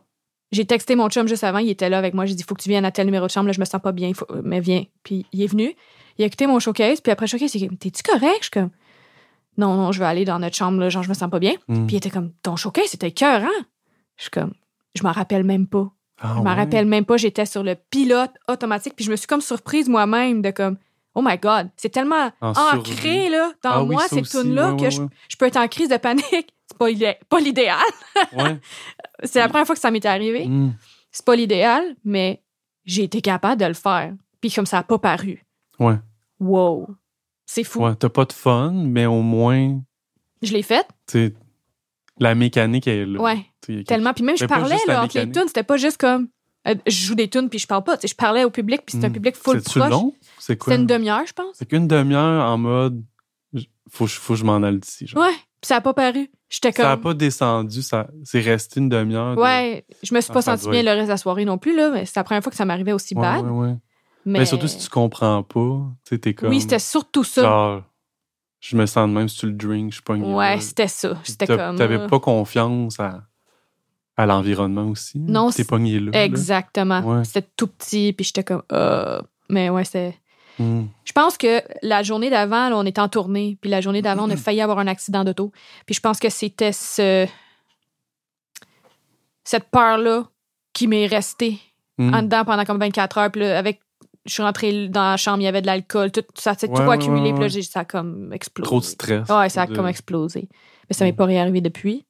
j'ai 0.52 0.64
texté 0.66 0.94
mon 0.94 1.08
chum 1.08 1.26
juste 1.26 1.42
avant, 1.44 1.58
il 1.58 1.70
était 1.70 1.88
là 1.88 1.96
avec 1.98 2.12
moi. 2.14 2.26
J'ai 2.26 2.34
dit, 2.34 2.42
faut 2.42 2.54
que 2.54 2.62
tu 2.62 2.68
viennes 2.68 2.84
à 2.84 2.90
tel 2.92 3.06
numéro 3.06 3.26
de 3.26 3.30
chambre, 3.30 3.46
là, 3.46 3.52
je 3.52 3.60
me 3.60 3.64
sens 3.64 3.80
pas 3.80 3.92
bien, 3.92 4.12
faut- 4.12 4.26
mais 4.44 4.60
viens. 4.60 4.84
Puis 5.02 5.24
il 5.32 5.42
est 5.42 5.46
venu, 5.46 5.74
il 6.18 6.22
a 6.24 6.26
écouté 6.26 6.46
mon 6.46 6.58
showcase, 6.60 7.00
puis 7.00 7.10
après 7.12 7.24
le 7.26 7.30
showcase, 7.30 7.54
il 7.54 7.64
est 7.64 7.68
comme, 7.68 7.78
t'es-tu 7.78 8.02
correct? 8.02 8.36
Je 8.40 8.44
suis 8.44 8.50
comme, 8.50 8.70
non, 9.56 9.74
non, 9.74 9.90
je 9.92 9.98
vais 10.00 10.04
aller 10.06 10.26
dans 10.26 10.38
notre 10.38 10.54
chambre, 10.56 10.78
là, 10.80 10.90
genre, 10.90 11.02
je 11.02 11.08
me 11.08 11.14
sens 11.14 11.30
pas 11.30 11.38
bien. 11.38 11.54
Mm. 11.68 11.86
Puis 11.86 11.94
il 11.94 11.98
était 11.98 12.10
comme, 12.10 12.32
ton 12.42 12.56
showcase, 12.56 12.88
c'était 12.88 13.10
cœur, 13.10 13.42
hein? 13.42 13.64
Je 14.16 14.22
suis 14.24 14.30
comme, 14.30 14.52
je 14.94 15.02
m'en 15.02 15.12
rappelle 15.12 15.44
même 15.44 15.66
pas. 15.66 15.90
Ah, 16.20 16.34
je 16.36 16.42
m'en 16.42 16.44
ouais? 16.44 16.54
rappelle 16.54 16.86
même 16.86 17.04
pas, 17.04 17.16
j'étais 17.16 17.46
sur 17.46 17.62
le 17.62 17.74
pilote 17.74 18.32
automatique, 18.48 18.94
puis 18.96 19.04
je 19.04 19.10
me 19.10 19.16
suis 19.16 19.26
comme 19.26 19.40
surprise 19.40 19.88
moi-même 19.88 20.40
de 20.42 20.50
comme, 20.50 20.78
oh 21.14 21.22
my 21.22 21.36
God, 21.38 21.68
c'est 21.76 21.90
tellement 21.90 22.30
En 22.40 22.52
ancré, 22.52 23.28
là, 23.28 23.52
dans 23.62 23.70
Ah 23.70 23.84
moi, 23.84 24.06
ces 24.08 24.22
tunes-là, 24.22 24.72
ouais, 24.72 24.76
que 24.76 24.84
ouais, 24.84 25.08
je, 25.28 25.36
peux 25.36 25.46
être 25.46 25.56
en 25.56 25.68
crise 25.68 25.88
de 25.88 25.96
panique. 25.96 26.54
C'est 26.68 26.78
pas, 26.78 26.86
pas 27.28 27.38
l'idéal. 27.38 27.78
C'est 29.22 29.38
la 29.38 29.48
première 29.48 29.66
fois 29.66 29.76
que 29.76 29.80
ça 29.80 29.92
m'est 29.92 30.04
arrivé. 30.04 30.46
Mm. 30.46 30.74
C'est 31.12 31.24
pas 31.24 31.36
l'idéal, 31.36 31.94
mais 32.04 32.42
j'ai 32.84 33.04
été 33.04 33.20
capable 33.20 33.60
de 33.60 33.66
le 33.66 33.74
faire. 33.74 34.12
Puis 34.40 34.50
comme 34.50 34.66
ça 34.66 34.78
a 34.78 34.82
pas 34.82 34.98
paru. 34.98 35.44
Ouais. 35.78 35.94
Wow. 36.40 36.88
C'est 37.46 37.62
fou. 37.62 37.84
Ouais, 37.84 37.94
t'as 37.94 38.08
pas 38.08 38.24
de 38.24 38.32
fun, 38.32 38.72
mais 38.72 39.06
au 39.06 39.22
moins, 39.22 39.80
Je 40.42 40.52
l'ai 40.52 40.62
faite. 40.62 40.88
La 42.18 42.34
mécanique 42.34 42.86
est 42.86 43.04
là. 43.06 43.20
Ouais. 43.20 43.46
A 43.68 43.82
Tellement. 43.84 44.12
Puis 44.12 44.24
même, 44.24 44.36
je 44.36 44.44
parlais 44.46 44.76
là, 44.86 45.02
entre 45.04 45.18
les 45.18 45.30
tunes. 45.30 45.44
C'était 45.48 45.62
pas 45.62 45.76
juste 45.76 45.98
comme. 45.98 46.28
euh, 46.68 46.74
je 46.86 47.06
joue 47.06 47.14
des 47.14 47.28
tunes 47.28 47.48
puis 47.48 47.58
je 47.58 47.66
parle 47.66 47.84
pas. 47.84 47.96
Tu 47.96 48.02
sais, 48.02 48.08
je 48.12 48.16
parlais 48.16 48.44
au 48.44 48.50
public 48.50 48.82
puis 48.84 48.92
c'était 48.94 49.06
un 49.06 49.10
Mm. 49.10 49.12
public 49.12 49.36
full 49.36 49.62
proche. 49.62 49.90
long? 49.90 50.14
C'est 50.38 50.56
quoi? 50.56 50.72
C'était 50.72 50.80
une 50.82 50.86
demi-heure, 50.86 51.24
je 51.26 51.32
pense. 51.32 51.54
C'est 51.54 51.66
qu'une 51.66 51.86
demi-heure 51.88 52.44
en 52.50 52.58
mode, 52.58 53.02
faut, 53.90 54.04
que 54.06 54.10
je- 54.10 54.18
faut 54.20 54.32
que 54.34 54.38
je 54.40 54.44
m'en 54.44 54.62
aille 54.62 54.78
d'ici. 54.78 55.06
genre. 55.06 55.22
Ouais. 55.22 55.32
Puis 55.60 55.68
ça 55.68 55.76
a 55.76 55.80
pas 55.80 55.94
paru. 55.94 56.28
J'étais 56.48 56.70
Ça 56.72 56.82
n'a 56.84 56.90
comme. 56.94 57.00
pas 57.02 57.14
descendu, 57.14 57.82
ça, 57.82 58.08
c'est 58.24 58.40
resté 58.40 58.78
une 58.80 58.88
demi-heure. 58.88 59.34
de- 59.36 59.40
Ouais, 59.40 59.84
je 60.02 60.14
me 60.14 60.20
suis 60.20 60.30
Ah, 60.30 60.34
pas 60.34 60.42
ça 60.42 60.56
senti 60.56 60.70
bien 60.70 60.80
être- 60.80 60.86
le 60.86 60.90
reste 60.92 61.06
de 61.06 61.10
la 61.10 61.16
soirée 61.16 61.44
non 61.44 61.58
plus, 61.58 61.74
là, 61.76 61.90
mais 61.90 62.04
c'est 62.06 62.16
la 62.16 62.24
première 62.24 62.42
fois 62.42 62.50
que 62.50 62.56
ça 62.56 62.64
m'arrivait 62.64 62.92
aussi 62.92 63.14
Ouais, 63.16 63.22
bad. 63.22 63.44
ouais, 63.44 63.50
ouais. 63.50 63.74
Mais... 64.24 64.40
Mais 64.40 64.44
surtout 64.46 64.66
si 64.68 64.78
tu 64.78 64.88
comprends 64.88 65.42
pas, 65.44 65.60
tu 66.04 66.14
sais, 66.14 66.18
t'es 66.18 66.34
comme. 66.34 66.50
Oui, 66.50 66.60
c'était 66.60 66.78
surtout 66.80 67.24
ça. 67.24 67.42
Genre, 67.42 67.82
je 68.60 68.76
me 68.76 68.86
sens 68.86 69.08
de 69.08 69.12
même 69.14 69.28
si 69.28 69.38
tu 69.38 69.46
le 69.46 69.52
drink, 69.52 69.90
je 69.92 69.96
suis 69.96 70.02
pas 70.02 70.14
ouais, 70.14 70.60
c'était 70.60 70.88
ça. 70.88 71.16
C'était 71.24 71.46
comme. 71.46 71.76
T'avais 71.76 71.98
euh, 71.98 72.08
pas 72.08 72.18
confiance 72.20 72.98
à, 72.98 73.22
à 74.16 74.26
l'environnement 74.26 74.86
aussi. 74.88 75.18
Non, 75.18 75.48
T'es 75.50 75.58
c'est- 75.58 75.68
pogné 75.68 76.00
là. 76.00 76.10
Exactement. 76.24 77.00
Ouais. 77.00 77.24
C'était 77.24 77.46
tout 77.56 77.66
petit, 77.68 78.12
puis 78.12 78.24
j'étais 78.24 78.44
comme. 78.44 78.62
euh, 78.72 79.20
Mais 79.48 79.70
ouais, 79.70 79.84
c'était. 79.84 80.18
Mm. 80.58 80.84
Je 81.04 81.12
pense 81.12 81.36
que 81.36 81.62
la 81.82 82.02
journée 82.02 82.30
d'avant, 82.30 82.70
on 82.72 82.86
était 82.86 83.00
en 83.00 83.08
tournée, 83.10 83.58
puis 83.60 83.70
la 83.70 83.80
journée 83.82 84.00
d'avant, 84.02 84.24
on 84.26 84.30
a 84.30 84.36
failli 84.36 84.62
avoir 84.62 84.78
un 84.78 84.86
accident 84.86 85.22
d'auto. 85.22 85.52
Puis 85.84 85.94
je 85.94 86.00
pense 86.00 86.18
que 86.18 86.30
c'était 86.30 86.72
ce. 86.72 87.26
Cette 89.44 89.70
peur-là 89.70 90.24
qui 90.72 90.86
m'est 90.88 91.06
restée 91.06 91.60
Mm. 91.98 92.14
en 92.14 92.22
dedans 92.22 92.44
pendant 92.44 92.64
comme 92.66 92.78
24 92.78 93.16
heures. 93.18 93.30
Puis 93.30 93.40
là, 93.40 93.58
avec. 93.58 93.80
Je 94.26 94.32
suis 94.32 94.42
rentrée 94.42 94.88
dans 94.88 95.10
la 95.10 95.16
chambre, 95.16 95.38
il 95.40 95.44
y 95.44 95.46
avait 95.48 95.62
de 95.62 95.66
l'alcool, 95.66 96.10
tout 96.10 96.22
ça 96.34 96.54
s'est 96.54 96.68
Ouais, 96.68 96.74
tout 96.76 96.82
ouais, 96.82 96.94
accumulé, 96.94 97.32
puis 97.32 97.40
là, 97.42 97.48
j'ai- 97.48 97.62
ça 97.62 97.80
a 97.80 97.84
comme 97.84 98.32
explosé. 98.32 98.66
Trop 98.66 98.80
de 98.80 98.84
stress. 98.84 99.28
Ouais, 99.28 99.48
ça 99.48 99.62
a 99.62 99.66
de- 99.66 99.74
comme 99.76 99.86
explosé. 99.86 100.48
Mais 100.88 100.94
ça 100.94 101.04
m'est 101.04 101.12
Mm. 101.12 101.16
pas 101.16 101.24
réarrivé 101.26 101.60
depuis. 101.60 102.04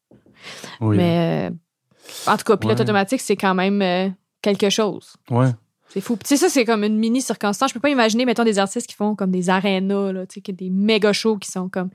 Oui. 0.80 0.96
Mais 0.96 1.50
euh, 1.50 2.30
en 2.30 2.36
tout 2.36 2.44
cas, 2.44 2.56
pilote 2.56 2.80
automatique, 2.80 3.20
c'est 3.20 3.36
quand 3.36 3.54
même 3.54 3.80
euh, 3.82 4.08
quelque 4.42 4.70
chose. 4.70 5.14
Ouais. 5.30 5.50
C'est 5.88 6.00
fou. 6.00 6.16
Tu 6.16 6.26
sais, 6.26 6.36
ça, 6.36 6.48
c'est 6.48 6.64
comme 6.64 6.84
une 6.84 6.98
mini 6.98 7.22
circonstance. 7.22 7.70
Je 7.70 7.74
peux 7.74 7.80
pas 7.80 7.88
imaginer, 7.90 8.24
mettons, 8.24 8.44
des 8.44 8.58
artistes 8.58 8.86
qui 8.88 8.94
font 8.96 9.14
comme 9.14 9.30
des 9.30 9.48
arénas, 9.50 10.12
là, 10.12 10.26
tu 10.26 10.42
sais, 10.44 10.52
des 10.52 10.68
méga 10.68 11.12
shows 11.12 11.38
qui 11.38 11.50
sont 11.50 11.68
comme 11.68 11.90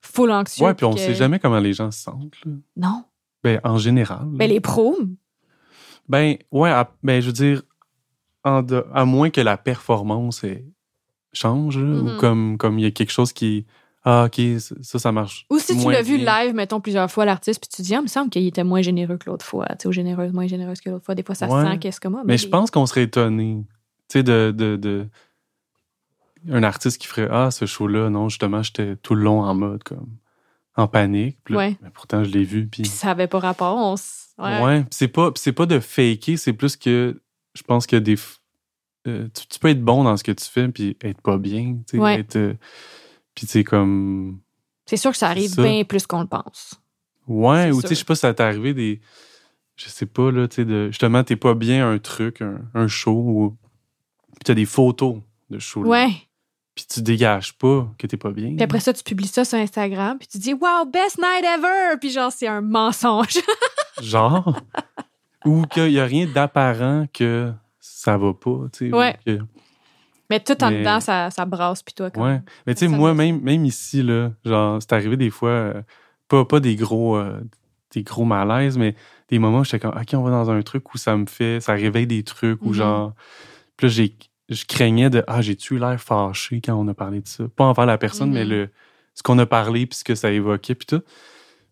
full 0.00 0.30
anxieux. 0.30 0.64
Ouais, 0.66 0.74
puis 0.74 0.84
on 0.84 0.92
que- 0.92 1.00
sait 1.00 1.14
jamais 1.14 1.38
comment 1.38 1.58
les 1.58 1.72
gens 1.72 1.90
se 1.90 2.00
sentent. 2.02 2.36
là. 2.44 2.52
Non. 2.76 3.04
Ben, 3.42 3.60
en 3.64 3.78
général. 3.78 4.26
Mais 4.30 4.46
les 4.46 4.60
pros, 4.60 4.96
Ben, 6.08 6.36
ouais, 6.52 6.70
ben, 7.02 7.20
je 7.22 7.26
veux 7.28 7.32
dire, 7.32 7.62
en 8.44 8.62
de- 8.62 8.84
à 8.92 9.04
moins 9.04 9.30
que 9.30 9.40
la 9.40 9.56
performance 9.56 10.44
change, 11.32 11.78
là, 11.78 11.84
Mhm. 11.84 12.06
ou 12.16 12.20
comme 12.20 12.58
comme 12.58 12.78
il 12.78 12.82
y 12.82 12.86
a 12.86 12.90
quelque 12.90 13.12
chose 13.12 13.32
qui. 13.32 13.66
Ah, 14.06 14.26
ok, 14.26 14.38
ça, 14.82 14.98
ça, 14.98 15.12
marche. 15.12 15.46
ou 15.48 15.58
si 15.58 15.78
tu 15.78 15.90
l'as 15.90 16.02
vu 16.02 16.18
live, 16.18 16.54
mettons, 16.54 16.78
plusieurs 16.78 17.10
fois, 17.10 17.24
l'artiste, 17.24 17.58
puis 17.62 17.70
tu 17.70 17.76
te 17.78 17.82
dis, 17.86 17.94
ah, 17.94 18.00
il 18.00 18.02
me 18.02 18.06
semble 18.06 18.28
qu'il 18.28 18.46
était 18.46 18.62
moins 18.62 18.82
généreux 18.82 19.16
que 19.16 19.30
l'autre 19.30 19.46
fois, 19.46 19.64
tu 19.70 19.76
sais, 19.80 19.88
ou 19.88 19.92
généreuse, 19.92 20.30
moins 20.30 20.46
généreuse 20.46 20.82
que 20.82 20.90
l'autre 20.90 21.06
fois. 21.06 21.14
Des 21.14 21.22
fois, 21.22 21.34
ça 21.34 21.48
Ouais. 21.48 21.64
se 21.64 21.70
sent 21.70 21.78
qu'est-ce 21.78 22.00
que 22.00 22.08
moi. 22.08 22.20
Mais 22.26 22.36
je 22.36 22.46
pense 22.46 22.70
qu'on 22.70 22.84
serait 22.84 23.04
étonné, 23.04 23.64
tu 24.10 24.18
sais, 24.18 24.22
de, 24.22 24.52
de, 24.54 24.76
de- 24.76 25.06
un 26.50 26.62
artiste 26.62 27.00
qui 27.00 27.06
ferait 27.06 27.28
ah 27.30 27.50
ce 27.50 27.64
show-là, 27.64 28.10
non, 28.10 28.28
justement, 28.28 28.62
j'étais 28.62 28.96
tout 28.96 29.14
le 29.14 29.22
long 29.22 29.40
en 29.42 29.54
mode 29.54 29.82
comme 29.84 30.08
en 30.76 30.86
panique. 30.86 31.38
Puis 31.44 31.54
là, 31.54 31.60
Ouais. 31.60 31.76
mais 31.80 31.88
pourtant, 31.88 32.22
je 32.24 32.30
l'ai 32.30 32.44
vu. 32.44 32.66
Puis 32.66 32.82
Puis 32.82 32.90
ça 32.90 33.12
avait 33.12 33.26
pas 33.28 33.38
rapport. 33.38 33.74
On 33.78 33.94
s- 33.94 34.34
ouais. 34.38 34.62
ouais, 34.62 34.84
c'est 34.90 35.08
pas, 35.08 35.30
c'est 35.36 35.52
pas 35.52 35.64
de 35.64 35.80
faker, 35.80 36.36
c'est 36.36 36.52
plus 36.52 36.76
que 36.76 37.18
je 37.54 37.62
pense 37.62 37.86
que 37.86 37.96
des, 37.96 38.16
euh, 39.06 39.28
tu, 39.34 39.46
tu 39.46 39.58
peux 39.58 39.68
être 39.68 39.82
bon 39.82 40.04
dans 40.04 40.16
ce 40.16 40.24
que 40.24 40.32
tu 40.32 40.44
fais 40.44 40.68
puis 40.68 40.96
être 41.02 41.20
pas 41.20 41.38
bien, 41.38 41.74
tu 41.86 41.96
sais, 41.96 41.98
Ouais. 41.98 42.20
être, 42.20 42.36
euh, 42.36 42.54
puis 43.34 43.46
tu 43.46 43.64
comme 43.64 44.40
C'est 44.86 44.96
sûr 44.96 45.10
que 45.12 45.16
ça 45.16 45.28
arrive 45.28 45.50
ça. 45.50 45.62
bien 45.62 45.84
plus 45.84 46.06
qu'on 46.06 46.20
le 46.22 46.26
pense. 46.28 46.74
Ouais, 47.26 47.70
ou 47.70 47.80
tu 47.80 47.88
sais, 47.88 47.94
je 47.94 48.00
sais 48.00 48.04
pas 48.04 48.14
si 48.14 48.20
ça 48.20 48.34
t'est 48.34 48.42
arrivé 48.42 48.74
des. 48.74 49.00
Je 49.76 49.88
sais 49.88 50.06
pas, 50.06 50.30
là, 50.30 50.46
tu 50.46 50.56
sais, 50.56 50.64
de. 50.64 50.86
Justement, 50.88 51.24
t'es 51.24 51.36
pas 51.36 51.54
bien 51.54 51.90
un 51.90 51.98
truc, 51.98 52.42
un, 52.42 52.60
un 52.74 52.86
show, 52.86 53.12
ou. 53.16 53.56
Puis 54.34 54.44
t'as 54.44 54.54
des 54.54 54.66
photos 54.66 55.16
de 55.50 55.58
show. 55.58 55.82
là. 55.84 55.88
Ouais. 55.90 56.10
Puis 56.74 56.86
tu 56.86 57.02
dégages 57.02 57.56
pas 57.56 57.88
que 57.98 58.06
t'es 58.06 58.16
pas 58.16 58.30
bien. 58.30 58.48
Puis 58.56 58.62
après 58.62 58.80
ça, 58.80 58.92
tu 58.92 59.02
publies 59.04 59.28
ça 59.28 59.44
sur 59.44 59.56
Instagram, 59.58 60.18
puis 60.18 60.26
tu 60.28 60.38
dis, 60.38 60.52
wow, 60.54 60.84
best 60.92 61.18
night 61.18 61.44
ever! 61.44 61.96
Puis 62.00 62.10
genre, 62.10 62.32
c'est 62.32 62.48
un 62.48 62.60
mensonge. 62.60 63.38
Genre? 64.02 64.60
Ou 65.44 65.62
qu'il 65.66 65.90
y 65.92 66.00
a 66.00 66.04
rien 66.04 66.26
d'apparent 66.26 67.06
que 67.12 67.52
ça 67.80 68.16
va 68.16 68.32
pas, 68.34 68.66
tu 68.72 68.88
sais. 68.88 68.94
ou 68.94 68.98
Ouais. 68.98 69.16
que- 69.26 69.38
Mais 70.30 70.40
tout 70.40 70.62
en 70.64 70.70
Mais- 70.70 70.80
dedans, 70.80 71.00
ça, 71.00 71.30
ça 71.30 71.44
brasse, 71.44 71.82
puis 71.82 71.94
toi. 71.94 72.10
Ouais. 72.16 72.40
Mais 72.66 72.74
tu 72.74 72.80
sais, 72.80 72.88
moi, 72.88 73.12
me- 73.12 73.18
même, 73.18 73.40
même 73.42 73.64
ici, 73.64 74.02
là, 74.02 74.32
genre, 74.44 74.80
c'est 74.80 74.92
arrivé 74.94 75.16
des 75.16 75.30
fois, 75.30 75.50
euh, 75.50 75.82
pas, 76.28 76.44
pas 76.44 76.60
des 76.60 76.76
gros. 76.76 77.16
euh, 77.16 77.40
des 77.92 78.02
gros 78.02 78.24
malaises, 78.24 78.76
mais 78.76 78.96
des 79.28 79.38
moments 79.38 79.60
où 79.60 79.64
j'étais 79.64 79.78
comme, 79.78 79.96
OK, 79.96 80.08
on 80.14 80.22
va 80.22 80.30
dans 80.30 80.50
un 80.50 80.60
truc 80.62 80.92
où 80.94 80.98
ça 80.98 81.16
me 81.16 81.26
fait, 81.26 81.60
ça 81.60 81.74
réveille 81.74 82.08
des 82.08 82.24
trucs, 82.24 82.60
où 82.62 82.70
Mhm. 82.70 82.74
genre. 82.74 83.14
Puis 83.76 83.86
là, 83.86 83.92
j'ai, 83.92 84.16
je 84.48 84.64
craignais 84.64 85.10
de, 85.10 85.22
ah, 85.28 85.40
j'ai-tu 85.42 85.78
l'air 85.78 86.00
fâché 86.00 86.60
quand 86.60 86.74
on 86.74 86.88
a 86.88 86.94
parlé 86.94 87.20
de 87.20 87.28
ça? 87.28 87.44
Pas 87.54 87.64
envers 87.64 87.86
la 87.86 87.96
personne, 87.96 88.32
mais 88.32 88.44
le, 88.44 88.68
ce 89.14 89.22
qu'on 89.22 89.38
a 89.38 89.46
parlé, 89.46 89.86
puis 89.86 89.96
ce 89.98 90.02
que 90.04 90.16
ça 90.16 90.32
évoquait, 90.32 90.74
puis 90.74 90.86
tout. 90.86 91.02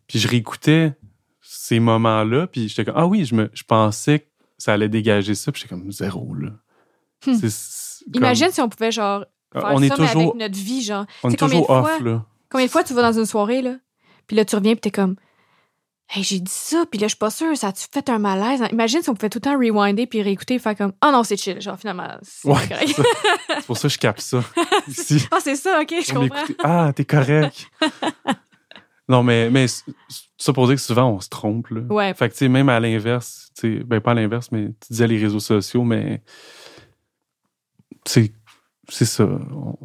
Puis 0.07 0.21
je 0.21 0.29
réécoutais 0.29 0.93
ces 1.55 1.81
moments-là, 1.81 2.47
puis 2.47 2.69
j'étais 2.69 2.85
comme, 2.87 2.95
ah 2.97 3.07
oui, 3.07 3.25
je, 3.25 3.35
me, 3.35 3.51
je 3.53 3.63
pensais 3.65 4.21
que 4.21 4.27
ça 4.59 4.73
allait 4.73 4.89
dégager 4.89 5.35
ça, 5.35 5.53
puis 5.53 5.61
j'étais 5.63 5.75
comme, 5.75 5.91
zéro, 5.93 6.35
là. 6.35 6.51
Hmm. 7.27 7.39
Comme- 7.41 7.51
Imagine 8.15 8.51
si 8.51 8.61
on 8.61 8.69
pouvait, 8.69 8.91
genre, 8.91 9.25
faire 9.53 9.65
on 9.75 9.83
est 9.83 9.89
ça, 9.89 9.97
mais 9.99 10.07
toujours, 10.07 10.23
avec 10.23 10.35
notre 10.35 10.57
vie, 10.57 10.83
genre. 10.83 11.05
on 11.23 11.29
est 11.29 11.33
sais, 11.33 11.37
combien 11.37 11.61
de 11.61 11.65
toujours 11.65 11.77
off, 11.77 11.89
fois- 11.89 12.01
là. 12.01 12.25
Combien 12.51 12.67
de 12.67 12.71
fois 12.71 12.85
tu 12.85 12.95
vas 12.95 13.03
dans 13.03 13.19
une 13.19 13.27
soirée, 13.27 13.61
là, 13.63 13.77
puis 14.27 14.37
là, 14.37 14.45
tu 14.45 14.57
reviens, 14.57 14.73
puis 14.73 14.81
t'es 14.81 14.91
comme, 14.91 15.17
hey, 16.15 16.23
j'ai 16.23 16.41
dit 16.41 16.51
ça, 16.53 16.85
puis 16.91 16.99
là, 16.99 17.07
je 17.07 17.11
suis 17.11 17.19
pas 17.19 17.31
sûre, 17.31 17.57
ça 17.57 17.69
a-tu 17.69 17.85
fait 17.93 18.09
un 18.09 18.19
malaise? 18.19 18.63
Imagine 18.73 19.03
si 19.03 19.11
on 19.11 19.15
pouvait 19.15 19.31
tout 19.31 19.39
le 19.39 19.43
temps 19.43 19.59
rewinder, 19.59 20.07
puis 20.07 20.23
réécouter, 20.23 20.59
faire 20.59 20.77
comme, 20.77 20.93
oh 21.05 21.11
non, 21.13 21.23
c'est 21.23 21.37
chill, 21.37 21.61
genre, 21.61 21.79
finalement, 21.79 22.09
c'est 22.23 22.49
Ouais, 22.49 22.67
correct. 22.69 23.01
c'est 23.59 23.67
pour 23.67 23.77
ça 23.77 23.89
que 23.89 23.95
je 23.95 23.99
capte 23.99 24.21
ça. 24.21 24.43
Ici. 24.89 25.27
Ah, 25.31 25.39
c'est 25.41 25.57
ça, 25.57 25.81
ok, 25.83 25.95
je 26.07 26.13
On 26.13 26.21
comprends. 26.29 26.45
Ah, 26.65 26.93
t'es 26.95 27.05
correct. 27.05 27.67
non, 29.09 29.23
mais, 29.23 29.51
mais 29.51 29.67
c- 29.69 29.83
ça 30.39 30.53
pour 30.53 30.67
dire 30.67 30.77
que 30.77 30.81
souvent, 30.83 31.11
on 31.11 31.21
se 31.21 31.29
trompe. 31.29 31.69
Là. 31.69 31.81
Ouais. 31.91 32.15
Fait 32.15 32.29
que, 32.29 32.33
tu 32.35 32.39
sais, 32.39 32.49
même 32.49 32.69
à 32.69 32.79
l'inverse, 32.81 33.51
tu 33.59 33.79
sais, 33.79 33.85
ben 33.85 34.01
pas 34.01 34.13
à 34.13 34.15
l'inverse, 34.15 34.51
mais 34.53 34.69
tu 34.69 34.93
disais 34.93 35.07
les 35.07 35.19
réseaux 35.19 35.41
sociaux, 35.41 35.83
mais 35.85 36.23
c'est 38.07 38.33
c'est 38.89 39.05
ça. 39.05 39.29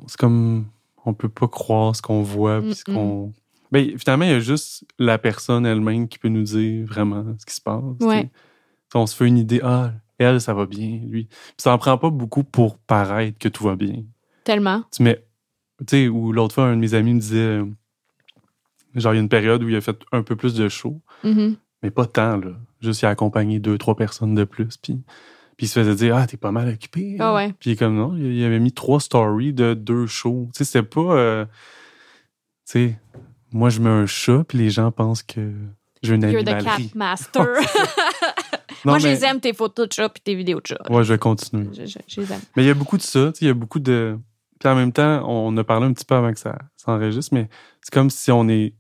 C'est 0.08 0.18
comme, 0.18 0.66
on 1.06 1.14
peut 1.14 1.30
pas 1.30 1.48
croire 1.48 1.96
ce 1.96 2.02
qu'on 2.02 2.22
voit, 2.24 2.62
puis 2.62 2.76
ce 2.76 2.84
Mm-mm. 2.84 2.94
qu'on... 2.94 3.34
Ben, 3.72 3.98
finalement, 3.98 4.26
il 4.26 4.32
y 4.32 4.34
a 4.34 4.40
juste 4.40 4.86
la 4.98 5.18
personne 5.18 5.66
elle-même 5.66 6.08
qui 6.08 6.18
peut 6.20 6.30
nous 6.30 6.44
dire 6.44 6.86
vraiment 6.88 7.26
ce 7.38 7.46
qui 7.46 7.54
se 7.54 7.62
passe. 7.62 7.84
Ouais. 8.02 8.30
On 8.96 9.06
se 9.06 9.16
fait 9.16 9.28
une 9.28 9.38
idée, 9.38 9.60
ah, 9.64 9.92
elle, 10.18 10.42
ça 10.42 10.54
va 10.54 10.66
bien, 10.66 11.00
lui. 11.06 11.26
Puis 11.26 11.54
ça 11.58 11.74
en 11.74 11.78
prend 11.78 11.98
pas 11.98 12.10
beaucoup 12.10 12.44
pour 12.44 12.78
paraître 12.80 13.38
que 13.38 13.50
tout 13.50 13.64
va 13.66 13.76
bien 13.76 14.04
Tellement. 14.44 14.84
tu 14.92 15.04
mets. 15.04 15.24
Tu 15.80 15.86
sais, 15.90 16.08
ou 16.08 16.32
l'autre 16.32 16.56
fois, 16.56 16.66
un 16.66 16.76
de 16.76 16.82
mes 16.82 16.94
amis 16.94 17.14
me 17.14 17.20
disait. 17.20 17.60
Genre, 18.96 19.14
il 19.14 19.18
y 19.18 19.20
a 19.20 19.22
une 19.22 19.30
période 19.30 19.64
où 19.64 19.70
il 19.70 19.76
a 19.76 19.82
fait 19.82 19.98
un 20.12 20.24
peu 20.24 20.36
plus 20.36 20.54
de 20.56 20.70
show, 20.70 21.00
Mhm. 21.24 21.56
mais 21.84 21.92
pas 21.92 22.06
tant, 22.06 22.38
là. 22.38 22.52
Juste, 22.82 23.02
il 23.02 23.06
a 23.06 23.10
accompagné 23.10 23.60
deux, 23.60 23.78
trois 23.78 23.96
personnes 23.96 24.34
de 24.36 24.44
plus. 24.44 24.78
Puis, 24.78 25.00
Puis 25.58 25.66
il 25.66 25.70
se 25.70 25.80
faisait 25.80 25.96
dire, 25.96 26.16
ah, 26.16 26.28
t'es 26.28 26.38
pas 26.38 26.52
mal 26.52 26.68
occupé. 26.70 27.18
Ouais. 27.20 27.52
Puis 27.60 27.76
comme 27.76 27.96
non, 27.96 28.16
il 28.16 28.44
avait 28.44 28.60
mis 28.60 28.72
trois 28.72 29.00
stories 29.00 29.54
de 29.54 29.74
deux 29.74 30.06
shows. 30.06 30.50
Tu 30.54 30.60
sais, 30.60 30.66
c'était 30.66 30.84
pas. 30.88 31.02
euh, 31.18 31.46
tu 31.46 31.52
sais, 32.66 33.00
moi, 33.52 33.70
je 33.70 33.80
mets 33.82 33.90
un 33.90 34.06
chat, 34.06 34.44
puis 34.48 34.58
les 34.60 34.70
gens 34.70 34.92
pensent 34.92 35.24
que 35.24 35.52
j'ai 36.04 36.14
une 36.16 36.22
You're 36.30 36.44
the 36.44 36.46
cat 36.46 36.58
animalerie. 36.58 36.92
master. 36.96 37.48
Non, 38.86 38.92
Moi, 38.94 39.00
je 39.00 39.08
les 39.08 39.26
aime, 39.26 39.40
tes 39.40 39.54
photos 39.54 39.88
de 39.90 39.94
chat 39.94 40.08
puis 40.10 40.22
tes 40.22 40.36
vidéos 40.36 40.62
de 40.62 40.68
chat. 40.68 40.78
Ouais, 40.90 41.04
je 41.04 41.12
vais 41.12 41.18
continuer. 41.18 41.68
Je, 41.74 41.86
je- 41.88 41.98
je 42.08 42.22
les 42.22 42.32
aime. 42.32 42.40
Mais 42.56 42.64
il 42.64 42.68
y 42.68 42.70
a 42.70 42.76
beaucoup 42.76 42.96
de 42.98 43.02
ça, 43.02 43.32
tu 43.34 43.40
sais, 43.40 43.46
il 43.46 43.48
y 43.48 43.52
a 43.52 43.56
beaucoup 43.56 43.80
de. 43.80 44.18
Puis 44.60 44.70
en 44.70 44.76
même 44.76 44.92
temps, 44.92 45.24
on 45.30 45.56
a 45.58 45.64
parlé 45.64 45.86
un 45.88 45.94
petit 45.94 46.06
peu 46.06 46.16
avant 46.16 46.32
que 46.34 46.40
ça 46.40 46.58
s'enregistre, 46.78 47.34
mais 47.34 47.48
c'est 47.82 47.94
comme 47.94 48.10
si 48.10 48.32
on 48.32 48.48
est 48.50 48.74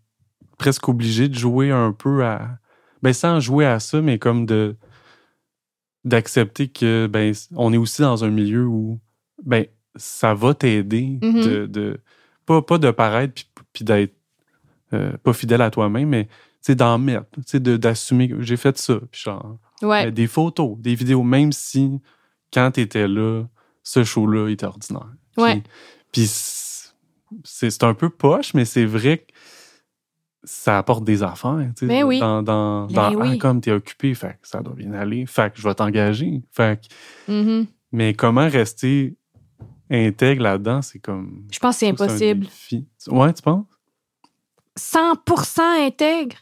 presque 0.58 0.90
obligé 0.90 1.28
de 1.30 1.36
jouer 1.36 1.72
un 1.72 1.92
peu 1.92 2.26
à. 2.26 2.58
Ben, 3.04 3.14
sans 3.14 3.40
jouer 3.40 3.66
à 3.66 3.80
ça, 3.80 4.02
mais 4.02 4.18
comme 4.18 4.46
de. 4.46 4.76
d'accepter 6.04 6.68
que, 6.70 7.08
ben, 7.08 7.34
on 7.56 7.74
est 7.74 7.78
aussi 7.78 8.02
dans 8.02 8.24
un 8.24 8.30
milieu 8.30 8.66
où, 8.66 9.00
ben, 9.44 9.66
ça 9.96 10.34
va 10.34 10.54
t'aider 10.54 11.20
Mhm. 11.22 11.42
de, 11.44 11.66
de. 11.66 12.00
Pas, 12.46 12.62
pas 12.62 12.78
de 12.78 12.92
paraître 12.92 13.34
puis, 13.34 13.46
puis 13.74 13.84
d'être 13.86 14.16
euh, 14.94 15.12
pas 15.18 15.34
fidèle 15.34 15.62
à 15.62 15.70
toi-même, 15.70 16.08
mais, 16.10 16.30
sais, 16.62 16.76
d'en 16.76 16.98
mettre, 16.98 17.26
de- 17.54 17.76
d'assumer 17.78 18.30
que 18.30 18.42
j'ai 18.42 18.56
fait 18.58 18.78
ça, 18.78 18.96
puis 19.12 19.22
genre. 19.22 19.58
Ouais. 19.82 20.08
Euh, 20.08 20.12
des 20.12 20.28
photos, 20.28 20.78
des 20.80 20.96
vidéos, 20.96 21.24
même 21.24 21.52
si 21.52 22.00
quand 22.54 22.72
tu 22.72 22.82
étais 22.82 23.08
là, 23.08 23.44
ce 23.84 24.04
show-là 24.04 24.48
était 24.50 24.66
ordinaire. 24.66 25.12
Ouais. 25.38 25.64
Puis 26.12 26.28
c'est 26.28 26.68
c'est 27.44 27.84
un 27.84 27.94
peu 27.94 28.10
poche, 28.10 28.54
mais 28.54 28.64
c'est 28.66 28.86
vrai 28.86 29.18
que 29.20 29.34
ça 30.44 30.78
apporte 30.78 31.04
des 31.04 31.24
affaires. 31.24 31.58
tu 31.76 31.82
sais, 31.82 31.86
Ben 31.88 32.04
oui. 32.06 32.20
Dans, 32.20 32.42
dans, 32.42 32.88
Ben 32.88 33.12
dans 33.12 33.16
oui. 33.22 33.32
Ah, 33.34 33.38
comme 33.38 33.60
t'es 33.60 33.72
occupé, 33.72 34.14
fait 34.16 34.38
que 34.42 34.48
ça 34.48 34.62
doit 34.62 34.76
bien 34.76 34.94
aller. 34.94 35.26
Fait 35.26 35.52
que 35.54 35.60
je 35.60 35.68
vais 35.68 35.76
t'engager. 35.76 36.42
Fait 36.52 36.80
que- 37.28 37.32
Mhm. 37.32 37.68
mais 37.92 38.14
comment 38.14 38.48
rester 38.48 39.18
intègre 39.92 40.44
là-dedans, 40.44 40.82
c'est 40.82 41.00
comme. 41.00 41.46
Je 41.52 41.60
pense 41.60 41.76
que 41.76 41.80
c'est 41.80 41.90
impossible. 41.90 42.48
Ouais, 43.08 43.34
tu 43.34 43.42
penses? 43.42 43.66
100% 44.78 45.86
intègre? 45.88 46.38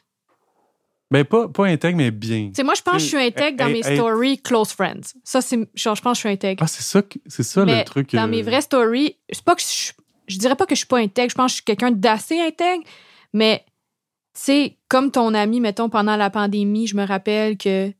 Ben, 1.15 1.23
pas, 1.23 1.47
pas 1.47 1.65
intègre, 1.67 1.97
mais 1.97 2.11
bien. 2.11 2.47
Tu 2.47 2.55
sais, 2.55 2.63
moi, 2.63 2.73
je 2.75 2.81
pense 2.81 2.95
que 2.95 2.99
je 2.99 3.05
suis 3.05 3.17
intègre 3.17 3.57
dans 3.57 3.69
mes 3.69 3.83
stories 3.83 4.41
close 4.41 4.73
friends. 4.73 5.13
Ça, 5.23 5.39
c'est. 5.39 5.57
Genre, 5.73 5.95
je 5.95 6.01
pense 6.01 6.17
que 6.17 6.23
je 6.23 6.27
suis 6.27 6.29
intègre. 6.29 6.61
Ah, 6.61 6.67
c'est 6.67 6.83
ça, 6.83 7.01
c'est 7.27 7.43
ça 7.43 7.63
Mais 7.63 7.79
le 7.79 7.85
truc. 7.85 8.13
Dans 8.13 8.23
euh, 8.23 8.27
mes 8.27 8.41
vraies 8.41 8.59
stories, 8.59 9.15
c'est 9.31 9.43
pas 9.43 9.55
que 9.55 9.61
je, 9.61 9.93
je 10.27 10.37
dirais 10.37 10.55
pas 10.55 10.65
que 10.65 10.75
je 10.75 10.79
suis 10.79 10.87
pas 10.87 10.97
intègre, 10.97 11.29
je 11.29 11.35
pense 11.35 11.45
que 11.45 11.51
je 11.51 11.55
suis 11.55 11.63
quelqu'un 11.63 11.91
d'assez 11.91 12.37
intègre, 12.41 12.83
mais 13.31 13.63
tu 14.33 14.41
sais, 14.41 14.77
comme 14.89 15.09
ton 15.09 15.33
ami, 15.33 15.61
mettons, 15.61 15.87
pendant 15.87 16.17
la 16.17 16.29
pandémie, 16.29 16.85
je 16.85 16.97
me 16.97 17.05
rappelle 17.05 17.57
que 17.57 17.93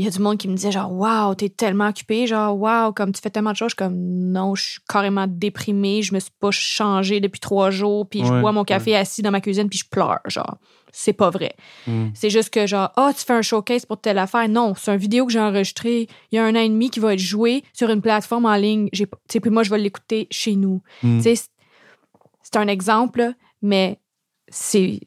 il 0.00 0.04
y 0.04 0.08
a 0.08 0.10
du 0.10 0.18
monde 0.20 0.38
qui 0.38 0.48
me 0.48 0.54
disait 0.54 0.72
genre 0.72 0.90
Waouh, 0.92 1.34
t'es 1.34 1.48
tellement 1.50 1.88
occupé, 1.88 2.26
genre 2.26 2.56
Waouh, 2.58 2.92
comme 2.92 3.12
tu 3.12 3.20
fais 3.20 3.30
tellement 3.30 3.52
de 3.52 3.56
choses, 3.56 3.70
Je 3.70 3.74
suis 3.74 3.76
comme 3.76 3.96
non, 3.96 4.54
je 4.54 4.62
suis 4.70 4.80
carrément 4.88 5.26
déprimée, 5.28 6.02
je 6.02 6.14
me 6.14 6.20
suis 6.20 6.32
pas 6.40 6.50
changée 6.50 7.20
depuis 7.20 7.40
trois 7.40 7.70
jours, 7.70 8.08
puis 8.08 8.24
je 8.24 8.32
Ouais, 8.32 8.40
bois 8.40 8.52
mon 8.52 8.64
café 8.64 8.96
assis 8.96 9.20
dans 9.22 9.30
ma 9.30 9.40
cuisine, 9.40 9.68
puis 9.68 9.78
je 9.78 9.88
pleure, 9.88 10.20
genre. 10.26 10.56
C'est 10.92 11.12
pas 11.12 11.30
vrai. 11.30 11.54
hmm. 11.86 12.08
C'est 12.14 12.30
juste 12.30 12.50
que 12.50 12.66
genre, 12.66 12.90
ah, 12.96 13.12
tu 13.16 13.24
fais 13.24 13.32
un 13.34 13.42
showcase 13.42 13.86
pour 13.86 14.00
telle 14.00 14.18
affaire. 14.18 14.48
Non, 14.48 14.74
c'est 14.76 14.90
une 14.92 14.96
vidéo 14.98 15.24
que 15.26 15.32
j'ai 15.32 15.38
enregistrée 15.40 16.08
il 16.32 16.36
y 16.36 16.38
a 16.38 16.44
un 16.44 16.50
an 16.56 16.60
et 16.60 16.68
demi 16.68 16.90
qui 16.90 16.98
va 16.98 17.12
être 17.14 17.20
jouée 17.20 17.62
sur 17.72 17.90
une 17.90 18.00
plateforme 18.00 18.46
en 18.46 18.56
ligne. 18.56 18.88
J'ai, 18.92 19.06
tu 19.06 19.12
sais, 19.30 19.38
puis 19.40 19.50
moi, 19.50 19.62
je 19.62 19.70
vais 19.70 19.78
l'écouter 19.78 20.26
chez 20.32 20.56
nous. 20.56 20.82
Tu 21.02 21.20
sais, 21.22 21.34
c'est- 21.36 22.56
un 22.56 22.66
exemple, 22.66 23.32
mais 23.62 24.00
c'est. 24.48 24.98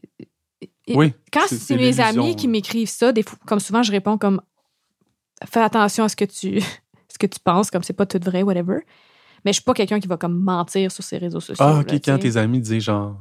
Oui. 0.87 1.13
Quand 1.33 1.47
c'est- 1.47 1.75
mes 1.75 1.99
amis 1.99 2.35
qui 2.37 2.47
m'écrivent 2.47 2.89
ça, 2.89 3.11
des 3.11 3.23
fois, 3.23 3.37
comme 3.45 3.59
souvent, 3.59 3.83
je 3.83 3.91
réponds 3.91 4.17
comme 4.17 4.41
fais 5.45 5.61
attention 5.61 6.03
à 6.03 6.09
ce 6.09 6.15
que 6.15 6.25
tu, 6.25 6.59
ce 7.07 7.17
que 7.19 7.27
tu 7.27 7.39
penses, 7.39 7.69
comme 7.71 7.83
c'est 7.83 7.93
pas 7.93 8.05
tout 8.05 8.19
vrai, 8.23 8.43
whatever. 8.43 8.79
Mais 9.45 9.51
je 9.51 9.55
suis 9.55 9.63
pas 9.63 9.73
quelqu'un 9.73 9.99
qui 9.99 10.07
va 10.07 10.17
comme 10.17 10.39
mentir 10.39 10.91
sur 10.91 11.03
ses 11.03 11.17
réseaux 11.17 11.39
sociaux. 11.41 11.65
Ah, 11.65 11.79
ok, 11.81 11.91
quand 12.05 12.17
tes 12.17 12.37
amis 12.37 12.59
disent 12.61 12.83
genre. 12.83 13.17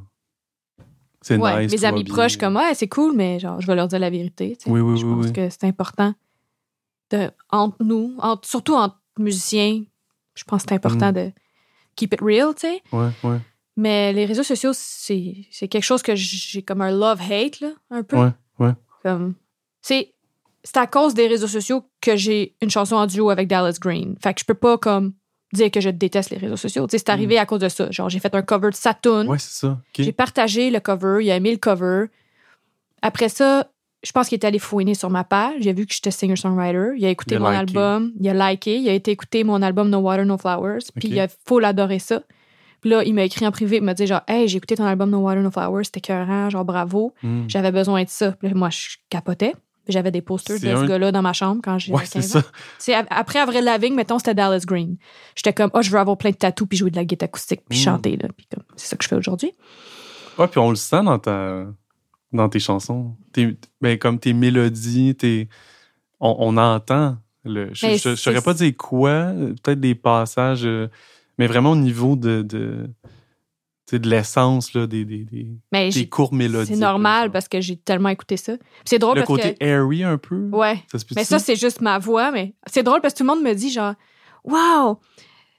C'est 1.21 1.37
Ouais, 1.37 1.63
nice. 1.63 1.71
mes 1.71 1.85
amis 1.85 2.03
bien. 2.03 2.13
proches, 2.13 2.37
comme, 2.37 2.57
ouais, 2.57 2.73
c'est 2.75 2.89
cool, 2.89 3.15
mais 3.15 3.39
genre, 3.39 3.59
je 3.61 3.67
vais 3.67 3.75
leur 3.75 3.87
dire 3.87 3.99
la 3.99 4.09
vérité. 4.09 4.57
Oui, 4.65 4.81
oui, 4.81 4.97
je 4.97 5.05
oui, 5.05 5.13
pense 5.15 5.25
oui. 5.27 5.33
que 5.33 5.49
c'est 5.49 5.63
important. 5.63 6.13
De, 7.11 7.31
entre 7.49 7.77
nous, 7.83 8.15
entre- 8.19 8.47
surtout 8.47 8.73
entre 8.75 8.99
musiciens, 9.17 9.83
je 10.35 10.43
pense 10.43 10.63
que 10.63 10.69
c'est 10.69 10.75
important 10.75 11.09
Mm. 11.11 11.15
de 11.15 11.31
keep 11.95 12.13
it 12.13 12.19
real, 12.21 12.53
tu 12.55 12.61
sais. 12.67 12.81
Ouais, 12.91 13.09
ouais. 13.23 13.37
Mais 13.77 14.11
les 14.13 14.25
réseaux 14.25 14.43
sociaux, 14.43 14.71
c'est 14.73 15.45
c'est 15.51 15.67
quelque 15.67 15.83
chose 15.83 16.01
que 16.01 16.13
j'ai 16.15 16.61
comme 16.61 16.81
un 16.81 16.91
love-hate, 16.91 17.59
là, 17.61 17.71
un 17.89 18.03
peu. 18.03 18.17
Ouais, 18.17 18.31
ouais. 18.59 18.73
Comme, 19.03 19.35
c'est 19.81 20.12
c'est 20.63 20.77
à 20.77 20.87
cause 20.87 21.13
des 21.13 21.27
réseaux 21.27 21.47
sociaux 21.47 21.83
que 22.01 22.15
j'ai 22.15 22.55
une 22.61 22.69
chanson 22.69 22.95
en 22.95 23.05
duo 23.05 23.29
avec 23.29 23.47
Dallas 23.47 23.77
Green. 23.79 24.15
Fait 24.21 24.33
que 24.33 24.39
je 24.39 24.45
peux 24.45 24.53
pas, 24.53 24.77
comme, 24.77 25.13
dire 25.53 25.69
que 25.71 25.81
je 25.81 25.89
déteste 25.89 26.31
les 26.31 26.37
réseaux 26.37 26.57
sociaux. 26.57 26.87
C'est 26.89 27.09
arrivé 27.09 27.37
à 27.37 27.45
cause 27.45 27.59
de 27.59 27.69
ça. 27.69 27.89
Genre, 27.91 28.09
j'ai 28.09 28.19
fait 28.19 28.33
un 28.33 28.41
cover 28.41 28.69
de 28.69 28.75
Saturn. 28.75 29.27
Mm. 29.27 29.29
Ouais, 29.29 29.39
c'est 29.39 29.59
ça. 29.67 29.79
J'ai 29.97 30.11
partagé 30.11 30.71
le 30.71 30.79
cover, 30.79 31.19
il 31.21 31.31
a 31.31 31.35
aimé 31.35 31.51
le 31.51 31.57
cover. 31.57 32.05
Après 33.01 33.29
ça, 33.29 33.67
je 34.03 34.11
pense 34.11 34.27
qu'il 34.27 34.37
est 34.37 34.45
allé 34.45 34.59
fouiner 34.59 34.95
sur 34.95 35.09
ma 35.09 35.23
page. 35.23 35.55
Il 35.61 35.69
a 35.69 35.73
vu 35.73 35.85
que 35.85 35.93
j'étais 35.93 36.11
singer-songwriter. 36.11 36.93
Il 36.97 37.05
a 37.05 37.09
écouté 37.09 37.35
Il 37.35 37.37
a 37.37 37.39
mon 37.39 37.49
liké. 37.49 37.59
album. 37.59 38.11
Il 38.19 38.29
a 38.29 38.51
liké. 38.51 38.77
Il 38.77 38.89
a 38.89 38.93
été 38.93 39.11
écouter 39.11 39.43
mon 39.43 39.61
album 39.61 39.89
No 39.89 39.99
Water, 39.99 40.25
No 40.25 40.37
Flowers. 40.37 40.79
Puis 40.99 41.09
il 41.09 41.19
a 41.19 41.27
full 41.45 41.63
adoré 41.63 41.99
ça. 41.99 42.21
Puis 42.81 42.89
là, 42.89 43.03
il 43.03 43.13
m'a 43.13 43.23
écrit 43.23 43.47
en 43.47 43.51
privé. 43.51 43.77
Il 43.77 43.83
m'a 43.83 43.93
dit 43.93 44.07
genre, 44.07 44.21
Hey, 44.27 44.47
j'ai 44.47 44.57
écouté 44.57 44.75
ton 44.75 44.85
album 44.85 45.09
No 45.09 45.19
Water, 45.19 45.41
No 45.41 45.51
Flowers. 45.51 45.85
C'était 45.85 45.99
écœurant. 45.99 46.49
Genre, 46.49 46.65
bravo. 46.65 47.13
Hmm. 47.23 47.43
J'avais 47.47 47.71
besoin 47.71 48.03
de 48.03 48.09
ça. 48.09 48.33
Puis 48.33 48.49
là, 48.49 48.55
moi, 48.55 48.69
je 48.69 48.97
capotais. 49.09 49.53
J'avais 49.87 50.11
des 50.11 50.21
posters 50.21 50.59
de 50.59 50.65
ce 50.65 50.85
gars-là 50.87 51.11
dans 51.11 51.21
ma 51.21 51.33
chambre 51.33 51.61
quand 51.63 51.77
j'ai 51.77 51.91
Ouais, 51.93 52.05
ça. 52.05 52.41
après 53.09 53.39
Avril 53.39 53.63
Lavigne, 53.65 53.95
mettons, 53.95 54.17
c'était 54.17 54.33
Dallas 54.33 54.63
Green. 54.65 54.95
J'étais 55.35 55.51
comme, 55.53 55.69
oh, 55.73 55.81
je 55.81 55.89
veux 55.91 55.99
avoir 55.99 56.17
plein 56.17 56.29
de 56.31 56.35
tatous 56.37 56.67
puis 56.67 56.77
jouer 56.77 56.89
de 56.89 56.95
la 56.95 57.03
guitare 57.03 57.27
acoustique 57.27 57.61
puis 57.67 57.77
Mm. 57.79 57.81
chanter. 57.81 58.17
Là. 58.17 58.29
Puis 58.35 58.47
comme, 58.53 58.63
c'est 58.77 58.87
ça 58.87 58.95
que 58.95 59.03
je 59.03 59.09
fais 59.09 59.15
aujourd'hui. 59.15 59.51
Ouais, 60.37 60.47
puis 60.47 60.59
on 60.59 60.69
le 60.69 60.75
sent 60.77 61.03
dans 61.03 61.19
ta 61.19 61.65
dans 62.31 62.49
tes 62.49 62.59
chansons. 62.59 63.15
Tes- 63.33 63.57
ben, 63.81 63.97
comme 63.99 64.19
tes 64.19 64.33
mélodies, 64.33 65.15
tes 65.15 65.49
on, 66.19 66.35
on 66.39 66.57
entend 66.57 67.17
le 67.43 67.67
je, 67.73 67.87
je 67.89 67.97
c'est- 67.97 68.15
saurais 68.15 68.41
pas 68.41 68.53
dire 68.53 68.71
quoi, 68.77 69.33
peut-être 69.63 69.79
des 69.81 69.95
passages 69.95 70.65
euh, 70.65 70.87
mais 71.37 71.45
vraiment 71.47 71.71
au 71.71 71.75
niveau 71.75 72.15
de 72.15 72.41
de 72.41 72.89
sais, 73.89 73.99
de 73.99 74.09
l'essence 74.09 74.73
là 74.73 74.87
des 74.87 75.05
des, 75.05 75.25
des, 75.25 75.47
Mais 75.71 75.89
des 75.89 76.09
mélodies. 76.31 76.73
c'est 76.73 76.79
normal 76.79 77.31
parce 77.31 77.47
que 77.47 77.59
j'ai 77.61 77.75
tellement 77.77 78.09
écouté 78.09 78.37
ça. 78.37 78.53
C'est 78.85 78.99
drôle 78.99 79.15
le 79.15 79.21
parce 79.21 79.27
côté 79.27 79.55
que. 79.55 79.63
airy 79.65 80.03
un 80.03 80.17
peu. 80.17 80.49
Ouais. 80.51 80.81
Ça 80.91 80.99
se 80.99 81.05
peut 81.05 81.13
Mais 81.15 81.23
ça, 81.23 81.39
c'est 81.39 81.55
juste 81.55 81.81
ma 81.81 81.99
voix. 81.99 82.31
Mais 82.31 82.53
c'est 82.67 82.83
drôle 82.83 83.01
parce 83.01 83.13
que 83.13 83.19
tout 83.19 83.23
le 83.23 83.29
monde 83.35 83.43
me 83.43 83.53
dit 83.53 83.69
genre, 83.71 83.93
waouh, 84.43 84.97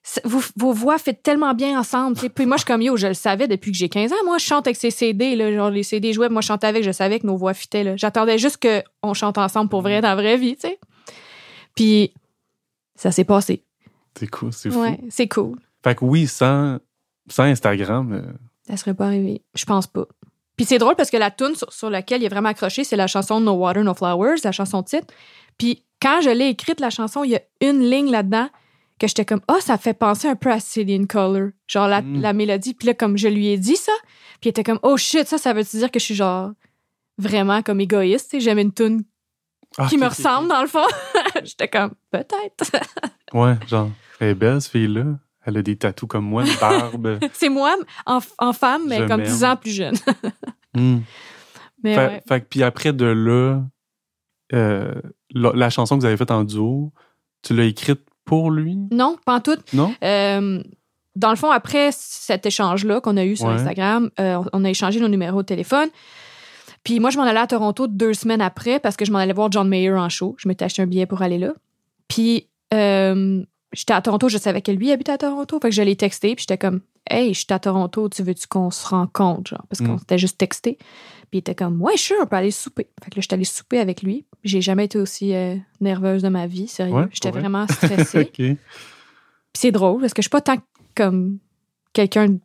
c'est- 0.03 0.25
vos, 0.27 0.41
vos 0.57 0.72
voix 0.72 0.99
fit 0.99 1.14
tellement 1.14 1.55
bien 1.55 1.79
ensemble. 1.79 2.16
Puis 2.16 2.47
moi, 2.47 2.57
je 2.57 2.62
suis 2.62 2.66
comme 2.66 2.83
yo, 2.83 2.97
je 2.97 3.07
le 3.09 3.14
savais 3.14 3.47
depuis 3.49 3.72
que 3.72 3.77
j'ai 3.79 3.89
15 3.89 4.12
ans. 4.12 4.16
Moi, 4.25 4.39
je 4.39 4.45
chante 4.45 4.66
avec 4.66 4.77
ces 4.77 4.91
CD, 4.91 5.37
là, 5.37 5.53
genre 5.55 5.70
les 5.70 5.83
CD 5.83 6.12
jouaient. 6.12 6.29
Moi, 6.29 6.41
je 6.43 6.47
chantais 6.49 6.66
avec, 6.66 6.83
je 6.85 6.93
savais 6.93 7.20
que 7.20 7.27
nos 7.27 7.37
voix 7.37 7.55
fitaient. 7.55 7.85
là. 7.85 7.97
J'attendais 7.97 8.39
juste 8.39 8.59
qu'on 8.62 9.14
chante 9.14 9.39
ensemble 9.39 9.68
pour 9.70 9.83
vrai 9.83 10.01
dans 10.01 10.09
la 10.09 10.14
vraie 10.16 10.37
vie, 10.37 10.57
sais. 10.59 10.79
Puis 11.75 12.12
ça 12.97 13.11
s'est 13.11 13.25
passé. 13.25 13.64
c'est 14.18 14.29
cool, 14.29 14.53
c'est 14.53 14.70
fou. 14.70 14.81
Ouais, 14.81 15.01
c'est 15.11 15.29
cool. 15.29 15.59
Fait 15.83 15.95
que 15.95 16.05
oui, 16.05 16.27
sans 16.27 16.79
sans 17.29 17.45
Instagram, 17.45 18.12
euh, 18.12 18.22
Ça 18.68 18.77
serait 18.77 18.95
pas 18.95 19.07
arrivé. 19.07 19.43
Je 19.55 19.64
pense 19.64 19.87
pas. 19.87 20.07
Puis 20.57 20.66
c'est 20.66 20.79
drôle 20.79 20.95
parce 20.95 21.11
que 21.11 21.16
la 21.16 21.31
tune 21.31 21.55
sur, 21.57 21.72
sur 21.72 21.91
laquelle 21.91 22.22
il 22.22 22.27
est 22.27 22.29
vraiment 22.29 22.51
accroché, 22.51 22.85
c'est 22.85 22.97
la 22.97 23.07
chanson 23.07 23.41
No 23.41 23.53
Water, 23.53 23.83
No 23.83 23.95
Flowers, 23.95 24.37
la 24.45 24.53
chanson 24.53 24.83
titre. 24.83 25.07
Puis 25.59 25.83
quand 26.01 26.20
je 26.22 26.31
l'ai 26.31 26.49
écrite, 26.49 26.81
la 26.81 26.91
chanson, 26.91 27.25
il 27.25 27.31
y 27.31 27.37
a 27.37 27.41
une 27.61 27.81
ligne 27.81 28.11
là-dedans 28.11 28.49
que 29.01 29.09
j'étais 29.09 29.25
comme, 29.25 29.41
oh, 29.49 29.59
ça 29.61 29.77
fait 29.79 29.95
penser 29.95 30.29
un 30.29 30.37
peu 30.37 30.53
à 30.53 30.61
Céline 30.61 31.09
Color. 31.09 31.49
Genre 31.66 31.89
la, 31.89 32.03
Mm. 32.03 32.20
la 32.20 32.33
mélodie. 32.33 32.75
Puis 32.75 32.87
là, 32.87 32.95
comme 32.95 33.18
je 33.18 33.27
lui 33.27 33.49
ai 33.49 33.59
dit 33.59 33.75
ça, 33.77 33.93
puis 34.41 34.49
il 34.49 34.49
était 34.51 34.62
comme, 34.62 34.79
oh 34.83 34.97
shit, 34.97 35.27
ça, 35.27 35.39
ça 35.39 35.53
veut 35.53 35.64
dire 35.64 35.91
que 35.91 35.99
je 35.99 36.05
suis 36.05 36.14
genre 36.14 36.53
vraiment 37.18 37.62
comme 37.62 37.81
égoïste. 37.81 38.39
J'aime 38.39 38.59
une 38.61 38.72
tune 38.72 39.03
ah, 39.79 39.87
qui 39.89 39.99
me 39.99 40.07
ressemble 40.07 40.49
dans 40.49 40.62
le 40.62 40.68
fond. 40.68 40.87
j'étais 41.45 41.68
comme, 41.68 41.93
peut-être. 42.11 42.70
Ouais, 43.33 43.55
genre 43.66 43.91
elle 44.20 44.29
est 44.29 44.35
belle 44.37 44.61
cette 44.61 44.70
fille 44.70 44.87
là. 44.87 45.03
Elle 45.47 45.57
a 45.59 45.62
des 45.62 45.76
tatous 45.76 46.09
comme 46.09 46.24
moi, 46.24 46.45
une 46.45 46.55
barbe. 46.61 47.18
c'est 47.32 47.49
moi 47.49 47.74
en, 48.07 48.20
en 48.38 48.53
femme, 48.53 48.82
mais 48.88 48.99
Je 48.99 49.05
comme 49.05 49.20
m'aime. 49.20 49.30
10 49.30 49.45
ans 49.45 49.57
plus 49.57 49.70
jeune. 49.72 49.95
Hmm. 50.76 51.03
mais 51.84 51.95
Fait, 51.95 52.07
ouais. 52.09 52.22
fait 52.26 52.49
puis 52.49 52.62
après 52.64 52.92
de 52.92 53.05
là, 53.05 53.62
euh, 54.53 54.92
la, 55.30 55.53
la 55.55 55.70
chanson 55.70 55.95
que 55.97 56.01
vous 56.01 56.07
avez 56.07 56.16
faite 56.16 56.32
en 56.32 56.42
duo, 56.42 56.92
tu 57.42 57.55
l'as 57.55 57.64
écrite 57.64 58.01
pour 58.24 58.51
lui, 58.51 58.76
Non, 58.90 59.16
pas 59.24 59.36
en 59.36 59.40
tout. 59.40 59.57
non? 59.72 59.95
Euh, 60.03 60.61
dans 61.14 61.30
le 61.30 61.36
fond, 61.36 61.51
après 61.53 61.90
cet 61.92 62.45
échange-là 62.47 63.01
qu'on 63.01 63.16
a 63.16 63.24
eu 63.24 63.36
sur 63.36 63.47
Ouais. 63.47 63.53
Instagram, 63.53 64.11
euh, 64.18 64.34
on- 64.36 64.47
on 64.53 64.64
a 64.64 64.70
échangé 64.70 64.99
nos 64.99 65.07
numéros 65.07 65.42
de 65.42 65.47
téléphone. 65.47 65.88
Puis 66.82 66.99
moi, 66.99 67.11
je 67.11 67.18
m'en 67.18 67.22
allais 67.24 67.38
à 67.38 67.47
Toronto 67.47 67.86
deux 67.86 68.12
semaines 68.14 68.40
après 68.42 68.80
parce 68.80 68.97
que 68.97 69.05
je 69.05 69.12
m'en 69.12 69.18
allais 69.18 69.32
voir 69.32 69.53
John 69.53 69.68
Mayer 69.68 69.92
en 69.95 70.09
show. 70.09 70.34
Je 70.38 70.49
m'étais 70.49 70.64
acheté 70.64 70.82
un 70.82 70.86
billet 70.86 71.07
pour 71.07 71.22
aller 71.22 71.38
là. 71.38 71.53
Puis 72.09 72.49
euh, 72.74 73.45
j'étais 73.75 73.93
à 73.93 74.01
Toronto, 74.03 74.29
je 74.29 74.39
savais 74.39 74.62
que 74.62 74.72
lui 74.72 74.91
habitait 74.93 75.12
à 75.12 75.18
Toronto. 75.18 75.59
Fait 75.61 75.68
que 75.68 75.75
je 75.75 75.83
l'ai 75.83 75.97
texté, 75.97 76.35
puis 76.35 76.43
j'étais 76.49 76.59
comme 76.59 76.81
Hey, 77.11 77.35
je 77.35 77.41
suis 77.41 77.47
à 77.51 77.59
Toronto, 77.59 78.09
tu 78.09 78.22
veux-tu 78.22 78.47
qu'on 78.47 78.70
se 78.70 78.87
rencontre? 78.89 79.51
Genre, 79.51 79.64
parce 79.68 79.81
qu'on 79.81 79.95
Mm. 79.95 79.99
s'était 79.99 80.18
juste 80.18 80.39
texté. 80.39 80.79
Puis 80.79 81.29
il 81.35 81.39
était 81.39 81.55
comme 81.55 81.81
Ouais, 81.83 81.97
sure, 81.99 82.16
on 82.22 82.27
peut 82.27 82.37
aller 82.37 82.51
souper. 82.51 82.89
Fait 83.03 83.11
que 83.11 83.16
là, 83.16 83.20
j'étais 83.22 83.35
allée 83.35 83.45
souper 83.45 83.79
avec 83.79 84.03
lui. 84.03 84.25
j'ai 84.43 84.61
jamais 84.62 84.87
été 84.87 84.99
aussi 84.99 85.35
euh, 85.35 85.57
nerveuse 85.81 86.22
de 86.22 86.29
ma 86.29 86.47
vie, 86.47 86.66
sérieux. 86.68 86.95
Ouais, 86.95 87.09
J'étais 87.12 87.31
vraiment 87.31 87.66
stressée. 87.68 88.25
Puis 88.35 88.57
c'est 89.55 89.70
drôle 89.72 90.01
parce 90.01 90.14
que 90.14 90.22
je 90.22 90.25
suis 90.25 90.31
pas 90.31 90.41
tant 90.41 90.57
comme 90.95 91.39
quelqu'un 91.93 92.39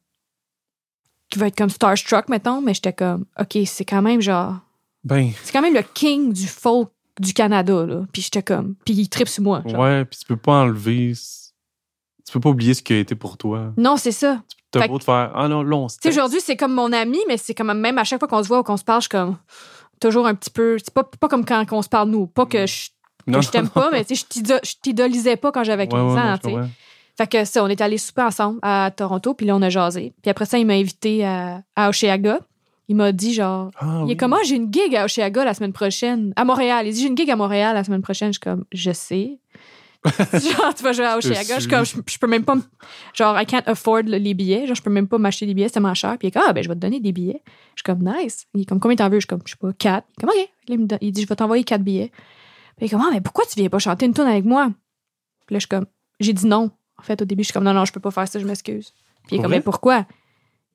qui 1.29 1.37
va 1.39 1.47
être 1.47 1.55
comme 1.57 1.69
starstruck, 1.69 2.27
mettons, 2.29 2.61
mais 2.61 2.73
j'étais 2.73 2.93
comme, 2.93 3.25
OK, 3.39 3.57
c'est 3.65 3.85
quand 3.85 4.01
même 4.01 4.19
genre. 4.21 4.55
Ben, 5.03 5.31
C'est 5.43 5.53
quand 5.53 5.61
même 5.61 5.73
le 5.75 5.83
king 5.93 6.33
du 6.33 6.47
folk 6.47 6.89
du 7.19 7.33
Canada, 7.33 7.85
là. 7.85 8.01
Puis 8.13 8.21
j'étais 8.21 8.43
comme. 8.43 8.75
Puis 8.85 8.93
il 8.95 9.09
tripe 9.09 9.27
sur 9.27 9.43
moi. 9.43 9.61
genre. 9.65 9.79
ouais, 9.81 10.05
puis 10.05 10.19
tu 10.19 10.25
peux 10.25 10.37
pas 10.37 10.53
enlever... 10.63 11.13
Tu 12.25 12.31
peux 12.33 12.39
pas 12.39 12.49
oublier 12.49 12.73
ce 12.73 12.81
qui 12.83 12.93
a 12.93 12.99
été 12.99 13.15
pour 13.15 13.37
toi. 13.37 13.73
Non, 13.77 13.97
c'est 13.97 14.11
ça. 14.11 14.41
T'as 14.71 14.87
beau 14.87 14.99
te 14.99 15.03
faire... 15.03 15.31
Ah 15.33 15.47
non, 15.47 15.63
là, 15.63 15.75
on 15.75 15.89
se 15.89 15.97
Tu 15.99 16.09
aujourd'hui, 16.09 16.39
c'est 16.41 16.55
comme 16.55 16.73
mon 16.73 16.91
ami, 16.93 17.17
mais 17.27 17.37
c'est 17.37 17.55
comme 17.55 17.73
même 17.73 17.97
à 17.97 18.03
chaque 18.03 18.19
fois 18.19 18.27
qu'on 18.27 18.43
se 18.43 18.47
voit 18.47 18.59
ou 18.59 18.63
qu'on 18.63 18.77
se 18.77 18.83
parle, 18.83 19.01
je 19.01 19.05
suis 19.05 19.09
comme. 19.09 19.37
Toujours 19.99 20.27
un 20.27 20.35
petit 20.35 20.51
peu. 20.51 20.77
C'est 20.77 20.93
pas, 20.93 21.03
pas 21.03 21.27
comme 21.27 21.43
quand 21.43 21.65
on 21.71 21.81
se 21.81 21.89
parle, 21.89 22.09
nous. 22.09 22.27
Pas 22.27 22.45
que 22.45 22.67
je, 22.67 22.89
que 23.25 23.31
Non, 23.31 23.41
je 23.41 23.49
t'aime 23.49 23.67
pas, 23.69 23.89
mais 23.91 24.05
tu 24.05 24.15
sais, 24.15 24.21
je 24.21 24.25
t'ido- 24.39 24.59
je 24.63 24.73
t'idolisais 24.81 25.35
pas 25.37 25.51
quand 25.51 25.63
j'avais 25.63 25.83
Ouais, 25.83 25.89
15 25.89 26.13
ouais, 26.13 26.21
ans, 26.21 26.37
tu 26.37 26.49
sais. 26.51 26.69
Fait 27.17 27.27
que 27.27 27.43
ça, 27.45 27.63
on 27.63 27.67
est 27.67 27.81
allés 27.81 27.97
souper 27.97 28.21
ensemble 28.21 28.59
à 28.61 28.91
Toronto, 28.95 29.33
puis 29.33 29.45
là, 29.45 29.55
on 29.55 29.61
a 29.61 29.69
jasé. 29.69 30.13
Puis 30.21 30.29
après 30.29 30.45
ça, 30.45 30.57
il 30.57 30.65
m'a 30.65 30.73
invité 30.75 31.25
à, 31.25 31.63
à 31.75 31.89
Oshéaga. 31.89 32.39
Il 32.89 32.95
m'a 32.97 33.11
dit, 33.13 33.33
genre, 33.33 33.71
Ah, 33.79 33.99
il 34.01 34.05
oui. 34.05 34.11
est 34.11 34.17
comme, 34.17 34.33
Ah, 34.33 34.39
j'ai 34.45 34.55
une 34.55 34.73
gig 34.73 34.93
à 34.95 35.05
Oshéaga 35.05 35.45
la 35.45 35.53
semaine 35.53 35.71
prochaine. 35.73 36.33
À 36.35 36.43
Montréal. 36.43 36.85
Il 36.87 36.93
dit, 36.93 37.01
j'ai 37.01 37.07
une 37.07 37.15
gig 37.17 37.29
à 37.29 37.35
Montréal 37.37 37.73
la 37.75 37.83
semaine 37.85 38.01
prochaine. 38.01 38.29
Je 38.29 38.33
suis 38.33 38.39
comme, 38.41 38.65
je 38.73 38.91
sais. 38.91 39.39
genre, 40.05 40.73
tu 40.73 40.83
vas 40.83 40.93
jouer 40.93 41.05
à 41.05 41.17
Oshéaga. 41.17 41.55
Je 41.55 41.59
suis 41.61 41.69
comme, 41.69 41.85
je, 41.85 41.95
je 42.07 42.17
peux 42.17 42.27
même 42.27 42.43
pas. 42.45 42.55
Genre, 43.13 43.39
I 43.39 43.45
can't 43.45 43.63
afford 43.67 44.03
le- 44.03 44.17
les 44.17 44.33
billets. 44.33 44.65
Genre, 44.65 44.75
je 44.75 44.81
peux 44.81 44.89
même 44.89 45.07
pas 45.07 45.17
m'acheter 45.17 45.45
des 45.45 45.53
billets, 45.53 45.67
c'est 45.67 45.73
tellement 45.75 45.93
cher. 45.93 46.17
Puis 46.17 46.27
il 46.27 46.29
est 46.29 46.31
comme, 46.31 46.43
ah, 46.47 46.53
ben, 46.53 46.63
je 46.63 46.69
vais 46.69 46.75
te 46.75 46.79
donner 46.79 46.99
des 46.99 47.11
billets. 47.11 47.43
Je 47.75 47.81
suis 47.81 47.83
comme, 47.83 47.99
nice. 48.03 48.47
Il 48.53 48.61
est 48.61 48.65
comme, 48.65 48.79
combien 48.79 48.95
t'en 48.95 49.09
veux? 49.09 49.15
Je 49.17 49.19
suis 49.21 49.27
comme, 49.27 49.41
je 49.45 49.51
sais 49.51 49.57
pas, 49.59 49.71
quatre. 49.73 50.07
Il 50.17 50.23
est 50.23 50.25
comme, 50.27 50.29
OK. 50.35 50.49
Il, 50.69 50.79
me 50.79 50.85
donne- 50.87 50.99
il 51.01 51.11
dit, 51.11 51.21
je 51.21 51.27
vais 51.27 51.35
t'envoyer 51.35 51.63
quatre 51.63 51.83
billets. 51.83 52.11
Puis 52.77 52.81
il 52.81 52.85
est 52.85 52.89
comme, 52.89 53.01
ah, 53.05 53.09
mais 53.11 53.21
pourquoi 53.21 53.45
tu 53.45 53.59
viens 53.59 53.69
pas 53.69 53.79
chanter 53.79 54.05
une 54.05 54.13
tune 54.13 54.23
avec 54.25 54.45
moi? 54.45 54.67
Puis 55.45 55.53
là, 55.53 55.59
je 55.59 55.65
suis 55.65 55.67
comme, 55.67 55.85
j'ai 56.19 56.33
dit 56.33 56.47
non. 56.47 56.71
En 56.97 57.01
fait, 57.03 57.21
au 57.21 57.25
début, 57.25 57.43
je 57.43 57.47
suis 57.47 57.53
comme, 57.53 57.63
non, 57.65 57.73
non, 57.73 57.85
je 57.85 57.91
peux 57.93 57.99
pas 57.99 58.11
faire 58.11 58.27
ça, 58.27 58.39
je 58.39 58.45
m'excuse. 58.45 58.93
Puis 59.27 59.35
il 59.35 59.39
est 59.39 59.41
comme, 59.41 59.51
mais 59.51 59.61
pourquoi? 59.61 60.05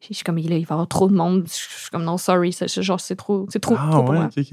Je 0.08 0.14
suis 0.14 0.24
comme, 0.24 0.38
il, 0.38 0.48
va 0.48 0.54
y 0.56 0.66
avoir 0.68 0.88
trop 0.88 1.08
de 1.08 1.14
monde. 1.14 1.44
Je 1.46 1.52
suis 1.52 1.90
comme, 1.90 2.04
non, 2.04 2.18
sorry. 2.18 2.52
c'est- 2.52 2.82
Genre, 2.82 3.00
c'est 3.00 3.16
trop, 3.16 3.46
c'est 3.50 3.60
trop, 3.60 3.74
Ah, 3.78 3.88
trop 3.90 4.00
pour 4.02 4.10
ouais, 4.10 4.18
moi. 4.18 4.26
OK, 4.26 4.38
OK. 4.38 4.52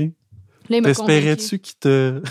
Là, 0.70 0.78
il 0.78 0.82
m'a 0.84 0.94
convaincu. 0.94 1.14
T'espérais-tu 1.14 1.60
qu'il 1.60 1.76
te... 1.80 2.22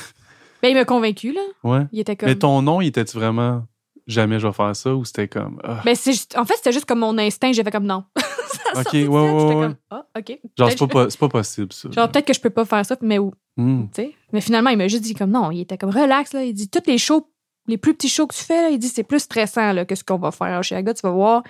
Ben, 0.63 0.69
il 0.69 0.75
m'a 0.75 0.85
convaincu, 0.85 1.33
là. 1.33 1.41
Ouais. 1.65 1.87
Il 1.93 2.01
était 2.01 2.17
comme. 2.17 2.29
Mais 2.29 2.37
ton 2.37 2.61
nom, 2.63 2.81
il 2.81 2.89
était-tu 2.89 3.17
vraiment 3.17 3.65
jamais 4.07 4.39
je 4.41 4.47
vais 4.47 4.53
faire 4.53 4.75
ça 4.75 4.95
ou 4.95 5.05
c'était 5.05 5.29
comme 5.29 5.61
ah, 5.65 5.81
Ben, 5.85 5.95
c'est 5.95 6.13
juste- 6.13 6.37
en 6.37 6.45
fait, 6.45 6.55
c'était 6.57 6.73
juste 6.73 6.85
comme 6.85 6.99
mon 6.99 7.17
instinct. 7.19 7.53
J'ai 7.53 7.63
fait 7.65 7.71
comme 7.71 7.87
non. 7.87 8.05
Ça 8.75 8.81
Ok, 8.81 8.93
ouais, 8.93 9.07
ouais, 9.07 9.33
ouais. 9.33 9.53
comme, 9.55 9.77
ah, 9.91 10.05
OK. 10.19 10.39
genre 10.59 10.71
c'est 10.71 10.87
pas, 10.87 11.09
c'est 11.11 11.19
pas 11.19 11.29
possible 11.29 11.73
ça. 11.73 11.89
Genre, 11.91 12.11
peut-être 12.11 12.27
que 12.27 12.35
je 12.35 12.41
peux 12.41 12.51
pas 12.51 12.65
faire 12.65 12.85
ça, 12.85 12.97
mais 13.01 13.19
où? 13.19 13.33
Hmm. 13.57 13.85
Tu 13.95 14.03
sais. 14.03 14.15
Mais 14.33 14.41
finalement, 14.41 14.71
il 14.71 14.77
m'a 14.77 14.89
juste 14.89 15.05
dit 15.05 15.15
comme 15.15 15.31
non. 15.31 15.51
Il 15.51 15.61
était 15.61 15.79
comme 15.79 15.91
relax, 15.91 16.33
là. 16.33 16.45
Il 16.45 16.53
dit, 16.53 16.69
tous 16.69 16.83
les 16.87 16.99
shows, 16.99 17.29
les 17.69 17.79
plus 17.79 17.95
petits 17.95 18.09
shows 18.09 18.27
que 18.27 18.35
tu 18.35 18.43
fais, 18.45 18.63
là, 18.63 18.69
il 18.71 18.79
dit, 18.79 18.89
c'est 18.89 19.03
plus 19.05 19.21
stressant, 19.21 19.73
là, 19.73 19.85
que 19.85 19.95
ce 19.95 20.03
qu'on 20.05 20.19
va 20.19 20.31
faire 20.31 20.49
à 20.49 20.59
Oshéaga. 20.61 20.93
Tu 20.95 21.01
vas 21.03 21.11
voir. 21.11 21.43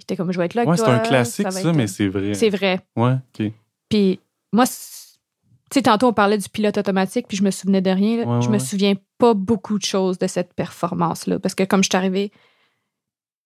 Il 0.00 0.02
était 0.04 0.16
comme, 0.16 0.32
je 0.32 0.38
vais 0.38 0.46
être 0.46 0.54
là 0.54 0.64
Ouais, 0.64 0.76
c'est 0.76 0.84
un 0.84 0.98
classique 0.98 1.52
ça, 1.52 1.72
mais 1.72 1.86
c'est 1.86 2.08
vrai. 2.08 2.34
C'est 2.34 2.50
vrai. 2.50 2.80
Ouais, 2.96 3.14
OK. 3.38 3.52
Puis 3.88 4.20
moi, 4.52 4.66
tu 4.66 4.72
sais, 5.72 5.82
tantôt, 5.82 6.08
on 6.08 6.12
parlait 6.12 6.38
du 6.38 6.48
pilote 6.48 6.78
automatique, 6.78 7.26
puis 7.28 7.36
je 7.36 7.42
me 7.42 7.50
souvenais 7.50 7.80
de 7.80 7.90
rien. 7.90 8.18
Ouais, 8.18 8.42
je 8.42 8.46
ouais, 8.48 8.54
me 8.54 8.58
souviens 8.58 8.94
pas 9.18 9.34
beaucoup 9.34 9.78
de 9.78 9.84
choses 9.84 10.18
de 10.18 10.26
cette 10.26 10.54
performance-là. 10.54 11.38
Parce 11.38 11.54
que 11.54 11.64
comme 11.64 11.82
je 11.84 11.88
suis 11.90 11.96
arrivée, 11.96 12.32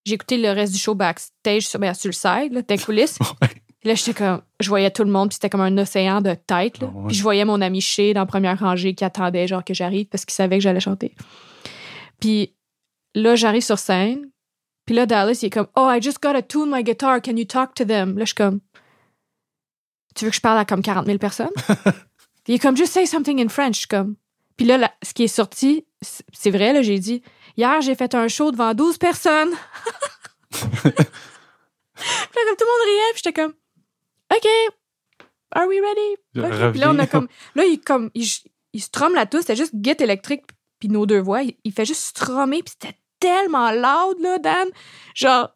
j'ai 0.04 0.14
écouté 0.14 0.38
le 0.38 0.50
reste 0.50 0.72
du 0.72 0.78
show 0.78 0.94
backstage 0.94 1.66
sur, 1.66 1.78
ben, 1.78 1.92
sur 1.94 2.08
le 2.08 2.12
side, 2.12 2.52
là, 2.52 2.62
des 2.62 2.78
coulisses. 2.78 3.18
Ouais. 3.42 3.48
Là, 3.84 3.94
j'étais 3.94 4.14
comme, 4.14 4.40
je 4.60 4.68
voyais 4.70 4.90
tout 4.90 5.04
le 5.04 5.10
monde, 5.10 5.28
puis 5.28 5.34
c'était 5.34 5.50
comme 5.50 5.60
un 5.60 5.76
océan 5.76 6.22
de 6.22 6.32
tête. 6.32 6.80
là. 6.80 6.90
Ah. 6.90 7.00
Puis 7.06 7.16
je 7.18 7.22
voyais 7.22 7.44
mon 7.44 7.60
ami 7.60 7.82
Shea 7.82 8.14
dans 8.14 8.20
la 8.20 8.26
première 8.26 8.58
rangée 8.58 8.94
qui 8.94 9.04
attendait, 9.04 9.46
genre, 9.46 9.62
que 9.62 9.74
j'arrive 9.74 10.06
parce 10.06 10.24
qu'il 10.24 10.32
savait 10.32 10.56
que 10.56 10.62
j'allais 10.62 10.80
chanter. 10.80 11.14
Puis 12.18 12.54
là, 13.14 13.34
j'arrive 13.36 13.62
sur 13.62 13.78
scène. 13.78 14.30
Puis 14.86 14.94
là, 14.94 15.06
Dallas, 15.06 15.38
il 15.42 15.46
est 15.46 15.50
comme, 15.50 15.68
Oh, 15.76 15.88
I 15.90 16.00
just 16.00 16.20
got 16.20 16.34
to 16.34 16.42
tune 16.42 16.70
my 16.70 16.82
guitar. 16.82 17.20
Can 17.20 17.36
you 17.36 17.44
talk 17.44 17.74
to 17.74 17.84
them? 17.84 18.18
Là, 18.18 18.24
je 18.24 18.28
suis 18.30 18.34
comme, 18.34 18.60
Tu 20.14 20.24
veux 20.24 20.30
que 20.30 20.36
je 20.36 20.40
parle 20.40 20.58
à 20.58 20.64
comme 20.64 20.82
40 20.82 21.06
000 21.06 21.18
personnes? 21.18 21.50
Il 22.46 22.54
est 22.54 22.58
comme, 22.58 22.76
Just 22.76 22.92
say 22.92 23.06
something 23.06 23.40
in 23.40 23.48
French. 23.48 23.74
Je 23.74 23.78
suis 23.80 23.88
comme, 23.88 24.16
puis 24.56 24.66
là, 24.66 24.92
ce 25.02 25.14
qui 25.14 25.24
est 25.24 25.28
sorti, 25.28 25.86
c'est 26.00 26.50
vrai, 26.50 26.72
là, 26.72 26.82
j'ai 26.82 26.98
dit, 26.98 27.22
Hier, 27.56 27.80
j'ai 27.80 27.94
fait 27.94 28.14
un 28.14 28.28
show 28.28 28.50
devant 28.50 28.74
12 28.74 28.98
personnes. 28.98 29.50
Puis 30.50 32.40
là, 32.40 32.42
comme 32.46 32.56
tout 32.56 32.64
le 32.64 32.70
monde 32.70 32.86
riait, 32.86 33.12
puis 33.12 33.22
j'étais 33.24 33.32
comme, 33.32 33.54
OK, 34.34 34.48
are 35.52 35.66
we 35.68 35.80
ready? 35.80 36.16
Ok. 36.46 36.70
Puis 36.72 36.80
là, 36.80 36.90
on 36.90 36.98
a 36.98 37.06
comme, 37.06 37.28
là, 37.54 37.64
il, 37.64 37.80
comme, 37.80 38.10
il, 38.14 38.26
il 38.72 38.82
la 39.14 39.26
touche, 39.26 39.42
c'était 39.42 39.56
juste 39.56 39.72
Git 39.80 39.96
électrique, 40.00 40.42
puis 40.80 40.88
nos 40.88 41.06
deux 41.06 41.20
voix. 41.20 41.42
Il, 41.42 41.56
il 41.64 41.72
fait 41.72 41.84
juste 41.84 42.02
strummer, 42.02 42.62
puis 42.62 42.74
c'était 42.78 42.96
tellement 43.26 43.70
loud, 43.72 44.20
là, 44.20 44.38
Dan. 44.38 44.68
Genre, 45.14 45.48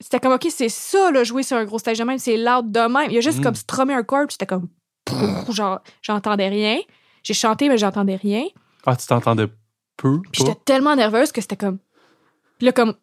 c'était 0.00 0.20
comme, 0.20 0.32
OK, 0.32 0.46
c'est 0.50 0.68
ça, 0.68 1.10
là, 1.10 1.24
jouer 1.24 1.42
sur 1.42 1.56
un 1.56 1.64
gros 1.64 1.78
stage 1.78 1.98
de 1.98 2.04
même, 2.04 2.18
c'est 2.18 2.36
loud 2.36 2.70
de 2.70 2.80
même. 2.80 3.10
Il 3.10 3.18
a 3.18 3.20
juste 3.20 3.38
Mm. 3.38 3.42
comme 3.42 3.54
strummé 3.54 3.94
un 3.94 4.02
chord, 4.02 4.26
puis 4.26 4.32
c'était 4.38 4.46
comme, 4.46 4.68
genre, 5.50 5.80
j'entendais 6.02 6.48
rien. 6.48 6.78
J'ai 7.22 7.34
chanté, 7.34 7.68
mais 7.68 7.78
j'entendais 7.78 8.16
rien. 8.16 8.44
Ah, 8.86 8.94
tu 8.96 9.06
t'entendais 9.06 9.48
peu. 9.96 10.20
Puis 10.32 10.44
j'étais 10.44 10.58
tellement 10.64 10.94
nerveuse 10.94 11.32
que 11.32 11.40
c'était 11.40 11.56
comme. 11.56 11.78
Puis 12.58 12.66
là, 12.66 12.72
comme, 12.72 12.94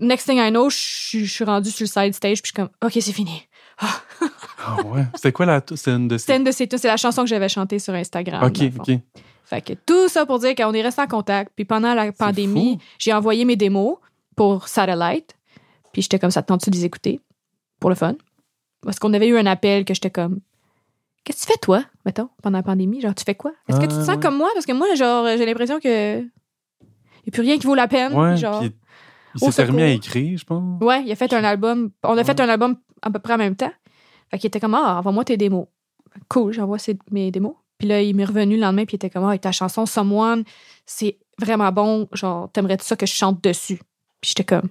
next 0.00 0.26
thing 0.28 0.38
I 0.38 0.50
know, 0.50 0.68
je 0.70 0.76
suis- 0.76 1.44
rendue 1.44 1.70
sur 1.70 1.84
le 1.84 1.88
side 1.88 2.14
stage, 2.14 2.42
puis 2.42 2.50
je 2.52 2.52
suis 2.52 2.52
comme, 2.54 2.70
OK, 2.84 2.92
c'est 3.00 3.12
fini. 3.12 3.46
Ah 3.80 4.82
ouais. 4.86 5.04
C'était 5.14 5.30
quoi 5.32 5.46
la 5.46 5.62
C'était 5.74 5.92
une 5.92 6.08
de 6.08 6.18
ces. 6.18 6.22
C'était 6.24 6.36
une 6.38 6.44
de 6.44 6.50
ces 6.50 6.68
c'est 6.76 6.88
la 6.88 6.96
chanson 6.96 7.22
que 7.22 7.28
j'avais 7.28 7.48
chantée 7.48 7.78
sur 7.78 7.94
Instagram. 7.94 8.42
Ok, 8.42 8.58
ok. 8.78 8.98
Fait 9.48 9.62
que 9.62 9.72
tout 9.72 10.08
ça 10.08 10.26
pour 10.26 10.38
dire 10.40 10.54
qu'on 10.54 10.72
est 10.74 10.82
resté 10.82 11.00
en 11.00 11.06
contact. 11.06 11.52
Puis 11.56 11.64
pendant 11.64 11.94
la 11.94 12.12
pandémie, 12.12 12.78
j'ai 12.98 13.14
envoyé 13.14 13.44
mes 13.46 13.56
démos 13.56 13.96
pour 14.36 14.68
Satellite. 14.68 15.34
Puis 15.92 16.02
j'étais 16.02 16.18
comme 16.18 16.30
ça, 16.30 16.42
te 16.42 16.48
tente-tu 16.48 16.68
de 16.70 16.76
les 16.76 16.84
écouter? 16.84 17.20
Pour 17.80 17.88
le 17.88 17.96
fun. 17.96 18.14
Parce 18.82 18.98
qu'on 18.98 19.12
avait 19.14 19.26
eu 19.28 19.38
un 19.38 19.46
appel 19.46 19.84
que 19.86 19.94
j'étais 19.94 20.10
comme. 20.10 20.40
Qu'est-ce 21.24 21.46
que 21.46 21.46
tu 21.46 21.52
fais, 21.52 21.58
toi, 21.58 21.82
mettons, 22.04 22.28
pendant 22.42 22.58
la 22.58 22.62
pandémie? 22.62 23.00
Genre, 23.00 23.14
tu 23.14 23.24
fais 23.24 23.34
quoi? 23.34 23.52
Est-ce 23.68 23.78
que 23.78 23.82
tu 23.86 23.88
te 23.88 23.94
Ah, 23.94 24.04
sens 24.04 24.14
ouais. 24.16 24.20
comme 24.20 24.36
moi? 24.36 24.48
Parce 24.54 24.66
que 24.66 24.72
moi, 24.72 24.94
genre, 24.94 25.26
j'ai 25.36 25.46
l'impression 25.46 25.78
que. 25.80 26.20
Il 26.20 26.24
n'y 26.24 27.28
a 27.28 27.30
plus 27.32 27.42
rien 27.42 27.58
qui 27.58 27.66
vaut 27.66 27.74
la 27.74 27.88
peine. 27.88 28.12
Ouais, 28.14 28.36
genre. 28.36 28.62
il 28.62 29.40
s'était 29.40 29.64
remis 29.64 29.82
à 29.82 29.88
écrire, 29.88 30.36
je 30.38 30.44
pense. 30.44 30.82
Ouais, 30.82 31.02
il 31.04 31.10
a 31.12 31.16
fait 31.16 31.32
un 31.32 31.44
album. 31.44 31.90
On 32.02 32.16
a 32.18 32.24
fait 32.24 32.38
un 32.40 32.48
album 32.48 32.76
à 33.02 33.10
peu 33.10 33.18
près 33.18 33.34
en 33.34 33.38
même 33.38 33.56
temps. 33.56 33.72
Fait 34.30 34.38
qu'il 34.38 34.48
était 34.48 34.60
comme, 34.60 34.74
ah, 34.74 34.98
envoie-moi 34.98 35.24
tes 35.24 35.36
démos. 35.38 35.66
Cool, 36.28 36.52
j'envoie 36.52 36.78
mes 37.10 37.30
démos. 37.30 37.54
Puis 37.78 37.86
là, 37.88 38.02
il 38.02 38.14
m'est 38.14 38.24
revenu 38.24 38.56
le 38.56 38.62
lendemain, 38.62 38.84
puis 38.84 38.94
il 38.94 38.96
était 38.96 39.10
comme, 39.10 39.24
ah, 39.24 39.38
ta 39.38 39.52
chanson 39.52 39.86
Someone, 39.86 40.44
c'est 40.84 41.18
vraiment 41.38 41.70
bon. 41.70 42.08
Genre, 42.12 42.50
t'aimerais-tu 42.52 42.84
ça 42.84 42.96
que 42.96 43.06
je 43.06 43.14
chante 43.14 43.42
dessus? 43.42 43.78
Puis 44.20 44.30
j'étais 44.30 44.44
comme, 44.44 44.68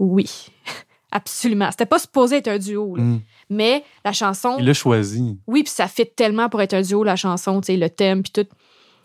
oui, 0.00 0.48
absolument. 1.12 1.70
C'était 1.70 1.86
pas 1.86 2.00
supposé 2.00 2.36
être 2.38 2.48
un 2.48 2.58
duo, 2.58 2.96
là. 2.96 3.02
Hmm. 3.02 3.20
mais 3.48 3.84
la 4.04 4.12
chanson, 4.12 4.56
Il 4.58 4.66
l'a 4.66 4.74
choisi. 4.74 5.38
oui, 5.46 5.62
puis 5.62 5.72
ça 5.72 5.86
fit 5.86 6.06
tellement 6.06 6.48
pour 6.48 6.60
être 6.60 6.74
un 6.74 6.82
duo, 6.82 7.04
la 7.04 7.16
chanson, 7.16 7.60
tu 7.60 7.66
sais, 7.66 7.76
le 7.76 7.88
thème, 7.88 8.22
puis 8.22 8.32
tout. 8.32 8.48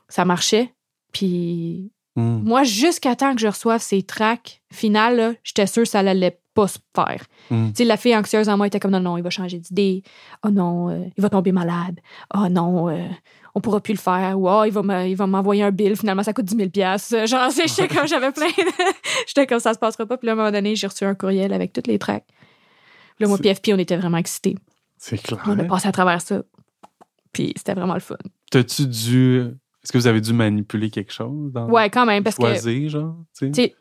Ça 0.08 0.26
marchait. 0.26 0.74
Puis 1.12 1.92
Hmm. 2.20 2.44
moi, 2.44 2.64
jusqu'à 2.64 3.16
temps 3.16 3.34
que 3.34 3.42
je 3.42 3.48
reçoive 3.48 3.82
ces 3.82 4.04
tracks 4.04 4.62
finales, 4.72 5.36
j'étais 5.44 5.68
sûre 5.68 5.84
que 5.84 5.90
ça 5.90 6.00
allait 6.00 6.40
pas 6.54 6.68
se 6.68 6.80
faire. 6.96 7.26
Tu 7.50 7.56
sais, 7.74 7.84
la 7.86 7.98
fille 7.98 8.16
anxieuse 8.16 8.50
en 8.50 8.58
moi 8.58 8.68
était 8.68 8.80
comme 8.80 8.92
non, 8.92 9.00
non, 9.00 9.18
il 9.18 9.24
va 9.24 9.30
changer 9.30 9.60
d'idée. 9.60 10.04
Oh 10.46 10.50
non, 10.50 10.90
euh, 10.90 11.06
il 11.18 11.22
va 11.22 11.30
tomber 11.30 11.52
malade. 11.52 12.00
Oh 12.36 12.50
non, 12.50 12.90
euh, 12.90 13.08
on 13.56 13.62
pourra 13.62 13.80
plus 13.80 13.94
le 13.94 14.00
faire. 14.00 14.40
Ou 14.40 14.50
oh, 14.50 14.64
il 14.66 14.72
va 14.72 15.28
m'envoyer 15.28 15.64
un 15.64 15.72
bill. 15.72 15.96
Finalement, 15.96 16.24
ça 16.24 16.34
coûte 16.34 16.46
10 16.46 16.56
000 16.58 16.70
piastres. 16.70 17.26
Genre, 17.28 17.50
j'étais 17.50 17.88
comme, 17.88 18.08
j'avais 18.08 18.32
plein 18.32 18.48
de... 18.48 18.72
J'étais 19.28 19.48
comme, 19.48 19.60
ça 19.60 19.74
se 19.74 19.80
passera 19.80 20.06
pas. 20.06 20.18
Puis 20.18 20.26
là, 20.26 20.34
à 20.34 20.36
un 20.36 20.38
moment 20.38 20.52
donné, 20.52 20.76
j'ai 20.76 20.88
reçu 20.88 21.06
un 21.06 21.16
courriel 21.16 21.54
avec 21.54 21.74
toutes 21.74 21.88
les 21.88 21.98
tracks. 21.98 22.26
Puis 22.28 23.24
là, 23.26 23.28
moi, 23.28 23.38
PFP, 23.38 23.70
on 23.74 23.80
était 23.80 23.98
vraiment 23.98 24.18
excités. 24.18 24.56
C'est 24.98 25.22
clair. 25.22 25.42
On 25.46 25.58
a 25.58 25.64
passé 25.64 25.88
à 25.88 25.92
travers 25.92 26.22
ça. 26.22 26.42
Puis 27.32 27.54
c'était 27.56 27.74
vraiment 27.74 27.94
le 27.94 28.00
fun. 28.00 28.18
T'as-tu 28.52 28.88
dû. 28.88 29.44
Est-ce 29.84 29.94
que 29.94 29.98
vous 29.98 30.08
avez 30.08 30.20
dû 30.20 30.34
manipuler 30.34 30.90
quelque 30.90 31.14
chose 31.14 31.52
dans 31.54 31.70
Ouais, 31.70 31.90
quand 31.90 32.06
même, 32.06 32.24
parce 32.24 32.36
que 32.36 32.44
choisir, 32.44 32.90
genre? 32.90 33.16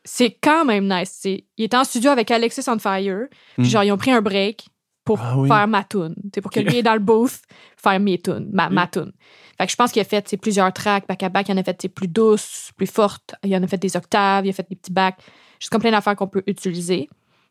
c'est 0.04 0.30
quand 0.40 0.64
même 0.64 0.88
nice. 0.88 1.20
Il 1.24 1.64
était 1.64 1.76
en 1.76 1.84
studio 1.84 2.10
avec 2.10 2.30
Alexis 2.30 2.62
on 2.68 2.78
Fire. 2.78 3.26
Puis 3.56 3.66
Mm. 3.66 3.70
genre, 3.70 3.84
ils 3.84 3.92
ont 3.92 3.96
pris 3.98 4.12
un 4.12 4.22
break 4.22 4.68
pour 5.04 5.18
Ah 5.20 5.36
oui. 5.38 5.48
faire 5.48 5.66
ma 5.66 5.82
tune. 5.84 6.14
Pour 6.40 6.50
que 6.52 6.60
lui 6.60 6.76
est 6.76 6.82
dans 6.82 6.92
le 6.94 7.00
booth, 7.00 7.40
faire 7.76 7.98
mes 7.98 8.18
tunes, 8.18 8.48
ma, 8.52 8.86
tune. 8.86 9.12
Fait 9.58 9.66
que 9.66 9.72
je 9.72 9.76
pense 9.76 9.90
qu'il 9.90 10.00
a 10.00 10.04
fait 10.04 10.36
plusieurs 10.40 10.72
tracks 10.72 11.08
back 11.08 11.22
à 11.24 11.28
back. 11.30 11.48
Il 11.48 11.52
en 11.54 11.56
a 11.56 11.64
fait 11.64 11.88
plus 11.88 12.06
douces, 12.06 12.70
plus 12.76 12.86
fortes. 12.86 13.34
Il 13.42 13.54
en 13.56 13.62
a 13.62 13.66
fait 13.66 13.78
des 13.78 13.96
octaves, 13.96 14.46
il 14.46 14.50
a 14.50 14.52
fait 14.52 14.66
des 14.70 14.76
petits 14.76 14.92
backs. 14.92 15.18
Juste 15.58 15.72
comme 15.72 15.80
plein 15.80 15.90
d'affaires 15.90 16.14
qu'on 16.14 16.28
peut 16.28 16.44
utiliser. 16.46 17.08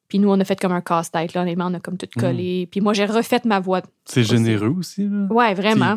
Puis 0.08 0.20
nous, 0.20 0.30
on 0.30 0.40
a 0.40 0.46
fait 0.46 0.58
comme 0.58 0.72
un 0.72 0.80
casse-tête. 0.80 1.34
Là, 1.34 1.42
honnêtement, 1.42 1.66
on 1.68 1.74
a 1.74 1.82
comme 1.82 1.98
tout 1.98 2.08
Mm. 2.16 2.22
collé. 2.22 2.68
Puis 2.72 2.80
moi, 2.80 2.94
j'ai 2.94 3.04
refait 3.04 3.42
ma 3.44 3.60
voix. 3.60 3.82
C'est 4.06 4.24
généreux 4.24 4.70
aussi, 4.78 5.04
là. 5.06 5.28
Ouais, 5.30 5.54
vraiment. 5.54 5.96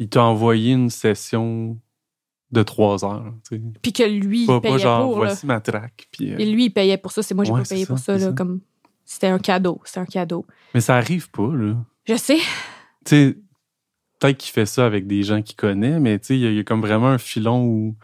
Il 0.00 0.08
t'a- 0.08 0.24
envoyé 0.24 0.72
une 0.72 0.90
session 0.90 1.78
de 2.50 2.62
trois 2.64 3.04
heures. 3.04 3.32
Puis 3.80 3.92
que 3.92 4.02
lui, 4.02 4.42
il 4.42 4.46
payait 4.46 4.60
pas 4.60 4.78
genre, 4.78 5.02
pour. 5.12 5.20
là. 5.20 5.26
voici 5.28 5.46
ma 5.46 5.60
track. 5.60 6.08
Puis, 6.10 6.32
euh, 6.32 6.38
Et 6.38 6.46
lui, 6.50 6.64
il 6.64 6.70
payait 6.70 6.96
pour 6.98 7.12
ça. 7.12 7.22
C'est 7.22 7.34
moi, 7.34 7.44
j'ai 7.44 7.52
Ouais, 7.52 7.62
pas 7.62 7.68
payé 7.68 7.84
ça, 7.84 7.86
pour 7.86 7.98
ça. 7.98 8.14
c'est 8.18 8.24
Là, 8.24 8.30
ça. 8.30 8.32
comme... 8.32 8.60
C'était 9.04 9.28
un 9.28 9.38
cadeau. 9.38 9.80
C'était 9.84 10.00
un 10.00 10.06
cadeau. 10.06 10.44
Mais 10.74 10.80
ça 10.80 10.96
arrive 10.96 11.30
pas, 11.30 11.54
là. 11.54 11.76
Je 12.06 12.14
sais. 12.16 12.38
Tu 12.38 12.42
sais, 13.04 13.38
peut-être 14.18 14.38
qu'il 14.38 14.52
fait 14.52 14.66
ça 14.66 14.84
avec 14.86 15.06
des 15.06 15.22
gens 15.22 15.42
qu'il 15.42 15.54
connaît, 15.56 16.00
mais 16.00 16.18
tu 16.18 16.26
sais, 16.26 16.34
il 16.36 16.40
y, 16.40 16.46
a- 16.46 16.50
il 16.50 16.56
y 16.56 16.60
a 16.60 16.64
comme 16.64 16.80
vraiment 16.80 17.08
un 17.08 17.18
filon 17.18 17.64
où 17.64 17.96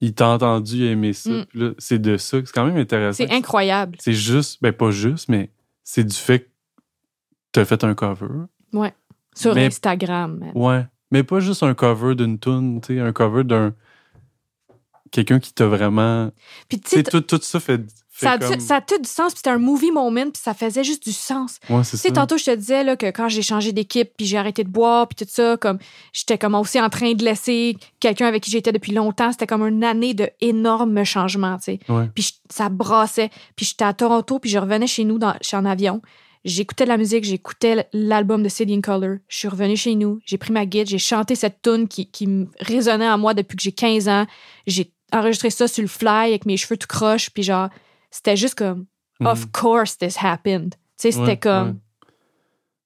il 0.00 0.14
t'a 0.14 0.28
entendu 0.28 0.84
aimer 0.86 1.12
ça. 1.12 1.30
Mm. 1.54 1.74
C'est 1.78 1.98
de 2.00 2.16
ça. 2.16 2.38
C'est 2.44 2.52
quand 2.52 2.64
même 2.66 2.76
intéressant. 2.76 3.24
C'est 3.26 3.32
incroyable. 3.32 3.96
C'est 4.00 4.12
juste, 4.14 4.58
ben 4.62 4.72
pas 4.72 4.90
juste, 4.90 5.28
mais 5.28 5.50
c'est 5.84 6.04
du 6.04 6.14
fait 6.16 6.40
que 6.40 6.48
t'as 7.52 7.64
fait 7.64 7.84
un 7.84 7.94
cover. 7.94 8.46
Sur 9.34 9.54
Mais- 9.54 9.66
Instagram. 9.66 10.38
man. 10.38 10.52
Ouais. 10.54 10.86
Mais 11.10 11.22
pas 11.22 11.40
juste 11.40 11.62
un 11.62 11.74
cover 11.74 12.14
d'une 12.14 12.38
tune, 12.38 12.80
tu 12.80 12.94
sais, 12.94 13.00
un 13.00 13.12
cover 13.12 13.44
d'un. 13.44 13.74
Quelqu'un 15.10 15.38
qui 15.40 15.52
t'a 15.52 15.66
vraiment. 15.66 16.30
Puis 16.68 16.80
tu 16.80 16.88
sais, 16.88 17.02
tout, 17.02 17.20
tout 17.20 17.38
ça 17.42 17.60
fait. 17.60 17.82
fait 18.08 18.24
ça, 18.26 18.32
a 18.32 18.38
comme... 18.38 18.60
ça 18.60 18.76
a 18.76 18.80
tout 18.80 18.96
du 18.96 19.08
sens, 19.08 19.32
puis 19.32 19.38
c'était 19.38 19.50
un 19.50 19.58
movie 19.58 19.90
moment, 19.90 20.22
puis 20.30 20.40
ça 20.42 20.54
faisait 20.54 20.84
juste 20.84 21.04
du 21.04 21.12
sens. 21.12 21.58
Ouais, 21.68 21.84
c'est 21.84 21.98
Tu 21.98 22.02
sais, 22.04 22.08
ça. 22.08 22.14
tantôt, 22.14 22.38
je 22.38 22.44
te 22.46 22.54
disais 22.56 22.82
là, 22.82 22.96
que 22.96 23.04
quand 23.10 23.28
j'ai 23.28 23.42
changé 23.42 23.72
d'équipe, 23.72 24.10
puis 24.16 24.24
j'ai 24.24 24.38
arrêté 24.38 24.64
de 24.64 24.70
boire, 24.70 25.06
puis 25.06 25.22
tout 25.26 25.30
ça, 25.30 25.58
comme 25.58 25.76
j'étais 26.14 26.38
comme 26.38 26.54
aussi 26.54 26.80
en 26.80 26.88
train 26.88 27.12
de 27.12 27.22
laisser 27.22 27.76
quelqu'un 28.00 28.26
avec 28.26 28.42
qui 28.42 28.50
j'étais 28.50 28.72
depuis 28.72 28.92
longtemps. 28.92 29.32
C'était 29.32 29.46
comme 29.46 29.66
une 29.66 29.84
année 29.84 30.14
de 30.14 30.30
énormes 30.40 31.04
changements, 31.04 31.58
tu 31.58 31.64
sais. 31.64 31.80
Ouais. 31.90 32.08
Puis 32.14 32.40
ça 32.48 32.70
brassait. 32.70 33.28
Puis 33.54 33.66
j'étais 33.66 33.84
à 33.84 33.92
Toronto, 33.92 34.38
puis 34.38 34.48
je 34.48 34.56
revenais 34.58 34.86
chez 34.86 35.04
nous, 35.04 35.18
dans, 35.18 35.34
en 35.52 35.64
avion. 35.66 36.00
J'écoutais 36.44 36.84
de 36.84 36.88
la 36.88 36.96
musique, 36.96 37.22
j'écoutais 37.24 37.86
l'album 37.92 38.42
de 38.42 38.48
City 38.48 38.74
in 38.74 38.80
Color. 38.80 39.18
Je 39.28 39.36
suis 39.38 39.48
revenue 39.48 39.76
chez 39.76 39.94
nous, 39.94 40.18
j'ai 40.26 40.38
pris 40.38 40.52
ma 40.52 40.66
guide, 40.66 40.88
j'ai 40.88 40.98
chanté 40.98 41.34
cette 41.36 41.62
tune 41.62 41.86
qui, 41.86 42.10
qui 42.10 42.26
me 42.26 42.48
résonnait 42.58 43.08
en 43.08 43.16
moi 43.18 43.32
depuis 43.34 43.56
que 43.56 43.62
j'ai 43.62 43.70
15 43.72 44.08
ans. 44.08 44.26
J'ai 44.66 44.92
enregistré 45.12 45.50
ça 45.50 45.68
sur 45.68 45.82
le 45.82 45.88
fly 45.88 46.30
avec 46.30 46.44
mes 46.46 46.56
cheveux 46.56 46.76
tout 46.76 46.88
croche, 46.88 47.30
puis 47.30 47.42
genre, 47.44 47.68
c'était 48.10 48.36
juste 48.36 48.56
comme, 48.56 48.86
Mhm. 49.20 49.26
of 49.28 49.52
course 49.52 49.96
this 49.98 50.16
happened. 50.20 50.74
Tu 50.74 50.78
sais, 50.98 51.12
c'était 51.12 51.22
Ouais, 51.22 51.36
comme, 51.36 51.68
ouais. 51.68 52.08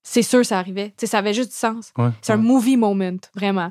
c'est 0.03 0.23
sûr 0.23 0.45
ça 0.45 0.59
arrivait. 0.59 0.89
Tu 0.91 0.95
sais, 0.99 1.07
ça 1.07 1.19
avait 1.19 1.33
juste 1.35 1.51
du 1.51 1.57
sens. 1.57 1.93
Ouais, 1.97 2.11
C'est 2.21 2.33
un 2.35 2.37
movie 2.37 2.77
moment, 2.77 3.17
vraiment. 3.35 3.69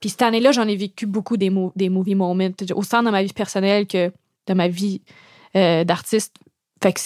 Puis 0.00 0.10
cette 0.10 0.22
année-là, 0.22 0.52
j'en 0.52 0.68
ai 0.68 0.76
vécu 0.76 1.06
beaucoup 1.06 1.36
des, 1.36 1.50
mo- 1.50 1.72
des 1.74 1.88
movie 1.88 2.14
moments, 2.14 2.50
autant 2.74 3.02
dans 3.02 3.10
ma 3.10 3.22
vie 3.24 3.32
personnelle 3.32 3.86
que 3.88 4.12
dans 4.46 4.54
ma 4.54 4.68
vie 4.68 5.02
euh, 5.56 5.82
d'artiste. 5.82 6.36
Fait 6.82 6.92
que 6.92 7.00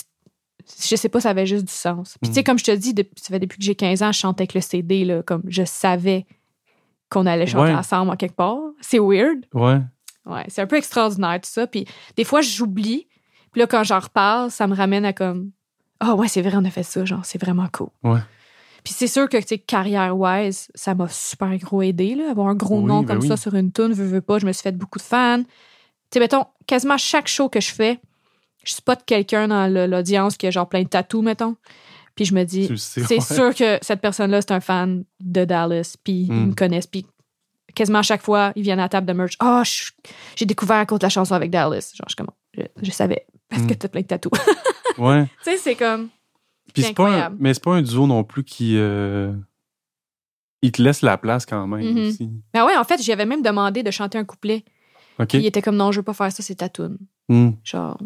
je 0.88 0.96
sais 0.96 1.08
pas, 1.08 1.20
ça 1.20 1.30
avait 1.30 1.46
juste 1.46 1.64
du 1.66 1.72
sens. 1.72 2.16
Puis 2.20 2.30
tu 2.30 2.34
sais, 2.34 2.40
Mm. 2.40 2.44
comme 2.44 2.58
je 2.58 2.64
te 2.64 2.70
dis, 2.72 2.94
depuis, 2.94 3.14
ça 3.20 3.28
fait 3.28 3.38
depuis 3.40 3.58
que 3.58 3.64
j'ai 3.64 3.74
15 3.74 4.02
ans, 4.02 4.12
je 4.12 4.18
chante 4.18 4.40
avec 4.40 4.54
le 4.54 4.60
CD, 4.60 5.04
là, 5.04 5.22
comme 5.22 5.42
je 5.48 5.64
savais 5.64 6.26
qu'on 7.10 7.26
allait 7.26 7.46
chanter 7.46 7.72
Ouais. 7.72 7.74
ensemble 7.78 8.10
en 8.10 8.16
quelque 8.16 8.36
part. 8.36 8.58
C'est 8.80 8.98
weird. 8.98 9.44
Ouais. 9.54 9.80
Ouais, 10.24 10.44
c'est 10.48 10.62
un 10.62 10.66
peu 10.66 10.76
extraordinaire 10.76 11.40
tout 11.40 11.50
ça. 11.50 11.66
Puis 11.66 11.84
des 12.16 12.24
fois, 12.24 12.40
j'oublie. 12.40 13.06
Puis 13.52 13.60
là, 13.60 13.66
quand 13.66 13.84
j'en 13.84 13.98
reparle, 13.98 14.50
ça 14.50 14.66
me 14.66 14.74
ramène 14.74 15.04
à 15.04 15.12
comme 15.12 15.50
Ah 16.00 16.14
ouais, 16.14 16.26
c'est 16.28 16.42
vrai, 16.42 16.54
on 16.56 16.64
a 16.64 16.70
fait 16.70 16.82
ça, 16.82 17.04
genre, 17.04 17.24
c'est 17.24 17.40
vraiment 17.40 17.68
cool. 17.72 17.88
Ouais. 18.02 18.18
Puis 18.82 18.92
c'est 18.94 19.06
sûr 19.06 19.28
que, 19.28 19.36
tu 19.36 19.46
sais, 19.46 19.58
carrière-wise, 19.58 20.68
ça 20.74 20.94
m'a 20.96 21.06
super 21.08 21.56
gros 21.58 21.82
aidé, 21.82 22.14
là, 22.16 22.30
avoir 22.30 22.48
un 22.48 22.54
gros 22.56 22.78
Oui, 22.80 22.84
nom 22.86 23.02
ben 23.02 23.06
comme 23.14 23.18
oui. 23.22 23.28
ça 23.28 23.36
sur 23.36 23.54
une 23.54 23.70
tune, 23.72 23.92
veux, 23.92 24.06
veux 24.06 24.20
pas, 24.20 24.38
je 24.40 24.46
me 24.46 24.52
suis 24.52 24.62
fait 24.62 24.72
beaucoup 24.76 24.98
de 24.98 25.04
fans. 25.04 25.42
Tu 25.44 25.48
sais, 26.14 26.18
mettons, 26.20 26.44
quasiment 26.66 26.98
chaque 26.98 27.28
show 27.28 27.48
que 27.48 27.60
je 27.60 27.70
fais, 27.72 28.00
je 28.64 28.74
spot 28.74 29.00
quelqu'un 29.06 29.48
dans 29.48 29.66
l'audience 29.88 30.36
qui 30.36 30.46
a 30.46 30.50
genre 30.50 30.68
plein 30.68 30.82
de 30.82 30.88
tatous, 30.88 31.22
mettons. 31.22 31.56
Puis 32.14 32.26
je 32.26 32.34
me 32.34 32.44
dis, 32.44 32.68
c'est 32.76 33.08
ouais. 33.14 33.20
sûr 33.20 33.54
que 33.54 33.78
cette 33.80 34.00
personne-là, 34.00 34.42
c'est 34.42 34.52
un 34.52 34.60
fan 34.60 35.04
de 35.20 35.44
Dallas, 35.44 35.96
puis 36.04 36.24
ils 36.28 36.32
Mm. 36.32 36.46
me 36.48 36.54
connaissent, 36.54 36.86
puis 36.86 37.06
quasiment 37.74 38.00
à 38.00 38.02
chaque 38.02 38.20
fois, 38.22 38.52
ils 38.54 38.62
viennent 38.62 38.78
à 38.80 38.82
la 38.82 38.88
table 38.90 39.06
de 39.06 39.12
merch. 39.14 39.34
Ah, 39.40 39.62
je- 39.64 39.90
j'ai 40.36 40.44
découvert 40.44 40.76
à 40.76 40.84
cause 40.86 40.98
de 40.98 41.06
la 41.06 41.10
chanson 41.10 41.34
avec 41.34 41.50
Dallas. 41.50 41.92
Genre, 41.94 42.06
je, 42.08 42.12
suis 42.12 42.16
comme, 42.16 42.28
je, 42.52 42.62
je 42.82 42.90
savais, 42.90 43.24
parce 43.48 43.62
Mm. 43.62 43.66
que 43.66 43.74
t'as 43.74 43.88
plein 43.88 44.02
de 44.02 44.06
tatous. 44.06 44.30
Ouais. 44.98 45.24
tu 45.24 45.50
sais, 45.50 45.56
c'est 45.56 45.74
comme. 45.74 46.10
Puis 46.74 46.82
C'est 46.82 46.92
pas 46.94 47.26
un, 47.26 47.36
mais 47.38 47.54
c'est 47.54 47.62
pas 47.64 47.72
un 47.74 47.82
duo 47.82 48.06
non 48.06 48.24
plus 48.24 48.44
qui. 48.44 48.76
euh, 48.76 49.32
il 50.60 50.70
te 50.70 50.80
laisse 50.82 51.02
la 51.02 51.16
place 51.18 51.44
quand 51.46 51.66
même 51.66 51.92
Mhm. 51.94 52.08
aussi. 52.08 52.30
Ben 52.54 52.64
ouais, 52.66 52.76
en 52.76 52.84
fait, 52.84 53.02
j'avais 53.02 53.24
même 53.26 53.42
demandé 53.42 53.82
de 53.82 53.90
chanter 53.90 54.18
un 54.18 54.24
couplet. 54.24 54.64
OK? 55.18 55.28
Puis 55.28 55.38
il 55.38 55.46
était 55.46 55.62
comme, 55.62 55.76
non, 55.76 55.92
je 55.92 55.98
veux 56.00 56.04
pas 56.04 56.14
faire 56.14 56.30
ça, 56.30 56.42
c'est 56.42 56.54
ta 56.56 56.68
tune. 56.68 56.98
Hmm. 57.28 57.50
Genre, 57.64 57.98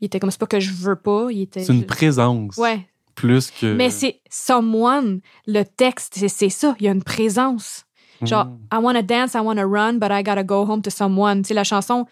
il 0.00 0.06
était 0.06 0.20
comme, 0.20 0.30
c'est 0.30 0.40
pas 0.40 0.46
que 0.46 0.60
je 0.60 0.72
veux 0.72 0.96
pas, 0.96 1.28
il 1.30 1.42
était. 1.42 1.64
C'est 1.64 1.72
une 1.72 1.86
présence. 1.86 2.56
Ouais. 2.56 2.86
Plus 3.14 3.50
que. 3.50 3.74
Mais 3.74 3.88
c'est 3.90 4.20
someone, 4.30 5.20
le 5.46 5.62
texte, 5.64 6.14
c'est- 6.28 6.48
ça, 6.50 6.74
il 6.80 6.84
y 6.86 6.88
a 6.88 6.92
une 6.92 7.02
présence. 7.02 7.84
Genre, 8.22 8.44
Hmm. 8.46 8.58
I 8.72 8.78
wanna 8.82 9.02
dance, 9.02 9.34
I 9.34 9.38
wanna 9.40 9.64
run, 9.66 9.94
but 9.94 10.08
I 10.10 10.22
gotta 10.22 10.42
go 10.42 10.64
home 10.66 10.80
to 10.82 10.90
someone. 10.90 11.42
Tu 11.42 11.48
sais, 11.48 11.54
la 11.54 11.64
chanson, 11.64 12.06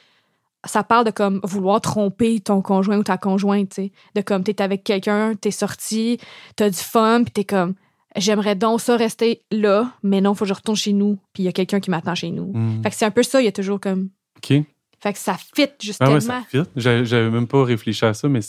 ça 0.67 0.83
parle 0.83 1.05
de 1.07 1.11
comme 1.11 1.41
vouloir 1.45 1.81
tromper 1.81 2.41
ton 2.41 2.61
conjoint 2.63 2.99
ou 2.99 3.03
ta 3.03 3.17
conjointe, 3.19 3.71
tu 3.71 3.75
sais. 3.85 3.93
De 4.15 4.21
comme 4.23 4.43
t'es 4.45 4.61
avec 4.63 4.85
quelqu'un, 4.85 5.35
t'es 5.35 5.51
sorti, 5.51 6.19
t'as 6.57 6.69
du 6.71 6.77
fun, 6.79 7.23
puis 7.25 7.33
t'es 7.33 7.45
comme, 7.45 7.75
j'aimerais 8.17 8.55
donc 8.55 8.81
ça 8.81 8.97
rester 8.97 9.43
là, 9.51 9.93
mais 10.03 10.21
non, 10.21 10.35
faut 10.35 10.45
que 10.45 10.49
je 10.51 10.55
retourne 10.55 10.77
chez 10.77 10.93
nous, 10.93 11.19
puis 11.33 11.43
il 11.43 11.47
y 11.47 11.49
a 11.49 11.53
quelqu'un 11.53 11.81
qui 11.81 11.91
m'attend 11.91 12.15
chez 12.15 12.31
nous. 12.31 12.53
Hmm. 12.55 12.83
Fait 12.83 12.91
que 12.91 12.97
c'est 12.97 13.05
un 13.07 13.11
peu 13.11 13.23
ça, 13.23 13.41
il 13.41 13.45
y 13.45 13.49
a 13.49 13.53
toujours 13.53 13.81
comme. 13.81 14.09
OK. 14.39 14.63
Fait 15.05 15.13
que 15.13 15.19
ça 15.19 15.37
fit 15.37 15.69
juste 15.83 15.99
Ah 16.01 16.11
ouais, 16.11 16.21
ça 16.21 16.43
fit. 16.49 16.63
J'avais 16.77 17.29
même 17.29 17.47
pas 17.47 17.63
réfléchi 17.63 18.07
à 18.07 18.15
ça, 18.15 18.27
mais 18.27 18.41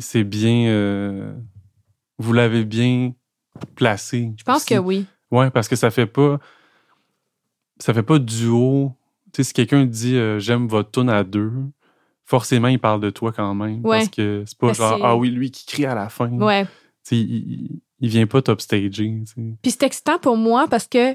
c'est- 0.00 0.24
bien. 0.24 0.66
euh, 0.66 1.32
Vous 2.18 2.32
l'avez 2.32 2.64
bien 2.64 3.12
placé. 3.76 4.32
Je 4.36 4.42
pense 4.42 4.64
aussi. 4.64 4.74
que 4.74 4.78
oui. 4.80 5.06
Ouais, 5.30 5.50
parce 5.52 5.68
que 5.68 5.76
ça 5.76 5.92
fait 5.92 6.06
pas. 6.06 6.40
Ça 7.78 7.94
fait 7.94 8.02
pas 8.02 8.18
duo. 8.18 8.92
Tu 9.32 9.36
sais, 9.36 9.44
si 9.44 9.52
quelqu'un 9.52 9.86
dit 9.86 10.16
euh, 10.16 10.40
j'aime 10.40 10.66
votre 10.66 10.90
tune 10.90 11.10
à 11.10 11.22
deux, 11.22 11.52
forcément, 12.24 12.66
il 12.66 12.80
parle 12.80 13.00
de 13.00 13.10
toi 13.10 13.30
quand 13.30 13.54
même. 13.54 13.86
Ouais. 13.86 13.98
Parce 13.98 14.08
que 14.08 14.42
c'est 14.48 14.58
pas 14.58 14.66
Ben, 14.68 14.74
genre 14.74 14.98
Ah 15.04 15.14
oui, 15.16 15.30
lui 15.30 15.52
qui 15.52 15.64
crie 15.64 15.86
à 15.86 15.94
la 15.94 16.08
fin. 16.08 16.28
Ouais. 16.32 16.64
Tu 16.64 16.70
sais, 17.04 17.16
il, 17.18 17.80
vient 18.00 18.26
pas 18.26 18.42
top 18.42 18.60
staging. 18.60 19.26
tu 19.26 19.32
sais. 19.32 19.54
Puis 19.62 19.70
c'est 19.70 19.84
excitant 19.84 20.18
pour 20.18 20.36
moi 20.36 20.66
parce 20.68 20.88
que, 20.88 21.14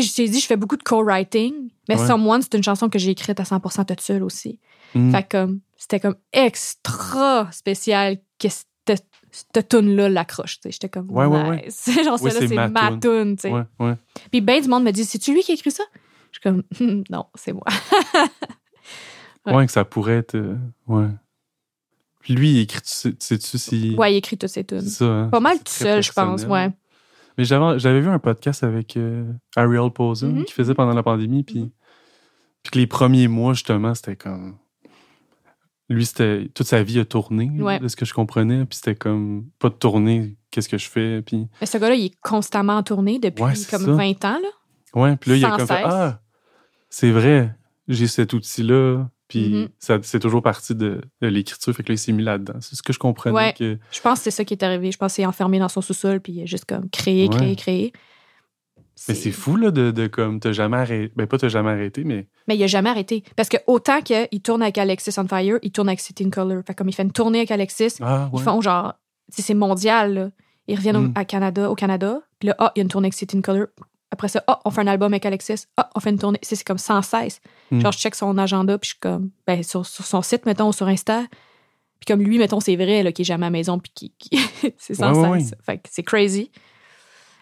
tu 0.00 0.02
sais, 0.02 0.08
je 0.08 0.14
t'ai 0.14 0.28
dit, 0.28 0.40
je 0.40 0.46
fais 0.46 0.56
beaucoup 0.56 0.76
de 0.76 0.82
co-writing, 0.82 1.52
mais 1.88 1.98
Ouais. 1.98 2.06
Someone, 2.06 2.42
c'est 2.42 2.54
une 2.54 2.62
chanson 2.62 2.88
que 2.88 2.98
j'ai 2.98 3.10
écrite 3.10 3.38
à 3.40 3.44
100% 3.44 3.84
toute 3.86 4.00
seule 4.00 4.22
aussi. 4.22 4.60
Hmm. 4.94 5.10
Fait 5.10 5.22
que 5.22 5.28
comme, 5.44 5.60
c'était 5.76 6.00
comme 6.00 6.16
extra 6.32 7.48
spécial 7.52 8.18
que 8.38 8.48
cette, 8.48 9.04
cette 9.30 9.68
tune-là 9.68 10.08
l'accroche, 10.08 10.56
tu 10.60 10.62
sais. 10.68 10.72
J'étais 10.72 10.88
comme, 10.88 11.10
Ouais, 11.10 11.26
ouais, 11.26 11.48
ouais. 11.48 11.68
Genre, 12.04 12.20
Ouais, 12.22 12.30
celle-là, 12.30 12.48
c'est 12.48 12.68
ma 12.70 12.90
tune. 12.98 13.36
tu 13.36 13.42
sais. 13.42 13.50
Ouais. 13.52 13.94
Puis 14.30 14.40
ben 14.40 14.60
du 14.62 14.68
monde 14.68 14.84
me 14.84 14.90
dit, 14.92 15.04
c'est-tu 15.04 15.32
lui 15.34 15.42
qui 15.42 15.52
a 15.52 15.54
écrit 15.54 15.70
ça? 15.70 15.84
Je 16.32 16.38
suis 16.38 16.42
comme, 16.42 16.62
non, 17.10 17.26
c'est 17.34 17.52
moi. 17.52 17.64
Ouais. 19.46 19.66
Que 19.66 19.72
ça 19.72 19.84
pourrait 19.84 20.16
être. 20.18 20.36
euh, 20.36 20.56
ouais. 20.86 21.06
Puis 22.20 22.34
lui, 22.34 22.52
il 22.52 22.58
écrit, 22.60 22.80
tu 22.80 22.88
sais- 22.90 23.10
tu 23.12 23.16
sais-tu 23.20 23.58
si. 23.58 23.94
Ouais, 23.94 24.14
il 24.14 24.16
écrit 24.16 24.38
toutes 24.38 24.48
ses 24.48 24.64
tunes. 24.64 24.80
Ça. 24.80 25.04
hein? 25.04 25.28
Pas 25.28 25.40
mal 25.40 25.58
tout 25.58 25.64
seul, 25.70 26.02
je 26.02 26.10
pense, 26.12 26.44
ouais. 26.44 26.70
Mais 27.38 27.44
j'avais, 27.44 28.00
vu 28.00 28.08
un 28.08 28.18
podcast 28.18 28.62
avec 28.64 28.96
euh, 28.96 29.24
Ariel 29.56 29.90
Posen 29.90 30.32
Mhm. 30.38 30.44
qui 30.44 30.52
faisait 30.52 30.74
pendant 30.74 30.94
la 30.94 31.02
pandémie, 31.02 31.42
puis, 31.42 31.60
Mhm. 31.60 31.70
puis 32.62 32.70
que 32.72 32.78
les 32.78 32.86
premiers 32.86 33.28
mois, 33.28 33.52
justement, 33.54 33.94
c'était 33.94 34.16
comme. 34.16 34.56
Lui, 35.90 36.06
c'était. 36.06 36.48
Toute 36.54 36.66
sa 36.66 36.82
vie 36.82 36.98
a 37.00 37.04
tourné, 37.04 37.50
Ouais. 37.60 37.78
de 37.78 37.88
ce 37.88 37.96
que 37.96 38.04
je 38.06 38.14
comprenais, 38.14 38.64
puis 38.64 38.76
c'était 38.76 38.94
comme. 38.94 39.46
Pas 39.58 39.68
de 39.68 39.74
tournée, 39.74 40.36
qu'est-ce 40.50 40.68
que 40.68 40.78
je 40.78 40.88
fais, 40.88 41.20
puis. 41.22 41.46
Mais 41.60 41.66
ce 41.66 41.76
gars-là, 41.78 41.94
il 41.94 42.06
est 42.06 42.20
constamment 42.22 42.74
en 42.76 42.82
tournée 42.82 43.18
depuis 43.18 43.42
Ouais, 43.42 43.52
comme 43.70 43.84
ça. 43.84 43.92
20 43.92 44.24
ans, 44.24 44.38
là. 44.40 44.48
Ouais, 45.00 45.16
puis 45.16 45.32
là, 45.32 45.36
il 45.36 45.44
a 45.44 45.56
comme 45.56 45.66
fait. 45.66 45.82
Ah, 45.84 46.20
c'est 46.88 47.10
vrai, 47.10 47.54
j'ai 47.88 48.06
cet 48.06 48.32
outil-là, 48.32 49.08
puis 49.28 49.48
Mhm. 49.48 49.68
ça, 49.78 49.98
c'est 50.02 50.18
toujours 50.20 50.42
partie 50.42 50.74
de, 50.74 51.00
de 51.22 51.26
l'écriture, 51.28 51.74
fait 51.74 51.82
que 51.82 51.88
là, 51.88 51.94
il 51.94 51.98
s'est 51.98 52.12
mis 52.12 52.22
là-dedans. 52.22 52.54
C'est 52.60 52.76
ce 52.76 52.82
que 52.82 52.92
je 52.92 52.98
comprenais. 52.98 53.34
Ouais. 53.34 53.52
Que, 53.52 53.78
Je 53.90 54.00
pense 54.00 54.18
que 54.18 54.24
c'est 54.24 54.30
ça 54.30 54.44
qui 54.44 54.54
est 54.54 54.62
arrivé. 54.62 54.92
Je 54.92 54.98
pense 54.98 55.14
qu'il 55.14 55.24
est 55.24 55.26
enfermé 55.26 55.58
dans 55.58 55.68
son 55.68 55.80
sous-sol, 55.80 56.20
puis 56.20 56.32
il 56.34 56.42
a 56.42 56.46
juste 56.46 56.64
comme 56.66 56.88
créé, 56.90 57.28
Ouais. 57.28 57.36
créé, 57.36 57.56
créé. 57.56 57.92
mais 59.08 59.14
c'est 59.14 59.32
fou, 59.32 59.56
là, 59.56 59.70
de, 59.70 59.90
de 59.90 60.06
comme, 60.06 60.40
t'as 60.40 60.52
jamais 60.52 60.76
arrêté. 60.76 61.12
Ben, 61.16 61.26
pas 61.26 61.36
t'as 61.38 61.48
jamais 61.48 61.70
arrêté, 61.70 62.04
mais. 62.04 62.26
Mais 62.48 62.56
il 62.56 62.62
a 62.62 62.66
jamais 62.68 62.90
arrêté. 62.90 63.24
Parce 63.36 63.48
que 63.48 63.56
autant 63.66 64.00
qu'il 64.02 64.40
tourne 64.42 64.62
avec 64.62 64.78
Alexis 64.78 65.10
on 65.18 65.26
Fire, 65.26 65.58
il 65.62 65.72
tourne 65.72 65.88
avec 65.88 66.00
City 66.00 66.24
in 66.24 66.30
Color. 66.30 66.62
Fait 66.66 66.74
comme 66.74 66.88
il 66.88 66.92
fait 66.94 67.02
une 67.02 67.12
tournée 67.12 67.38
avec 67.38 67.50
Alexis, 67.50 67.96
Ah, 68.00 68.28
ouais. 68.32 68.40
ils 68.40 68.42
font 68.42 68.60
genre, 68.60 68.94
c'est 69.30 69.54
mondial, 69.54 70.14
là. 70.14 70.30
Ils 70.68 70.76
reviennent 70.76 70.96
au, 70.96 71.00
Mm. 71.08 71.12
à 71.16 71.24
Canada, 71.24 71.70
au 71.70 71.74
Canada, 71.74 72.20
puis 72.38 72.48
là, 72.48 72.54
ah, 72.58 72.72
il 72.74 72.78
y 72.78 72.80
a 72.80 72.84
une 72.84 72.88
tournée 72.88 73.06
avec 73.06 73.14
City 73.14 73.36
in 73.36 73.40
Color. 73.42 73.66
Après 74.14 74.28
ça, 74.28 74.42
ah, 74.46 74.60
on 74.64 74.70
fait 74.70 74.80
un 74.80 74.86
album 74.86 75.12
avec 75.12 75.26
Alexis. 75.26 75.66
Ah, 75.76 75.90
on 75.96 76.00
fait 76.00 76.10
une 76.10 76.18
tournée. 76.18 76.38
C'est 76.42 76.62
comme 76.64 76.78
sans 76.78 77.02
cesse. 77.02 77.40
Mm. 77.70 77.80
Genre, 77.80 77.92
je 77.92 77.98
check 77.98 78.14
son 78.14 78.38
agenda, 78.38 78.78
puis 78.78 78.86
je 78.88 78.92
suis 78.92 79.00
comme, 79.00 79.30
ben, 79.46 79.62
sur, 79.62 79.84
sur 79.84 80.06
son 80.06 80.22
site, 80.22 80.46
mettons, 80.46 80.68
ou 80.68 80.72
sur 80.72 80.86
Insta. 80.86 81.24
Puis 81.98 82.06
comme 82.06 82.22
lui, 82.22 82.38
mettons, 82.38 82.60
c'est 82.60 82.76
vrai, 82.76 83.02
là, 83.02 83.10
qu'il 83.12 83.24
est 83.24 83.26
jamais 83.26 83.46
à 83.46 83.48
la 83.48 83.50
maison, 83.50 83.78
puis 83.80 83.90
qui, 83.94 84.12
qui- 84.18 84.38
c'est 84.78 84.94
sans 84.94 85.20
Ouais, 85.20 85.28
ouais, 85.28 85.40
cesse. 85.40 85.54
Fait 85.64 85.78
que 85.78 85.88
c'est 85.90 86.02
crazy. 86.04 86.50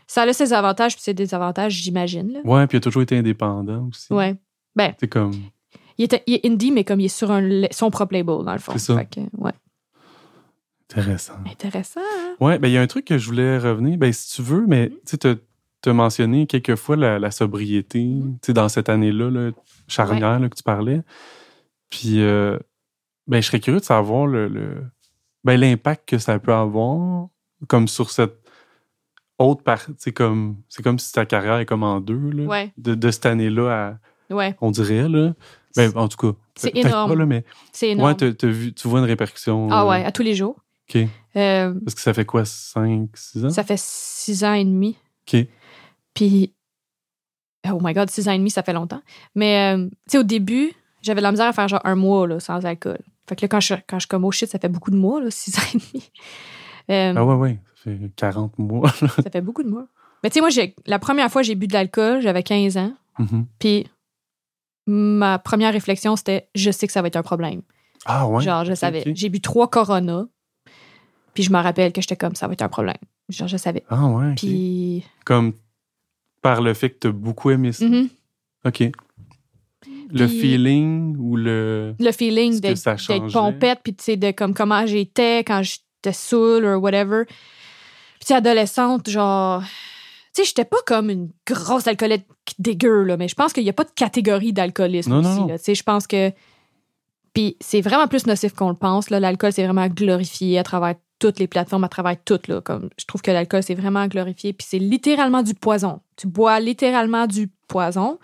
Ça 0.06 0.22
a 0.22 0.32
ses 0.32 0.52
avantages, 0.52 0.94
puis 0.94 1.02
ses 1.02 1.14
désavantages, 1.14 1.72
j'imagine. 1.74 2.40
Ouais, 2.44 2.66
puis 2.66 2.76
il 2.76 2.78
a 2.78 2.80
toujours 2.80 3.02
été 3.02 3.16
indépendant 3.16 3.88
aussi. 3.90 4.12
Ouais. 4.12 4.34
Ben, 4.74 4.94
C'est 4.98 5.08
comme. 5.08 5.32
il 5.98 6.04
est, 6.04 6.22
il 6.26 6.34
est 6.34 6.46
indie, 6.46 6.70
mais 6.72 6.84
comme 6.84 7.00
il 7.00 7.04
est 7.06 7.08
sur 7.08 7.30
un, 7.30 7.62
son 7.70 7.90
propre 7.90 8.14
label, 8.14 8.44
dans 8.44 8.52
le 8.52 8.58
fond. 8.58 8.72
C'est 8.72 8.78
ça. 8.78 8.96
Fait 8.98 9.06
que, 9.06 9.20
ouais. 9.38 9.52
Intéressant. 10.90 11.34
Intéressant, 11.50 12.00
hein? 12.00 12.36
Ouais, 12.40 12.58
ben 12.58 12.68
il 12.68 12.72
y 12.74 12.76
a 12.76 12.82
un 12.82 12.86
truc 12.86 13.06
que 13.06 13.16
je 13.16 13.26
voulais 13.26 13.56
revenir. 13.56 13.96
Ben 13.96 14.12
si 14.12 14.34
tu 14.36 14.42
veux, 14.42 14.66
mais 14.66 14.88
Mm-hmm. 14.88 15.18
tu 15.18 15.30
sais, 15.30 15.36
tu 15.82 15.88
as 15.88 15.92
mentionné 15.92 16.46
quelques 16.46 16.76
fois 16.76 16.96
la, 16.96 17.18
la 17.18 17.30
sobriété, 17.30 18.00
Mm-hmm. 18.00 18.32
tu 18.34 18.38
sais, 18.46 18.52
dans 18.52 18.68
cette 18.68 18.88
année-là, 18.88 19.30
là, 19.30 19.50
charnière 19.88 20.38
là, 20.38 20.48
que 20.48 20.54
tu 20.56 20.62
parlais. 20.62 21.02
Puis, 21.90 22.22
euh, 22.22 22.58
ben 23.26 23.40
je 23.42 23.46
serais 23.46 23.60
curieux 23.60 23.80
de 23.80 23.84
savoir 23.84 24.26
le, 24.26 24.48
le- 24.48 24.84
ben, 25.44 25.58
l'impact 25.60 26.08
que 26.08 26.18
ça 26.18 26.38
peut 26.38 26.52
avoir, 26.54 27.28
comme 27.68 27.88
sur 27.88 28.10
cette 28.10 28.38
autre 29.38 29.62
part, 29.62 29.84
c'est 29.98 30.12
comme, 30.12 30.56
c'est 30.68 30.82
comme 30.82 30.98
si 30.98 31.12
ta 31.12 31.26
carrière 31.26 31.58
est 31.58 31.66
comme 31.66 31.82
en 31.82 32.00
deux, 32.00 32.30
là. 32.30 32.44
Ouais. 32.44 32.72
De, 32.78 32.94
de 32.94 33.10
cette 33.10 33.26
année-là 33.26 33.98
à, 34.30 34.34
Ouais. 34.34 34.56
on 34.60 34.70
dirait, 34.70 35.08
là. 35.08 35.34
Ben, 35.76 35.90
en 35.96 36.08
tout 36.08 36.16
cas. 36.32 36.38
C'est 36.54 36.74
énorme. 36.76 37.14
là, 37.18 37.26
mais 37.26 37.44
C'est 37.72 37.90
énorme. 37.90 38.08
ouais, 38.20 38.32
t'as 38.34 38.46
vu, 38.48 38.72
tu 38.72 38.88
vois 38.88 39.00
une 39.00 39.06
répercussion. 39.06 39.68
ah 39.70 39.84
euh, 39.84 39.88
ouais, 39.90 40.04
à 40.04 40.12
tous 40.12 40.22
les 40.22 40.34
jours. 40.34 40.56
OK. 40.88 41.02
Euh, 41.36 41.74
Parce 41.84 41.94
que 41.94 42.00
ça 42.00 42.12
fait 42.14 42.24
quoi, 42.24 42.44
5, 42.44 43.08
6 43.14 43.44
ans? 43.46 43.50
ça 43.50 43.64
fait 43.64 43.78
six 43.78 44.44
ans 44.44 44.52
et 44.54 44.64
demi. 44.64 44.96
OK. 45.26 45.46
Puis, 46.14 46.54
oh 47.70 47.78
my 47.82 47.92
god, 47.92 48.10
six 48.10 48.28
ans 48.28 48.32
et 48.32 48.38
demi, 48.38 48.50
ça 48.50 48.62
fait 48.62 48.72
longtemps. 48.72 49.02
Mais, 49.34 49.74
euh, 49.76 49.86
tu 49.88 49.92
sais, 50.08 50.18
au 50.18 50.22
début, 50.22 50.72
j'avais 51.02 51.20
de 51.20 51.24
la 51.24 51.30
misère 51.32 51.46
à 51.46 51.52
faire 51.52 51.68
genre 51.68 51.80
un 51.84 51.94
mois 51.94 52.26
là, 52.26 52.40
sans 52.40 52.64
alcool. 52.64 52.98
Fait 53.28 53.36
que 53.36 53.42
là, 53.42 53.48
quand 53.48 53.60
je, 53.60 53.74
quand 53.88 53.98
je 53.98 54.02
suis 54.02 54.08
comme, 54.08 54.24
oh 54.24 54.30
shit, 54.32 54.48
ça 54.48 54.58
fait 54.58 54.68
beaucoup 54.68 54.90
de 54.90 54.96
mois, 54.96 55.20
là, 55.20 55.30
six 55.30 55.56
ans 55.58 55.62
et 55.74 55.78
demi. 55.78 56.10
Euh, 56.90 57.14
Ah 57.16 57.24
ouais, 57.24 57.34
ouais. 57.34 57.58
Ça 57.76 57.90
fait 57.90 58.10
40 58.16 58.58
mois. 58.58 58.90
là. 59.00 59.08
Ça 59.08 59.30
fait 59.30 59.40
beaucoup 59.40 59.62
de 59.62 59.68
mois. 59.70 59.86
Mais 60.22 60.30
tu 60.30 60.34
sais, 60.34 60.40
moi, 60.40 60.50
la 60.86 60.98
première 60.98 61.30
fois 61.30 61.42
que 61.42 61.46
j'ai 61.46 61.54
bu 61.56 61.66
de 61.66 61.72
l'alcool, 61.72 62.20
j'avais 62.20 62.42
15 62.42 62.76
ans. 62.76 62.92
Mhm. 63.18 63.46
Puis, 63.58 63.86
ma 64.86 65.38
première 65.38 65.72
réflexion, 65.72 66.16
c'était, 66.16 66.48
je 66.54 66.70
sais 66.70 66.86
que 66.86 66.92
ça 66.92 67.02
va 67.02 67.08
être 67.08 67.16
un 67.16 67.22
problème. 67.22 67.62
Ah 68.04 68.26
ouais? 68.28 68.42
Genre, 68.42 68.64
je 68.64 68.74
savais. 68.74 69.02
J'ai 69.14 69.28
bu 69.28 69.40
trois 69.40 69.68
Corona. 69.68 70.26
Puis, 71.34 71.42
je 71.44 71.52
me 71.52 71.58
rappelle 71.58 71.92
que 71.92 72.00
j'étais 72.00 72.16
comme, 72.16 72.34
ça 72.34 72.46
va 72.46 72.52
être 72.52 72.62
un 72.62 72.68
problème. 72.68 72.96
Genre, 73.28 73.48
je 73.48 73.56
savais. 73.56 73.84
Ah 73.88 74.06
ouais. 74.06 74.34
Puis, 74.36 75.04
Comme 75.24 75.54
par 76.42 76.60
le 76.60 76.74
fait 76.74 76.90
que 76.90 76.98
t'as 76.98 77.10
beaucoup 77.10 77.50
aimé 77.50 77.72
ça. 77.72 77.84
mhm. 77.86 78.08
OK. 78.64 78.80
Le 80.14 80.26
Puis- 80.26 80.40
feeling 80.40 81.16
ou 81.18 81.36
le. 81.36 81.94
le 81.98 82.12
feeling 82.12 82.60
d'être 82.60 83.32
pompette, 83.32 83.80
puis 83.82 83.94
tu 83.94 84.04
sais, 84.04 84.16
de 84.16 84.30
comme 84.32 84.52
comment 84.52 84.84
j'étais 84.86 85.38
quand 85.38 85.62
j'étais 85.62 86.12
saoule 86.12 86.66
ou 86.66 86.80
whatever. 86.80 87.24
Puis 87.26 88.26
tu 88.26 88.32
adolescente, 88.34 89.08
genre... 89.08 89.62
Tu 90.34 90.42
sais, 90.42 90.44
j'étais 90.44 90.64
pas 90.64 90.76
comme 90.86 91.10
une 91.10 91.30
grosse 91.46 91.88
alcoolique 91.88 92.24
dégueu, 92.58 93.02
là, 93.02 93.16
mais 93.16 93.26
je 93.26 93.34
pense 93.34 93.52
qu'il 93.52 93.64
y 93.64 93.68
a 93.68 93.72
pas 93.72 93.84
de 93.84 93.90
catégorie 93.90 94.52
d'alcoolisme 94.52 95.12
aussi. 95.12 95.40
Tu 95.46 95.58
sais, 95.58 95.74
je 95.74 95.82
pense 95.82 96.06
que... 96.06 96.30
Puis 97.34 97.56
c'est 97.60 97.80
vraiment 97.80 98.06
plus 98.06 98.26
nocif 98.26 98.52
qu'on 98.52 98.68
le 98.68 98.76
pense, 98.76 99.10
là. 99.10 99.18
L'alcool, 99.18 99.52
c'est 99.52 99.64
vraiment 99.64 99.88
glorifié 99.88 100.58
à 100.58 100.62
travers 100.62 100.94
toutes 101.22 101.38
les 101.38 101.46
plateformes, 101.46 101.84
à 101.84 101.88
travers 101.88 102.16
toutes, 102.24 102.48
là. 102.48 102.60
Comme, 102.60 102.88
je 102.98 103.04
trouve 103.06 103.22
que 103.22 103.30
l'alcool, 103.30 103.62
c'est 103.62 103.74
vraiment 103.76 104.06
glorifié, 104.08 104.52
puis 104.52 104.66
c'est 104.68 104.78
littéralement 104.80 105.42
du 105.42 105.54
poison. 105.54 106.00
Tu 106.16 106.26
bois 106.26 106.58
littéralement 106.58 107.26
du 107.28 107.48
poison. 107.68 108.18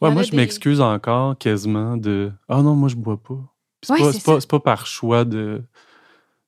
Ouais, 0.00 0.10
moi, 0.10 0.22
je 0.22 0.30
des- 0.30 0.36
m'excuse 0.38 0.80
encore 0.80 1.36
quasiment 1.38 1.96
de. 1.96 2.32
Ah 2.48 2.62
non, 2.62 2.74
moi, 2.74 2.88
je 2.88 2.96
bois 2.96 3.18
pas. 3.22 3.38
C'est 3.82 3.92
Ouais, 3.92 4.40
pas, 4.48 4.60
par 4.60 4.86
choix 4.86 5.24
de. 5.24 5.62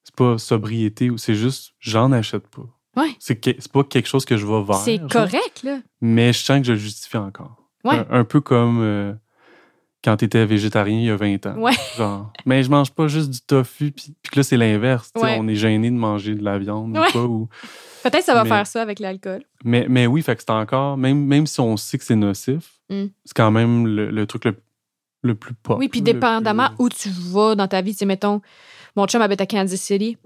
C'est 0.05 0.15
pas 0.15 0.39
sobriété 0.39 1.11
ou 1.11 1.19
c'est 1.19 1.35
juste, 1.35 1.73
j'en 1.81 2.11
achète 2.13 2.47
pas. 2.49 2.63
Ouais. 2.97 3.15
C'est 3.19 3.37
que- 3.37 3.69
pas 3.69 3.85
quelque 3.85 4.09
chose 4.09 4.25
que 4.25 4.37
je 4.39 4.47
vais 4.47 4.63
vers. 4.63 4.77
C'est 4.77 4.99
correct, 5.11 5.63
là. 5.63 5.79
Mais 6.01 6.33
je 6.33 6.39
sens 6.43 6.59
que 6.61 6.65
je 6.67 6.73
le 6.73 6.79
justifie 6.79 7.19
encore. 7.19 7.57
Ouais. 7.85 7.97
Un, 8.11 8.21
un 8.21 8.25
peu 8.25 8.41
comme 8.41 8.81
euh, 8.81 9.13
quand 10.07 10.17
t'étais 10.17 10.47
végétarien 10.47 10.99
il 10.99 11.05
y 11.05 11.11
a 11.11 11.17
20 11.17 11.45
ans. 11.47 11.57
Ouais. 11.59 11.73
Genre, 11.99 12.33
mais 12.47 12.63
je 12.63 12.71
mange 12.71 12.91
pas 12.93 13.09
juste 13.09 13.29
du 13.31 13.41
tofu, 13.41 13.91
puis, 13.93 14.15
que 14.31 14.39
là, 14.39 14.43
c'est 14.43 14.57
l'inverse. 14.57 15.11
tu 15.15 15.21
Ouais. 15.21 15.37
On 15.39 15.47
est 15.49 15.55
gêné 15.57 15.91
de 15.91 15.97
manger 15.97 16.35
de 16.35 16.43
la 16.45 16.59
viande 16.59 16.97
Ouais. 16.97 17.09
ou 17.09 17.13
pas. 17.13 17.19
Ou... 17.25 17.49
Peut-être 18.05 18.23
ça 18.25 18.35
va 18.35 18.45
Mais- 18.45 18.49
faire 18.51 18.67
ça 18.67 18.81
avec 18.83 19.01
l'alcool. 19.01 19.43
Mais, 19.65 19.85
mais 19.89 20.07
oui, 20.07 20.23
fait 20.23 20.37
que 20.37 20.43
c'est 20.43 20.51
encore, 20.53 20.97
même, 20.97 21.25
même 21.27 21.47
si 21.47 21.61
on 21.61 21.77
sait 21.77 21.99
que 21.99 22.05
c'est 22.05 22.15
nocif, 22.17 22.73
Mm. 22.89 23.07
c'est 23.25 23.35
quand 23.35 23.51
même 23.51 23.85
le, 23.87 24.11
le 24.13 24.27
truc 24.29 24.45
le, 24.45 24.55
le 25.23 25.35
plus 25.35 25.55
pop. 25.55 25.77
Oui, 25.79 25.89
puis 25.89 26.03
dépendamment 26.03 26.69
plus- 26.69 26.85
où 26.85 26.89
tu 26.89 27.09
vas 27.11 27.57
dans 27.57 27.67
ta 27.67 27.83
vie, 27.83 27.91
tu 27.93 27.99
sais, 27.99 28.07
mettons, 28.07 28.41
mon 28.95 29.07
chum 29.09 29.21
habite 29.21 29.41
à 29.41 29.47
Kansas 29.47 29.81
City, 29.81 30.17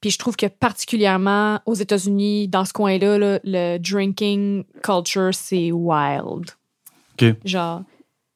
puis 0.00 0.10
je 0.10 0.18
trouve 0.18 0.34
que 0.34 0.46
particulièrement 0.46 1.60
aux 1.66 1.74
États-Unis, 1.74 2.48
dans 2.48 2.64
ce 2.64 2.72
coin-là, 2.72 3.16
là, 3.16 3.38
le 3.44 3.78
drinking 3.78 4.64
culture, 4.82 5.30
c'est 5.32 5.70
wild. 5.70 6.50
OK. 7.22 7.26
Genre, 7.44 7.82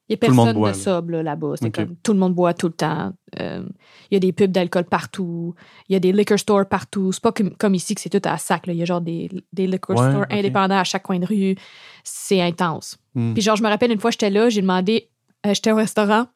il 0.07 0.11
n'y 0.11 0.15
a 0.15 0.17
personne 0.17 0.53
boit, 0.53 0.71
de 0.71 0.77
là. 0.77 0.81
sobre 0.83 1.11
là, 1.13 1.23
là-bas. 1.23 1.53
C'est 1.55 1.65
OK. 1.67 1.71
comme 1.73 1.95
tout 2.03 2.13
le 2.13 2.19
monde 2.19 2.35
boit 2.35 2.53
tout 2.53 2.67
le 2.67 2.73
temps. 2.73 3.11
Euh, 3.39 3.63
Il 4.11 4.13
y 4.13 4.17
a 4.17 4.19
des 4.19 4.31
pubs 4.33 4.51
d'alcool 4.51 4.83
partout. 4.85 5.55
Il 5.89 5.93
y 5.93 5.95
a 5.95 5.99
des 5.99 6.11
liquor 6.11 6.37
stores 6.37 6.67
partout. 6.67 7.11
C'est 7.11 7.23
pas 7.23 7.31
comme, 7.31 7.55
comme 7.57 7.73
ici 7.73 7.95
que 7.95 8.01
c'est 8.01 8.09
tout 8.11 8.21
à 8.29 8.37
sac. 8.37 8.67
là. 8.67 8.73
Il 8.73 8.77
y 8.79 8.83
a 8.83 8.85
genre 8.85 9.01
des, 9.01 9.29
des 9.51 9.65
liquor 9.65 9.97
Ouais, 9.97 10.11
stores 10.11 10.25
indépendants 10.29 10.77
à 10.77 10.83
chaque 10.83 11.01
coin 11.03 11.17
de 11.17 11.25
rue. 11.25 11.55
C'est 12.03 12.39
intense. 12.39 12.97
Mm. 13.15 13.33
Puis 13.33 13.41
genre, 13.41 13.55
je 13.55 13.63
me 13.63 13.67
rappelle 13.67 13.91
une 13.91 13.99
fois, 13.99 14.11
j'étais 14.11 14.29
là, 14.29 14.47
j'ai 14.49 14.61
demandé, 14.61 15.09
euh, 15.45 15.55
j'étais 15.55 15.71
au 15.71 15.75
restaurant, 15.75 16.27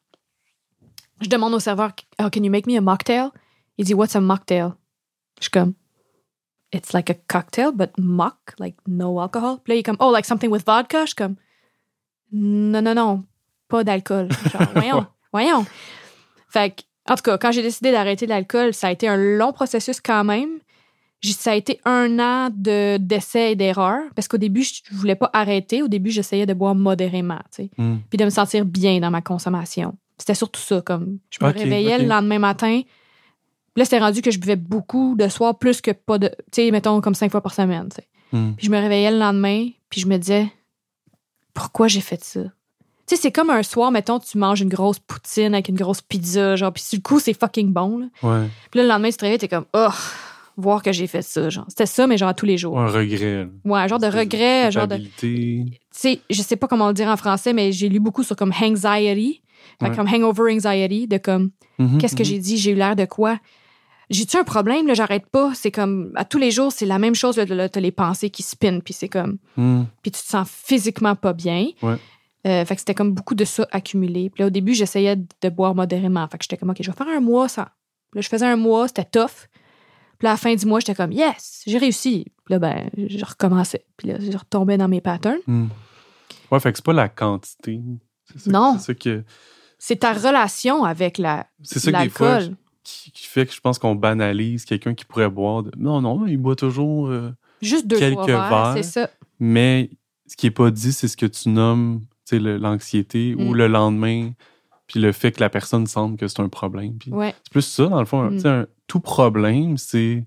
je 1.20 1.28
demande 1.28 1.54
au 1.54 1.60
serveur, 1.60 1.92
oh, 2.20 2.28
can 2.32 2.42
you 2.42 2.50
make 2.50 2.66
me 2.66 2.76
a 2.76 2.80
mocktail? 2.80 3.28
Il 3.78 3.84
dit, 3.84 3.94
what's 3.94 4.16
a 4.16 4.20
mocktail? 4.20 4.72
Je 5.38 5.44
suis 5.44 5.50
comme, 5.52 5.74
it's 6.72 6.92
like 6.92 7.08
a 7.08 7.14
cocktail, 7.28 7.70
but 7.72 7.90
mock, 7.98 8.54
like 8.58 8.76
no 8.88 9.20
alcohol. 9.20 9.58
Puis 9.62 9.72
là, 9.72 9.76
il 9.76 9.78
est 9.78 9.82
comme, 9.84 9.96
oh, 10.00 10.10
like 10.12 10.24
something 10.24 10.50
with 10.50 10.64
vodka? 10.66 11.02
Je 11.02 11.08
suis 11.08 11.14
comme, 11.14 11.36
non, 12.32 12.82
non, 12.82 12.94
non, 12.94 13.24
pas 13.70 13.84
d'alcool. 13.84 14.28
Genre, 14.52 14.62
voyons, 14.74 15.06
voyons. 15.32 15.64
Fait 16.48 16.70
que, 16.76 16.82
en 17.10 17.14
tout 17.16 17.22
cas, 17.22 17.38
quand 17.38 17.52
j'ai 17.52 17.62
décidé 17.62 17.92
d'arrêter 17.92 18.26
l'alcool, 18.26 18.74
ça 18.74 18.88
a 18.88 18.90
été 18.92 19.08
un 19.08 19.16
long 19.16 19.52
processus 19.52 20.00
quand 20.00 20.24
même. 20.24 20.50
Ça 21.22 21.52
a 21.52 21.54
été 21.54 21.80
un 21.84 22.18
an 22.18 22.48
de 22.54 22.96
d'essais 22.96 23.52
et 23.52 23.56
d'erreurs 23.56 24.04
parce 24.16 24.26
qu'au 24.26 24.38
début, 24.38 24.62
je 24.62 24.80
voulais 24.92 25.14
pas 25.16 25.28
arrêter. 25.34 25.82
Au 25.82 25.88
début, 25.88 26.10
j'essayais 26.10 26.46
de 26.46 26.54
boire 26.54 26.74
modérément, 26.74 27.40
tu 27.54 27.64
sais, 27.64 27.70
Mm. 27.76 27.96
puis 28.08 28.16
de 28.16 28.24
me 28.24 28.30
sentir 28.30 28.64
bien 28.64 29.00
dans 29.00 29.10
ma 29.10 29.20
consommation. 29.20 29.96
C'était 30.18 30.34
surtout 30.34 30.60
ça, 30.60 30.80
comme 30.82 31.18
je 31.30 31.38
me 31.44 31.50
réveillais 31.52 31.98
le 31.98 32.06
lendemain 32.06 32.38
matin. 32.38 32.82
Là, 33.76 33.84
c'était 33.84 33.98
rendu 33.98 34.20
que 34.22 34.30
je 34.30 34.38
buvais 34.38 34.56
beaucoup 34.56 35.14
de 35.16 35.28
soir, 35.28 35.58
plus 35.58 35.80
que 35.80 35.90
pas 35.92 36.18
de, 36.18 36.28
tu 36.28 36.62
sais, 36.62 36.70
mettons 36.70 37.00
comme 37.00 37.14
cinq 37.14 37.30
fois 37.30 37.40
par 37.42 37.54
semaine, 37.54 37.88
tu 37.90 37.96
sais. 37.96 38.08
Mm. 38.32 38.54
Puis 38.56 38.66
je 38.66 38.70
me 38.70 38.78
réveillais 38.78 39.10
le 39.10 39.18
lendemain, 39.18 39.68
puis 39.90 40.00
je 40.00 40.06
me 40.06 40.16
disais, 40.16 40.46
pourquoi 41.54 41.86
j'ai 41.88 42.00
fait 42.00 42.22
ça? 42.24 42.40
Tu 43.10 43.16
sais, 43.16 43.22
c'est 43.22 43.32
comme 43.32 43.50
un 43.50 43.64
soir, 43.64 43.90
mettons, 43.90 44.20
tu 44.20 44.38
manges 44.38 44.60
une 44.60 44.68
grosse 44.68 45.00
poutine 45.00 45.52
avec 45.54 45.68
une 45.68 45.74
grosse 45.74 46.00
pizza, 46.00 46.54
genre, 46.54 46.72
puis 46.72 46.80
sur 46.80 46.96
le 46.96 47.02
coup, 47.02 47.18
c'est 47.18 47.34
fucking 47.34 47.72
bon, 47.72 47.98
là. 47.98 48.06
Ouais. 48.22 48.46
Puis 48.70 48.78
là, 48.78 48.84
le 48.84 48.88
lendemain, 48.88 49.10
tu 49.10 49.16
te 49.16 49.24
réveilles, 49.24 49.38
t'es 49.40 49.48
comme, 49.48 49.64
oh, 49.74 49.88
voir 50.56 50.80
que 50.80 50.92
j'ai 50.92 51.08
fait 51.08 51.22
ça, 51.22 51.50
genre. 51.50 51.64
C'était 51.68 51.86
ça, 51.86 52.06
mais 52.06 52.16
genre 52.16 52.28
à 52.28 52.34
tous 52.34 52.46
les 52.46 52.56
jours. 52.56 52.78
Un 52.78 52.86
regret. 52.86 53.48
Ouais, 53.64 53.80
un 53.80 53.88
genre 53.88 53.98
de 53.98 54.06
regret, 54.06 54.66
un 54.66 54.70
genre 54.70 54.86
de. 54.86 54.98
Tu 55.18 55.64
sais, 55.90 56.20
je 56.30 56.40
sais 56.40 56.54
pas 56.54 56.68
comment 56.68 56.86
le 56.86 56.94
dire 56.94 57.08
en 57.08 57.16
français, 57.16 57.52
mais 57.52 57.72
j'ai 57.72 57.88
lu 57.88 57.98
beaucoup 57.98 58.22
sur 58.22 58.36
comme 58.36 58.52
anxiety, 58.62 59.42
Ouais. 59.82 59.90
comme 59.96 60.06
hangover 60.06 60.52
anxiety, 60.54 61.08
de 61.08 61.18
comme, 61.18 61.50
Mhm, 61.80 61.98
qu'est-ce 61.98 62.14
que 62.14 62.22
mhm. 62.22 62.28
j'ai 62.28 62.38
dit, 62.38 62.58
j'ai 62.58 62.70
eu 62.70 62.74
l'air 62.76 62.94
de 62.94 63.06
quoi? 63.06 63.38
J'ai-tu 64.10 64.36
un 64.36 64.44
problème, 64.44 64.86
là, 64.86 64.94
j'arrête 64.94 65.26
pas? 65.26 65.50
C'est 65.54 65.70
comme, 65.72 66.12
à 66.14 66.24
tous 66.24 66.38
les 66.38 66.50
jours, 66.52 66.70
c'est 66.70 66.86
la 66.86 66.98
même 67.00 67.14
chose, 67.16 67.36
là, 67.38 67.44
là, 67.44 67.68
t'as 67.68 67.80
les 67.80 67.90
pensées 67.92 68.30
qui 68.30 68.42
spinent, 68.44 68.82
puis 68.82 68.94
c'est 68.94 69.08
comme, 69.08 69.38
Mm. 69.56 69.82
puis 70.02 70.10
tu 70.12 70.22
te 70.22 70.28
sens 70.28 70.48
physiquement 70.48 71.16
pas 71.16 71.32
bien. 71.32 71.68
Ouais. 71.82 71.96
Euh, 72.46 72.64
fait 72.64 72.74
que 72.74 72.80
c'était 72.80 72.94
comme 72.94 73.12
beaucoup 73.12 73.34
de 73.34 73.44
ça 73.44 73.66
accumulé. 73.70 74.30
Puis 74.30 74.42
là, 74.42 74.46
au 74.46 74.50
début, 74.50 74.72
j'essayais 74.74 75.16
de 75.16 75.48
boire 75.50 75.74
modérément. 75.74 76.26
Fait 76.28 76.38
que 76.38 76.44
j'étais 76.44 76.56
comme, 76.56 76.70
OK, 76.70 76.78
je 76.80 76.90
vais 76.90 76.96
faire 76.96 77.08
un 77.08 77.20
mois 77.20 77.48
sans. 77.48 77.64
Puis 77.64 78.16
là, 78.16 78.20
je 78.22 78.28
faisais 78.28 78.46
un 78.46 78.56
mois, 78.56 78.88
c'était 78.88 79.04
tough. 79.04 79.48
Puis 80.18 80.24
là, 80.26 80.30
à 80.30 80.32
la 80.32 80.36
fin 80.36 80.54
du 80.54 80.64
mois, 80.66 80.80
j'étais 80.80 80.94
comme, 80.94 81.12
yes, 81.12 81.62
j'ai 81.66 81.78
réussi. 81.78 82.24
Puis 82.44 82.52
là, 82.54 82.58
ben, 82.58 82.90
je 82.96 83.24
recommençais. 83.24 83.84
Puis 83.96 84.08
là, 84.08 84.16
je 84.20 84.36
retombais 84.36 84.78
dans 84.78 84.88
mes 84.88 85.00
patterns. 85.00 85.38
Mm. 85.46 85.66
Ouais, 86.50 86.60
fait 86.60 86.72
que 86.72 86.78
c'est 86.78 86.84
pas 86.84 86.92
la 86.92 87.08
quantité. 87.08 87.80
Ça- 88.36 88.50
Non. 88.50 88.76
C'est 88.78 88.86
ça 88.86 88.94
que, 88.94 89.24
C'est 89.78 89.96
ta 89.96 90.12
relation 90.12 90.84
avec 90.84 91.18
la, 91.18 91.46
c'est 91.62 91.78
ça 91.78 91.92
que 91.92 92.02
des 92.02 92.08
fois, 92.10 92.38
l'alcool. 92.38 92.56
qui, 92.84 93.12
qui 93.12 93.26
fait 93.26 93.46
que 93.46 93.52
je 93.52 93.60
pense 93.60 93.78
qu'on 93.78 93.94
banalise 93.94 94.64
quelqu'un 94.64 94.94
qui 94.94 95.04
pourrait 95.04 95.30
boire. 95.30 95.62
de- 95.62 95.72
Non, 95.78 96.00
non, 96.00 96.26
il 96.26 96.36
boit 96.38 96.56
toujours. 96.56 97.08
euh, 97.08 97.32
Juste 97.62 97.86
deux 97.86 97.98
quelques 97.98 98.26
verres, 98.26 98.48
verres. 98.50 98.72
c'est 98.76 98.82
ça. 98.82 99.10
Mais 99.38 99.90
ce 100.26 100.36
qui 100.36 100.46
est 100.46 100.50
pas 100.50 100.70
dit, 100.70 100.92
c'est 100.92 101.08
ce 101.08 101.16
que 101.16 101.26
tu 101.26 101.48
nommes 101.50 102.02
l'anxiété 102.38 103.34
ou 103.34 103.50
Mm. 103.52 103.54
le 103.56 103.66
lendemain, 103.68 104.30
puis 104.86 105.00
le 105.00 105.12
fait 105.12 105.32
que 105.32 105.40
la 105.40 105.50
personne 105.50 105.86
semble 105.86 106.16
que 106.16 106.26
c'est 106.28 106.40
un 106.40 106.48
problème. 106.48 106.98
Ouais. 107.08 107.34
C'est 107.44 107.52
plus 107.52 107.62
ça, 107.62 107.86
dans 107.86 108.00
le 108.00 108.06
fond. 108.06 108.30
Mm. 108.30 108.46
Un- 108.46 108.66
tout 108.86 109.00
problème, 109.00 109.76
c'est 109.78 110.24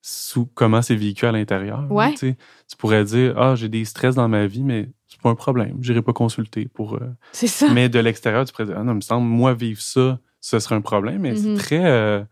sous 0.00 0.46
comment 0.46 0.82
c'est 0.82 0.96
vécu 0.96 1.24
à 1.26 1.30
l'intérieur. 1.32 1.86
Ouais. 1.90 2.14
Tu 2.14 2.34
pourrais 2.76 3.04
dire 3.04 3.34
Ah, 3.38 3.54
j'ai 3.54 3.68
des 3.68 3.84
stress 3.84 4.16
dans 4.16 4.28
ma 4.28 4.46
vie, 4.46 4.64
mais 4.64 4.88
c'est 5.06 5.20
pas 5.20 5.30
un 5.30 5.36
problème. 5.36 5.76
J'irai 5.80 6.02
pas 6.02 6.12
consulter 6.12 6.66
pour. 6.66 6.94
euh, 6.94 7.00
C'est 7.30 7.46
ça. 7.46 7.68
mais 7.72 7.88
de 7.88 8.00
l'extérieur, 8.00 8.44
tu 8.44 8.52
pourrais 8.52 8.66
dire 8.66 8.76
Ah 8.78 8.82
non, 8.82 8.92
il 8.92 8.96
me 8.96 9.00
semble, 9.00 9.26
moi, 9.28 9.54
vivre 9.54 9.80
ça, 9.80 10.18
ce 10.40 10.58
serait 10.58 10.74
un 10.74 10.80
problème. 10.80 11.20
Mais 11.20 11.36
c'est 11.36 11.54
très. 11.54 11.84
euh, 11.84 12.24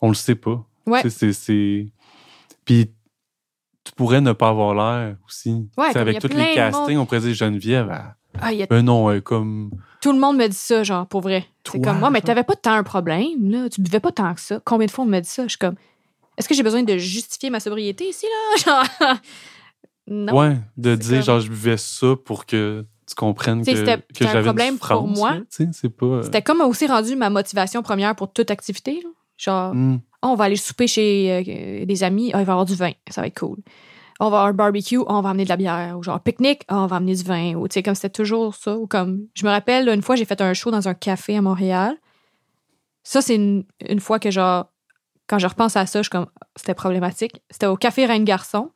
on 0.00 0.08
le 0.08 0.14
sait 0.14 0.34
pas. 0.34 0.64
Ouais. 0.86 1.08
C'est-. 1.08 1.86
Puis 2.64 2.90
tu 3.84 3.92
pourrais 3.92 4.20
ne 4.20 4.32
pas 4.32 4.48
avoir 4.48 4.74
l'air 4.74 5.16
aussi. 5.28 5.68
Ouais, 5.78 5.96
avec 5.96 6.18
tous 6.18 6.26
les 6.28 6.54
castings, 6.54 6.96
on 6.98 7.06
pourrait 7.06 7.20
dire 7.20 7.34
Geneviève. 7.34 7.88
Ah, 8.40 8.52
y 8.52 8.62
a- 8.62 8.66
ben 8.66 8.82
non, 8.82 9.10
elle 9.10 9.22
comme. 9.22 9.70
Tout 10.00 10.12
le 10.12 10.18
monde 10.18 10.36
me 10.36 10.46
dit 10.46 10.56
ça, 10.56 10.82
genre, 10.84 11.06
pour 11.06 11.20
vrai. 11.20 11.46
C'est 11.70 11.80
comme, 11.80 11.98
moi, 11.98 12.10
mais 12.10 12.18
genre? 12.20 12.26
t'avais 12.26 12.44
pas 12.44 12.54
tant 12.56 12.72
un 12.74 12.82
problème, 12.84 13.50
là. 13.50 13.68
Tu 13.68 13.80
buvais 13.80 14.00
pas 14.00 14.12
tant 14.12 14.34
que 14.34 14.40
ça. 14.40 14.60
Combien 14.64 14.86
de 14.86 14.90
fois 14.92 15.04
on 15.04 15.08
me 15.08 15.18
dit 15.20 15.28
ça? 15.28 15.44
Je 15.44 15.48
suis 15.50 15.58
comme, 15.58 15.74
est-ce 16.36 16.48
que 16.48 16.54
j'ai 16.54 16.62
besoin 16.62 16.82
de 16.82 16.96
justifier 16.96 17.50
ma 17.50 17.58
sobriété 17.60 18.08
ici, 18.08 18.26
là? 18.26 18.84
Genre, 19.06 19.16
non. 20.08 20.36
Ouais, 20.38 20.56
de 20.76 20.94
dire 20.94 21.16
comme- 21.16 21.22
genre 21.24 21.40
je 21.40 21.48
buvais 21.48 21.76
ça 21.76 22.14
pour 22.24 22.46
que 22.46 22.84
tu 23.08 23.14
comprennes 23.16 23.64
que, 23.64 23.72
que 23.72 24.24
un 24.24 24.32
j'avais 24.32 24.42
problème 24.44 24.74
une 24.74 24.78
pour 24.78 25.06
moi. 25.08 25.36
c'est 25.50 25.88
pas. 25.88 26.06
euh, 26.06 26.22
C'était 26.22 26.42
comme 26.42 26.60
aussi 26.60 26.86
rendu 26.86 27.16
ma 27.16 27.30
motivation 27.30 27.82
première 27.82 28.14
pour 28.14 28.32
toute 28.32 28.50
activité, 28.50 29.00
là. 29.02 29.10
Genre, 29.38 29.74
Ah, 30.22 30.28
on 30.28 30.34
va 30.34 30.44
aller 30.44 30.56
souper 30.56 30.86
chez 30.86 31.30
euh, 31.82 31.84
des 31.84 32.02
amis, 32.04 32.30
Ah, 32.32 32.40
il 32.40 32.44
va 32.46 32.52
y 32.52 32.54
avoir 32.54 32.64
du 32.64 32.74
vin, 32.74 32.92
ça 33.10 33.20
va 33.20 33.26
être 33.26 33.38
cool. 33.38 33.58
On 34.20 34.30
va 34.30 34.38
avoir 34.38 34.46
un 34.46 34.52
barbecue, 34.52 34.98
on 35.06 35.20
va 35.20 35.30
amener 35.30 35.44
de 35.44 35.48
la 35.48 35.56
bière. 35.56 35.98
Ou 35.98 36.02
genre, 36.02 36.20
pique-nique, 36.20 36.62
ah, 36.68 36.82
on 36.82 36.86
va 36.86 36.96
amener 36.96 37.14
du 37.14 37.22
vin. 37.22 37.54
Ou, 37.54 37.68
tu 37.68 37.74
sais, 37.74 37.82
comme 37.82 37.94
c'était 37.94 38.10
toujours 38.10 38.54
ça. 38.54 38.76
Ou 38.76 38.86
comme, 38.86 39.26
je 39.34 39.44
me 39.44 39.50
rappelle, 39.50 39.88
une 39.88 40.02
fois, 40.02 40.16
j'ai 40.16 40.24
fait 40.24 40.40
un 40.40 40.54
show 40.54 40.70
dans 40.70 40.88
un 40.88 40.94
café 40.94 41.36
à 41.36 41.42
Montréal. 41.42 41.96
Ça, 43.02 43.22
c'est 43.22 43.36
une, 43.36 43.64
une 43.88 44.00
fois 44.00 44.18
que, 44.18 44.30
genre, 44.30 44.72
quand 45.26 45.38
je 45.38 45.46
repense 45.46 45.76
à 45.76 45.86
ça, 45.86 46.00
je 46.00 46.04
suis 46.04 46.10
comme, 46.10 46.26
c'était 46.56 46.74
problématique. 46.74 47.42
C'était 47.50 47.66
au 47.66 47.76
Café 47.76 48.06
Reine-Garçon. 48.06 48.70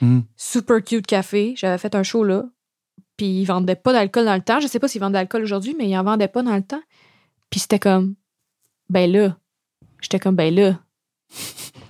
Hmm. 0.00 0.20
Super 0.36 0.82
cute 0.82 1.06
café. 1.06 1.54
J'avais 1.56 1.78
fait 1.78 1.94
un 1.94 2.02
show 2.02 2.24
là. 2.24 2.44
Puis 3.16 3.26
ils 3.26 3.44
vendaient 3.44 3.76
pas 3.76 3.92
d'alcool 3.92 4.24
dans 4.24 4.34
le 4.34 4.42
temps. 4.42 4.60
Je 4.60 4.66
sais 4.66 4.78
pas 4.78 4.88
s'ils 4.88 5.00
vendent 5.00 5.12
de 5.12 5.18
l'alcool 5.18 5.42
aujourd'hui, 5.42 5.74
mais 5.78 5.88
ils 5.88 5.96
en 5.96 6.02
vendaient 6.02 6.28
pas 6.28 6.42
dans 6.42 6.56
le 6.56 6.62
temps. 6.62 6.82
Puis 7.48 7.60
c'était 7.60 7.78
comme, 7.78 8.16
ben 8.90 9.10
là. 9.10 9.36
J'étais 10.00 10.18
comme, 10.18 10.34
ben 10.34 10.54
là. 10.54 10.78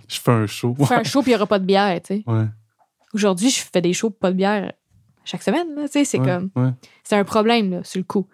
Je 0.07 0.21
fais 0.21 0.31
un 0.31 0.47
show. 0.47 0.75
Fais 0.87 0.95
un 0.95 1.03
show, 1.03 1.23
puis 1.23 1.31
il 1.31 1.35
y 1.35 1.37
aura 1.37 1.47
pas 1.47 1.59
de 1.59 1.65
bière, 1.65 2.01
tu 2.03 2.17
sais. 2.17 2.25
Ouais. 2.27 2.45
Aujourd'hui, 3.15 3.51
je 3.51 3.63
fais 3.73 3.81
des 3.81 3.93
shows, 3.93 4.11
pas 4.11 4.31
de 4.31 4.37
bière 4.37 4.73
chaque 5.25 5.43
semaine, 5.43 5.75
là, 5.75 5.83
tu 5.87 5.93
sais. 5.93 6.05
C'est 6.05 6.19
ouais, 6.21 6.27
comme, 6.27 6.51
ouais. 6.57 6.71
c'est 7.03 7.17
un 7.17 7.25
problème, 7.25 7.71
là, 7.71 7.85
sur 7.85 7.99
le 7.99 8.05
coup. 8.05 8.27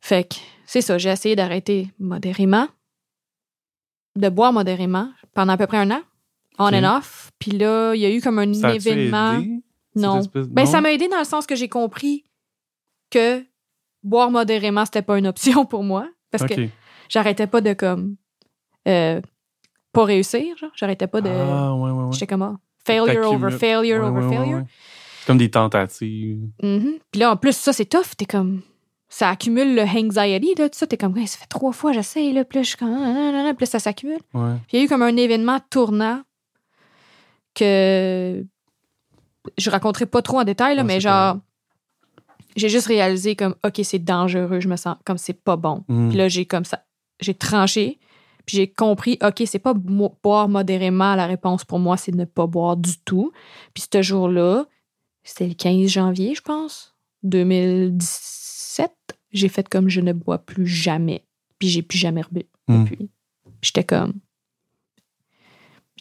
Fait 0.00 0.24
que, 0.28 0.36
c'est 0.66 0.80
ça. 0.80 0.96
J'ai 0.98 1.10
essayé 1.10 1.36
d'arrêter 1.36 1.88
modérément, 1.98 2.68
de 4.16 4.28
boire 4.28 4.52
modérément 4.52 5.10
pendant 5.34 5.52
à 5.54 5.56
peu 5.56 5.66
près 5.66 5.78
un 5.78 5.90
an, 5.90 6.00
on 6.58 6.66
and 6.72 6.84
off. 6.98 7.32
Puis 7.38 7.50
là, 7.52 7.94
il 7.94 8.00
y 8.00 8.06
a 8.06 8.10
eu 8.10 8.20
comme 8.20 8.38
un 8.38 8.52
Ça 8.54 8.74
événement. 8.74 9.38
aidé, 9.38 9.60
Non. 9.96 10.20
espèce- 10.20 10.46
Ben, 10.48 10.64
non? 10.64 10.70
ça 10.70 10.80
m'a 10.80 10.92
aidé 10.92 11.08
dans 11.08 11.18
le 11.18 11.24
sens 11.24 11.46
que 11.46 11.56
j'ai 11.56 11.68
compris 11.68 12.24
que 13.10 13.44
boire 14.02 14.30
modérément, 14.30 14.84
c'était 14.84 15.02
pas 15.02 15.18
une 15.18 15.26
option 15.26 15.64
pour 15.66 15.82
moi. 15.82 16.08
Parce 16.30 16.44
que 16.46 16.68
j'arrêtais 17.08 17.46
pas 17.46 17.60
de 17.60 17.72
comme. 17.74 18.16
euh, 18.88 19.20
pas 19.92 20.04
réussir, 20.04 20.56
genre. 20.56 20.70
J'arrêtais 20.74 21.06
pas 21.06 21.20
de. 21.20 21.30
Ah, 21.30 21.74
ouais, 21.74 21.90
ouais, 21.90 22.02
ouais. 22.04 22.12
J'étais 22.12 22.26
comme. 22.26 22.42
ah, 22.42 22.56
failure 22.86 23.30
over 23.30 23.50
failure 23.50 24.02
Ouais, 24.02 24.08
over 24.08 24.20
ouais, 24.26 24.36
failure. 24.36 24.56
ouais. 24.58 24.64
C'est 25.20 25.26
comme 25.26 25.38
des 25.38 25.50
tentatives. 25.50 26.38
Mhm. 26.62 26.94
Puis 27.10 27.20
là, 27.20 27.30
en 27.32 27.36
plus, 27.36 27.56
ça, 27.56 27.72
c'est 27.72 27.86
tough. 27.86 28.16
T'es 28.16 28.26
comme. 28.26 28.62
Ça 29.08 29.28
accumule 29.28 29.74
le 29.76 29.82
anxiety, 29.82 30.54
là, 30.58 30.68
tout 30.68 30.76
ça. 30.78 30.86
T'es 30.86 30.96
comme, 30.96 31.14
ça 31.26 31.38
fait 31.38 31.46
trois 31.46 31.72
fois, 31.72 31.92
j'essaye, 31.92 32.32
là. 32.32 32.44
Puis 32.44 32.58
là, 32.58 32.62
je 32.62 32.68
suis 32.68 32.76
comme, 32.76 32.92
ah, 32.92 33.12
non, 33.12 33.32
non. 33.44 33.54
Puis 33.54 33.64
là, 33.64 33.66
ça 33.66 33.78
s'accumule. 33.78 34.18
Ouais. 34.32 34.54
Puis 34.66 34.76
il 34.76 34.78
y 34.78 34.82
a 34.82 34.84
eu 34.86 34.88
comme 34.88 35.02
un 35.02 35.16
événement 35.16 35.60
tournant 35.70 36.22
que 37.54 38.44
je 39.58 39.70
raconterai 39.70 40.06
pas 40.06 40.22
trop 40.22 40.40
en 40.40 40.44
détail, 40.44 40.76
là, 40.76 40.82
mais 40.84 41.00
genre, 41.00 41.36
j'ai 42.56 42.68
juste 42.68 42.86
réalisé 42.86 43.36
comme, 43.36 43.54
OK, 43.64 43.80
c'est 43.82 43.98
dangereux, 43.98 44.60
je 44.60 44.68
me 44.68 44.76
sens 44.76 44.96
comme 45.04 45.18
c'est 45.18 45.40
pas 45.42 45.56
bon. 45.56 45.84
Mm. 45.88 46.08
Puis 46.08 46.18
là, 46.18 46.28
j'ai 46.28 46.46
comme 46.46 46.64
ça, 46.64 46.84
j'ai 47.20 47.34
tranché, 47.34 47.98
puis 48.46 48.56
j'ai 48.58 48.68
compris, 48.68 49.18
OK, 49.22 49.42
c'est 49.46 49.58
pas 49.58 49.74
boire 49.74 50.48
modérément 50.48 51.14
la 51.14 51.26
réponse 51.26 51.64
pour 51.64 51.78
moi, 51.78 51.96
c'est 51.96 52.12
de 52.12 52.16
ne 52.18 52.24
pas 52.24 52.46
boire 52.46 52.76
du 52.76 52.98
tout. 53.04 53.32
Puis 53.72 53.84
ce 53.92 54.02
jour-là, 54.02 54.66
c'était 55.22 55.48
le 55.48 55.54
15 55.54 55.88
janvier, 55.88 56.34
je 56.34 56.42
pense, 56.42 56.94
2017, 57.22 58.92
j'ai 59.32 59.48
fait 59.48 59.68
comme 59.68 59.88
je 59.88 60.00
ne 60.00 60.12
bois 60.12 60.38
plus 60.38 60.66
jamais. 60.66 61.24
Puis 61.58 61.68
j'ai 61.68 61.82
plus 61.82 61.98
jamais 61.98 62.22
rebu 62.22 62.44
Mm. 62.68 62.84
depuis. 62.84 63.10
J'étais 63.62 63.84
comme. 63.84 64.14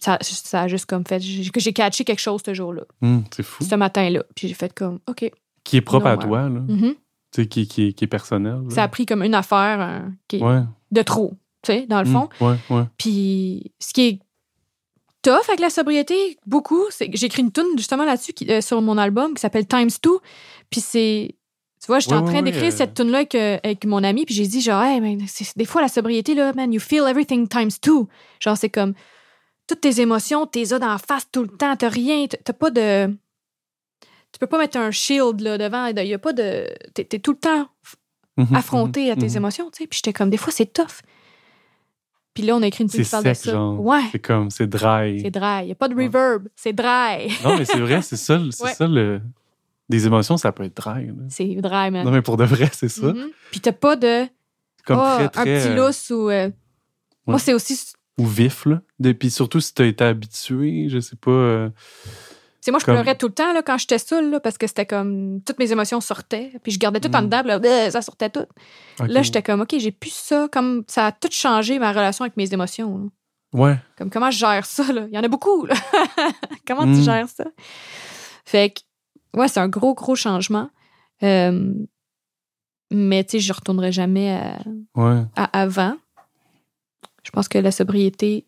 Ça, 0.02 0.18
ça 0.22 0.62
a 0.64 0.68
juste 0.68 0.86
comme 0.86 1.06
fait. 1.06 1.20
J'ai 1.22 1.50
que 1.50 1.60
j'ai 1.62 1.72
catché 1.72 2.04
quelque 2.04 2.20
chose 2.20 2.42
ce 2.46 2.54
jour-là, 2.54 2.84
Hmm, 3.02 3.20
c'est 3.34 3.44
fou. 3.44 3.64
ce 3.64 3.76
matin-là. 3.76 4.24
Puis 4.36 4.48
j'ai 4.50 4.54
fait 4.54 4.74
comme, 4.74 5.00
OK. 5.08 5.32
Qui 5.64 5.78
est 5.78 5.82
propre 5.82 6.08
à 6.08 6.18
toi, 6.18 6.50
là. 6.50 6.60
Mhm. 6.60 6.96
Tu 7.32 7.42
sais, 7.44 7.48
qui, 7.48 7.68
qui, 7.68 7.94
qui 7.94 8.04
est 8.04 8.08
personnel. 8.08 8.62
là. 8.64 8.70
Ça 8.70 8.84
a 8.84 8.88
pris 8.90 9.06
comme 9.06 9.24
une 9.24 9.34
affaire 9.34 9.80
euh, 9.80 10.10
qui 10.28 10.38
est 10.38 10.44
Ouais. 10.44 10.62
de 10.92 11.02
trop, 11.02 11.34
tu 11.64 11.72
sais, 11.74 11.86
dans 11.88 12.02
le 12.02 12.06
fond. 12.10 12.30
Hmm, 12.40 12.46
Ouais, 12.46 12.56
ouais. 12.70 12.84
Puis 12.98 13.72
ce 13.80 13.94
qui 13.94 14.02
est 14.08 14.20
tough 15.22 15.48
avec 15.48 15.60
la 15.60 15.70
sobriété, 15.70 16.38
beaucoup, 16.46 16.84
c'est 16.90 17.10
que 17.10 17.18
j'ai 17.18 17.28
écrit 17.28 17.42
une 17.42 17.52
tune 17.52 17.78
justement 17.78 18.04
là-dessus 18.06 18.34
euh, 18.50 18.62
sur 18.62 18.82
mon 18.82 18.98
album 18.98 19.34
qui 19.34 19.42
s'appelle 19.42 19.66
Times 19.68 19.90
2. 20.04 20.10
Puis 20.70 20.82
c'est. 20.82 21.36
Tu 21.82 21.88
vois, 21.88 22.00
j'étais 22.00 22.14
Ouais, 22.14 22.20
en 22.22 22.26
train 22.26 22.42
d'écrire 22.42 22.72
cette 22.72 22.94
tune 22.94 23.10
là 23.12 23.18
avec, 23.18 23.36
euh, 23.36 23.58
avec 23.62 23.84
mon 23.86 24.04
ami, 24.06 24.24
puis 24.26 24.34
j'ai 24.34 24.48
dit 24.48 24.62
genre, 24.62 24.82
hey, 24.82 25.02
man, 25.02 25.22
des 25.58 25.66
fois 25.66 25.82
la 25.82 25.90
sobriété, 25.90 26.34
là, 26.34 26.54
man, 26.54 26.72
you 26.72 26.80
feel 26.80 27.04
everything 27.10 27.46
times 27.48 27.72
two. 27.82 28.08
Genre, 28.40 28.56
c'est 28.58 28.70
comme 28.70 28.94
toutes 29.68 29.82
tes 29.82 30.00
émotions, 30.00 30.46
t'es 30.46 30.72
as 30.74 30.80
dans 30.80 30.88
la 30.88 30.98
face 30.98 31.28
tout 31.30 31.42
le 31.42 31.50
temps, 31.50 31.76
t'as 31.76 31.90
rien, 31.90 32.26
t'as- 32.28 32.54
pas 32.54 32.70
de. 32.72 33.08
Tu 34.32 34.40
peux 34.40 34.48
pas 34.48 34.58
mettre 34.58 34.78
un 34.78 34.92
shield 34.92 35.42
là 35.42 35.58
devant, 35.58 35.86
il 35.88 36.08
y 36.08 36.14
a 36.14 36.20
pas 36.20 36.32
de. 36.34 36.68
T'es 36.94 37.06
tout 37.20 37.32
le 37.32 37.38
temps 37.38 37.68
Mhm, 38.38 38.56
affronté 38.56 39.12
à 39.12 39.16
tes 39.16 39.28
mhm. 39.28 39.38
émotions, 39.38 39.70
tu 39.70 39.84
sais. 39.84 39.88
Puis 39.88 39.98
j'étais 39.98 40.12
comme, 40.14 40.30
des 40.32 40.38
fois, 40.38 40.52
c'est 40.52 40.66
tough. 40.74 41.02
Puis 42.34 42.44
là, 42.44 42.56
on 42.56 42.62
a 42.64 42.68
écrit 42.68 42.84
une 42.84 42.90
qui 42.90 43.04
parle 43.04 43.24
de 43.26 43.34
ça. 43.34 43.52
genre. 43.52 43.80
Ouais, 43.80 44.02
C'est 44.12 44.20
comme, 44.20 44.50
c'est 44.50 44.66
dry. 44.68 45.22
c'est 45.22 45.30
dry. 45.32 45.66
Il 45.68 45.72
a 45.72 45.76
pas 45.76 45.88
de 45.88 45.94
Ouais. 45.94 46.06
reverb, 46.08 46.48
c'est 46.56 46.74
dry. 46.74 47.28
Non, 47.44 47.58
mais 47.58 47.66
c'est 47.66 47.80
vrai, 47.80 48.02
c'est 48.02 48.18
ça, 48.18 48.40
c'est 48.52 48.64
Ouais. 48.64 48.74
ça 48.74 48.88
le. 48.88 49.22
Des 49.90 50.08
émotions, 50.08 50.38
ça 50.38 50.52
peut 50.52 50.64
être 50.64 50.76
dry. 50.78 51.10
C'est 51.30 51.46
dry, 51.56 51.92
man. 51.92 52.04
Non, 52.06 52.12
mais 52.12 52.22
pour 52.22 52.38
de 52.38 52.46
vrai, 52.46 52.70
c'est 52.74 52.90
ça. 52.90 53.08
Mhm. 53.14 53.30
Puis 53.52 53.60
t'as 53.60 53.72
pas 53.74 53.96
de. 53.96 54.26
Comme 54.86 54.98
Ah, 55.00 55.16
très, 55.18 55.30
très. 55.30 55.42
un 55.42 55.60
petit 55.60 55.68
euh, 55.70 55.76
lousse 55.88 56.10
ou. 56.10 56.30
euh, 56.30 56.50
Moi, 57.28 57.38
c'est 57.40 57.54
aussi. 57.54 57.80
ou 58.18 58.26
vif, 58.26 58.66
là. 58.66 58.82
De- 59.00 59.12
Puis 59.12 59.30
surtout 59.30 59.60
si 59.60 59.74
t'as 59.74 59.86
été 59.86 60.04
habitué, 60.04 60.88
je 60.90 61.00
sais 61.00 61.16
pas. 61.16 61.32
euh, 61.32 61.70
C'est 62.66 62.72
moi, 62.72 62.80
je 62.80 62.86
Comme- 62.86 62.96
pleurais 62.96 63.18
tout 63.18 63.28
le 63.28 63.34
temps 63.34 63.52
là, 63.52 63.62
quand 63.62 63.78
j'étais 63.78 63.98
seule, 63.98 64.30
là, 64.30 64.40
parce 64.40 64.58
que 64.58 64.68
c'était 64.68 64.86
comme. 64.86 65.42
Toutes 65.46 65.60
mes 65.60 65.74
émotions 65.74 66.00
sortaient. 66.00 66.54
Puis 66.64 66.72
je 66.72 66.80
gardais 66.80 67.02
tout 67.02 67.14
en 67.14 67.22
Mm. 67.22 67.26
dedans, 67.26 67.44
là, 67.60 67.92
ça 67.92 68.02
sortait 68.02 68.30
tout. 68.30 68.46
Là, 69.06 69.22
j'étais 69.22 69.42
comme, 69.44 69.60
OK, 69.60 69.76
j'ai 69.78 69.92
plus 69.92 70.14
ça. 70.14 70.48
Comme 70.50 70.86
ça 70.88 71.08
a 71.08 71.12
tout 71.12 71.28
changé 71.30 71.78
ma 71.78 71.90
relation 71.92 72.24
avec 72.24 72.38
mes 72.38 72.54
émotions. 72.54 72.98
là. 73.00 73.06
Ouais. 73.60 73.78
Comme 73.98 74.10
comment 74.10 74.32
je 74.32 74.38
gère 74.38 74.66
ça, 74.66 74.94
là? 74.94 75.06
Il 75.10 75.14
y 75.14 75.18
en 75.20 75.24
a 75.24 75.28
beaucoup, 75.28 75.66
là. 75.66 75.76
comment 76.66 76.86
Mm. 76.86 76.96
tu 76.96 77.02
gères 77.02 77.28
ça? 77.28 77.44
Fait 78.46 78.70
que, 78.72 78.80
ouais, 79.40 79.50
c'est 79.50 79.60
un 79.60 79.68
gros, 79.68 79.94
gros 79.94 80.16
changement. 80.16 80.70
Euh, 81.22 81.74
mais, 82.92 83.26
tu 83.26 83.32
sais, 83.32 83.40
je 83.42 83.52
retournerai 83.52 83.92
jamais 83.92 84.32
à, 84.32 84.60
Ouais. 84.96 85.22
à 85.36 85.60
avant. 85.62 85.98
Je 87.24 87.32
pense 87.32 87.50
que 87.50 87.58
la 87.58 87.72
sobriété, 87.72 88.48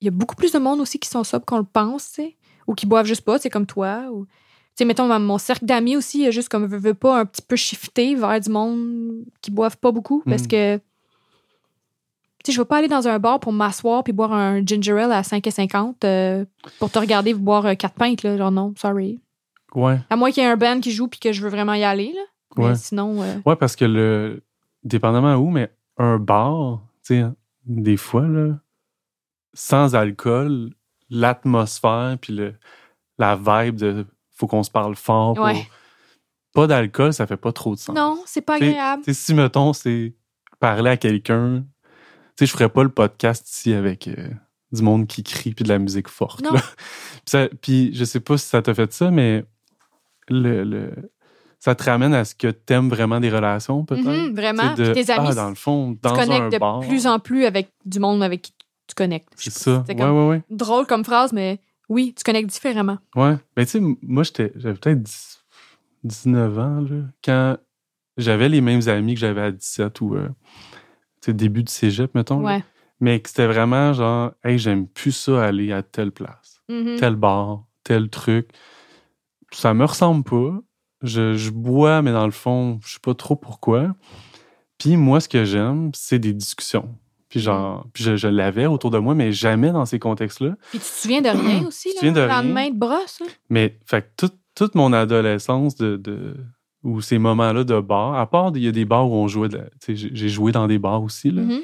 il 0.00 0.04
y 0.06 0.08
a 0.08 0.10
beaucoup 0.10 0.34
plus 0.34 0.50
de 0.52 0.58
monde 0.58 0.80
aussi 0.80 0.98
qui 0.98 1.08
sont 1.08 1.22
sobres 1.24 1.44
qu'on 1.46 1.58
le 1.58 1.64
pense, 1.64 2.08
tu 2.08 2.14
sais, 2.22 2.36
ou 2.66 2.74
qui 2.74 2.86
boivent 2.86 3.06
juste 3.06 3.24
pas, 3.24 3.38
c'est 3.38 3.50
comme 3.50 3.66
toi. 3.66 4.04
Ou, 4.10 4.24
tu 4.26 4.30
sais, 4.76 4.84
mettons, 4.84 5.06
mon 5.18 5.38
cercle 5.38 5.64
d'amis 5.66 5.96
aussi, 5.96 6.22
il 6.22 6.26
a 6.26 6.30
juste 6.30 6.48
comme 6.48 6.66
veut, 6.66 6.78
veut 6.78 6.94
pas 6.94 7.20
un 7.20 7.24
petit 7.26 7.42
peu 7.42 7.56
shifter 7.56 8.14
vers 8.14 8.40
du 8.40 8.50
monde 8.50 9.24
qui 9.40 9.50
boivent 9.50 9.76
pas 9.78 9.92
beaucoup 9.92 10.22
parce 10.26 10.44
Mm. 10.44 10.48
que, 10.48 10.76
tu 10.76 10.82
sais, 12.46 12.52
je 12.52 12.60
vais 12.60 12.64
pas 12.66 12.78
aller 12.78 12.88
dans 12.88 13.08
un 13.08 13.18
bar 13.18 13.40
pour 13.40 13.52
m'asseoir 13.52 14.04
puis 14.04 14.12
boire 14.12 14.32
un 14.32 14.64
ginger 14.64 14.98
ale 15.00 15.12
à 15.12 15.22
5,50 15.22 16.04
euh, 16.04 16.44
pour 16.78 16.90
te 16.90 16.98
regarder 16.98 17.32
boire 17.34 17.66
euh, 17.66 17.74
quatre 17.74 17.94
pintes, 17.94 18.22
là. 18.22 18.36
Genre, 18.36 18.50
non, 18.50 18.74
sorry. 18.76 19.20
Ouais. 19.74 19.98
À 20.10 20.16
moins 20.16 20.30
qu'il 20.30 20.42
y 20.42 20.46
ait 20.46 20.50
un 20.50 20.56
band 20.56 20.80
qui 20.80 20.90
joue 20.92 21.08
puis 21.08 21.18
que 21.20 21.32
je 21.32 21.42
veux 21.42 21.48
vraiment 21.48 21.74
y 21.74 21.84
aller, 21.84 22.12
là. 22.14 22.20
Mais 22.56 22.64
Ouais. 22.66 22.74
sinon, 22.76 23.22
euh, 23.22 23.34
Ouais, 23.46 23.56
parce 23.56 23.74
que 23.76 23.84
le. 23.84 24.42
Dépendamment 24.84 25.34
où, 25.36 25.48
mais 25.50 25.70
un 25.96 26.18
bar, 26.18 26.82
tu 27.04 27.14
sais, 27.16 27.24
des 27.64 27.96
fois, 27.96 28.26
là, 28.28 28.58
sans 29.54 29.94
alcool, 29.94 30.74
l'atmosphère, 31.10 32.16
puis 32.20 32.32
le, 32.34 32.54
la 33.18 33.36
vibe 33.36 33.76
de 33.76 34.06
faut 34.36 34.46
qu'on 34.46 34.62
se 34.62 34.70
parle 34.70 34.94
fort. 34.96 35.34
pour- 35.34 35.44
Ouais. 35.44 35.66
Pas 36.52 36.66
d'alcool, 36.68 37.12
ça 37.12 37.26
fait 37.26 37.36
pas 37.36 37.52
trop 37.52 37.74
de 37.74 37.80
sens. 37.80 37.94
non, 37.96 38.22
c'est 38.26 38.40
pas 38.40 38.56
T'sais, 38.58 38.68
agréable. 38.68 39.02
Tu 39.04 39.12
si, 39.14 39.34
mettons, 39.34 39.72
c'est 39.72 40.14
parler 40.60 40.90
à 40.90 40.96
quelqu'un, 40.96 41.64
tu 41.64 41.66
sais, 42.38 42.46
je 42.46 42.52
ferais 42.52 42.68
pas 42.68 42.82
le 42.84 42.88
podcast 42.90 43.48
ici 43.50 43.74
avec 43.74 44.06
euh, 44.06 44.28
du 44.72 44.82
monde 44.82 45.06
qui 45.08 45.24
crie 45.24 45.52
puis 45.52 45.64
de 45.64 45.68
la 45.68 45.78
musique 45.80 46.08
forte. 46.08 46.42
Non. 46.42 46.52
là. 46.52 46.60
puis, 46.60 47.20
ça- 47.26 47.48
puis 47.60 47.90
je 47.94 48.04
sais 48.04 48.20
pas 48.20 48.38
si 48.38 48.46
ça 48.46 48.62
t'a 48.62 48.72
fait 48.72 48.92
ça, 48.92 49.10
mais 49.10 49.44
le, 50.28 50.62
le- 50.64 51.10
ça 51.58 51.74
te 51.74 51.82
ramène 51.84 52.14
à 52.14 52.24
ce 52.24 52.34
que 52.36 52.48
t'aimes 52.48 52.88
vraiment 52.88 53.18
des 53.20 53.30
relations, 53.30 53.84
peut-être? 53.84 54.04
Mhm, 54.04 54.34
vraiment. 54.36 54.74
Tu 54.76 54.82
de- 54.82 54.92
Puis 54.92 55.04
tes 55.06 55.12
amis, 55.12 55.28
ah, 55.30 55.34
dans 55.34 55.48
le 55.48 55.54
fond, 55.56 55.94
tu 55.94 56.00
dans 56.02 56.14
connectes 56.14 56.30
un 56.42 56.48
de 56.50 56.58
bar. 56.58 56.80
plus 56.80 57.06
en 57.08 57.18
plus 57.18 57.46
avec 57.46 57.72
du 57.84 57.98
monde 57.98 58.22
avec 58.22 58.42
qui 58.42 58.52
tu 58.86 58.94
connectes. 58.94 59.32
C'est 59.36 59.50
ça. 59.52 59.84
pas, 59.86 59.92
Ouais, 59.92 59.98
comme 60.00 60.18
ouais, 60.18 60.28
ouais. 60.28 60.42
drôle 60.50 60.86
comme 60.86 61.04
phrase, 61.04 61.32
mais 61.32 61.60
oui, 61.88 62.14
tu 62.16 62.22
connectes 62.24 62.50
différemment. 62.50 62.98
Ouais. 63.16 63.36
Ben, 63.56 63.64
tu 63.64 63.70
sais, 63.72 63.80
moi, 64.02 64.22
j'étais, 64.22 64.52
j'avais 64.56 64.74
peut-être 64.78 65.02
10 65.02 65.44
19 66.04 66.58
ans, 66.58 66.80
là, 66.80 66.96
quand 67.24 67.56
j'avais 68.18 68.48
les 68.48 68.60
mêmes 68.60 68.86
amis 68.88 69.14
que 69.14 69.20
j'avais 69.20 69.40
à 69.40 69.50
17 69.50 70.00
ou, 70.02 70.14
euh, 70.16 70.28
début 71.28 71.62
du 71.64 71.72
cégep, 71.72 72.14
mettons. 72.14 72.40
là. 72.40 72.56
Ouais. 72.56 72.64
Mais 73.00 73.20
que 73.20 73.28
c'était 73.30 73.46
vraiment 73.46 73.92
genre, 73.94 74.32
hey, 74.44 74.58
j'aime 74.58 74.86
plus 74.86 75.12
ça 75.12 75.42
aller 75.44 75.72
à 75.72 75.82
telle 75.82 76.12
place, 76.12 76.60
Mhm. 76.68 76.96
tel 76.96 77.16
bar, 77.16 77.64
tel 77.82 78.08
truc. 78.10 78.50
Ça 79.50 79.72
me 79.74 79.84
ressemble 79.84 80.24
pas. 80.24 80.58
Je, 81.02 81.34
je 81.36 81.50
bois, 81.50 82.02
mais 82.02 82.12
dans 82.12 82.24
le 82.26 82.30
fond, 82.32 82.78
je 82.84 82.94
sais 82.94 83.00
pas 83.00 83.14
trop 83.14 83.36
pourquoi. 83.36 83.94
Puis 84.78 84.96
moi, 84.96 85.20
ce 85.20 85.28
que 85.28 85.44
j'aime, 85.44 85.90
c'est 85.94 86.18
des 86.18 86.32
discussions. 86.32 86.94
Puis 87.34 87.40
genre, 87.42 87.84
puis 87.92 88.04
je, 88.04 88.14
je 88.14 88.28
l'avais 88.28 88.66
autour 88.66 88.92
de 88.92 88.98
moi, 88.98 89.16
mais 89.16 89.32
jamais 89.32 89.72
dans 89.72 89.84
ces 89.86 89.98
contextes-là. 89.98 90.54
Puis 90.70 90.78
tu 90.78 90.84
te 90.84 90.90
souviens 90.92 91.20
de 91.20 91.28
rien 91.30 91.66
aussi, 91.66 91.88
Tu 91.88 91.94
te 91.94 91.98
souviens 91.98 92.12
de 92.12 92.20
le 92.20 92.26
rien? 92.26 92.42
lendemain 92.42 92.70
de 92.70 92.78
brosse. 92.78 93.18
hein? 93.22 93.26
Mais 93.50 93.76
fait 93.84 94.02
que 94.02 94.06
toute, 94.28 94.36
toute 94.54 94.76
mon 94.76 94.92
adolescence 94.92 95.74
de, 95.74 95.96
de- 95.96 96.36
ou 96.84 97.00
ces 97.00 97.18
moments-là 97.18 97.64
de 97.64 97.80
bar, 97.80 98.14
à 98.14 98.30
part 98.30 98.52
il 98.54 98.62
y 98.62 98.68
a 98.68 98.70
des 98.70 98.84
bars 98.84 99.10
où 99.10 99.14
on 99.16 99.26
jouait, 99.26 99.48
la- 99.48 99.64
j'ai 99.88 100.28
joué 100.28 100.52
dans 100.52 100.68
des 100.68 100.78
bars 100.78 101.02
aussi 101.02 101.32
là, 101.32 101.42
Mhm. 101.42 101.62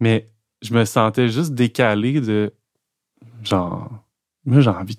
mais 0.00 0.30
je 0.62 0.72
me 0.72 0.86
sentais 0.86 1.28
juste 1.28 1.52
décalé 1.52 2.22
de 2.22 2.50
genre, 3.44 3.90
moi 4.46 4.62
j'ai 4.62 4.70
envie 4.70 4.98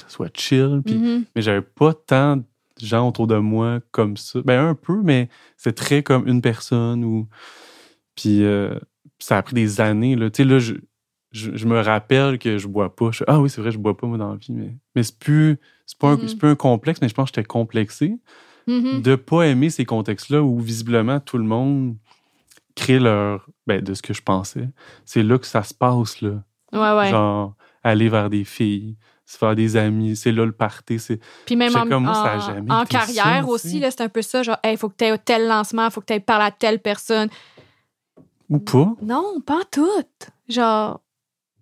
ça 0.00 0.08
soit 0.08 0.30
chill. 0.34 0.80
Puis, 0.86 0.94
Mhm. 0.94 1.24
Mais 1.36 1.42
j'avais 1.42 1.60
pas 1.60 1.92
tant 1.92 2.38
de 2.38 2.44
gens 2.80 3.06
autour 3.08 3.26
de 3.26 3.36
moi 3.36 3.80
comme 3.90 4.16
ça. 4.16 4.40
Ben, 4.42 4.68
un 4.68 4.74
peu, 4.74 5.02
mais 5.02 5.28
c'est 5.58 5.74
très 5.74 6.02
comme 6.02 6.26
une 6.26 6.40
personne 6.40 7.04
ou. 7.04 7.28
Puis 8.16 8.42
euh, 8.42 8.78
ça 9.26 9.38
a 9.38 9.42
pris 9.42 9.54
des 9.54 9.80
années. 9.80 10.16
Là. 10.16 10.30
Tu 10.30 10.42
sais, 10.42 10.48
là, 10.48 10.58
je, 10.58 10.74
je, 11.32 11.56
je 11.56 11.66
me 11.66 11.80
rappelle 11.80 12.38
que 12.38 12.58
je 12.58 12.66
bois 12.68 12.94
pas. 12.94 13.10
Je 13.10 13.24
ah 13.26 13.40
oui, 13.40 13.48
c'est 13.50 13.60
vrai, 13.60 13.70
je 13.70 13.78
bois 13.78 13.96
pas, 13.96 14.06
moi, 14.06 14.18
dans 14.18 14.30
la 14.30 14.36
vie. 14.36 14.52
Mais, 14.52 14.76
mais 14.94 15.02
c'est 15.02 15.18
plus. 15.18 15.58
C'est 15.86 15.98
pas 15.98 16.08
un, 16.10 16.18
c'est 16.28 16.36
plus 16.38 16.48
un 16.48 16.54
complexe, 16.54 17.00
mais 17.02 17.08
je 17.08 17.14
pense 17.14 17.30
que 17.30 17.36
j'étais 17.36 17.46
complexé 17.46 18.16
Mhm. 18.66 19.02
de 19.02 19.14
pas 19.16 19.42
aimer 19.42 19.68
ces 19.68 19.84
contextes-là 19.84 20.42
où 20.42 20.58
visiblement 20.58 21.20
tout 21.20 21.36
le 21.36 21.44
monde 21.44 21.96
crée 22.74 22.98
leur. 22.98 23.46
Ben, 23.66 23.82
de 23.82 23.92
ce 23.94 24.02
que 24.02 24.12
je 24.14 24.22
pensais. 24.22 24.68
C'est 25.04 25.22
là 25.22 25.38
que 25.38 25.46
ça 25.46 25.62
se 25.62 25.74
passe, 25.74 26.20
là. 26.22 26.42
Ouais, 26.72 26.98
ouais. 26.98 27.10
Genre, 27.10 27.54
aller 27.82 28.08
vers 28.08 28.28
des 28.30 28.44
filles, 28.44 28.96
se 29.26 29.38
faire 29.38 29.54
des 29.54 29.76
amis, 29.76 30.16
c'est 30.16 30.32
là 30.32 30.44
le 30.44 30.52
party. 30.52 30.98
C'est... 30.98 31.18
Puis 31.46 31.56
même 31.56 31.74
en, 31.76 31.86
comme, 31.86 32.04
moi, 32.04 32.14
ça 32.14 32.32
a 32.32 32.36
en- 32.36 32.40
jamais 32.40 32.72
en 32.72 32.82
été 32.82 32.96
carrière 32.96 33.44
ça, 33.44 33.46
aussi, 33.46 33.80
là, 33.80 33.90
c'est 33.90 34.02
un 34.02 34.08
peu 34.08 34.22
ça. 34.22 34.42
Genre, 34.42 34.56
il 34.64 34.76
faut 34.76 34.88
que 34.90 34.96
tu 34.98 35.04
aies 35.04 35.16
tel 35.18 35.46
lancement, 35.48 35.88
faut 35.90 36.00
que 36.00 36.06
tu 36.06 36.12
ailles 36.14 36.20
parler 36.20 36.46
à 36.46 36.50
telle 36.50 36.78
personne. 36.78 37.28
Ou 38.50 38.58
pas? 38.58 38.94
Non, 39.02 39.40
pas 39.44 39.56
en 39.58 39.64
tout. 39.70 39.88
Genre, 40.48 41.00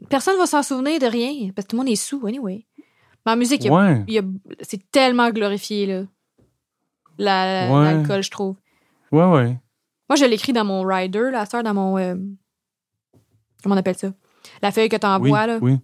personne 0.09 0.37
va 0.39 0.47
s'en 0.47 0.63
souvenir 0.63 0.99
de 1.01 1.07
rien 1.07 1.51
parce 1.55 1.67
que 1.67 1.71
tout 1.71 1.77
le 1.77 1.83
monde 1.83 1.89
est 1.93 1.97
sous, 1.97 2.27
anyway. 2.27 2.67
Mais 3.25 3.33
en 3.33 3.37
musique, 3.37 3.67
Ouais. 3.71 4.05
c'est 4.63 4.91
tellement 4.91 5.31
glorifié, 5.31 5.87
là. 5.87 6.03
La- 7.19 7.71
Ouais. 7.73 7.85
L'alcool, 7.95 8.23
je 8.23 8.31
trouve. 8.31 8.57
Ouais, 9.13 9.25
ouais. 9.25 9.59
Moi, 10.09 10.17
je 10.17 10.25
l'écris 10.25 10.53
dans 10.53 10.65
mon 10.65 10.83
rider, 10.83 11.31
la 11.31 11.47
sœur, 11.47 11.63
dans 11.63 11.75
mon. 11.75 11.99
euh, 11.99 12.15
comment 13.63 13.75
on 13.75 13.79
appelle 13.79 13.97
ça? 13.97 14.13
La 14.61 14.73
feuille 14.73 14.89
que 14.89 14.97
tu 14.97 15.07
Oui, 15.23 15.31
là. 15.31 15.59
oui. 15.63 15.79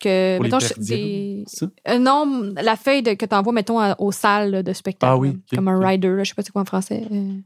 Que, 0.00 0.36
Pour 0.36 0.44
les 0.44 0.50
mettons, 0.50 0.58
je-? 0.58 1.64
Euh, 1.88 1.98
non, 1.98 2.52
la 2.60 2.76
feuille 2.76 3.02
de- 3.02 3.14
que 3.14 3.24
tu 3.24 3.34
envoies, 3.34 3.52
mettons, 3.54 3.78
à- 3.78 3.94
aux 3.98 4.12
salles 4.12 4.50
là, 4.50 4.62
de 4.62 4.72
spectacle. 4.74 5.10
Ah 5.10 5.16
oui, 5.16 5.38
là, 5.52 5.56
comme 5.56 5.68
un 5.68 5.78
rider, 5.78 6.08
là, 6.08 6.22
je 6.24 6.30
sais 6.30 6.34
pas 6.34 6.42
c'est 6.42 6.52
quoi 6.52 6.62
en 6.62 6.66
français. 6.66 7.06
euh. 7.10 7.38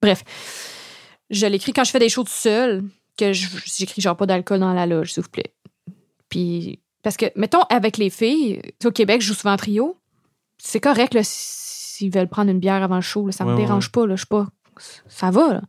Bref. 0.00 0.22
Je 1.30 1.46
l'écris 1.46 1.72
quand 1.72 1.84
je 1.84 1.90
fais 1.90 1.98
des 1.98 2.08
shows 2.08 2.24
tout 2.24 2.30
seul, 2.30 2.84
que 3.16 3.32
j'écris 3.32 4.00
genre 4.00 4.16
pas 4.16 4.26
d'alcool 4.26 4.60
dans 4.60 4.72
la 4.72 4.86
loge, 4.86 5.12
s'il 5.12 5.22
vous 5.22 5.28
plaît. 5.28 5.52
Puis, 6.28 6.80
parce 7.02 7.16
que, 7.16 7.26
mettons, 7.36 7.62
avec 7.70 7.98
les 7.98 8.10
filles, 8.10 8.60
sais, 8.80 8.88
au 8.88 8.92
Québec, 8.92 9.20
je 9.22 9.28
joue 9.28 9.34
souvent 9.34 9.54
en 9.54 9.56
trio. 9.56 9.96
C'est 10.58 10.80
correct, 10.80 11.14
là, 11.14 11.20
s'ils 11.22 12.12
veulent 12.12 12.28
prendre 12.28 12.50
une 12.50 12.58
bière 12.58 12.82
avant 12.82 12.96
le 12.96 13.00
show, 13.02 13.26
là, 13.26 13.32
ça 13.32 13.44
me 13.44 13.52
Ouais, 13.52 13.56
dérange 13.56 13.90
pas, 13.92 14.06
là, 14.06 14.16
je 14.16 14.20
suis 14.20 14.26
pas. 14.26 14.46
Ça 15.08 15.30
va, 15.30 15.54
là. 15.54 15.62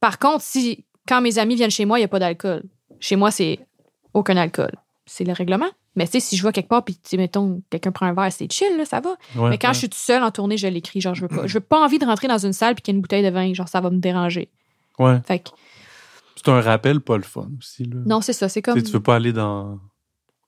Par 0.00 0.18
contre, 0.18 0.42
si, 0.42 0.84
quand 1.06 1.20
mes 1.20 1.38
amis 1.38 1.56
viennent 1.56 1.70
chez 1.70 1.84
moi, 1.84 1.98
il 1.98 2.02
n'y 2.02 2.06
a 2.06 2.08
pas 2.08 2.18
d'alcool. 2.18 2.62
Chez 3.00 3.16
moi, 3.16 3.30
c'est 3.30 3.58
aucun 4.14 4.36
alcool. 4.36 4.72
C'est 5.06 5.24
le 5.24 5.32
règlement. 5.32 5.68
Mais 5.96 6.06
tu 6.06 6.12
sais, 6.12 6.20
si 6.20 6.36
je 6.36 6.44
vais 6.44 6.52
quelque 6.52 6.68
part, 6.68 6.84
puis, 6.84 6.98
sais, 7.02 7.16
mettons, 7.16 7.60
quelqu'un 7.70 7.90
prend 7.90 8.06
un 8.06 8.14
verre, 8.14 8.32
c'est 8.32 8.50
chill, 8.52 8.76
là, 8.76 8.84
ça 8.84 9.00
va. 9.00 9.10
Ouais, 9.36 9.50
Mais 9.50 9.58
quand 9.58 9.68
ouais. 9.68 9.74
je 9.74 9.78
suis 9.78 9.88
toute 9.88 9.98
seule 9.98 10.22
en 10.22 10.30
tournée, 10.30 10.56
je 10.56 10.68
l'écris. 10.68 11.00
Genre, 11.00 11.14
je 11.14 11.22
veux 11.22 11.28
pas. 11.28 11.46
Je 11.46 11.54
veux 11.54 11.60
pas 11.60 11.82
envie 11.84 11.98
de 11.98 12.04
rentrer 12.04 12.28
dans 12.28 12.38
une 12.38 12.52
salle 12.52 12.74
puis 12.74 12.82
qu'il 12.82 12.92
y 12.92 12.94
a 12.94 12.96
une 12.96 13.02
bouteille 13.02 13.24
de 13.24 13.30
vin. 13.30 13.52
Genre, 13.52 13.68
ça 13.68 13.80
va 13.80 13.90
me 13.90 13.98
déranger. 13.98 14.48
Ouais. 14.98 15.20
Fait 15.26 15.38
que, 15.40 15.50
C'est 16.36 16.48
un 16.48 16.60
rappel 16.60 17.00
pas 17.00 17.16
le 17.16 17.22
fun 17.24 17.48
aussi. 17.58 17.84
Là. 17.84 17.96
non, 18.06 18.20
c'est 18.20 18.32
ça. 18.32 18.48
C'est 18.48 18.62
comme. 18.62 18.80
tu 18.82 18.90
veux 18.92 19.00
pas 19.00 19.16
aller 19.16 19.32
dans. 19.32 19.78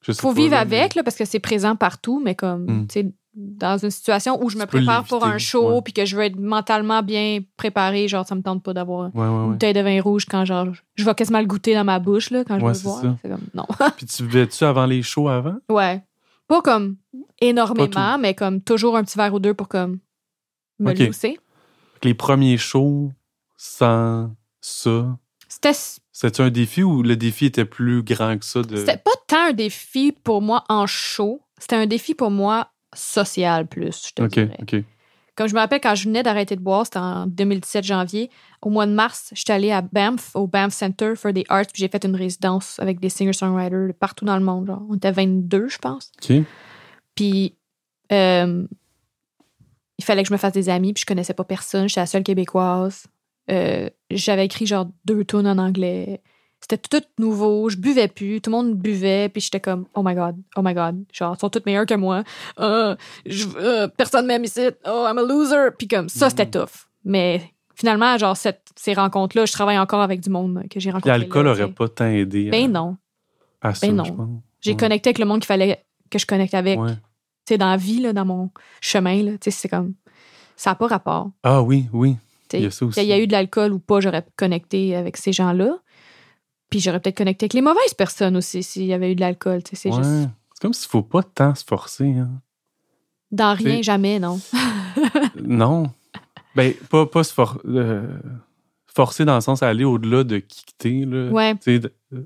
Je 0.03 0.13
sais 0.13 0.21
faut 0.23 0.29
pas, 0.29 0.35
vivre 0.41 0.53
là, 0.53 0.61
avec, 0.61 0.95
là, 0.95 1.03
parce 1.03 1.17
que 1.17 1.25
c'est 1.27 1.41
présent 1.41 1.77
partout, 1.77 2.21
mais 2.25 2.35
comme, 2.35 2.65
Mm. 2.65 2.87
tu 2.87 2.93
sais, 3.01 3.13
dans 3.35 3.77
une 3.79 3.91
situation 3.91 4.43
où 4.43 4.49
je 4.49 4.57
me 4.57 4.63
Tu 4.63 4.69
prépare 4.69 5.05
pour 5.05 5.25
un 5.25 5.37
show 5.39 5.83
puis 5.83 5.93
que 5.93 6.05
je 6.05 6.17
veux 6.17 6.23
être 6.25 6.39
mentalement 6.41 7.03
bien 7.03 7.41
préparée, 7.57 8.09
genre, 8.09 8.27
ça 8.27 8.35
me 8.35 8.41
tente 8.43 8.63
pas 8.63 8.73
d'avoir 8.73 9.11
mais- 9.15 9.21
Ouais, 9.21 9.27
ouais, 9.29 9.35
une 9.45 9.53
bouteille 9.53 9.73
de 9.75 9.81
vin 9.81 10.01
rouge 10.03 10.25
quand, 10.25 10.45
genre, 10.47 10.67
je 10.97 11.05
vais 11.05 11.15
quasiment 11.15 11.39
le 11.41 11.47
goûter 11.47 11.75
dans 11.75 11.85
ma 11.85 11.99
bouche, 11.99 12.31
là, 12.31 12.45
quand 12.45 12.59
je 12.59 12.73
c'est 12.73 12.85
le 12.85 12.89
voir. 12.91 13.17
C'est 13.23 13.29
comme, 13.29 13.47
non. 13.55 13.67
Puis 13.99 14.07
tu 14.07 14.23
buvais-tu 14.25 14.65
avant 14.65 14.87
les 14.87 15.03
shows 15.03 15.29
avant? 15.29 15.57
ouais. 15.69 16.03
Pas 16.49 16.63
comme 16.63 16.97
énormément, 17.41 17.89
Pas 17.91 18.19
mais 18.19 18.35
comme 18.35 18.61
toujours 18.63 18.97
un 18.97 19.05
petit 19.05 19.17
verre 19.17 19.33
ou 19.35 19.39
deux 19.39 19.55
pour 19.55 19.69
comme 19.69 19.99
me 20.81 20.91
Ok. 20.91 20.99
lousser. 20.99 21.39
Fait 21.95 22.01
que 22.01 22.09
Les 22.09 22.15
premiers 22.15 22.57
shows 22.57 23.13
sans 23.57 24.31
ça, 24.61 25.19
C'était 25.49 25.73
c'était 26.12 26.43
un 26.43 26.51
défi 26.51 26.82
ou 26.82 27.03
le 27.03 27.16
défi 27.16 27.47
était 27.47 27.65
plus 27.65 28.03
grand 28.03 28.39
que 28.39 28.45
ça? 28.45 28.62
De... 28.62 28.77
C'était 28.77 28.99
pas 28.99 29.11
tant 29.27 29.49
un 29.49 29.53
défi 29.53 30.12
pour 30.12 30.43
moi 30.43 30.65
en 30.69 30.87
show, 30.87 31.43
c'était 31.59 31.77
un 31.77 31.87
défi 31.87 32.15
pour 32.15 32.31
moi 32.31 32.70
social 32.95 33.66
plus, 33.66 34.09
je 34.09 34.15
te 34.15 34.23
dirais. 34.27 34.57
ok. 34.61 34.85
Comme 35.37 35.49
je 35.49 35.55
me 35.55 35.61
rappelle 35.61 35.81
quand 35.81 35.95
je 35.95 36.05
venais 36.05 36.23
d'arrêter 36.23 36.55
de 36.55 36.61
boire, 36.61 36.85
c'était 36.85 36.99
en 36.99 37.27
2017 37.27 37.85
janvier. 37.85 38.31
Au 38.61 38.69
mois 38.69 38.85
de 38.85 38.93
mars, 38.93 39.31
j'étais 39.32 39.55
allée 39.55 39.70
à 39.70 39.81
Banff, 39.81 40.32
au 40.35 40.47
Banff 40.47 40.74
Center 40.74 41.15
for 41.16 41.32
the 41.32 41.45
Arts, 41.49 41.69
puis 41.73 41.81
j'ai 41.81 41.89
fait 41.89 42.05
une 42.05 42.15
résidence 42.16 42.78
avec 42.78 43.01
des 43.01 43.09
singer-songwriters 43.09 43.95
partout 43.99 44.27
dans 44.27 44.37
le 44.37 44.45
monde. 44.45 44.66
Genre. 44.66 44.82
On 44.91 44.97
était 44.97 45.12
22, 45.12 45.69
je 45.69 45.78
pense. 45.78 46.12
Ok. 46.23 46.43
Puis 47.15 47.55
euh, 48.12 48.66
il 49.99 50.05
fallait 50.05 50.23
que 50.23 50.28
je 50.28 50.35
me 50.35 50.39
fasse 50.39 50.53
des 50.53 50.69
amis, 50.69 50.93
puis 50.93 51.03
je 51.03 51.07
connaissais 51.07 51.35
pas 51.35 51.45
personne. 51.45 51.89
J'étais 51.89 52.01
la 52.01 52.07
seule 52.07 52.23
québécoise. 52.23 53.07
Euh, 53.51 53.89
J'avais 54.11 54.45
écrit 54.47 54.66
genre 54.66 54.87
deux 55.05 55.24
tunes 55.24 55.47
en 55.47 55.59
anglais. 55.59 56.20
C'était 56.61 56.77
tout 57.01 57.05
nouveau. 57.19 57.69
Je 57.70 57.77
buvais 57.77 58.09
plus. 58.09 58.41
Tout 58.41 58.51
le 58.51 58.57
monde 58.57 58.74
buvait. 58.74 59.28
Puis 59.31 59.41
j'étais 59.41 59.61
comme, 59.61 59.87
oh 59.95 60.03
my 60.05 60.15
God, 60.15 60.37
oh 60.57 60.62
my 60.62 60.74
God. 60.74 61.05
Genre, 61.12 61.35
ils 61.37 61.41
sont 61.41 61.49
toutes 61.49 61.65
meilleures 61.65 61.87
que 61.87 61.95
moi. 61.95 62.23
Euh, 62.59 62.95
je- 63.24 63.47
euh, 63.57 63.89
personne 63.89 64.27
m'aime 64.27 64.45
ici. 64.45 64.61
Oh, 64.87 65.07
I'm 65.09 65.19
a 65.19 65.23
loser. 65.23 65.70
Puis 65.78 65.89
comme, 65.89 66.09
ça, 66.09 66.28
c'était 66.28 66.45
Mhm. 66.45 66.51
tough. 66.51 66.87
Mais 67.05 67.41
finalement, 67.74 68.19
genre, 68.19 68.37
cette- 68.37 68.70
ces 68.77 68.93
rencontres-là, 68.93 69.47
je 69.47 69.53
travaille 69.53 69.78
encore 69.78 70.03
avec 70.03 70.20
du 70.20 70.28
monde 70.28 70.65
que 70.70 70.81
j'ai 70.81 70.91
rencontré. 70.91 71.11
l'alcool 71.11 71.47
là, 71.47 71.53
aurait 71.53 71.70
pas 71.70 71.89
tant 71.89 72.07
aidé 72.07 72.51
Ben 72.51 72.70
non. 72.70 72.97
à 73.62 73.73
ça, 73.74 73.87
Ben 73.87 73.97
non. 73.97 74.43
J'ai 74.61 74.73
Ouais. 74.73 74.77
connecté 74.77 75.09
avec 75.09 75.19
le 75.19 75.24
monde 75.24 75.41
qu'il 75.41 75.47
fallait 75.47 75.82
que 76.11 76.19
je 76.19 76.27
connecte 76.27 76.53
avec 76.53 76.78
Ouais. 76.78 76.91
tu 76.93 77.55
sais, 77.55 77.59
dans 77.59 77.70
la 77.70 77.78
vie, 77.78 78.01
là, 78.01 78.12
dans 78.12 78.27
mon 78.27 78.51
chemin, 78.82 79.23
là, 79.23 79.32
tu 79.32 79.39
sais, 79.45 79.51
c'est 79.51 79.69
comme. 79.70 79.95
Ça 80.57 80.70
n'a 80.73 80.74
pas 80.74 80.89
rapport. 80.89 81.31
Ah 81.43 81.62
oui, 81.62 81.87
oui. 81.95 82.16
Il 82.59 82.65
y 82.65 82.67
a 82.67 82.71
ça 82.71 82.85
aussi. 82.87 82.99
Qu'il 83.01 83.09
y 83.09 83.13
a 83.13 83.19
eu 83.19 83.27
de 83.27 83.33
l'alcool 83.33 83.73
ou 83.73 83.79
pas, 83.79 84.01
j'aurais 84.01 84.25
connecté 84.37 84.95
avec 84.97 85.17
ces 85.17 85.33
gens-là. 85.33 85.79
Puis 86.71 86.81
j'aurais 86.81 87.01
peut-être 87.01 87.17
connecté 87.17 87.45
avec 87.45 87.55
les 87.55 87.63
mauvaises 87.63 87.95
personnes 87.95 88.37
aussi 88.37 88.63
s'il 88.63 88.85
y 88.87 88.93
avait 88.93 89.13
eu 89.13 89.15
de 89.15 89.21
l'alcool. 89.21 89.61
C'est 89.73 89.89
Ouais. 89.91 89.97
juste. 89.97 90.29
C'est 90.55 90.63
comme 90.63 90.73
s'il 90.75 90.89
faut 90.89 91.03
pas 91.03 91.23
tant 91.23 91.55
se 91.55 91.65
forcer. 91.65 92.11
Hein. 92.11 92.31
Dans 93.33 93.55
rien, 93.55 93.83
jamais, 93.83 94.19
non. 94.19 94.41
non. 95.43 95.91
Ben, 96.55 96.75
pas, 96.91 97.07
pas 97.07 97.23
se 97.25 97.33
for- 97.33 97.61
euh, 97.65 98.07
forcer 98.87 99.25
dans 99.25 99.37
le 99.37 99.41
sens 99.41 99.63
aller 99.63 99.85
au-delà 99.85 100.25
de 100.25 100.39
quitter. 100.39 101.05
Là. 101.05 101.31
Ouais. 101.31 101.55
De- 101.67 101.93
euh, 102.13 102.25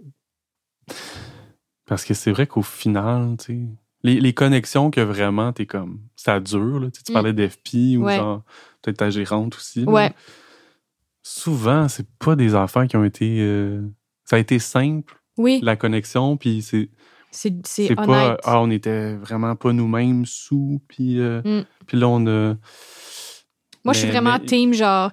Parce 1.86 2.04
que 2.04 2.14
c'est 2.14 2.30
vrai 2.32 2.46
qu'au 2.46 2.62
final, 2.62 3.36
tu 3.38 3.44
sais, 3.44 3.60
les, 4.04 4.20
les 4.20 4.32
connexions 4.32 4.90
que 4.92 5.00
vraiment, 5.00 5.52
t'es 5.52 5.66
comme, 5.66 5.98
ça 6.14 6.38
dure. 6.38 6.78
Là. 6.78 6.90
Tu 6.92 6.98
sais, 6.98 7.04
tu 7.04 7.12
Mm. 7.12 7.14
parlais 7.14 7.32
d'FP 7.32 7.96
ou 7.98 8.04
Ouais. 8.04 8.16
genre, 8.16 8.42
peut-être 8.82 8.98
ta 8.98 9.10
gérante 9.10 9.56
aussi. 9.56 9.84
là. 9.84 9.90
Ouais. 9.90 10.12
Souvent, 11.22 11.88
c'est 11.88 12.06
pas 12.18 12.36
des 12.36 12.54
affaires 12.54 12.86
qui 12.86 12.96
ont 12.96 13.04
été. 13.04 13.38
euh, 13.40 13.82
Ça 14.26 14.36
a 14.36 14.38
été 14.38 14.58
simple, 14.58 15.20
Oui, 15.36 15.60
la 15.62 15.76
connexion, 15.76 16.36
puis 16.38 16.62
c'est 16.62 16.88
c'est 17.30 17.90
honnête. 17.98 18.06
pas. 18.06 18.38
Ah, 18.44 18.60
on 18.60 18.70
était 18.70 19.16
vraiment 19.16 19.54
pas 19.56 19.72
nous-mêmes 19.74 20.24
sous, 20.24 20.80
puis 20.88 21.18
euh, 21.20 21.42
Mm. 21.44 21.64
puis 21.86 21.98
là, 21.98 22.08
on 22.08 22.26
a. 22.26 22.54
Moi, 23.84 23.92
je 23.92 23.98
suis 23.98 24.08
vraiment 24.08 24.38
mais- 24.38 24.46
team, 24.46 24.72
genre, 24.72 25.10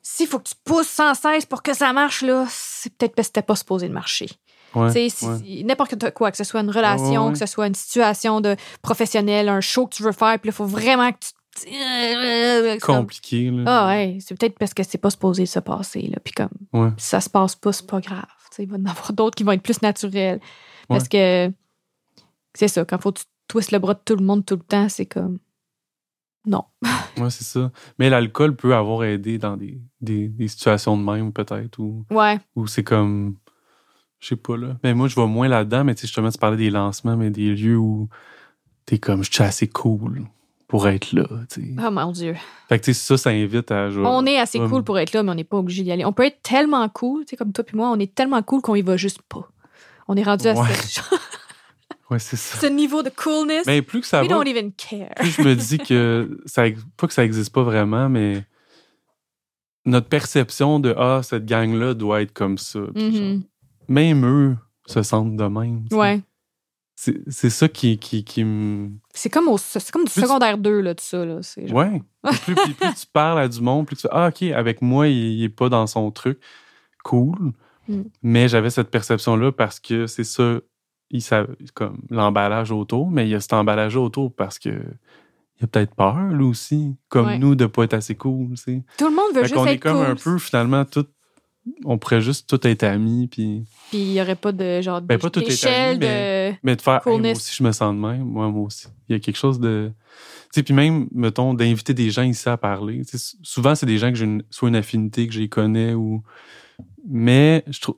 s'il 0.00 0.28
faut 0.28 0.38
que 0.38 0.48
tu 0.48 0.54
pousses 0.64 0.86
sans 0.88 1.14
cesse 1.14 1.44
pour 1.46 1.62
que 1.64 1.74
ça 1.74 1.92
marche, 1.92 2.22
là, 2.22 2.44
c'est 2.48 2.94
peut-être 2.96 3.14
parce 3.16 3.28
que 3.28 3.34
c'était 3.34 3.46
pas 3.46 3.56
supposé 3.56 3.88
de 3.88 3.92
marcher. 3.94 4.28
Ouais, 4.74 5.08
si- 5.08 5.26
ouais. 5.26 5.62
n'importe 5.64 6.10
quoi, 6.12 6.30
que 6.30 6.36
ce 6.36 6.44
soit 6.44 6.60
une 6.60 6.70
relation, 6.70 7.26
Ouais, 7.26 7.32
que 7.32 7.38
ce 7.38 7.46
soit 7.46 7.66
une 7.66 7.74
situation 7.74 8.40
de 8.40 8.56
professionnelle, 8.80 9.48
un 9.48 9.60
show 9.60 9.86
que 9.86 9.94
tu 9.96 10.02
veux 10.02 10.12
faire, 10.12 10.38
puis 10.38 10.48
il 10.48 10.52
faut 10.52 10.64
vraiment 10.66 11.10
que 11.12 11.18
tu. 11.20 11.30
C'est 11.54 12.78
comme- 12.80 12.96
compliqué. 13.02 13.50
Là. 13.50 13.64
Ah 13.66 13.86
ouais, 13.88 14.16
c'est 14.20 14.34
peut-être 14.38 14.58
parce 14.58 14.72
que 14.72 14.82
c'est 14.82 14.96
pas 14.98 15.10
supposé 15.10 15.44
se 15.46 15.58
passer, 15.58 16.02
là. 16.02 16.16
Puis 16.24 16.32
comme 16.32 16.48
Ouais. 16.72 16.90
si 16.96 17.08
ça 17.08 17.20
se 17.20 17.28
passe 17.28 17.54
pas, 17.56 17.72
c'est 17.72 17.86
pas 17.86 18.00
grave. 18.00 18.24
Tu 18.50 18.56
sais, 18.56 18.62
il 18.64 18.70
va 18.70 18.78
y 18.78 18.80
en 18.80 18.86
avoir 18.86 19.12
d'autres 19.12 19.34
qui 19.36 19.44
vont 19.44 19.52
être 19.52 19.62
plus 19.62 19.82
naturels. 19.82 20.40
Parce 20.88 21.08
que 21.08 21.52
c'est 22.54 22.68
ça, 22.68 22.84
quand 22.86 22.98
faut 23.00 23.12
que 23.12 23.20
tu 23.20 23.24
twistes 23.48 23.70
le 23.72 23.78
bras 23.78 23.94
de 23.94 24.00
tout 24.04 24.16
le 24.16 24.24
monde 24.24 24.44
tout 24.46 24.56
le 24.56 24.62
temps, 24.62 24.88
c'est 24.88 25.06
comme. 25.06 25.38
Non. 26.46 26.64
Ouais, 27.18 27.28
c'est 27.28 27.44
ça. 27.44 27.70
Mais 27.98 28.08
l'alcool 28.08 28.56
peut 28.56 28.74
avoir 28.74 29.04
aidé 29.04 29.36
dans 29.36 29.58
des, 29.58 29.78
des, 30.00 30.28
des 30.28 30.48
situations 30.48 30.96
de 30.96 31.02
même, 31.04 31.30
peut-être, 31.30 31.78
ou 31.78 32.06
Ouais. 32.10 32.38
où 32.56 32.66
c'est 32.66 32.82
comme. 32.82 33.36
Je 34.22 34.28
sais 34.28 34.36
pas, 34.36 34.56
là. 34.56 34.76
Mais 34.84 34.94
moi, 34.94 35.08
je 35.08 35.16
vais 35.16 35.26
moins 35.26 35.48
là-dedans, 35.48 35.82
mais 35.82 35.94
tu 35.96 36.02
sais, 36.02 36.06
justement, 36.06 36.30
tu 36.30 36.38
parlais 36.38 36.56
des 36.56 36.70
lancements, 36.70 37.16
mais 37.16 37.30
des 37.30 37.54
lieux 37.56 37.76
où 37.76 38.08
t'es 38.86 38.98
comme, 38.98 39.24
je 39.24 39.30
suis 39.32 39.42
assez 39.42 39.66
cool 39.66 40.22
pour 40.68 40.86
être 40.88 41.12
là, 41.12 41.24
tu 41.50 41.60
sais. 41.60 41.74
Oh 41.84 41.90
mon 41.90 42.12
Dieu. 42.12 42.34
Fait 42.68 42.78
que, 42.78 42.84
tu 42.84 42.94
sais, 42.94 43.00
ça, 43.00 43.16
ça 43.18 43.30
invite 43.30 43.70
à. 43.72 43.88
vais- 43.88 44.00
On 44.04 44.24
est 44.24 44.38
assez 44.38 44.58
cool 44.60 44.84
pour 44.84 44.98
être 44.98 45.12
là, 45.12 45.22
mais 45.24 45.32
on 45.32 45.34
n'est 45.34 45.42
pas 45.44 45.56
obligé 45.58 45.82
d'y 45.82 45.90
aller. 45.92 46.04
On 46.04 46.12
peut 46.12 46.24
être 46.24 46.40
tellement 46.42 46.88
cool, 46.88 47.24
tu 47.24 47.30
sais, 47.30 47.36
comme 47.36 47.52
toi 47.52 47.64
puis 47.64 47.76
moi, 47.76 47.90
on 47.90 47.98
est 47.98 48.14
tellement 48.14 48.42
cool 48.42 48.62
qu'on 48.62 48.74
y 48.76 48.82
va 48.82 48.96
juste 48.96 49.20
pas. 49.22 49.48
On 50.08 50.16
est 50.16 50.22
rendu 50.22 50.46
à 50.46 50.54
Ouais. 50.54 50.72
ce, 50.72 51.00
Ouais, 52.10 52.18
c'est 52.20 52.36
ça. 52.36 52.58
ce 52.60 52.66
niveau 52.66 53.02
de 53.02 53.10
coolness. 53.10 53.66
Mais 53.66 53.82
plus 53.82 54.00
que 54.02 54.06
ça 54.06 54.20
We 54.22 54.28
va, 54.30 54.36
don't 54.36 54.46
even 54.48 54.70
care. 54.72 55.10
plus 55.16 55.30
je 55.30 55.42
me 55.42 55.54
dis 55.56 55.78
que 55.78 56.40
ça, 56.46 56.64
pas 56.96 57.06
que 57.08 57.12
ça 57.14 57.24
existe 57.24 57.52
pas 57.52 57.62
vraiment, 57.64 58.08
mais 58.08 58.44
notre 59.84 60.08
perception 60.08 60.78
de 60.78 60.94
ah 60.96 61.20
cette 61.24 61.44
gang 61.44 61.74
là 61.74 61.92
doit 61.94 62.22
être 62.22 62.32
comme 62.32 62.56
ça. 62.58 62.80
Même 63.88 64.24
eux 64.26 64.56
se 64.86 65.02
sentent 65.02 65.36
de 65.36 65.44
même. 65.44 65.84
Ouais. 65.92 66.20
c'est 66.94 67.50
ça 67.50 67.68
qui, 67.68 67.98
qui, 67.98 68.22
qui 68.24 68.44
me. 68.44 68.90
C'est 69.12 69.28
comme, 69.30 69.48
au, 69.48 69.56
comme 69.92 70.04
du 70.04 70.10
Plus 70.10 70.20
tu- 70.20 70.26
secondaire 70.26 70.58
2, 70.58 70.80
là, 70.80 70.94
tout 70.94 71.04
ça. 71.04 71.24
Là. 71.24 71.40
Genre- 71.42 71.72
Ouais. 71.76 72.02
plus, 72.44 72.54
plus, 72.54 72.74
plus 72.74 72.94
tu 72.94 73.06
parles 73.12 73.40
à 73.40 73.48
du 73.48 73.60
monde, 73.60 73.86
plus 73.86 73.96
tu 73.96 74.06
Ah, 74.10 74.28
OK, 74.28 74.42
avec 74.42 74.82
moi, 74.82 75.08
il, 75.08 75.16
il 75.38 75.44
est 75.44 75.48
pas 75.48 75.68
dans 75.68 75.86
son 75.86 76.10
truc. 76.10 76.38
Cool. 77.04 77.52
Mm. 77.88 78.02
Mais 78.22 78.48
j'avais 78.48 78.70
cette 78.70 78.90
perception-là 78.90 79.50
parce 79.52 79.80
que 79.80 80.06
c'est 80.06 80.22
ça, 80.24 80.60
il 81.10 81.22
savait, 81.22 81.52
comme 81.74 81.98
l'emballage 82.10 82.70
autour, 82.70 83.10
mais 83.10 83.26
il 83.26 83.30
y 83.30 83.34
a 83.34 83.40
cet 83.40 83.52
emballage 83.54 83.96
autour 83.96 84.32
parce 84.34 84.58
que 84.60 84.70
il 85.60 85.64
a 85.64 85.66
peut-être 85.66 85.94
peur, 85.94 86.16
lui 86.32 86.44
aussi, 86.44 86.96
comme 87.08 87.26
Ouais. 87.26 87.38
nous, 87.38 87.54
de 87.54 87.66
pas 87.66 87.84
être 87.84 87.94
assez 87.94 88.14
cool. 88.16 88.54
Tout 88.56 89.06
le 89.08 89.10
monde 89.14 89.34
veut 89.34 89.42
Fait 89.42 89.48
juste 89.48 89.54
qu'on 89.54 89.66
est 89.66 89.74
être 89.74 89.80
comme 89.82 89.96
cool. 89.98 90.06
un 90.06 90.14
peu, 90.16 90.38
finalement, 90.38 90.84
tout. 90.84 91.06
On 91.84 91.96
pourrait 91.98 92.20
juste 92.20 92.48
tout 92.48 92.64
être 92.66 92.82
amis, 92.82 93.28
puis. 93.28 93.64
Puis 93.90 93.98
il 93.98 94.12
n'y 94.12 94.20
aurait 94.20 94.34
pas 94.36 94.50
de 94.52 94.80
genre 94.80 95.00
Ben, 95.00 95.18
pas 95.18 95.30
tout 95.30 95.40
amis, 95.40 95.98
de. 95.98 96.52
Mais 96.64 96.74
de 96.76 96.82
faire, 96.82 97.00
Hey, 97.06 97.18
moi 97.18 97.30
aussi, 97.32 97.54
je 97.56 97.62
me 97.62 97.70
sens 97.72 97.94
de 97.94 98.00
même. 98.00 98.22
Moi, 98.24 98.48
moi 98.50 98.64
aussi. 98.66 98.88
Il 99.08 99.12
y 99.12 99.16
a 99.16 99.20
quelque 99.20 99.36
chose 99.36 99.60
de. 99.60 99.92
Tu 100.52 100.58
sais, 100.58 100.62
puis 100.64 100.74
même, 100.74 101.08
mettons, 101.12 101.54
d'inviter 101.54 101.94
des 101.94 102.10
gens 102.10 102.22
ici 102.22 102.48
à 102.48 102.56
parler. 102.56 102.98
Tu 103.04 103.12
sais, 103.12 103.18
sou- 103.18 103.36
souvent, 103.42 103.74
c'est 103.74 103.86
des 103.86 103.98
gens 103.98 104.08
que 104.10 104.16
j'ai 104.16 104.24
une- 104.24 104.42
soit 104.50 104.68
une 104.68 104.76
affinité, 104.76 105.26
que 105.28 105.34
les 105.34 105.48
connais 105.48 105.94
ou. 105.94 106.22
Mais 107.08 107.64
je 107.68 107.80
trouve. 107.80 107.96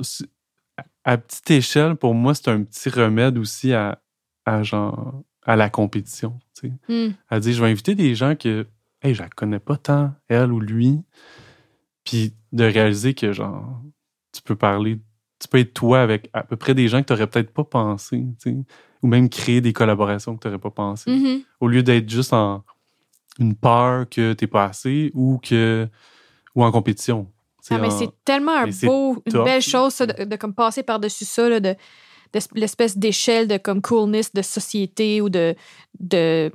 À 1.04 1.18
petite 1.18 1.50
échelle, 1.50 1.96
pour 1.96 2.14
moi, 2.14 2.34
c'est 2.34 2.48
un 2.48 2.62
petit 2.62 2.88
remède 2.88 3.36
aussi 3.38 3.72
à, 3.72 4.00
à 4.46 4.62
genre. 4.62 5.22
à 5.46 5.56
la 5.56 5.68
compétition. 5.70 6.38
Tu 6.58 6.68
sais. 6.68 6.72
Hmm. 7.08 7.12
À 7.28 7.40
dire, 7.40 7.52
je 7.52 7.62
vais 7.62 7.70
inviter 7.70 7.94
des 7.94 8.14
gens 8.14 8.34
que. 8.36 8.66
Hey, 9.02 9.14
je 9.14 9.22
la 9.22 9.28
connais 9.28 9.58
pas 9.58 9.76
tant, 9.76 10.12
elle 10.28 10.50
ou 10.52 10.60
lui. 10.60 11.00
Puis 12.04 12.34
de 12.52 12.64
réaliser 12.64 13.14
que, 13.14 13.32
genre, 13.32 13.80
tu 14.32 14.42
peux 14.42 14.56
parler 14.56 15.00
tu 15.40 15.48
peux 15.48 15.58
être 15.58 15.74
toi 15.74 16.00
avec 16.00 16.30
à 16.32 16.42
peu 16.42 16.56
près 16.56 16.72
des 16.74 16.88
gens 16.88 17.02
que 17.02 17.06
tu 17.08 17.12
n'aurais 17.12 17.26
peut-être 17.26 17.52
pas 17.52 17.64
pensé, 17.64 18.24
tu 18.40 18.50
sais, 18.50 18.56
ou 19.02 19.08
même 19.08 19.28
créer 19.28 19.60
des 19.60 19.74
collaborations 19.74 20.36
que 20.36 20.40
tu 20.42 20.48
n'aurais 20.48 20.60
pas 20.60 20.70
pensé, 20.70 21.10
Mhm. 21.10 21.42
au 21.60 21.68
lieu 21.68 21.82
d'être 21.82 22.08
juste 22.08 22.32
en 22.32 22.64
une 23.38 23.54
peur 23.54 24.08
que 24.08 24.32
tu 24.32 24.46
pas 24.48 24.66
assez 24.66 25.10
ou 25.12 25.38
que 25.42 25.86
ou 26.54 26.64
en 26.64 26.70
compétition. 26.70 27.30
Ah, 27.68 27.78
mais 27.78 27.88
en- 27.88 27.90
c'est 27.90 28.10
tellement 28.24 28.56
un 28.56 28.68
beau, 28.86 29.22
une 29.26 29.42
belle 29.44 29.60
chose, 29.60 29.92
ça, 29.92 30.06
de, 30.06 30.24
de 30.24 30.36
comme 30.36 30.54
passer 30.54 30.82
par-dessus 30.82 31.24
ça, 31.26 31.46
là, 31.48 31.60
de, 31.60 31.74
de 32.32 32.40
l'espèce 32.54 32.96
d'échelle 32.96 33.48
de 33.48 33.58
comme 33.58 33.82
coolness 33.82 34.32
de 34.32 34.40
société 34.40 35.20
ou 35.20 35.28
de. 35.28 35.54
de 35.98 36.50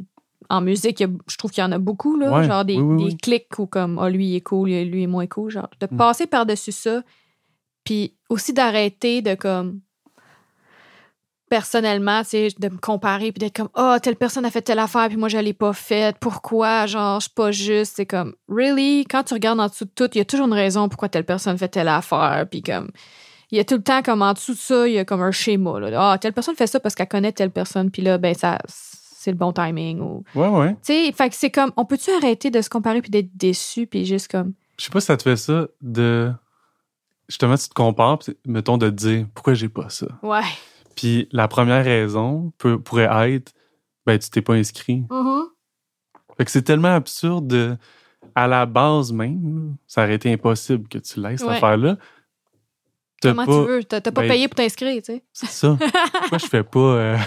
en 0.50 0.62
musique, 0.62 1.04
je 1.28 1.38
trouve 1.38 1.52
qu'il 1.52 1.62
y 1.64 1.66
en 1.66 1.72
a 1.72 1.78
beaucoup, 1.78 2.18
là, 2.18 2.32
Ouais, 2.32 2.44
genre 2.44 2.66
des, 2.66 2.76
oui, 2.78 2.82
oui, 2.82 2.98
des 2.98 3.04
oui. 3.12 3.18
clics 3.18 3.60
où 3.60 3.68
comme 3.68 4.00
ah, 4.00 4.10
lui 4.10 4.30
il 4.30 4.36
est 4.38 4.42
cool, 4.42 4.70
lui 4.70 5.04
est 5.04 5.08
moins 5.08 5.28
cool. 5.28 5.52
Genre, 5.52 5.70
de 5.80 5.88
Mm. 5.92 5.98
passer 5.98 6.26
par-dessus 6.28 6.72
ça, 6.72 7.04
puis 7.84 8.16
aussi 8.30 8.52
d'arrêter 8.54 9.22
de 9.22 9.36
comme 9.36 9.82
personnellement, 11.50 12.22
tu 12.22 12.30
sais, 12.30 12.48
de 12.60 12.70
me 12.70 12.78
comparer 12.78 13.32
puis 13.32 13.40
d'être 13.40 13.56
comme 13.56 13.70
ah 13.74 13.98
telle 14.02 14.16
personne 14.16 14.46
a 14.46 14.52
fait 14.52 14.62
telle 14.62 14.78
affaire 14.78 15.08
puis 15.08 15.18
moi 15.18 15.30
je 15.30 15.38
l'ai 15.40 15.54
pas 15.54 15.74
faite. 15.74 16.18
Pourquoi 16.20 16.86
genre 16.86 17.20
je 17.20 17.26
suis 17.26 17.34
pas 17.34 17.52
juste, 17.52 17.94
c'est 17.96 18.06
comme 18.06 18.36
really? 18.48 19.04
Quand 19.10 19.24
tu 19.24 19.34
regardes 19.34 19.60
en 19.60 19.68
dessous 19.68 19.86
de 19.86 19.90
tout, 19.96 20.10
il 20.14 20.20
y 20.20 20.22
a 20.22 20.26
toujours 20.26 20.46
une 20.46 20.54
raison 20.54 20.88
pourquoi 20.90 21.10
telle 21.10 21.26
personne 21.26 21.58
fait 21.58 21.68
telle 21.70 21.88
affaire 21.88 22.46
puis 22.50 22.62
comme 22.62 22.92
il 23.52 23.58
y 23.58 23.62
a 23.62 23.64
tout 23.64 23.76
le 23.78 23.82
temps 23.82 24.04
comme 24.04 24.22
en 24.22 24.34
dessous 24.34 24.54
de 24.54 24.60
ça, 24.60 24.88
il 24.88 24.94
y 24.94 25.00
a 25.00 25.06
comme 25.06 25.24
un 25.24 25.32
schéma 25.32 25.80
là. 25.80 26.12
Ah 26.12 26.18
telle 26.20 26.34
personne 26.34 26.56
fait 26.56 26.68
ça 26.68 26.80
parce 26.80 26.94
qu'elle 26.94 27.08
connaît 27.08 27.32
telle 27.32 27.50
personne 27.52 27.90
puis 27.90 28.04
là 28.04 28.20
ben 28.20 28.36
ça 28.36 28.60
c'est 29.22 29.32
le 29.32 29.38
bon 29.38 29.52
timing 29.52 30.00
ou 30.00 30.24
Ouais, 30.34 30.48
ouais. 30.48 30.74
tu 30.76 30.94
sais, 30.94 31.12
fait 31.12 31.30
que 31.30 31.36
c'est 31.36 31.52
comme 31.52 31.72
on 31.76 31.84
peut-tu 31.86 32.10
arrêter 32.12 32.50
de 32.52 32.62
se 32.62 32.70
comparer 32.70 33.02
puis 33.02 33.12
d'être 33.12 33.36
déçu 33.36 33.86
puis 33.86 34.06
juste 34.06 34.30
comme 34.32 34.54
Je 34.78 34.86
sais 34.86 34.92
pas 34.92 35.02
si 35.02 35.08
ça 35.08 35.18
te 35.18 35.24
fait 35.24 35.36
ça 35.38 35.68
de. 35.82 36.32
Justement, 37.28 37.56
tu 37.58 37.68
te 37.70 37.74
compares, 37.74 38.20
puis 38.20 38.36
mettons 38.48 38.78
de 38.78 38.90
te 38.90 38.96
dire 38.96 39.28
pourquoi 39.36 39.54
j'ai 39.54 39.70
pas 39.70 39.90
ça? 39.90 40.08
ouais. 40.24 40.42
Puis 40.96 41.28
la 41.32 41.48
première 41.48 41.84
raison 41.86 42.52
peut, 42.58 42.80
pourrait 42.80 43.08
être 43.34 43.54
ben, 44.06 44.18
tu 44.18 44.30
t'es 44.30 44.42
pas 44.42 44.54
inscrit. 44.56 45.04
Mhm. 45.10 45.44
Fait 46.38 46.46
que 46.46 46.52
c'est 46.52 46.62
tellement 46.64 46.96
absurde 46.96 47.48
de, 47.48 47.78
à 48.36 48.48
la 48.48 48.66
base 48.66 49.12
même, 49.12 49.76
ça 49.86 50.04
aurait 50.04 50.16
été 50.16 50.32
impossible 50.34 50.88
que 50.88 50.98
tu 50.98 51.20
laisses 51.22 51.42
cette 51.42 51.50
Ouais. 51.50 51.56
affaire-là. 51.58 51.98
Comment 53.22 53.46
pas- 53.46 53.52
tu 53.52 53.68
veux? 53.68 53.84
T'as 53.84 54.00
t'as 54.02 54.12
pas 54.12 54.22
ben, 54.22 54.30
payé 54.30 54.48
pour 54.48 54.56
t'inscrire, 54.56 55.02
tu 55.04 55.14
sais. 55.14 55.24
C'est 55.34 55.50
ça. 55.50 55.78
Pourquoi 56.22 56.38
je 56.38 56.46
fais 56.48 56.64
pas 56.64 56.80
euh, 56.80 57.18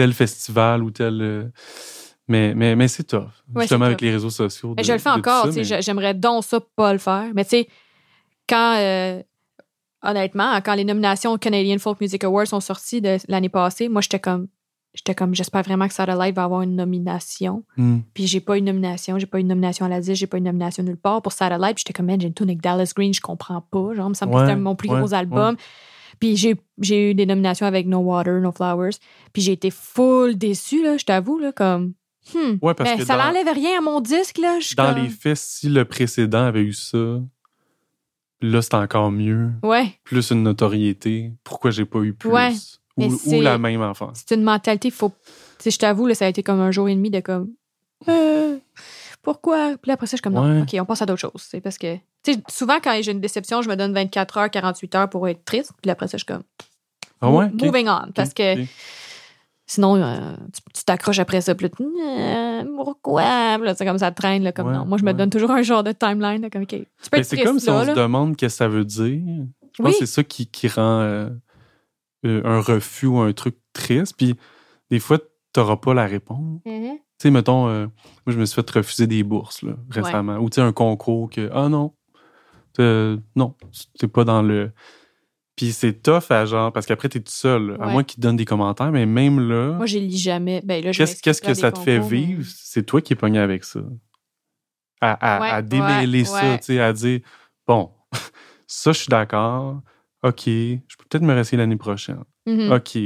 tel 0.00 0.12
festival 0.14 0.82
ou 0.82 0.90
tel. 0.90 1.20
euh, 1.20 1.44
Mais, 2.28 2.54
mais, 2.54 2.76
mais 2.76 2.86
c'est 2.88 3.04
tough. 3.04 3.26
Ouais, 3.54 3.62
Justement 3.62 3.86
avec 3.86 3.98
tough. 3.98 4.06
les 4.06 4.12
réseaux 4.12 4.30
sociaux. 4.30 4.74
Mais 4.76 4.84
je 4.84 4.92
le 4.92 4.98
fais 4.98 5.10
encore, 5.10 5.48
mais- 5.48 5.64
j'aimerais 5.82 6.14
donc 6.14 6.44
ça 6.44 6.60
pas 6.76 6.92
le 6.92 6.98
faire. 6.98 7.26
Mais 7.34 7.44
tu 7.44 7.50
sais, 7.50 7.68
quand, 8.48 8.76
euh, 8.78 9.20
honnêtement, 10.02 10.56
quand 10.64 10.74
les 10.74 10.84
nominations 10.84 11.32
au 11.32 11.38
Canadian 11.38 11.78
Folk 11.78 12.00
Music 12.00 12.22
Awards 12.24 12.46
sont 12.46 12.60
sorties 12.60 13.00
de 13.00 13.16
l'année 13.28 13.48
passée, 13.48 13.88
moi, 13.88 14.00
j'étais 14.00 14.20
comme, 14.20 14.46
j'étais 14.94 15.14
comme, 15.14 15.34
j'espère 15.34 15.62
vraiment 15.62 15.88
que 15.88 15.94
Satellite 15.94 16.34
va 16.36 16.44
avoir 16.44 16.62
une 16.62 16.76
nomination. 16.76 17.64
Hmm. 17.76 17.98
Puis 18.14 18.26
j'ai 18.26 18.40
pas 18.40 18.56
une 18.58 18.64
nomination, 18.66 19.18
j'ai 19.18 19.26
pas 19.26 19.40
une 19.40 19.48
nomination 19.48 19.86
à 19.86 19.88
la 19.88 20.00
10, 20.00 20.14
j'ai 20.14 20.26
pas 20.26 20.38
une 20.38 20.44
nomination 20.44 20.82
nulle 20.84 20.96
part 20.96 21.22
pour 21.22 21.32
Satellite. 21.32 21.74
Puis 21.74 21.84
j'étais 21.86 21.92
comme, 21.92 22.06
man, 22.06 22.20
j'ai 22.20 22.28
une 22.28 22.34
tune 22.34 22.48
avec 22.48 22.60
Dallas 22.62 22.92
Green, 22.94 23.12
je 23.12 23.20
comprends 23.20 23.60
pas. 23.60 23.94
Genre, 23.94 24.14
ça 24.14 24.26
me 24.26 24.32
Ouais, 24.34 24.40
c'était 24.46 24.56
mon 24.56 24.74
plus 24.76 24.88
ouais, 24.88 24.98
gros 25.00 25.12
album. 25.14 25.56
Puis 26.20 26.36
j'ai, 26.36 26.54
j'ai 26.80 27.10
eu 27.10 27.14
des 27.14 27.26
nominations 27.26 27.66
avec 27.66 27.86
No 27.86 27.98
Water, 27.98 28.40
No 28.40 28.52
Flowers. 28.52 28.92
Puis 29.32 29.42
j'ai 29.42 29.52
été 29.52 29.70
full 29.70 30.36
déçue, 30.36 30.82
là, 30.82 30.96
je 30.98 31.04
t'avoue, 31.04 31.38
là, 31.38 31.50
comme, 31.50 31.94
hmm. 32.34 32.56
Ouais, 32.62 32.74
parce 32.74 32.90
Mais 32.90 32.98
que 32.98 33.04
ça 33.04 33.16
dans, 33.16 33.24
n'enlève 33.24 33.52
rien 33.52 33.78
à 33.78 33.80
mon 33.80 34.00
disque, 34.00 34.38
là. 34.38 34.60
Je 34.60 34.74
dans 34.76 34.92
comme- 34.94 35.02
les 35.02 35.08
faits, 35.08 35.36
si 35.38 35.68
le 35.68 35.84
précédent 35.84 36.44
avait 36.44 36.62
eu 36.62 36.74
ça, 36.74 37.20
là, 38.42 38.62
c'est 38.62 38.74
encore 38.74 39.10
mieux. 39.10 39.50
Ouais. 39.62 39.94
Plus 40.04 40.30
une 40.30 40.42
notoriété. 40.42 41.32
Pourquoi 41.42 41.70
j'ai 41.70 41.84
pas 41.86 42.00
eu 42.00 42.12
plus? 42.12 42.30
Ouais, 42.30 42.52
ou, 42.98 43.40
la 43.40 43.56
même 43.56 43.80
enfant. 43.80 44.10
c'est 44.14 44.34
une 44.34 44.42
mentalité, 44.42 44.90
faut. 44.90 45.12
Je 45.64 45.76
t'avoue, 45.76 46.06
là, 46.06 46.14
ça 46.14 46.26
a 46.26 46.28
été 46.28 46.42
comme 46.42 46.60
un 46.60 46.70
jour 46.70 46.88
et 46.88 46.94
demi 46.94 47.10
de 47.10 47.20
comme. 47.20 47.50
Euh, 48.08 48.58
pourquoi? 49.22 49.76
Puis 49.80 49.88
là, 49.88 49.94
après 49.94 50.06
ça, 50.06 50.12
je 50.12 50.16
suis 50.16 50.22
comme 50.22 50.32
non, 50.34 50.42
Ouais. 50.56 50.62
OK, 50.62 50.76
on 50.80 50.84
passe 50.84 51.02
à 51.02 51.06
d'autres 51.06 51.20
choses. 51.20 51.32
C'est 51.48 51.60
parce 51.60 51.78
que. 51.78 51.96
Tu 52.22 52.34
sais, 52.34 52.42
souvent, 52.48 52.78
quand 52.82 52.98
j'ai 53.02 53.12
une 53.12 53.20
déception, 53.20 53.62
je 53.62 53.68
me 53.68 53.76
donne 53.76 53.92
24 53.94 54.38
heures, 54.38 54.50
48 54.50 54.94
heures 54.94 55.10
pour 55.10 55.26
être 55.28 55.44
triste. 55.44 55.72
Puis 55.82 55.90
après 55.90 56.06
ça, 56.08 56.16
je 56.18 56.24
suis 56.24 56.26
comme. 56.26 56.42
Ah 57.20 57.30
ouais? 57.30 57.50
Moving 57.50 57.88
on. 57.88 58.10
Parce 58.14 58.32
que 58.34 58.64
sinon, 59.66 59.96
euh, 59.96 60.34
tu 60.74 60.84
t'accroches 60.84 61.18
après 61.18 61.40
ça. 61.40 61.54
Puis 61.54 61.68
là, 61.68 61.86
Euh, 62.62 62.64
pourquoi? 62.76 63.56
Puis 63.56 63.66
là, 63.66 63.74
c'est 63.74 63.84
comme 63.86 63.98
ça 63.98 64.10
traîne. 64.10 64.42
Là, 64.42 64.52
comme 64.52 64.68
Ouais, 64.68 64.72
non. 64.74 64.84
Moi, 64.86 64.98
je 64.98 65.04
me 65.04 65.12
donne 65.12 65.30
toujours 65.30 65.50
un 65.50 65.62
genre 65.62 65.82
de 65.84 65.92
timeline. 65.92 66.42
Là, 66.42 66.50
comme, 66.50 66.62
OK. 66.62 66.68
Tu 66.68 66.86
peux 67.10 67.18
être 67.18 67.24
c'est 67.24 67.42
comme 67.42 67.58
si 67.58 67.66
là, 67.66 67.74
on 67.74 67.84
se 67.86 67.90
demande 67.92 68.36
qu'est-ce 68.36 68.54
que 68.54 68.58
ça 68.58 68.68
veut 68.68 68.84
dire. 68.84 69.20
Je 69.72 69.82
pense 69.82 69.86
Oui. 69.86 69.92
que 69.92 69.98
c'est 70.06 70.06
ça 70.12 70.24
qui, 70.24 70.46
qui 70.46 70.66
rend 70.68 71.00
euh, 71.02 71.28
un 72.24 72.60
refus 72.60 73.06
ou 73.06 73.18
un 73.18 73.32
truc 73.32 73.56
triste. 73.72 74.14
Puis 74.16 74.34
des 74.90 74.98
fois, 74.98 75.18
tu 75.18 75.60
n'auras 75.60 75.76
pas 75.76 75.94
la 75.94 76.06
réponse. 76.06 76.60
Mhm. 76.66 76.98
Tu 77.20 77.24
sais, 77.28 77.30
mettons, 77.30 77.68
euh, 77.68 77.84
moi, 78.26 78.34
je 78.34 78.38
me 78.38 78.46
suis 78.46 78.54
fait 78.54 78.70
refuser 78.70 79.06
des 79.06 79.22
bourses 79.22 79.60
là, 79.62 79.74
récemment. 79.90 80.38
Ou 80.38 80.48
tu 80.48 80.54
sais, 80.54 80.60
un 80.62 80.72
concours 80.72 81.28
que, 81.28 81.50
ah 81.52 81.68
non, 81.68 81.92
non, 83.36 83.54
t'es 83.98 84.08
pas 84.08 84.24
dans 84.24 84.40
le. 84.42 84.72
Puis 85.54 85.72
c'est 85.72 86.02
tough 86.02 86.30
à 86.30 86.46
genre, 86.46 86.72
parce 86.72 86.86
qu'après, 86.86 87.10
t'es 87.10 87.20
tout 87.20 87.30
seul. 87.30 87.76
À 87.78 87.86
Ouais. 87.88 87.92
moins 87.92 88.04
qu'ils 88.04 88.16
te 88.16 88.20
donnent 88.22 88.36
des 88.36 88.46
commentaires, 88.46 88.90
mais 88.90 89.04
même 89.04 89.38
là, 89.46 89.72
Moi, 89.74 89.84
je 89.84 89.98
lis 89.98 90.16
jamais. 90.16 90.62
Ben, 90.64 90.82
là, 90.82 90.92
qu'est-ce 90.92 91.20
qu'est-ce 91.22 91.42
que 91.42 91.52
ça 91.52 91.70
te 91.70 91.78
fait 91.78 91.98
mais- 91.98 92.08
vivre? 92.08 92.44
C'est 92.56 92.84
toi 92.84 93.02
qui 93.02 93.12
es 93.12 93.16
pogné 93.16 93.38
avec 93.38 93.64
ça. 93.64 93.80
À, 95.02 95.36
à- 95.36 95.40
Ouais, 95.42 95.50
à 95.50 95.60
démêler 95.62 96.20
ouais, 96.20 96.24
ça, 96.24 96.56
tu 96.58 96.64
sais, 96.64 96.80
à 96.80 96.92
dire, 96.94 97.20
bon, 97.66 97.90
ça, 98.66 98.92
je 98.92 98.98
suis 99.00 99.08
d'accord. 99.08 99.82
OK, 100.22 100.44
je 100.46 100.96
peux 100.96 101.04
peut-être 101.10 101.22
me 101.22 101.34
rester 101.34 101.58
l'année 101.58 101.76
prochaine. 101.76 102.24
Mhm. 102.46 102.72
OK, 102.72 102.98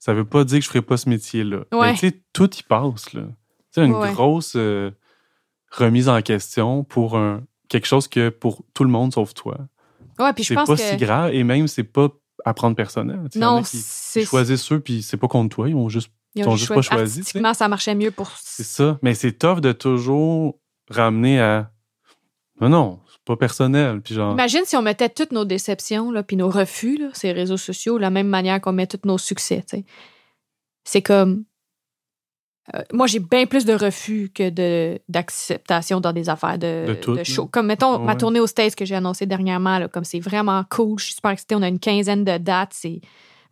ça 0.00 0.12
veut 0.14 0.24
pas 0.24 0.42
dire 0.44 0.58
que 0.58 0.64
je 0.64 0.68
ferai 0.68 0.82
pas 0.82 0.96
ce 0.96 1.08
métier-là. 1.08 1.64
Mais 1.72 1.78
Ouais. 1.78 1.92
tu 1.92 1.98
sais, 2.08 2.22
tout 2.32 2.50
y 2.56 2.62
passe, 2.64 3.12
là. 3.12 3.28
Sais, 3.74 3.84
une 3.84 3.94
Ouais. 3.94 4.12
grosse 4.12 4.54
euh, 4.56 4.90
remise 5.70 6.08
en 6.08 6.20
question 6.22 6.84
pour 6.84 7.16
un, 7.16 7.42
quelque 7.68 7.86
chose 7.86 8.06
que 8.08 8.28
pour 8.28 8.62
tout 8.74 8.84
le 8.84 8.90
monde 8.90 9.12
sauf 9.12 9.34
toi. 9.34 9.56
Ouais, 10.18 10.32
puis 10.32 10.44
je 10.44 10.48
C'est 10.48 10.54
pense 10.54 10.68
pas 10.68 10.76
que. 10.76 10.82
si 10.82 10.96
grave 10.96 11.32
et 11.34 11.42
même 11.44 11.66
c'est 11.66 11.82
pas 11.84 12.08
à 12.44 12.54
prendre 12.54 12.76
personnel. 12.76 13.20
Non, 13.34 13.62
c'est. 13.64 14.24
choisissent 14.24 14.70
eux 14.72 14.80
puis 14.80 15.02
c'est 15.02 15.16
pas 15.16 15.28
contre 15.28 15.54
toi, 15.56 15.68
ils 15.68 15.74
ont 15.74 15.88
juste 15.88 16.10
Ils 16.36 16.42
ils 16.42 16.48
ont 16.48 16.56
juste 16.56 16.72
pas 16.74 16.82
choisi. 16.82 17.18
Artistiquement, 17.20 17.54
ça 17.54 17.66
marchait 17.68 17.94
mieux 17.94 18.10
pour. 18.12 18.30
c'est 18.40 18.62
ça. 18.64 18.98
Mais 19.02 19.14
c'est 19.14 19.32
tough 19.32 19.60
de 19.60 19.72
toujours 19.72 20.58
ramener 20.90 21.40
à 21.40 21.70
non 22.60 22.68
non, 22.68 23.00
c'est 23.10 23.22
pas 23.24 23.36
personnel 23.36 24.00
puis 24.02 24.14
genre 24.14 24.32
Imagine 24.34 24.60
si 24.64 24.76
on 24.76 24.82
mettait 24.82 25.08
toutes 25.08 25.32
nos 25.32 25.44
déceptions, 25.44 26.12
là, 26.12 26.22
puis 26.22 26.36
nos 26.36 26.48
refus, 26.50 26.96
là, 26.98 27.08
ces 27.12 27.32
réseaux 27.32 27.56
sociaux, 27.56 27.96
de 27.96 28.02
la 28.02 28.10
même 28.10 28.28
manière 28.28 28.60
qu'on 28.60 28.72
met 28.72 28.86
tous 28.86 29.00
nos 29.04 29.18
succès. 29.18 29.64
C'est 30.84 31.02
comme. 31.02 31.44
Euh, 32.74 32.80
moi, 32.92 33.06
j'ai 33.06 33.18
bien 33.18 33.44
plus 33.46 33.66
de 33.66 33.74
refus 33.74 34.30
que 34.34 34.48
de, 34.48 34.98
d'acceptation 35.08 36.00
dans 36.00 36.12
des 36.12 36.30
affaires 36.30 36.58
de, 36.58 36.86
De 36.86 36.94
tout, 36.94 37.18
show. 37.22 37.46
Comme, 37.46 37.66
mettons, 37.66 37.98
ma 37.98 38.16
tournée 38.16 38.40
aux 38.40 38.46
States 38.46 38.74
que 38.74 38.84
j'ai 38.84 38.94
annoncée 38.94 39.26
dernièrement, 39.26 39.78
là, 39.78 39.88
comme 39.88 40.04
c'est 40.04 40.20
vraiment 40.20 40.64
cool. 40.70 40.98
Je 40.98 41.06
suis 41.06 41.14
super 41.14 41.32
excitée. 41.32 41.54
On 41.54 41.62
a 41.62 41.68
une 41.68 41.78
quinzaine 41.78 42.24
de 42.24 42.38
dates. 42.38 42.72
C'est 42.72 43.00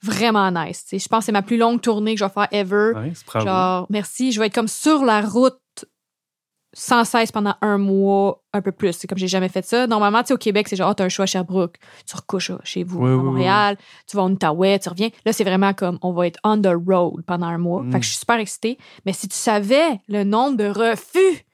vraiment 0.03 0.51
nice. 0.51 0.87
Je 0.91 1.09
pense 1.09 1.21
que 1.21 1.25
c'est 1.27 1.33
ma 1.33 1.43
plus 1.43 1.59
longue 1.59 1.81
tournée 1.81 2.15
que 2.15 2.21
je 2.21 2.25
vais 2.25 2.31
faire 2.31 2.49
ever. 2.53 2.93
Genre, 3.35 3.87
merci. 3.91 4.33
Je 4.33 4.41
vais 4.41 4.47
être 4.47 4.55
comme 4.55 4.69
sur 4.69 5.05
la 5.05 5.21
route 5.21 5.59
sans 6.73 7.05
cesse 7.05 7.33
pendant 7.33 7.55
un 7.61 7.77
mois, 7.79 8.43
un 8.53 8.63
peu 8.63 8.73
plus. 8.73 8.93
C'est 8.93 9.07
comme 9.07 9.19
j'ai 9.19 9.29
jamais 9.29 9.49
fait 9.49 9.65
ça. 9.65 9.87
Normalement, 9.87 10.23
tu 10.23 10.29
sais, 10.29 10.35
au 10.35 10.39
Québec, 10.39 10.69
c'est 10.69 10.77
genre, 10.77 10.91
oh, 10.91 10.95
t'as 10.95 11.05
un 11.05 11.09
choix 11.09 11.25
à 11.25 11.27
Sherbrooke, 11.27 11.77
tu 12.07 12.17
recouches 12.17 12.53
chez 12.65 12.83
vous 12.83 13.01
Ouais, 13.01 13.11
à 13.11 13.17
Montréal, 13.17 13.77
tu 14.07 14.17
vas 14.17 14.23
en 14.23 14.33
Outaouais, 14.33 14.79
tu 14.79 14.89
reviens. 14.89 15.11
Là, 15.27 15.33
c'est 15.33 15.45
vraiment 15.45 15.75
comme, 15.75 15.99
on 16.03 16.13
va 16.13 16.27
être 16.27 16.39
on 16.45 16.61
the 16.61 16.75
road 16.87 17.23
pendant 17.27 17.47
un 17.47 17.59
mois. 17.59 17.83
Mm. 17.83 17.93
Fait 17.93 17.99
que 17.99 18.05
je 18.05 18.11
suis 18.11 18.19
super 18.19 18.39
excitée. 18.39 18.79
Mais 19.05 19.13
si 19.13 19.29
tu 19.29 19.37
savais 19.37 20.01
le 20.09 20.25
nombre 20.25 20.57
de 20.57 20.67
refus 20.67 21.45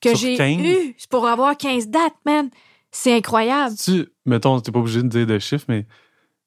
que 0.00 0.14
j'ai 0.14 0.36
15? 0.36 0.60
eu 0.60 0.94
pour 1.10 1.26
avoir 1.26 1.56
15 1.56 1.88
dates, 1.88 2.14
man, 2.24 2.50
c'est 2.90 3.16
incroyable. 3.16 3.74
Tu, 3.76 4.06
mettons, 4.24 4.60
t'es 4.60 4.70
pas 4.70 4.78
obligé 4.78 5.02
de 5.02 5.08
dire 5.08 5.26
de 5.26 5.38
chiffres, 5.40 5.66
mais 5.68 5.86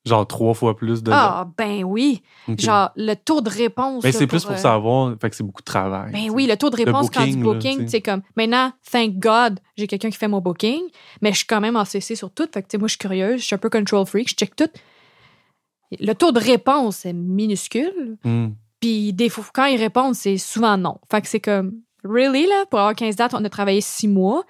genre 0.07 0.25
trois 0.25 0.53
fois 0.53 0.75
plus 0.75 1.03
de. 1.03 1.11
Ah, 1.13 1.47
ben 1.57 1.83
oui. 1.83 2.21
Genre, 2.57 2.89
le 2.95 3.13
taux 3.15 3.41
de 3.41 3.49
réponse. 3.49 4.01
Ben, 4.03 4.11
là, 4.11 4.17
c'est 4.17 4.27
plus 4.27 4.43
pour 4.43 4.53
euh, 4.53 4.57
savoir, 4.57 5.15
fait 5.21 5.29
que 5.29 5.35
c'est 5.35 5.43
beaucoup 5.43 5.61
de 5.61 5.65
travail. 5.65 6.11
Ben 6.11 6.29
oui, 6.31 6.47
le 6.47 6.55
taux 6.57 6.69
de 6.69 6.75
réponse 6.77 7.09
quand 7.09 7.25
du 7.25 7.37
booking, 7.37 7.75
booking, 7.77 7.87
c'est 7.87 8.01
comme 8.01 8.21
maintenant, 8.35 8.71
thank 8.91 9.19
God, 9.19 9.59
j'ai 9.77 9.85
quelqu'un 9.87 10.09
qui 10.09 10.17
fait 10.17 10.27
mon 10.27 10.39
booking, 10.41 10.81
mais 11.21 11.31
je 11.31 11.37
suis 11.37 11.45
quand 11.47 11.61
même 11.61 11.75
en 11.75 11.85
CC 11.85 12.15
sur 12.15 12.31
tout. 12.31 12.47
Fait 12.53 12.61
que, 12.63 12.67
tu 12.67 12.71
sais, 12.71 12.77
moi, 12.77 12.87
je 12.87 12.93
suis 12.93 12.99
curieuse, 12.99 13.41
je 13.41 13.45
suis 13.45 13.55
un 13.55 13.59
peu 13.59 13.69
control 13.69 14.05
freak, 14.05 14.29
je 14.29 14.35
check 14.35 14.55
tout. 14.55 14.69
Le 15.99 16.13
taux 16.13 16.31
de 16.31 16.39
réponse 16.39 17.05
est 17.05 17.13
minuscule, 17.13 18.17
Hmm. 18.23 18.49
puis 18.79 19.13
des 19.13 19.29
fois, 19.29 19.45
quand 19.53 19.65
ils 19.65 19.79
répondent, 19.79 20.15
c'est 20.15 20.37
souvent 20.37 20.77
non. 20.77 20.97
Fait 21.09 21.21
que 21.21 21.27
c'est 21.27 21.39
comme, 21.39 21.73
really, 22.03 22.45
là, 22.45 22.65
pour 22.69 22.79
avoir 22.79 22.95
15 22.95 23.15
dates, 23.15 23.33
on 23.33 23.43
a 23.43 23.49
travaillé 23.49 23.81
6 23.81 24.07
mois. 24.07 24.43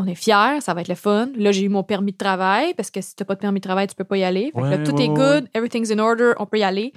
On 0.00 0.06
est 0.06 0.14
fiers, 0.14 0.60
ça 0.60 0.74
va 0.74 0.82
être 0.82 0.88
le 0.88 0.94
fun. 0.94 1.28
Là, 1.36 1.50
j'ai 1.50 1.62
eu 1.62 1.68
mon 1.68 1.82
permis 1.82 2.12
de 2.12 2.16
travail, 2.16 2.72
parce 2.74 2.90
que 2.90 3.00
si 3.00 3.16
t'as 3.16 3.24
pas 3.24 3.34
de 3.34 3.40
permis 3.40 3.58
de 3.58 3.64
travail, 3.64 3.88
tu 3.88 3.96
peux 3.96 4.04
pas 4.04 4.16
y 4.16 4.22
aller. 4.22 4.52
Fait 4.54 4.60
que 4.62 4.66
là, 4.66 4.78
tout 4.78 4.94
ouais, 4.94 5.06
est 5.06 5.08
ouais, 5.08 5.40
good, 5.40 5.48
everything's 5.54 5.90
in 5.90 5.98
order, 5.98 6.32
on 6.38 6.46
peut 6.46 6.58
y 6.58 6.62
aller. 6.62 6.92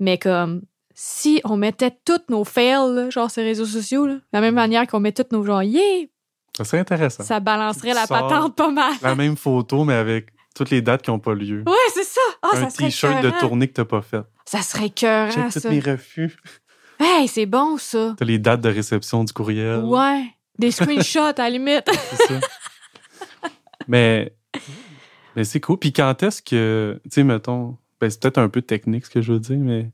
Mais 0.00 0.16
comme, 0.16 0.62
si 0.94 1.40
on 1.44 1.56
mettait 1.56 1.92
toutes 2.04 2.30
nos 2.30 2.44
fails, 2.44 2.94
là, 2.94 3.10
genre 3.10 3.28
les 3.36 3.42
réseaux 3.42 3.66
sociaux, 3.66 4.06
là, 4.06 4.14
de 4.14 4.22
la 4.32 4.40
même 4.40 4.54
manière 4.54 4.86
qu'on 4.86 5.00
met 5.00 5.12
toutes 5.12 5.30
nos 5.30 5.44
genre, 5.44 5.62
yeah, 5.62 6.06
Ça 6.56 6.64
serait 6.64 6.78
intéressant. 6.78 7.22
ça 7.22 7.38
balancerait 7.38 7.94
la 7.94 8.02
Tu 8.02 8.08
patente 8.08 8.56
pas 8.56 8.70
mal. 8.70 8.94
La 9.02 9.14
même 9.14 9.36
photo, 9.36 9.84
mais 9.84 9.94
avec 9.94 10.30
toutes 10.56 10.70
les 10.70 10.82
dates 10.82 11.02
qui 11.02 11.10
n'ont 11.10 11.18
pas 11.18 11.34
lieu. 11.34 11.62
Ouais, 11.66 11.74
c'est 11.94 12.04
ça. 12.04 12.20
Ah, 12.42 12.56
un 12.56 12.66
t-shirt 12.66 13.22
de 13.22 13.30
tournée 13.38 13.68
que 13.68 13.74
t'as 13.74 13.84
pas 13.84 14.02
fait. 14.02 14.22
Ça 14.44 14.62
serait 14.62 14.88
Check 14.88 15.52
ça. 15.52 15.60
tous 15.60 15.68
mes 15.68 15.80
refus. 15.80 16.36
Hey, 16.98 17.28
c'est 17.28 17.46
bon, 17.46 17.76
ça. 17.78 18.14
T'as 18.18 18.24
les 18.24 18.38
dates 18.38 18.60
de 18.60 18.70
réception 18.70 19.22
du 19.22 19.32
courriel. 19.32 19.80
Ouais. 19.84 20.24
Des 20.58 20.70
screenshots, 20.70 21.20
à 21.20 21.32
la 21.36 21.50
limite. 21.50 21.88
C'est 22.10 22.26
ça. 22.26 22.40
mais 23.86 24.32
mais 25.36 25.44
c'est 25.44 25.60
cool. 25.60 25.78
Puis 25.78 25.92
quand 25.92 26.20
est-ce 26.22 26.42
que, 26.42 27.00
tu 27.04 27.10
sais, 27.10 27.22
mettons, 27.24 27.76
ben, 28.00 28.10
c'est 28.10 28.20
peut-être 28.20 28.38
un 28.38 28.48
peu 28.48 28.60
technique 28.62 29.06
ce 29.06 29.10
que 29.10 29.20
je 29.22 29.32
veux 29.32 29.38
dire, 29.40 29.58
mais 29.58 29.84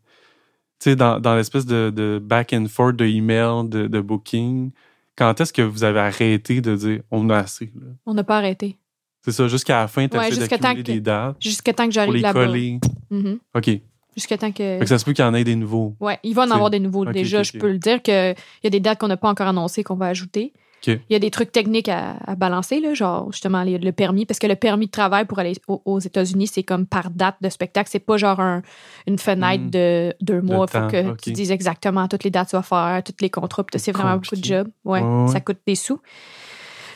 tu 0.81 0.91
sais, 0.91 0.97
dans, 0.97 1.21
dans 1.21 1.35
l'espèce 1.37 1.67
de, 1.67 1.91
de 1.95 2.19
back 2.23 2.53
and 2.55 2.67
forth 2.69 2.97
de 2.97 3.05
email, 3.05 3.69
de, 3.69 3.87
de 3.87 4.01
booking, 4.01 4.71
quand 5.17 5.39
est-ce 5.41 5.53
que 5.53 5.61
vous 5.63 5.85
avez 5.85 6.01
arrêté 6.01 6.61
de 6.61 6.75
dire 6.77 7.03
on 7.11 7.29
a 7.31 7.39
assez? 7.39 7.71
là? 7.75 7.89
On 8.07 8.15
n'a 8.15 8.25
pas 8.25 8.39
arrêté. 8.39 8.79
C'est 9.23 9.33
ça, 9.33 9.49
jusqu'à 9.49 9.81
la 9.81 9.89
fin, 9.89 10.07
tu 10.09 10.17
Ouais, 10.19 10.29
temps 10.31 10.75
que- 10.75 10.81
des 10.83 11.01
dates 11.01 11.37
Jusqu'à 11.41 11.73
temps 11.73 11.87
que 11.87 11.93
j'arrive 11.93 12.15
les 12.15 12.21
là-bas. 12.21 12.47
coller. 12.47 12.79
Mhm. 13.11 13.39
OK. 13.55 13.71
Fait 14.15 14.21
Jusqu'à 14.21 14.39
temps 14.39 14.53
que. 14.53 14.79
que 14.81 14.87
ça 14.87 14.99
se 14.99 15.05
peut 15.05 15.13
qu'il 15.13 15.25
y 15.25 15.29
en 15.29 15.35
ait 15.35 15.45
des 15.45 15.57
nouveaux. 15.57 15.95
Ouais, 16.01 16.19
il 16.23 16.35
va 16.35 16.43
en 16.45 16.51
avoir 16.51 16.71
des 16.71 16.81
nouveaux. 16.81 17.05
Déjà, 17.05 17.43
je 17.43 17.53
peux 17.53 17.71
le 17.71 17.79
dire 17.79 18.01
qu'il 18.03 18.35
y 18.63 18.67
a 18.67 18.71
des 18.71 18.81
dates 18.81 18.99
qu'on 19.01 19.09
n'a 19.09 19.17
pas 19.17 19.29
encore 19.29 19.49
annoncées 19.49 19.83
qu'on 19.85 19.97
va 19.97 20.07
ajouter. 20.07 20.53
Il 20.87 21.01
y 21.09 21.15
a 21.15 21.19
des 21.19 21.31
trucs 21.31 21.51
techniques 21.51 21.89
à, 21.89 22.17
à 22.27 22.35
balancer, 22.35 22.79
là, 22.79 22.93
genre 22.93 23.33
justement 23.33 23.63
les- 23.63 23.79
le 23.79 23.93
permis, 23.93 24.27
parce 24.27 24.39
que 24.39 24.47
le 24.47 24.55
permis 24.55 24.85
de 24.85 24.91
travail 24.91 25.25
pour 25.25 25.39
aller 25.39 25.55
au- 25.67 25.81
aux 25.87 25.99
États-Unis, 25.99 26.47
c'est 26.47 26.63
comme 26.63 26.85
par 26.85 27.09
date 27.09 27.37
de 27.41 27.49
spectacle. 27.49 27.89
C'est 27.91 28.01
pas 28.01 28.19
genre 28.19 28.39
un- 28.39 28.61
une 29.07 29.19
fenêtre 29.19 29.65
Mm. 29.65 29.71
de 29.71 30.15
deux 30.21 30.43
mois. 30.43 30.67
Il 30.69 30.73
faut 30.73 30.79
temps, 30.81 30.89
que 30.89 31.17
tu 31.23 31.33
dises 31.33 31.51
exactement 31.51 32.07
toutes 32.07 32.25
les 32.25 32.31
dates 32.31 32.49
que 32.49 32.51
tu 32.51 32.57
vas 32.57 32.63
faire, 32.63 33.03
tous 33.03 33.15
les 33.23 33.31
contrats. 33.31 33.65
puis 33.65 33.81
C'est 33.81 33.93
vraiment 33.93 34.17
beaucoup 34.17 34.25
de 34.37 34.41
Compliqué. 34.43 34.49
job. 34.57 34.69
Ouais, 34.85 35.01
Ouais, 35.01 35.23
ouais. 35.23 35.29
ça 35.29 35.41
coûte 35.41 35.57
des 35.67 35.75
sous. 35.75 36.01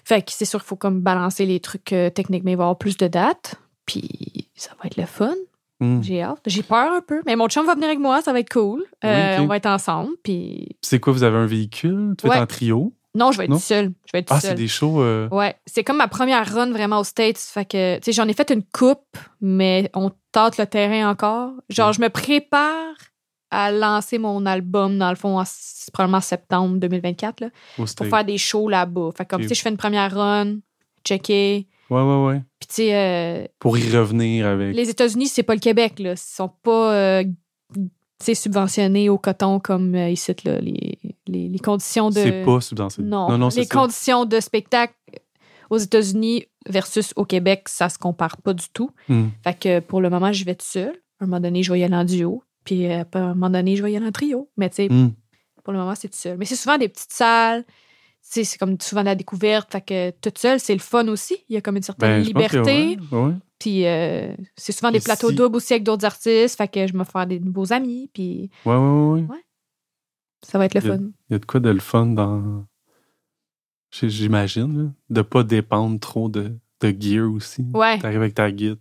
Fait 0.04 0.20
que 0.20 0.32
c'est 0.32 0.44
sûr 0.44 0.60
qu'il 0.60 0.68
faut 0.68 0.76
comme 0.76 1.00
balancer 1.00 1.46
les 1.46 1.58
trucs 1.60 1.92
euh, 1.94 2.10
techniques, 2.10 2.44
mais 2.44 2.52
il 2.52 2.56
va 2.58 2.64
y 2.64 2.66
avoir 2.66 2.76
plus 2.76 2.98
de 2.98 3.08
dates. 3.08 3.54
Puis 3.86 4.48
ça 4.54 4.72
va 4.78 4.86
être 4.86 4.98
le 4.98 5.06
fun. 5.06 5.32
Hmm. 5.80 6.02
J'ai 6.02 6.22
hâte. 6.22 6.40
J'ai 6.46 6.62
peur 6.62 6.92
un 6.92 7.00
peu. 7.00 7.22
Mais 7.26 7.36
mon 7.36 7.48
chum 7.48 7.64
va 7.66 7.74
venir 7.74 7.86
avec 7.88 8.00
moi, 8.00 8.20
ça 8.22 8.32
va 8.32 8.40
être 8.40 8.52
cool. 8.52 8.84
Euh. 9.04 9.38
On 9.38 9.46
va 9.46 9.56
être 9.56 9.66
ensemble. 9.66 10.10
Puis 10.24 10.76
C'est 10.82 10.98
quoi, 10.98 11.12
vous 11.12 11.22
avez 11.22 11.36
un 11.36 11.46
véhicule? 11.46 12.14
Tu 12.18 12.26
vas 12.26 12.30
Ouais. 12.30 12.36
être 12.36 12.42
en 12.42 12.46
trio? 12.46 12.92
non, 13.14 13.32
je 13.32 13.38
vais 13.38 13.44
être 13.44 13.50
Non? 13.50 13.58
seule. 13.58 13.92
Je 14.06 14.10
vais 14.12 14.18
être 14.20 14.32
Ah, 14.32 14.38
c'est 14.40 14.54
des 14.54 14.68
shows. 14.68 15.00
euh, 15.00 15.28
Ouais, 15.30 15.56
c'est 15.66 15.82
comme 15.84 15.96
ma 15.96 16.06
première 16.08 16.52
run 16.52 16.70
vraiment 16.70 16.98
aux 17.00 17.04
States. 17.04 17.38
Fait 17.38 17.64
que, 17.64 17.96
tu 17.96 18.04
sais, 18.04 18.12
j'en 18.12 18.28
ai 18.28 18.32
fait 18.32 18.50
une 18.50 18.62
coupe, 18.62 19.16
mais 19.40 19.90
on 19.94 20.10
tâte 20.32 20.56
le 20.58 20.66
terrain 20.66 21.10
encore. 21.10 21.52
Genre, 21.68 21.90
Mm. 21.90 21.94
je 21.94 22.00
me 22.02 22.08
prépare 22.10 22.94
à 23.50 23.72
lancer 23.72 24.18
mon 24.18 24.46
album, 24.46 24.98
dans 24.98 25.10
le 25.10 25.16
fond, 25.16 25.38
en 25.40 25.44
probablement 25.92 26.20
septembre 26.20 26.76
2024, 26.78 27.40
là, 27.40 27.48
pour 27.76 27.88
faire 28.06 28.24
des 28.24 28.36
shows 28.38 28.68
là-bas. 28.68 29.10
Fait 29.16 29.24
que, 29.24 29.30
comme, 29.30 29.40
Ok. 29.40 29.44
tu 29.44 29.48
sais, 29.48 29.54
je 29.54 29.62
fais 29.62 29.70
une 29.70 29.76
première 29.78 30.14
run, 30.14 30.56
checker. 31.04 31.66
Ouais, 31.90 32.02
ouais, 32.02 32.26
ouais. 32.26 32.42
Puis, 32.60 32.68
tu 32.68 32.74
sais, 32.74 32.94
euh, 32.94 33.46
Pour 33.58 33.78
y 33.78 33.90
revenir 33.96 34.46
avec. 34.46 34.74
les 34.74 34.90
États-Unis, 34.90 35.28
c'est 35.28 35.42
pas 35.42 35.54
le 35.54 35.60
Québec, 35.60 35.98
là. 35.98 36.12
Ils 36.12 36.16
sont 36.18 36.50
pas, 36.62 36.94
euh, 36.94 37.24
tu 37.74 37.80
sais, 38.22 38.34
subventionnés 38.34 39.08
au 39.08 39.16
coton 39.18 39.58
comme 39.60 39.94
euh, 39.94 40.10
ici, 40.10 40.32
là. 40.44 40.58
Les, 40.60 40.98
les, 41.26 41.48
les 41.48 41.58
conditions 41.58 42.10
de. 42.10 42.14
C'est 42.16 42.44
pas 42.44 42.60
subventionné. 42.60 43.08
Non, 43.08 43.28
non, 43.30 43.38
non 43.38 43.50
c'est 43.50 43.60
les 43.60 43.66
ça. 43.66 43.74
conditions 43.74 44.24
de 44.24 44.40
spectacle 44.40 44.94
aux 45.70 45.78
États-Unis 45.78 46.44
versus 46.68 47.12
au 47.16 47.24
Québec, 47.24 47.68
ça 47.68 47.88
se 47.88 47.98
compare 47.98 48.36
pas 48.38 48.54
du 48.54 48.66
tout. 48.72 48.90
Hmm. 49.08 49.28
Fait 49.44 49.58
que 49.58 49.80
pour 49.80 50.00
le 50.00 50.10
moment, 50.10 50.32
je 50.32 50.44
vais 50.44 50.54
toute 50.54 50.62
seule. 50.68 50.96
À 51.20 51.24
un 51.24 51.26
moment 51.26 51.40
donné, 51.40 51.62
je 51.62 51.72
vais 51.72 51.80
y 51.80 51.84
aller 51.84 51.94
en 51.96 52.04
duo. 52.04 52.42
Puis 52.64 52.86
euh, 52.86 53.02
à 53.12 53.18
un 53.18 53.34
moment 53.34 53.50
donné, 53.50 53.76
je 53.76 53.82
vais 53.82 53.92
y 53.92 53.96
aller 53.96 54.06
en 54.06 54.12
trio. 54.12 54.48
Mais 54.56 54.68
tu 54.70 54.76
sais, 54.76 54.88
Hmm. 54.88 55.10
pour 55.64 55.72
le 55.72 55.78
moment, 55.78 55.94
c'est 55.94 56.08
tout 56.08 56.16
seul. 56.18 56.36
Mais 56.38 56.44
c'est 56.44 56.56
souvent 56.56 56.76
des 56.78 56.88
petites 56.88 57.12
salles. 57.12 57.64
C'est 58.20 58.58
comme 58.58 58.78
souvent 58.80 59.02
la 59.02 59.14
découverte. 59.14 59.72
Fait 59.72 59.80
que 59.80 60.10
toute 60.20 60.38
seule, 60.38 60.60
c'est 60.60 60.74
le 60.74 60.80
fun 60.80 61.08
aussi. 61.08 61.36
Il 61.48 61.54
y 61.54 61.56
a 61.56 61.60
comme 61.62 61.76
une 61.76 61.82
certaine 61.82 62.10
Ben, 62.10 62.22
que 62.22 62.26
liberté. 62.26 62.98
ouais, 63.10 63.18
ouais. 63.18 63.32
Puis 63.58 63.86
euh, 63.86 64.34
c'est 64.56 64.72
souvent 64.72 64.90
des 64.92 65.00
plateaux 65.00 65.30
si- 65.30 65.34
doubles 65.34 65.56
aussi 65.56 65.72
avec 65.72 65.82
d'autres 65.84 66.04
artistes. 66.04 66.56
Fait 66.56 66.68
que 66.68 66.86
je 66.86 66.92
me 66.94 67.04
faire 67.04 67.26
des 67.26 67.40
nouveaux 67.40 67.72
amis. 67.72 68.10
Puis 68.12 68.50
Ouais, 68.66 68.76
ouais, 68.76 69.20
ouais. 69.22 69.44
ça 70.42 70.58
va 70.58 70.66
être 70.66 70.74
le 70.74 70.82
Il 70.82 70.86
y 70.86 70.90
a- 70.90 70.96
fun. 70.96 71.02
Il 71.30 71.32
y 71.32 71.36
a 71.36 71.38
de 71.38 71.44
quoi 71.46 71.60
de 71.60 71.70
le 71.70 71.80
fun 71.80 72.06
dans. 72.06 72.66
J'imagine, 73.90 74.92
de 75.08 75.22
pas 75.22 75.42
dépendre 75.42 75.98
trop 75.98 76.28
de, 76.28 76.52
de 76.82 76.94
gear 77.00 77.32
aussi. 77.32 77.64
Ouais, 77.72 77.98
T'arrives 77.98 78.20
avec 78.20 78.34
ta 78.34 78.50
guide. 78.52 78.76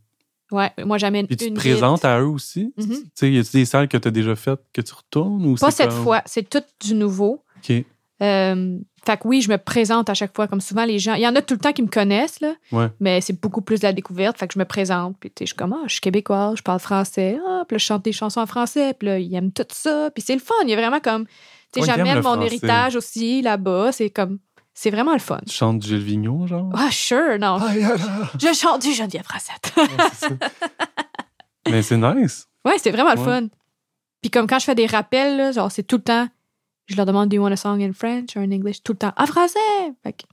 ouais. 0.52 0.70
Moi, 0.86 0.98
j'amène 0.98 1.28
Puis 1.28 1.38
tu 1.38 1.46
une 1.46 1.54
te 1.54 1.62
guide. 1.62 1.72
présentes 1.72 2.04
à 2.04 2.20
eux 2.20 2.26
aussi? 2.28 2.74
Mhm. 2.78 2.88
Tu 2.90 3.04
sais, 3.16 3.32
y 3.32 3.40
a 3.40 3.44
des 3.44 3.66
salles 3.66 3.88
que 3.88 3.96
tu 3.98 4.08
as 4.08 4.12
déjà 4.12 4.36
faites 4.36 4.60
que 4.74 4.82
tu 4.82 4.94
retournes 4.94 5.46
ou 5.46 5.56
Pas 5.56 5.72
cette 5.72 5.90
comme- 5.92 6.04
fois. 6.04 6.22
C'est 6.26 6.50
tout 6.50 6.62
du 6.86 6.94
nouveau. 6.94 7.46
OK. 7.58 7.86
Euh, 8.22 8.78
fait 9.06 9.18
que 9.18 9.28
oui, 9.28 9.42
je 9.42 9.50
me 9.50 9.58
présente 9.58 10.10
à 10.10 10.14
chaque 10.14 10.36
fois, 10.36 10.48
comme 10.48 10.60
souvent 10.60 10.84
les 10.86 10.98
gens. 11.00 11.14
Il 11.14 11.22
y 11.22 11.28
en 11.28 11.36
a 11.36 11.42
tout 11.42 11.54
le 11.54 11.60
temps 11.60 11.72
qui 11.72 11.82
me 11.84 11.88
connaissent, 11.88 12.40
là, 12.42 12.54
Ouais. 12.72 12.88
mais 13.00 13.22
c'est 13.22 13.40
beaucoup 13.40 13.62
plus 13.62 13.80
de 13.80 13.86
la 13.86 13.94
découverte. 13.94 14.38
Fait 14.38 14.48
que 14.48 14.54
je 14.54 14.60
me 14.60 14.66
présente, 14.66 15.16
puis 15.20 15.30
tu 15.30 15.36
sais, 15.40 15.46
je 15.46 15.50
suis 15.52 15.56
comme, 15.56 15.74
ah, 15.74 15.84
je 15.86 15.94
suis 15.94 16.02
québécoise, 16.02 16.58
je 16.58 16.64
parle 16.64 16.80
français, 16.80 17.40
ah, 17.48 17.64
puis 17.68 17.76
là, 17.76 17.78
je 17.78 17.86
chante 17.86 18.04
des 18.04 18.12
chansons 18.12 18.42
en 18.42 18.46
français, 18.48 18.94
puis 18.94 19.08
là, 19.08 19.20
ils 19.20 19.34
aiment 19.36 19.52
tout 19.52 19.66
ça, 19.70 20.10
puis 20.14 20.24
c'est 20.26 20.34
le 20.34 20.40
fun. 20.42 20.54
Il 20.64 20.70
y 20.70 20.74
a 20.74 20.76
vraiment 20.76 21.00
comme, 21.00 21.26
tu 21.74 21.80
sais, 21.80 21.86
j'amène 21.86 22.16
mon 22.18 22.22
français. 22.24 22.46
héritage 22.48 22.96
aussi 22.96 23.42
là-bas. 23.42 23.92
C'est 23.92 24.10
comme, 24.10 24.40
c'est 24.74 24.90
vraiment 24.92 25.14
le 25.14 25.20
fun. 25.20 25.40
Tu 25.48 25.54
chantes 25.54 25.80
du 25.80 25.88
Gilles 25.88 26.00
Vigneault, 26.04 26.48
genre? 26.48 26.70
Ah, 26.76 26.90
sure, 26.92 27.38
non. 27.40 27.56
Aïe, 27.62 27.84
aïe, 27.84 27.92
aïe. 27.92 28.00
Je 28.40 28.54
chante 28.54 28.82
du 28.82 28.94
Geneviève 28.94 29.26
ça. 29.40 29.54
Mais 31.70 31.82
c'est 31.82 31.98
nice. 31.98 32.48
ouais, 32.66 32.78
c'est 32.78 32.92
vraiment 32.92 33.12
le 33.12 33.18
fun. 33.18 33.48
Puis 34.22 34.32
comme 34.32 34.48
quand 34.48 34.60
je 34.60 34.66
fais 34.66 34.76
des 34.76 34.86
rappels, 34.88 35.38
là, 35.38 35.52
genre, 35.52 35.72
c'est 35.72 35.84
tout 35.84 35.98
le 35.98 36.04
temps, 36.04 36.28
je 36.88 36.96
leur 36.96 37.06
demande, 37.06 37.30
do 37.30 37.36
you 37.36 37.42
want 37.44 37.52
a 37.52 37.56
song 37.58 37.82
in 37.82 37.94
French 37.94 38.36
or 38.36 38.44
in 38.44 38.52
English? 38.52 38.82
Tout 38.84 38.94
le 38.94 38.98
temps, 38.98 39.14
en 39.18 39.26
français! 39.26 39.60
Fait 40.04 40.14
que 40.14 40.24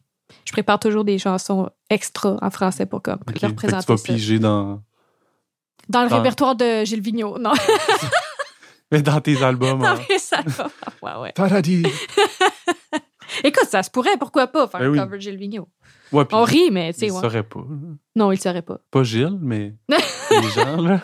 je 0.45 0.53
prépare 0.53 0.79
toujours 0.79 1.05
des 1.05 1.19
chansons 1.19 1.69
extra 1.91 2.37
en 2.41 2.51
français 2.51 2.87
pour 2.87 3.03
comme, 3.03 3.19
Ok. 3.29 3.41
leur 3.43 3.51
Fait 3.51 3.57
que 3.57 3.61
présenter 3.67 3.85
tu 3.87 3.93
vas 3.93 3.97
ça. 3.99 4.13
piger 4.13 4.39
dans... 4.39 4.83
Dans 5.89 6.03
le 6.05 6.09
dans- 6.09 6.17
répertoire 6.17 6.57
de 6.57 6.85
Gilles 6.85 7.03
Vigneault, 7.03 7.39
non. 7.39 7.53
Mais 8.91 9.03
dans 9.03 9.21
tes 9.21 9.43
albums. 9.43 9.79
Non, 9.81 9.87
hein. 9.87 10.43
va. 10.47 10.71
Ouais, 11.03 11.23
ouais. 11.23 11.33
Paradis. 11.35 11.85
Écoute, 13.45 13.69
ça 13.69 13.83
se 13.83 13.91
pourrait, 13.91 14.17
pourquoi 14.19 14.47
pas, 14.47 14.69
faire 14.69 14.81
Ben 14.81 14.87
un 14.87 14.91
oui. 14.93 14.99
cover 14.99 15.17
de 15.17 15.23
Gilles 15.23 15.37
Vigneault. 15.37 15.69
Ouais, 16.13 16.25
On 16.33 16.45
rit, 16.45 16.71
mais 16.71 16.93
tu 16.93 17.01
sais, 17.01 17.07
il 17.07 17.13
ouais. 17.13 17.21
saurait 17.21 17.43
pas. 17.43 17.65
Non, 18.15 18.31
il 18.31 18.37
le 18.37 18.41
saurait 18.41 18.63
pas. 18.63 18.79
Pas 18.91 19.03
Gilles, 19.03 19.37
mais 19.41 19.75
les 20.31 20.51
gens, 20.51 20.81
là. 20.81 21.01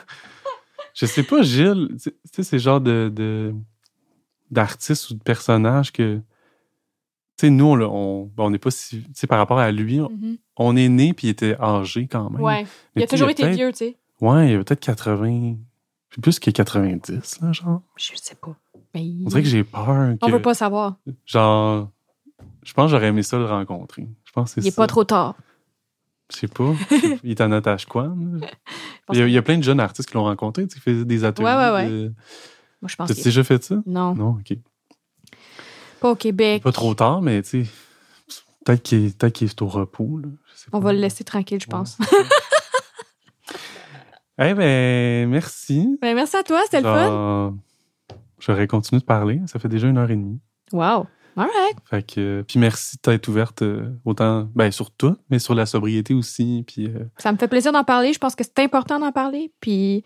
Je 0.95 1.07
sais 1.07 1.23
pas, 1.25 1.43
Gilles, 1.43 1.89
tu 2.03 2.11
sais- 2.33 2.43
c'est 2.43 2.59
genre 2.59 2.81
de, 2.81 3.11
de- 3.13 3.55
d'artiste 4.51 5.11
ou 5.11 5.15
de 5.15 5.23
personnage 5.23 5.93
que. 5.93 6.17
Tu 7.37 7.47
sais, 7.47 7.51
nous, 7.51 7.65
on 7.67 7.81
on 7.81 8.25
ben, 8.27 8.45
on 8.45 8.51
n'est 8.51 8.59
pas 8.59 8.71
si. 8.71 9.03
Tu 9.03 9.11
sais, 9.15 9.27
par 9.27 9.39
rapport 9.39 9.59
à 9.59 9.71
lui, 9.73 10.01
on, 10.01 10.11
Mhm. 10.11 10.37
on 10.57 10.77
est 10.77 10.89
né 10.89 11.13
puis 11.15 11.29
il 11.29 11.31
était 11.31 11.57
âgé 11.61 12.07
quand 12.07 12.29
même. 12.31 12.41
Ouais. 12.43 12.65
Mais 12.95 13.03
Il 13.03 13.05
a 13.05 13.07
toujours 13.07 13.31
été 13.31 13.49
vieux, 13.51 13.71
tu 13.73 13.79
sais. 13.79 13.97
Ouais, 14.21 14.47
il 14.49 14.51
y 14.51 14.55
avait 14.55 14.65
peut-être 14.65 14.81
80. 14.81 15.57
C'est 16.13 16.21
plus 16.21 16.39
que 16.41 16.51
90, 16.51 17.41
là, 17.41 17.53
genre. 17.53 17.83
Je 17.97 18.11
sais 18.17 18.35
pas. 18.35 18.55
Mais 18.95 19.01
On 19.25 19.29
dirait 19.29 19.43
que 19.43 19.49
j'ai 19.49 19.63
peur. 19.65 20.15
On 20.21 20.27
que- 20.27 20.33
veut 20.33 20.43
pas 20.43 20.55
savoir. 20.55 20.97
Genre. 21.25 21.89
Je 22.63 22.73
pense 22.75 22.87
que 22.87 22.91
j'aurais 22.91 23.07
aimé 23.09 23.23
ça 23.23 23.39
le 23.39 23.47
rencontrer. 23.47 24.07
Je 24.25 24.33
pense 24.33 24.51
que 24.51 24.55
c'est 24.61 24.67
Il 24.67 24.69
est 24.69 24.73
ça. 24.73 24.83
pas 24.83 24.87
trop 24.87 25.05
tard. 25.05 25.37
Je 26.33 26.37
sais 26.39 26.49
pas. 26.49 26.75
il 27.25 27.31
est 27.31 27.41
en 27.41 27.51
otage 27.53 27.87
quoi? 27.87 28.13
Il 29.13 29.19
y, 29.19 29.23
a, 29.23 29.27
il 29.27 29.33
y 29.33 29.39
a 29.39 29.43
plein 29.43 29.57
de 29.59 29.63
jeunes 29.65 29.81
artistes 29.81 30.09
qui 30.11 30.15
l'ont 30.17 30.25
rencontré, 30.25 30.65
tu 30.67 30.75
sais, 30.75 30.75
qui 30.77 30.81
faisaient 30.91 31.05
des 31.05 31.25
ateliers. 31.25 31.47
Ouais, 31.47 31.55
ouais, 31.57 31.71
ouais. 31.73 31.89
de- 31.89 32.13
Moi, 32.83 32.89
je 32.89 32.97
pense 32.97 33.09
T'as 33.09 33.15
qu'il 33.15 33.21
est- 33.23 33.25
déjà 33.25 33.45
fait 33.45 33.63
ça? 33.63 33.77
Non, 33.87 34.15
Non, 34.15 34.39
ok. 34.41 34.57
pas 36.01 36.11
au 36.11 36.17
Québec. 36.17 36.63
Pas 36.63 36.73
trop 36.73 36.95
tard, 36.95 37.21
mais 37.23 37.43
tu 37.43 37.65
sais, 37.65 37.71
Peut-être 38.65 38.83
qu'il 38.83 39.07
est, 39.07 39.17
peut-être 39.19 39.33
qu'il 39.35 39.49
est 39.49 39.63
au 39.63 39.67
repos. 39.69 40.19
Là. 40.19 40.29
Je 40.53 40.59
sais 40.61 40.67
On 40.73 40.81
pas. 40.81 40.85
va 40.87 40.93
le 40.93 40.99
laisser 40.99 41.25
tranquille, 41.25 41.59
je 41.61 41.67
Ouais. 41.67 41.71
pense. 41.71 41.97
Eh 44.43 44.55
ben, 44.55 45.29
merci. 45.29 45.99
Ben, 46.01 46.15
merci 46.15 46.37
à 46.37 46.43
toi, 46.43 46.61
c'était 46.65 46.81
le 46.81 46.85
fun. 46.85 47.57
J'aurais 48.39 48.67
continué 48.67 49.01
de 49.01 49.05
parler. 49.05 49.41
Ça 49.47 49.59
fait 49.59 49.69
déjà 49.69 49.87
une 49.89 49.99
heure 49.99 50.11
et 50.11 50.17
demie. 50.17 50.41
Wow. 50.73 51.07
All 51.37 51.47
right. 51.47 51.77
Fait 51.85 52.03
que, 52.03 52.43
puis 52.49 52.59
merci 52.59 52.97
d'être 53.05 53.29
ouverte 53.29 53.61
euh, 53.63 53.91
autant 54.05 54.49
ben, 54.55 54.71
sur 54.71 54.91
tout, 54.91 55.17
mais 55.29 55.39
sur 55.39 55.55
la 55.55 55.67
sobriété 55.67 56.15
aussi. 56.15 56.65
Puis, 56.67 56.87
euh, 56.87 57.05
Ça 57.19 57.33
me 57.33 57.37
fait 57.39 57.49
plaisir 57.49 57.71
d'en 57.73 57.85
parler. 57.85 58.13
Je 58.15 58.19
pense 58.19 58.35
que 58.35 58.43
c'est 58.43 58.59
important 58.61 58.99
d'en 58.99 59.13
parler. 59.13 59.53
Puis 59.61 60.05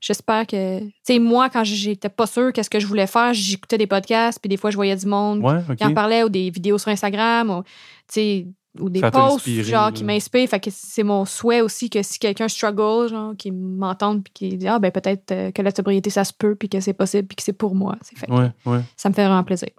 j'espère 0.00 0.46
que. 0.46 0.80
Tu 0.80 0.92
sais, 1.02 1.18
moi, 1.18 1.48
quand 1.50 1.64
j'étais 1.64 2.08
pas 2.08 2.26
sûre 2.26 2.52
qu'est-ce 2.52 2.70
que 2.70 2.80
je 2.80 2.86
voulais 2.86 3.06
faire, 3.06 3.32
j'écoutais 3.34 3.78
des 3.78 3.86
podcasts. 3.86 4.38
Puis 4.40 4.48
des 4.48 4.56
fois, 4.56 4.70
je 4.70 4.76
voyais 4.76 4.96
du 4.96 5.06
monde 5.06 5.42
ouais, 5.42 5.76
qui 5.76 5.84
en 5.84 5.94
parlait 5.94 6.22
ou 6.22 6.28
des 6.28 6.50
vidéos 6.50 6.78
sur 6.78 6.90
Instagram 6.90 7.50
ou, 7.50 7.62
tu 7.62 7.68
sais, 8.08 8.46
ou 8.80 8.90
des 8.90 9.00
Ça 9.00 9.10
posts 9.10 9.48
genre 9.48 9.86
là. 9.86 9.92
qui 9.92 10.04
m'inspirent. 10.04 10.48
Fait 10.48 10.60
que 10.60 10.70
c'est 10.72 11.02
mon 11.02 11.24
souhait 11.24 11.60
aussi 11.60 11.90
que 11.90 12.02
si 12.02 12.18
quelqu'un 12.18 12.48
struggle, 12.48 13.08
genre, 13.08 13.34
qui 13.36 13.50
m'entende 13.50 14.22
puis 14.24 14.32
qui 14.32 14.56
dit 14.56 14.68
Ah, 14.68 14.78
ben 14.78 14.90
peut-être 14.90 15.32
euh, 15.32 15.50
que 15.50 15.62
la 15.62 15.70
sobriété, 15.70 16.10
ça 16.10 16.24
se 16.24 16.32
peut, 16.32 16.54
puis 16.54 16.68
que 16.68 16.80
c'est 16.80 16.92
possible, 16.92 17.26
puis 17.26 17.36
que 17.36 17.42
c'est 17.42 17.52
pour 17.52 17.74
moi. 17.74 17.96
C'est 18.02 18.18
fait. 18.18 18.30
Ouais, 18.30 18.50
ouais. 18.66 18.80
Ça 18.96 19.08
me 19.08 19.14
fait 19.14 19.26
vraiment 19.26 19.44
plaisir. 19.44 19.70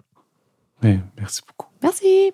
Mais 0.82 1.00
merci 1.16 1.42
beaucoup. 1.46 1.68
Merci. 1.82 2.32